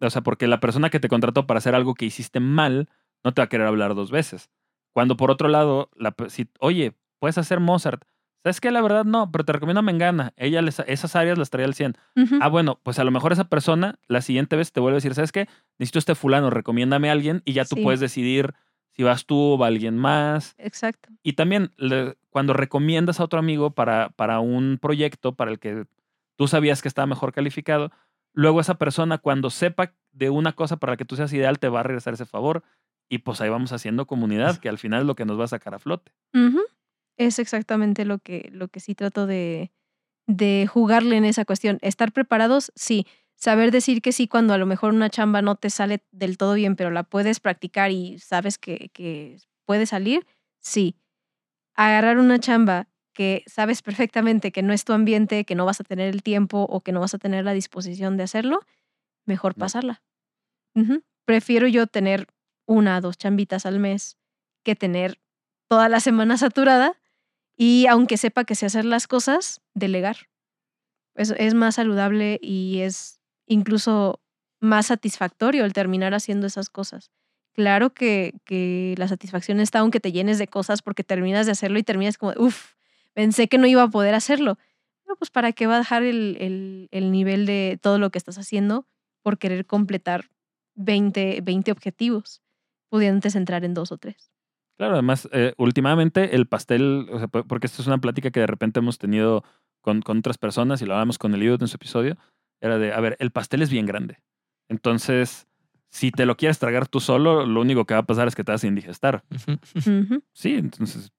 O 0.00 0.10
sea, 0.10 0.22
porque 0.22 0.48
la 0.48 0.58
persona 0.58 0.90
que 0.90 0.98
te 0.98 1.08
contrató 1.08 1.46
para 1.46 1.58
hacer 1.58 1.76
algo 1.76 1.94
que 1.94 2.06
hiciste 2.06 2.40
mal 2.40 2.88
no 3.22 3.32
te 3.32 3.40
va 3.40 3.44
a 3.44 3.48
querer 3.48 3.68
hablar 3.68 3.94
dos 3.94 4.10
veces. 4.10 4.50
Cuando 4.92 5.16
por 5.16 5.30
otro 5.30 5.48
lado, 5.48 5.90
la, 5.94 6.14
si, 6.28 6.48
oye, 6.58 6.96
puedes 7.20 7.38
hacer 7.38 7.60
Mozart. 7.60 8.02
¿Sabes 8.44 8.60
qué? 8.60 8.70
La 8.70 8.82
verdad 8.82 9.04
no, 9.04 9.32
pero 9.32 9.44
te 9.44 9.52
recomiendo 9.52 9.80
a 9.80 9.82
Mengana. 9.82 10.32
Ella 10.36 10.60
les- 10.62 10.78
esas 10.80 11.16
áreas 11.16 11.38
las 11.38 11.50
traía 11.50 11.66
al 11.66 11.74
100. 11.74 11.96
Ujú. 12.14 12.38
Ah, 12.40 12.48
bueno, 12.48 12.78
pues 12.82 12.98
a 13.00 13.04
lo 13.04 13.10
mejor 13.10 13.32
esa 13.32 13.48
persona 13.48 13.98
la 14.06 14.20
siguiente 14.20 14.54
vez 14.54 14.70
te 14.70 14.80
vuelve 14.80 14.96
a 14.96 14.98
decir, 14.98 15.14
¿sabes 15.14 15.32
qué? 15.32 15.48
Necesito 15.78 15.98
este 15.98 16.14
fulano, 16.14 16.50
recomiéndame 16.50 17.08
a 17.08 17.12
alguien 17.12 17.40
y 17.46 17.54
ya 17.54 17.64
tú 17.64 17.74
Sí. 17.76 17.82
puedes 17.82 18.00
decidir 18.00 18.54
si 18.90 19.02
vas 19.02 19.24
tú 19.26 19.36
o 19.54 19.58
va 19.58 19.66
alguien 19.68 19.96
más. 19.98 20.54
Exacto. 20.58 21.08
Y 21.22 21.32
también 21.32 21.72
le- 21.78 22.16
cuando 22.30 22.52
recomiendas 22.52 23.18
a 23.18 23.24
otro 23.24 23.38
amigo 23.38 23.70
para, 23.70 24.10
para 24.10 24.40
un 24.40 24.78
proyecto 24.80 25.34
para 25.34 25.50
el 25.50 25.58
que 25.58 25.86
tú 26.36 26.46
sabías 26.46 26.82
que 26.82 26.88
estaba 26.88 27.06
mejor 27.06 27.32
calificado, 27.32 27.90
luego 28.34 28.60
esa 28.60 28.74
persona 28.74 29.18
cuando 29.18 29.48
sepa 29.50 29.92
de 30.12 30.28
una 30.30 30.52
cosa 30.52 30.76
para 30.76 30.92
la 30.92 30.96
que 30.98 31.04
tú 31.06 31.16
seas 31.16 31.32
ideal 31.32 31.58
te 31.58 31.68
va 31.70 31.80
a 31.80 31.82
regresar 31.82 32.12
ese 32.14 32.26
favor 32.26 32.62
y 33.08 33.18
pues 33.18 33.40
ahí 33.40 33.48
vamos 33.48 33.72
haciendo 33.72 34.06
comunidad, 34.06 34.58
que 34.58 34.68
al 34.68 34.78
final 34.78 35.00
es 35.00 35.06
lo 35.06 35.14
que 35.16 35.24
nos 35.24 35.40
va 35.40 35.44
a 35.44 35.48
sacar 35.48 35.74
a 35.74 35.78
flote. 35.78 36.12
Es 37.18 37.38
exactamente 37.38 38.04
lo 38.04 38.18
que, 38.18 38.48
lo 38.52 38.68
que 38.68 38.80
sí 38.80 38.94
trato 38.94 39.26
de, 39.26 39.70
de 40.26 40.68
jugarle 40.70 41.16
en 41.16 41.24
esa 41.24 41.44
cuestión. 41.44 41.78
Estar 41.82 42.12
preparados, 42.12 42.72
sí. 42.74 43.06
Saber 43.36 43.70
decir 43.70 44.02
que 44.02 44.12
sí 44.12 44.28
cuando 44.28 44.54
a 44.54 44.58
lo 44.58 44.66
mejor 44.66 44.94
una 44.94 45.10
chamba 45.10 45.42
no 45.42 45.56
te 45.56 45.70
sale 45.70 46.02
del 46.12 46.38
todo 46.38 46.54
bien, 46.54 46.76
pero 46.76 46.90
la 46.90 47.02
puedes 47.04 47.40
practicar 47.40 47.90
y 47.90 48.18
sabes 48.18 48.58
que, 48.58 48.90
que 48.92 49.38
puede 49.66 49.86
salir, 49.86 50.26
sí. 50.60 50.96
Agarrar 51.76 52.18
una 52.18 52.38
chamba 52.38 52.88
que 53.12 53.44
sabes 53.46 53.82
perfectamente 53.82 54.52
que 54.52 54.62
no 54.62 54.72
es 54.72 54.84
tu 54.84 54.92
ambiente, 54.92 55.44
que 55.44 55.54
no 55.54 55.66
vas 55.66 55.80
a 55.80 55.84
tener 55.84 56.08
el 56.14 56.22
tiempo 56.22 56.66
o 56.68 56.80
que 56.80 56.92
no 56.92 57.00
vas 57.00 57.14
a 57.14 57.18
tener 57.18 57.44
la 57.44 57.52
disposición 57.52 58.16
de 58.16 58.24
hacerlo, 58.24 58.60
mejor 59.26 59.54
No. 59.56 59.60
pasarla. 59.60 60.02
Prefiero 61.26 61.68
yo 61.68 61.86
tener 61.86 62.28
una 62.66 62.98
o 62.98 63.00
dos 63.00 63.18
chambitas 63.18 63.66
al 63.66 63.78
mes 63.80 64.18
que 64.64 64.74
tener 64.76 65.20
toda 65.68 65.88
la 65.88 66.00
semana 66.00 66.36
saturada 66.36 67.00
y 67.56 67.86
aunque 67.88 68.16
sepa 68.16 68.44
que 68.44 68.54
sé 68.54 68.66
hacer 68.66 68.84
las 68.84 69.06
cosas, 69.06 69.60
delegar. 69.74 70.16
Es, 71.14 71.32
es 71.38 71.54
más 71.54 71.76
saludable 71.76 72.38
y 72.42 72.80
es 72.80 73.20
incluso 73.46 74.20
más 74.60 74.86
satisfactorio 74.86 75.64
el 75.64 75.72
terminar 75.72 76.14
haciendo 76.14 76.46
esas 76.46 76.70
cosas. 76.70 77.10
Claro 77.54 77.94
que, 77.94 78.34
la 78.98 79.06
satisfacción 79.08 79.60
está 79.60 79.80
aunque 79.80 80.00
te 80.00 80.10
llenes 80.12 80.38
de 80.38 80.48
cosas 80.48 80.82
porque 80.82 81.04
terminas 81.04 81.46
de 81.46 81.52
hacerlo 81.52 81.78
y 81.78 81.84
terminas 81.84 82.18
como, 82.18 82.32
uff, 82.36 82.72
pensé 83.12 83.48
que 83.48 83.58
no 83.58 83.66
iba 83.66 83.82
a 83.84 83.88
poder 83.90 84.14
hacerlo. 84.14 84.58
Pero 85.04 85.16
pues 85.16 85.30
para 85.30 85.52
qué 85.52 85.66
dejar 85.68 86.02
el, 86.02 86.36
el- 86.40 86.88
el 86.90 87.12
nivel 87.12 87.46
de 87.46 87.78
todo 87.80 87.98
lo 87.98 88.10
que 88.10 88.18
estás 88.18 88.38
haciendo 88.38 88.86
por 89.22 89.38
querer 89.38 89.66
completar 89.66 90.30
20, 90.74 91.40
20 91.42 91.70
objetivos, 91.72 92.42
pudiéndote 92.88 93.30
centrar 93.30 93.64
en 93.64 93.74
dos 93.74 93.92
o 93.92 93.98
tres. 93.98 94.30
Claro, 94.76 94.94
además, 94.94 95.28
eh, 95.32 95.54
últimamente 95.56 96.34
el 96.34 96.46
pastel, 96.46 97.08
o 97.12 97.18
sea, 97.18 97.28
po- 97.28 97.44
porque 97.44 97.66
esto 97.66 97.80
es 97.80 97.86
una 97.86 97.98
plática 97.98 98.30
que 98.30 98.40
de 98.40 98.46
repente 98.46 98.80
hemos 98.80 98.98
tenido 98.98 99.44
con, 99.80 100.02
con 100.02 100.18
otras 100.18 100.38
personas 100.38 100.82
y 100.82 100.86
lo 100.86 100.94
hablamos 100.94 101.18
con 101.18 101.32
el 101.34 101.42
Ido 101.42 101.56
en 101.60 101.68
su 101.68 101.76
episodio, 101.76 102.16
era 102.60 102.78
de, 102.78 102.92
a 102.92 103.00
ver, 103.00 103.16
el 103.20 103.30
pastel 103.30 103.62
es 103.62 103.70
bien 103.70 103.86
grande. 103.86 104.18
Entonces, 104.68 105.46
si 105.90 106.10
te 106.10 106.26
lo 106.26 106.36
quieres 106.36 106.58
tragar 106.58 106.88
tú 106.88 106.98
solo, 107.00 107.46
lo 107.46 107.60
único 107.60 107.84
que 107.84 107.94
va 107.94 108.00
a 108.00 108.06
pasar 108.06 108.26
es 108.26 108.34
que 108.34 108.42
te 108.42 108.50
vas 108.52 108.64
a 108.64 108.66
indigestar. 108.66 109.22
Sí, 110.32 110.54
entonces, 110.54 111.12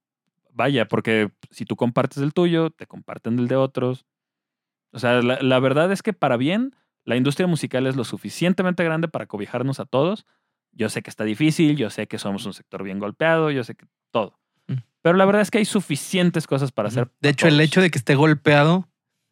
vaya, 0.51 0.87
porque 0.87 1.31
si 1.51 1.63
tú 1.63 1.75
compartes 1.75 2.17
el 2.23 2.33
tuyo, 2.33 2.71
te 2.71 2.87
comparten 2.87 3.39
el 3.39 3.47
de 3.47 3.55
otros. 3.55 4.05
O 4.91 4.99
sea, 4.99 5.21
la, 5.21 5.39
la 5.41 5.59
verdad 5.59 5.91
es 5.91 6.01
que 6.01 6.11
para 6.13 6.35
bien, 6.37 6.75
la 7.05 7.15
industria 7.15 7.47
musical 7.47 7.85
es 7.87 7.95
lo 7.95 8.03
suficientemente 8.03 8.83
grande 8.83 9.07
para 9.07 9.27
cobijarnos 9.27 9.79
a 9.79 9.85
todos. 9.85 10.25
Yo 10.75 10.89
sé 10.89 11.01
que 11.01 11.09
está 11.09 11.23
difícil, 11.23 11.77
yo 11.77 11.89
sé 11.89 12.07
que 12.07 12.19
somos 12.19 12.45
un 12.45 12.53
sector 12.53 12.83
bien 12.83 12.99
golpeado, 12.99 13.49
yo 13.49 13.63
sé 13.63 13.75
que 13.75 13.85
todo. 14.11 14.37
Mm. 14.67 14.75
Pero 15.01 15.17
la 15.17 15.25
verdad 15.25 15.41
es 15.41 15.49
que 15.49 15.57
hay 15.57 15.65
suficientes 15.65 16.47
cosas 16.47 16.71
para 16.71 16.89
hacer. 16.89 17.09
De 17.21 17.29
hecho, 17.29 17.47
el 17.47 17.59
hecho 17.61 17.81
de 17.81 17.89
que 17.89 17.97
esté 17.97 18.15
golpeado 18.15 18.87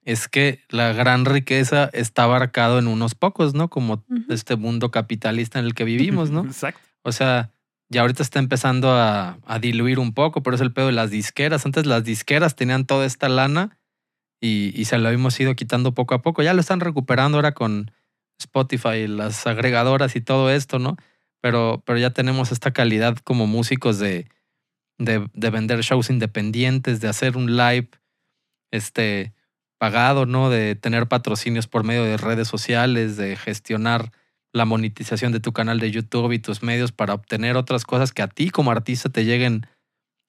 es 0.05 0.27
que 0.27 0.61
la 0.69 0.93
gran 0.93 1.25
riqueza 1.25 1.89
está 1.93 2.23
abarcado 2.23 2.79
en 2.79 2.87
unos 2.87 3.13
pocos, 3.15 3.53
¿no? 3.53 3.69
Como 3.69 4.05
Ujú. 4.09 4.33
este 4.33 4.55
mundo 4.55 4.89
capitalista 4.91 5.59
en 5.59 5.65
el 5.65 5.73
que 5.73 5.83
vivimos, 5.83 6.31
¿no? 6.31 6.41
Exacto. 6.45 6.81
O 7.03 7.11
sea, 7.11 7.51
ya 7.89 8.01
ahorita 8.01 8.23
está 8.23 8.39
empezando 8.39 8.91
a, 8.91 9.37
a 9.45 9.59
diluir 9.59 9.99
un 9.99 10.13
poco, 10.13 10.41
pero 10.43 10.55
es 10.55 10.61
el 10.61 10.73
pedo 10.73 10.87
de 10.87 10.93
las 10.93 11.11
disqueras. 11.11 11.65
Antes 11.65 11.85
las 11.85 12.03
disqueras 12.03 12.55
tenían 12.55 12.85
toda 12.85 13.05
esta 13.05 13.29
lana 13.29 13.77
y, 14.41 14.73
y 14.79 14.85
se 14.85 14.97
lo 14.97 15.09
hemos 15.09 15.39
ido 15.39 15.55
quitando 15.55 15.93
poco 15.93 16.15
a 16.15 16.21
poco. 16.21 16.41
Ya 16.41 16.53
lo 16.53 16.61
están 16.61 16.79
recuperando 16.79 17.37
ahora 17.37 17.53
con 17.53 17.91
Spotify, 18.39 19.07
las 19.07 19.45
agregadoras 19.47 20.15
y 20.15 20.21
todo 20.21 20.49
esto, 20.49 20.79
¿no? 20.79 20.97
Pero, 21.43 21.83
pero 21.85 21.99
ya 21.99 22.11
tenemos 22.11 22.53
esta 22.53 22.71
calidad 22.71 23.17
como 23.17 23.47
músicos 23.47 23.99
de, 23.99 24.29
de, 24.97 25.27
de 25.33 25.49
vender 25.49 25.81
shows 25.81 26.09
independientes, 26.09 27.01
de 27.01 27.09
hacer 27.09 27.35
un 27.35 27.57
live 27.57 27.89
este, 28.71 29.33
pagado, 29.77 30.25
¿no? 30.25 30.49
De 30.49 30.75
tener 30.75 31.09
patrocinios 31.09 31.67
por 31.67 31.83
medio 31.83 32.05
de 32.05 32.15
redes 32.15 32.47
sociales, 32.47 33.17
de 33.17 33.35
gestionar 33.35 34.13
la 34.53 34.63
monetización 34.63 35.33
de 35.33 35.41
tu 35.41 35.51
canal 35.51 35.81
de 35.81 35.91
YouTube 35.91 36.31
y 36.31 36.39
tus 36.39 36.63
medios 36.63 36.93
para 36.93 37.13
obtener 37.13 37.57
otras 37.57 37.83
cosas 37.83 38.13
que 38.13 38.21
a 38.21 38.29
ti 38.29 38.49
como 38.49 38.71
artista 38.71 39.09
te 39.09 39.25
lleguen 39.25 39.67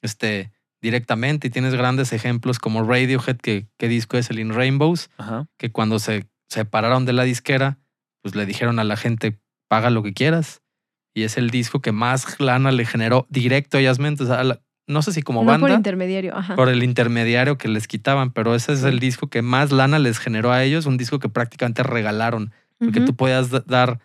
este, 0.03 0.51
directamente. 0.83 1.47
Y 1.47 1.51
tienes 1.51 1.75
grandes 1.75 2.13
ejemplos 2.13 2.59
como 2.59 2.83
Radiohead, 2.83 3.37
que, 3.37 3.69
que 3.79 3.87
disco 3.87 4.17
es 4.17 4.31
el 4.31 4.41
In 4.41 4.53
Rainbows, 4.53 5.11
Ajá. 5.19 5.47
que 5.59 5.71
cuando 5.71 6.01
se 6.01 6.27
separaron 6.49 7.05
de 7.05 7.13
la 7.13 7.23
disquera, 7.23 7.79
pues 8.21 8.35
le 8.35 8.47
dijeron 8.47 8.81
a 8.81 8.85
la 8.85 8.97
gente, 8.97 9.39
paga 9.69 9.91
lo 9.91 10.03
que 10.03 10.13
quieras. 10.13 10.63
Y 11.15 11.23
es 11.23 11.37
el 11.39 11.51
disco 11.51 11.81
que 11.81 11.93
más 11.93 12.41
lana 12.41 12.73
le 12.73 12.85
generó 12.85 13.27
directo 13.31 13.79
a 13.79 13.81
Yasmin. 13.81 14.17
O 14.21 14.27
sea, 14.27 14.41
a 14.41 14.45
la- 14.45 14.61
no 14.87 15.01
sé 15.01 15.13
si 15.13 15.23
como 15.23 15.41
no 15.45 15.47
por 15.53 15.61
banda, 15.61 15.77
intermediario, 15.77 16.37
ajá. 16.37 16.57
por 16.57 16.69
el 16.69 16.83
intermediario 16.83 17.57
que 17.57 17.69
les 17.69 17.87
quitaban, 17.89 18.33
pero 18.33 18.55
ese 18.55 18.73
es 18.75 18.83
el 18.83 18.99
disco 18.99 19.29
que 19.29 19.41
más 19.41 19.73
lana 19.73 19.99
les 19.99 20.19
generó 20.19 20.53
a 20.53 20.63
ellos, 20.63 20.85
un 20.87 20.99
disco 20.99 21.19
que 21.21 21.29
prácticamente 21.31 21.83
regalaron, 21.83 22.53
porque 22.79 23.01
tú 23.01 23.15
podías 23.17 23.49
da- 23.51 23.65
dar 23.67 24.01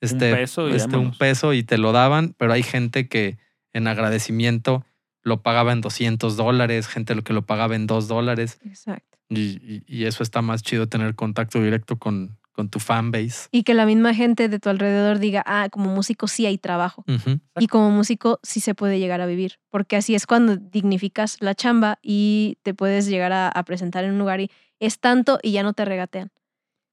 este, 0.00 0.34
peso 0.34 0.68
y 0.68 0.72
este, 0.72 0.96
un 0.96 1.12
peso 1.16 1.52
y 1.52 1.62
te 1.62 1.78
lo 1.78 1.92
daban, 1.92 2.34
pero 2.38 2.52
hay 2.52 2.62
gente 2.64 3.06
que 3.06 3.38
en 3.72 3.86
agradecimiento 3.86 4.84
lo 5.22 5.42
pagaba 5.42 5.72
en 5.72 5.80
200 5.80 6.36
dólares, 6.36 6.88
gente 6.88 7.14
lo 7.14 7.22
que 7.22 7.32
lo 7.34 7.42
pagaba 7.46 7.76
en 7.76 7.86
2 7.86 8.08
dólares, 8.08 8.58
Exacto. 8.64 9.16
y, 9.28 9.60
y- 9.62 9.84
y 9.86 10.06
eso 10.06 10.22
está 10.24 10.42
más 10.42 10.62
chido 10.64 10.88
tener 10.88 11.14
contacto 11.14 11.62
directo 11.62 11.98
con, 12.00 12.36
con 12.60 12.68
tu 12.68 12.78
fanbase. 12.78 13.48
Y 13.50 13.62
que 13.62 13.72
la 13.72 13.86
misma 13.86 14.12
gente 14.12 14.50
de 14.50 14.58
tu 14.58 14.68
alrededor 14.68 15.18
diga, 15.18 15.42
ah, 15.46 15.70
como 15.70 15.94
músico 15.94 16.28
sí 16.28 16.44
hay 16.44 16.58
trabajo. 16.58 17.06
Y 17.58 17.68
como 17.68 17.90
músico 17.90 18.38
sí 18.42 18.60
se 18.60 18.74
puede 18.74 18.98
llegar 18.98 19.22
a 19.22 19.26
vivir, 19.26 19.58
porque 19.70 19.96
así 19.96 20.14
es 20.14 20.26
cuando 20.26 20.56
dignificas 20.56 21.38
la 21.40 21.54
chamba 21.54 21.98
y 22.02 22.58
te 22.62 22.74
puedes 22.74 23.06
llegar 23.06 23.32
a, 23.32 23.48
a 23.48 23.62
presentar 23.62 24.04
en 24.04 24.12
un 24.12 24.18
lugar 24.18 24.40
y 24.40 24.50
es 24.78 25.00
tanto 25.00 25.38
y 25.42 25.52
ya 25.52 25.62
no 25.62 25.72
te 25.72 25.86
regatean. 25.86 26.30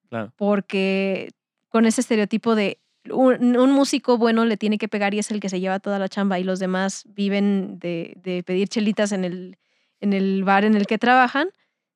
Claro. 0.09 0.31
Porque 0.37 1.31
con 1.67 1.85
ese 1.85 1.99
estereotipo 1.99 2.55
de 2.55 2.79
un, 3.11 3.57
un 3.57 3.71
músico 3.73 4.17
bueno 4.17 4.45
le 4.45 4.55
tiene 4.55 4.77
que 4.77 4.87
pegar 4.87 5.13
y 5.13 5.19
es 5.19 5.31
el 5.31 5.41
que 5.41 5.49
se 5.49 5.59
lleva 5.59 5.79
toda 5.79 5.99
la 5.99 6.07
chamba 6.07 6.39
y 6.39 6.45
los 6.45 6.59
demás 6.59 7.03
viven 7.09 7.77
de, 7.79 8.13
de 8.23 8.41
pedir 8.41 8.69
chelitas 8.69 9.11
en 9.11 9.25
el, 9.25 9.57
en 9.99 10.13
el 10.13 10.45
bar 10.45 10.63
en 10.63 10.75
el 10.75 10.87
que 10.87 10.97
trabajan, 10.97 11.49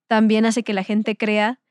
también 0.08 0.46
hace 0.46 0.64
que 0.64 0.74
la 0.74 0.84
gente 0.84 1.16
crea 1.16 1.62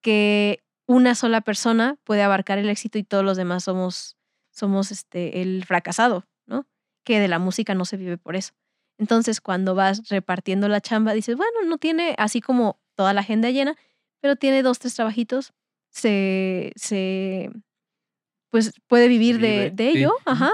que 0.00 0.62
una 0.90 1.14
sola 1.14 1.40
persona 1.40 1.96
puede 2.02 2.22
abarcar 2.22 2.58
el 2.58 2.68
éxito 2.68 2.98
y 2.98 3.04
todos 3.04 3.24
los 3.24 3.36
demás 3.36 3.62
somos, 3.62 4.16
somos 4.50 4.90
este, 4.90 5.40
el 5.40 5.64
fracasado, 5.64 6.26
¿no? 6.46 6.66
Que 7.04 7.20
de 7.20 7.28
la 7.28 7.38
música 7.38 7.76
no 7.76 7.84
se 7.84 7.96
vive 7.96 8.18
por 8.18 8.34
eso. 8.34 8.54
Entonces, 8.98 9.40
cuando 9.40 9.76
vas 9.76 10.08
repartiendo 10.08 10.66
la 10.68 10.80
chamba, 10.80 11.12
dices, 11.14 11.36
bueno, 11.36 11.62
no 11.64 11.78
tiene 11.78 12.16
así 12.18 12.40
como 12.40 12.80
toda 12.96 13.12
la 13.14 13.20
agenda 13.20 13.50
llena, 13.50 13.76
pero 14.20 14.34
tiene 14.34 14.64
dos, 14.64 14.80
tres 14.80 14.96
trabajitos, 14.96 15.52
se, 15.90 16.72
se 16.74 17.50
pues 18.50 18.72
puede 18.88 19.06
vivir 19.06 19.38
de, 19.38 19.48
Vive, 19.48 19.70
de 19.70 19.92
sí. 19.92 19.98
ello, 19.98 20.12
ajá. 20.26 20.50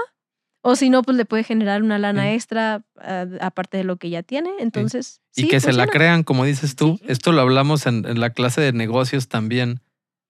O 0.61 0.75
si 0.75 0.91
no, 0.91 1.01
pues 1.01 1.17
le 1.17 1.25
puede 1.25 1.43
generar 1.43 1.81
una 1.81 1.97
lana 1.97 2.23
Sí. 2.23 2.35
extra 2.35 2.83
ah, 2.99 3.25
aparte 3.41 3.77
de 3.77 3.83
lo 3.85 3.95
que 3.97 4.11
ya 4.11 4.21
tiene. 4.21 4.51
Entonces, 4.59 5.19
Y 5.35 5.43
sí, 5.43 5.47
que 5.47 5.59
se 5.59 5.73
la 5.73 5.87
crean, 5.87 6.21
como 6.21 6.45
dices 6.45 6.75
tú. 6.75 6.99
Esto 7.07 7.31
lo 7.31 7.41
hablamos 7.41 7.87
en, 7.87 8.05
en 8.05 8.19
la 8.19 8.29
clase 8.29 8.61
de 8.61 8.71
negocios 8.71 9.29
también. 9.29 9.81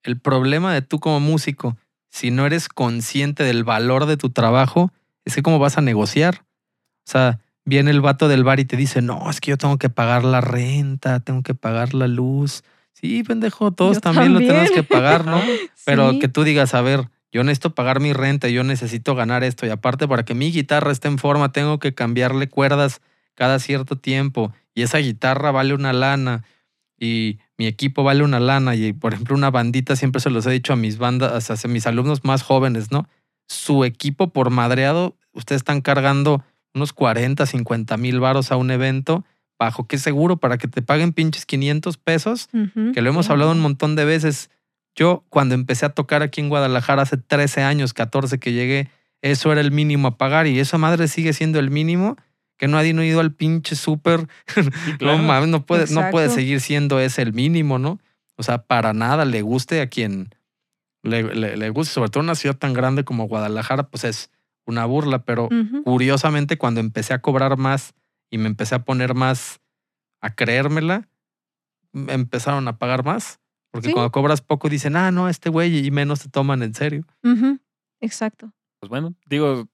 El 0.08 0.18
problema 0.18 0.72
de 0.72 0.80
tú 0.80 1.00
como 1.00 1.20
músico, 1.20 1.76
si 2.08 2.30
no 2.30 2.46
eres 2.46 2.70
consciente 2.70 3.44
del 3.44 3.62
valor 3.62 4.06
de 4.06 4.16
tu 4.16 4.30
trabajo, 4.30 4.90
es 5.26 5.34
que 5.34 5.42
cómo 5.42 5.58
vas 5.58 5.76
a 5.76 5.82
negociar. 5.82 6.46
O 7.06 7.10
sea, 7.10 7.40
viene 7.66 7.90
el 7.90 8.00
vato 8.00 8.26
del 8.26 8.42
bar 8.42 8.58
y 8.58 8.64
te 8.64 8.78
dice, 8.78 9.02
no, 9.02 9.28
es 9.28 9.38
que 9.38 9.50
yo 9.50 9.58
tengo 9.58 9.76
que 9.76 9.90
pagar 9.90 10.24
la 10.24 10.40
renta, 10.40 11.20
tengo 11.20 11.42
que 11.42 11.54
pagar 11.54 11.92
la 11.92 12.08
luz. 12.08 12.64
Sí, 12.94 13.22
pendejo, 13.22 13.70
todos 13.72 13.96
Yo 13.96 14.00
también, 14.00 14.32
lo 14.32 14.38
tenemos 14.38 14.64
también. 14.70 14.82
que 14.86 14.94
pagar, 14.94 15.26
¿no? 15.26 15.42
Pero 15.84 16.18
que 16.18 16.28
tú 16.28 16.42
digas, 16.42 16.72
a 16.72 16.80
ver, 16.80 17.10
yo 17.30 17.44
necesito 17.44 17.74
pagar 17.74 18.00
mi 18.00 18.14
renta, 18.14 18.48
yo 18.48 18.64
necesito 18.64 19.14
ganar 19.14 19.44
esto. 19.44 19.66
Y 19.66 19.68
aparte, 19.68 20.08
para 20.08 20.24
que 20.24 20.32
mi 20.32 20.50
guitarra 20.50 20.90
esté 20.90 21.08
en 21.08 21.18
forma, 21.18 21.52
tengo 21.52 21.78
que 21.80 21.92
cambiarle 21.92 22.48
cuerdas 22.48 23.02
cada 23.34 23.58
cierto 23.58 23.98
tiempo. 23.98 24.54
Y 24.74 24.84
esa 24.84 24.96
guitarra 24.96 25.50
vale 25.50 25.74
una 25.74 25.92
lana. 25.92 26.44
Y 26.98 27.38
mi 27.56 27.66
equipo 27.66 28.02
vale 28.02 28.24
una 28.24 28.40
lana. 28.40 28.74
Y, 28.74 28.92
por 28.92 29.14
ejemplo, 29.14 29.36
una 29.36 29.50
bandita, 29.50 29.96
siempre 29.96 30.20
se 30.20 30.30
los 30.30 30.46
he 30.46 30.50
dicho 30.50 30.72
a 30.72 30.76
mis 30.76 30.98
bandas, 30.98 31.50
a 31.50 31.68
mis 31.68 31.86
alumnos 31.86 32.24
más 32.24 32.42
jóvenes, 32.42 32.90
¿no? 32.90 33.08
Su 33.46 33.84
equipo 33.84 34.30
por 34.30 34.50
madreado, 34.50 35.16
ustedes 35.32 35.60
están 35.60 35.80
cargando 35.80 36.44
unos 36.74 36.92
40, 36.92 37.46
50 37.46 37.96
mil 37.96 38.20
varos 38.20 38.52
a 38.52 38.56
un 38.56 38.70
evento. 38.70 39.24
¿Bajo 39.58 39.86
qué 39.86 39.98
seguro? 39.98 40.36
Para 40.36 40.58
que 40.58 40.68
te 40.68 40.82
paguen 40.82 41.12
pinches 41.12 41.44
500 41.44 41.96
pesos 41.96 42.48
que 42.94 43.02
lo 43.02 43.10
hemos 43.10 43.28
hablado 43.30 43.50
un 43.50 43.60
montón 43.60 43.96
de 43.96 44.04
veces. 44.04 44.50
Yo 44.94 45.24
cuando 45.30 45.54
empecé 45.54 45.86
a 45.86 45.90
tocar 45.90 46.22
aquí 46.22 46.40
en 46.40 46.48
Guadalajara 46.48 47.02
hace 47.02 47.16
13 47.16 47.62
años, 47.62 47.92
14 47.92 48.38
que 48.38 48.52
llegué, 48.52 48.88
eso 49.22 49.50
era 49.50 49.60
el 49.60 49.72
mínimo 49.72 50.08
a 50.08 50.16
pagar 50.16 50.46
y 50.46 50.60
esa 50.60 50.78
madre 50.78 51.08
sigue 51.08 51.32
siendo 51.32 51.58
el 51.58 51.70
mínimo. 51.70 52.16
Que 52.58 52.68
nadie 52.68 52.92
no 52.92 53.00
ha 53.02 53.06
ido 53.06 53.20
al 53.20 53.32
pinche 53.32 53.74
súper. 53.76 54.28
claro. 54.98 55.16
No 55.16 55.22
mames, 55.22 55.48
no 55.48 55.64
puede, 55.64 55.86
no 55.94 56.10
puede 56.10 56.28
seguir 56.28 56.60
siendo 56.60 57.00
ese 57.00 57.22
el 57.22 57.32
mínimo, 57.32 57.78
¿no? 57.78 57.98
O 58.36 58.42
sea, 58.42 58.58
para 58.64 58.92
nada 58.92 59.24
le 59.24 59.40
guste 59.42 59.80
a 59.80 59.88
quien 59.88 60.28
le, 61.02 61.22
le- 61.34 61.56
le 61.56 61.70
guste, 61.70 61.94
sobre 61.94 62.10
todo 62.10 62.20
en 62.20 62.26
una 62.26 62.34
ciudad 62.34 62.56
tan 62.56 62.72
grande 62.74 63.04
como 63.04 63.26
Guadalajara, 63.28 63.84
pues 63.88 64.04
es 64.04 64.30
una 64.66 64.84
burla, 64.84 65.24
pero 65.24 65.48
curiosamente 65.84 66.58
cuando 66.58 66.80
empecé 66.80 67.14
a 67.14 67.20
cobrar 67.22 67.56
más 67.56 67.94
y 68.30 68.36
me 68.38 68.46
empecé 68.48 68.74
a 68.74 68.84
poner 68.84 69.14
más 69.14 69.60
a 70.20 70.34
creérmela, 70.34 71.08
me 71.92 72.12
empezaron 72.12 72.68
a 72.68 72.76
pagar 72.76 73.04
más. 73.04 73.40
Porque 73.70 73.88
Sí. 73.88 73.92
cuando 73.94 74.10
cobras 74.10 74.40
poco 74.40 74.68
dicen, 74.68 74.96
ah, 74.96 75.10
no, 75.10 75.28
este 75.28 75.48
güey, 75.50 75.86
y 75.86 75.90
menos 75.90 76.20
te 76.20 76.28
toman 76.28 76.62
en 76.62 76.74
serio. 76.74 77.04
Exacto. 78.00 78.52
Pues 78.80 78.90
bueno, 78.90 79.14
digo, 79.26 79.68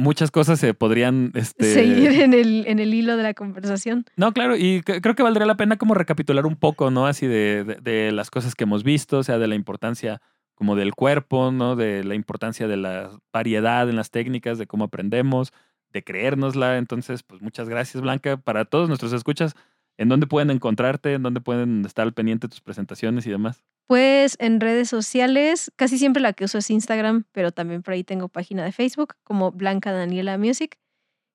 muchas 0.00 0.30
cosas 0.30 0.58
se 0.58 0.74
podrían 0.74 1.30
este, 1.34 1.72
Seguir 1.74 2.12
en 2.20 2.34
el, 2.34 2.64
en 2.66 2.78
el 2.80 2.92
hilo 2.94 3.16
de 3.16 3.22
la 3.22 3.34
conversación. 3.34 4.04
No, 4.16 4.32
claro, 4.32 4.56
y 4.56 4.80
creo 4.82 5.14
que 5.14 5.22
valdría 5.22 5.46
la 5.46 5.56
pena 5.56 5.76
como 5.76 5.94
recapitular 5.94 6.46
un 6.46 6.56
poco, 6.56 6.90
¿no? 6.90 7.06
Así 7.06 7.26
de, 7.26 7.64
de- 7.64 7.74
de 7.76 8.12
las 8.12 8.30
cosas 8.30 8.54
que 8.54 8.64
hemos 8.64 8.82
visto, 8.82 9.18
o 9.18 9.22
sea, 9.22 9.38
de 9.38 9.46
la 9.46 9.54
importancia 9.54 10.20
como 10.54 10.76
del 10.76 10.94
cuerpo, 10.94 11.52
¿no? 11.52 11.76
De 11.76 12.04
la 12.04 12.14
importancia 12.14 12.66
de 12.68 12.76
la 12.76 13.10
variedad 13.32 13.88
en 13.88 13.96
las 13.96 14.10
técnicas, 14.10 14.58
de 14.58 14.66
cómo 14.66 14.84
aprendemos, 14.84 15.52
de 15.92 16.02
creérnosla. 16.02 16.76
Entonces, 16.78 17.22
pues 17.22 17.40
muchas 17.40 17.68
gracias, 17.68 18.02
Blanca. 18.02 18.36
Para 18.36 18.64
todos 18.66 18.88
nuestros 18.88 19.12
escuchas, 19.12 19.54
¿en 19.96 20.08
dónde 20.08 20.26
pueden 20.26 20.50
encontrarte? 20.50 21.14
¿En 21.14 21.22
dónde 21.22 21.40
pueden 21.40 21.84
estar 21.86 22.04
al 22.06 22.12
pendiente 22.12 22.46
de 22.46 22.50
tus 22.50 22.60
presentaciones 22.60 23.26
y 23.26 23.30
demás? 23.30 23.62
Pues 23.90 24.36
en 24.38 24.60
redes 24.60 24.88
sociales, 24.88 25.72
casi 25.74 25.98
siempre 25.98 26.22
la 26.22 26.32
que 26.32 26.44
uso 26.44 26.58
es 26.58 26.70
Instagram, 26.70 27.24
pero 27.32 27.50
también 27.50 27.82
por 27.82 27.92
ahí 27.92 28.04
tengo 28.04 28.28
página 28.28 28.64
de 28.64 28.70
Facebook 28.70 29.16
como 29.24 29.50
Blanca 29.50 29.90
Daniela 29.90 30.38
Music. 30.38 30.78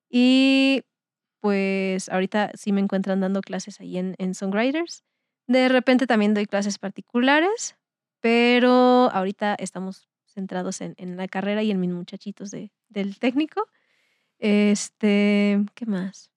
Y 0.08 0.82
pues 1.40 2.08
ahorita 2.08 2.52
sí 2.54 2.72
me 2.72 2.80
encuentran 2.80 3.20
dando 3.20 3.42
clases 3.42 3.78
ahí 3.82 3.98
en, 3.98 4.14
en 4.16 4.34
Songwriters. 4.34 5.04
De 5.46 5.68
repente 5.68 6.06
también 6.06 6.32
doy 6.32 6.46
clases 6.46 6.78
particulares, 6.78 7.76
pero 8.20 9.10
ahorita 9.12 9.56
estamos 9.58 10.08
centrados 10.24 10.80
en, 10.80 10.94
en 10.96 11.18
la 11.18 11.28
carrera 11.28 11.62
y 11.62 11.70
en 11.70 11.78
mis 11.78 11.90
muchachitos 11.90 12.50
de, 12.50 12.72
del 12.88 13.18
técnico. 13.18 13.68
Este, 14.38 15.62
¿qué 15.74 15.84
más? 15.84 16.30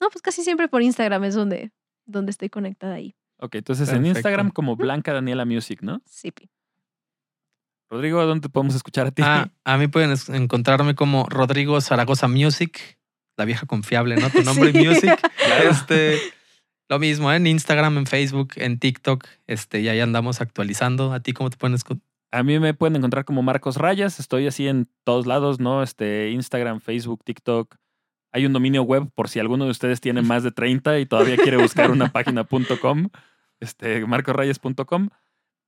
No, 0.00 0.08
pues 0.08 0.22
casi 0.22 0.42
siempre 0.42 0.68
por 0.68 0.80
Instagram 0.80 1.24
es 1.24 1.34
donde, 1.34 1.70
donde 2.06 2.30
estoy 2.30 2.48
conectada 2.48 2.94
ahí. 2.94 3.14
Ok, 3.38 3.56
entonces 3.56 3.88
en. 3.90 4.06
Instagram 4.06 4.50
como 4.50 4.76
Blanca 4.76 5.12
Daniela 5.12 5.44
Music, 5.44 5.80
¿no? 5.82 6.00
Sí. 6.06 6.32
Rodrigo, 7.88 8.24
¿dónde 8.26 8.48
podemos 8.48 8.74
escuchar 8.74 9.06
a 9.06 9.10
ti? 9.12 9.22
Ah, 9.24 9.48
a 9.64 9.76
mí 9.78 9.86
pueden 9.86 10.14
encontrarme 10.34 10.94
como 10.94 11.26
Rodrigo 11.28 11.80
Zaragoza 11.80 12.26
Music, 12.26 12.98
la 13.36 13.44
vieja 13.44 13.66
confiable, 13.66 14.16
¿no? 14.16 14.28
Tu 14.30 14.42
nombre 14.42 14.72
Sí. 14.72 14.84
Music. 14.84 15.20
Este, 15.70 16.18
lo 16.88 16.98
mismo, 16.98 17.30
¿eh? 17.30 17.36
en 17.36 17.46
Instagram, 17.46 17.98
en 17.98 18.06
Facebook, 18.06 18.54
en 18.56 18.78
TikTok, 18.80 19.24
este, 19.46 19.80
y 19.80 19.88
ahí 19.88 20.00
andamos 20.00 20.40
actualizando. 20.40 21.12
¿A 21.12 21.20
ti 21.20 21.32
cómo 21.32 21.48
te 21.50 21.56
pueden 21.58 21.76
escu- 21.76 22.00
A 22.32 22.42
mí 22.42 22.58
me 22.58 22.74
pueden 22.74 22.96
encontrar 22.96 23.24
como 23.24 23.42
Marcos 23.42 23.76
Rayas. 23.76 24.18
Estoy 24.18 24.48
así 24.48 24.66
en 24.66 24.88
todos 25.04 25.26
lados, 25.26 25.60
¿no? 25.60 25.82
Este, 25.84 26.30
Instagram, 26.30 26.80
Facebook, 26.80 27.22
TikTok. 27.22 27.76
Hay 28.36 28.44
un 28.44 28.52
dominio 28.52 28.82
web 28.82 29.10
por 29.14 29.30
si 29.30 29.38
alguno 29.38 29.64
de 29.64 29.70
ustedes 29.70 30.02
tiene 30.02 30.20
más 30.20 30.42
de 30.42 30.50
30 30.50 30.98
y 30.98 31.06
todavía 31.06 31.38
quiere 31.38 31.56
buscar 31.56 31.90
una 31.90 32.08
página.com, 32.12 33.08
este, 33.60 34.04
marcosrayas.com. 34.04 35.08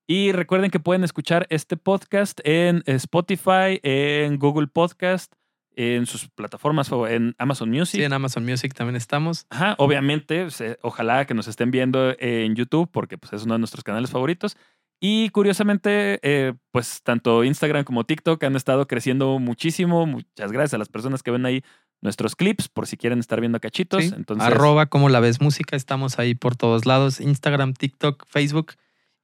Y 0.06 0.32
recuerden 0.32 0.70
que 0.70 0.78
pueden 0.78 1.02
escuchar 1.02 1.46
este 1.48 1.78
podcast 1.78 2.40
en 2.44 2.82
Spotify, 2.84 3.80
en 3.82 4.38
Google 4.38 4.66
Podcast, 4.66 5.32
en 5.76 6.04
sus 6.04 6.28
plataformas, 6.28 6.92
o 6.92 7.08
en 7.08 7.34
Amazon 7.38 7.70
Music. 7.70 8.00
Sí, 8.00 8.04
en 8.04 8.12
Amazon 8.12 8.44
Music 8.44 8.74
también 8.74 8.96
estamos. 8.96 9.46
Ajá, 9.48 9.74
obviamente, 9.78 10.46
ojalá 10.82 11.24
que 11.24 11.32
nos 11.32 11.48
estén 11.48 11.70
viendo 11.70 12.14
en 12.18 12.54
YouTube, 12.54 12.90
porque 12.92 13.16
pues, 13.16 13.32
es 13.32 13.44
uno 13.44 13.54
de 13.54 13.60
nuestros 13.60 13.82
canales 13.82 14.10
favoritos. 14.10 14.58
Y 15.00 15.30
curiosamente, 15.30 16.18
eh, 16.22 16.52
pues 16.70 17.02
tanto 17.02 17.44
Instagram 17.44 17.84
como 17.84 18.04
TikTok 18.04 18.44
han 18.44 18.56
estado 18.56 18.86
creciendo 18.86 19.38
muchísimo. 19.38 20.04
Muchas 20.04 20.52
gracias 20.52 20.74
a 20.74 20.78
las 20.78 20.90
personas 20.90 21.22
que 21.22 21.30
ven 21.30 21.46
ahí 21.46 21.62
nuestros 22.00 22.36
clips, 22.36 22.68
por 22.68 22.86
si 22.86 22.96
quieren 22.96 23.18
estar 23.18 23.40
viendo 23.40 23.60
cachitos. 23.60 24.04
Sí, 24.04 24.12
Entonces, 24.14 24.46
Arroba 24.46 24.86
como 24.86 25.08
la 25.08 25.20
ves 25.20 25.40
música, 25.40 25.76
estamos 25.76 26.18
ahí 26.18 26.34
por 26.34 26.56
todos 26.56 26.86
lados. 26.86 27.20
Instagram, 27.20 27.74
TikTok, 27.74 28.24
Facebook. 28.26 28.74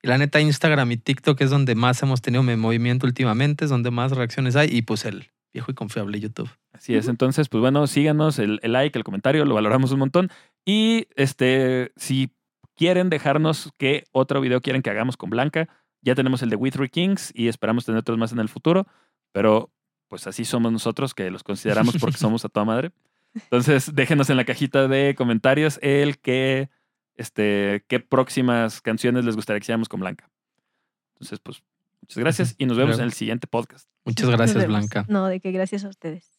Y 0.03 0.09
la 0.09 0.19
neta, 0.19 0.41
Instagram 0.41 0.93
y 0.93 0.97
TikTok 0.97 1.41
es 1.41 1.51
donde 1.51 1.75
más 1.75 2.03
hemos 2.03 2.21
tenido 2.21 2.43
movimiento 2.43 3.07
últimamente, 3.07 3.65
es 3.65 3.71
donde 3.71 3.91
más 3.91 4.13
reacciones 4.13 4.57
hay. 4.57 4.69
Y 4.71 4.83
pues 4.83 5.05
el 5.05 5.31
viejo 5.53 5.71
y 5.71 5.75
confiable 5.75 6.21
YouTube. 6.21 6.51
Así 6.73 6.95
es, 6.97 7.07
entonces, 7.07 7.49
pues 7.49 7.61
bueno, 7.61 7.87
síganos, 7.87 8.41
el, 8.41 8.59
el 8.63 8.73
like, 8.73 8.99
el 8.99 9.05
comentario, 9.05 9.45
lo 9.45 9.55
valoramos 9.55 9.93
un 9.93 10.01
montón. 10.01 10.31
Y 10.67 11.07
este, 11.15 11.93
si 11.97 12.35
quieren 12.75 13.09
dejarnos 13.09 13.71
qué 13.79 14.05
otro 14.11 14.41
video 14.41 14.61
quieren 14.61 14.83
que 14.83 14.91
hagamos 14.91 15.17
con 15.17 15.31
Blanca, 15.31 15.69
ya 16.03 16.15
tenemos 16.15 16.43
el 16.43 16.51
de 16.51 16.57
We 16.57 16.71
Three 16.71 16.89
Kings 16.89 17.33
y 17.35 17.49
esperamos 17.49 17.87
tener 17.87 18.01
otros 18.01 18.19
más 18.19 18.33
en 18.33 18.41
el 18.41 18.49
futuro, 18.49 18.87
pero 19.33 19.71
pues 20.15 20.29
así 20.29 20.45
somos 20.45 20.71
nosotros, 20.71 21.13
que 21.13 21.29
los 21.29 21.43
consideramos 21.43 21.97
porque 21.99 22.17
somos 22.19 22.45
a 22.45 22.49
toda 22.49 22.65
madre. 22.65 22.93
Entonces, 23.35 23.97
déjenos 23.97 24.31
en 24.31 24.37
la 24.37 24.45
cajita 24.45 24.87
de 24.87 25.17
comentarios 25.17 25.81
el 25.83 26.21
que, 26.21 26.71
este, 27.17 27.85
qué 27.89 27.99
próximas 27.99 28.81
canciones 28.81 29.25
les 29.25 29.35
gustaría 29.35 29.59
que 29.59 29.65
hiciéramos 29.65 29.89
con 29.89 29.99
Blanca. 29.99 30.31
Entonces, 31.15 31.41
pues, 31.41 31.65
muchas 32.01 32.19
gracias 32.19 32.55
y 32.59 32.67
nos 32.67 32.77
vemos 32.77 33.01
en 33.01 33.07
el 33.07 33.13
siguiente 33.13 33.49
podcast. 33.49 33.89
Muchas 34.05 34.31
gracias. 34.31 34.65
Blanca. 34.69 35.05
No, 35.09 35.27
de 35.27 35.41
que 35.41 35.51
gracias 35.51 35.85
a 35.85 35.89
ustedes. 35.89 36.39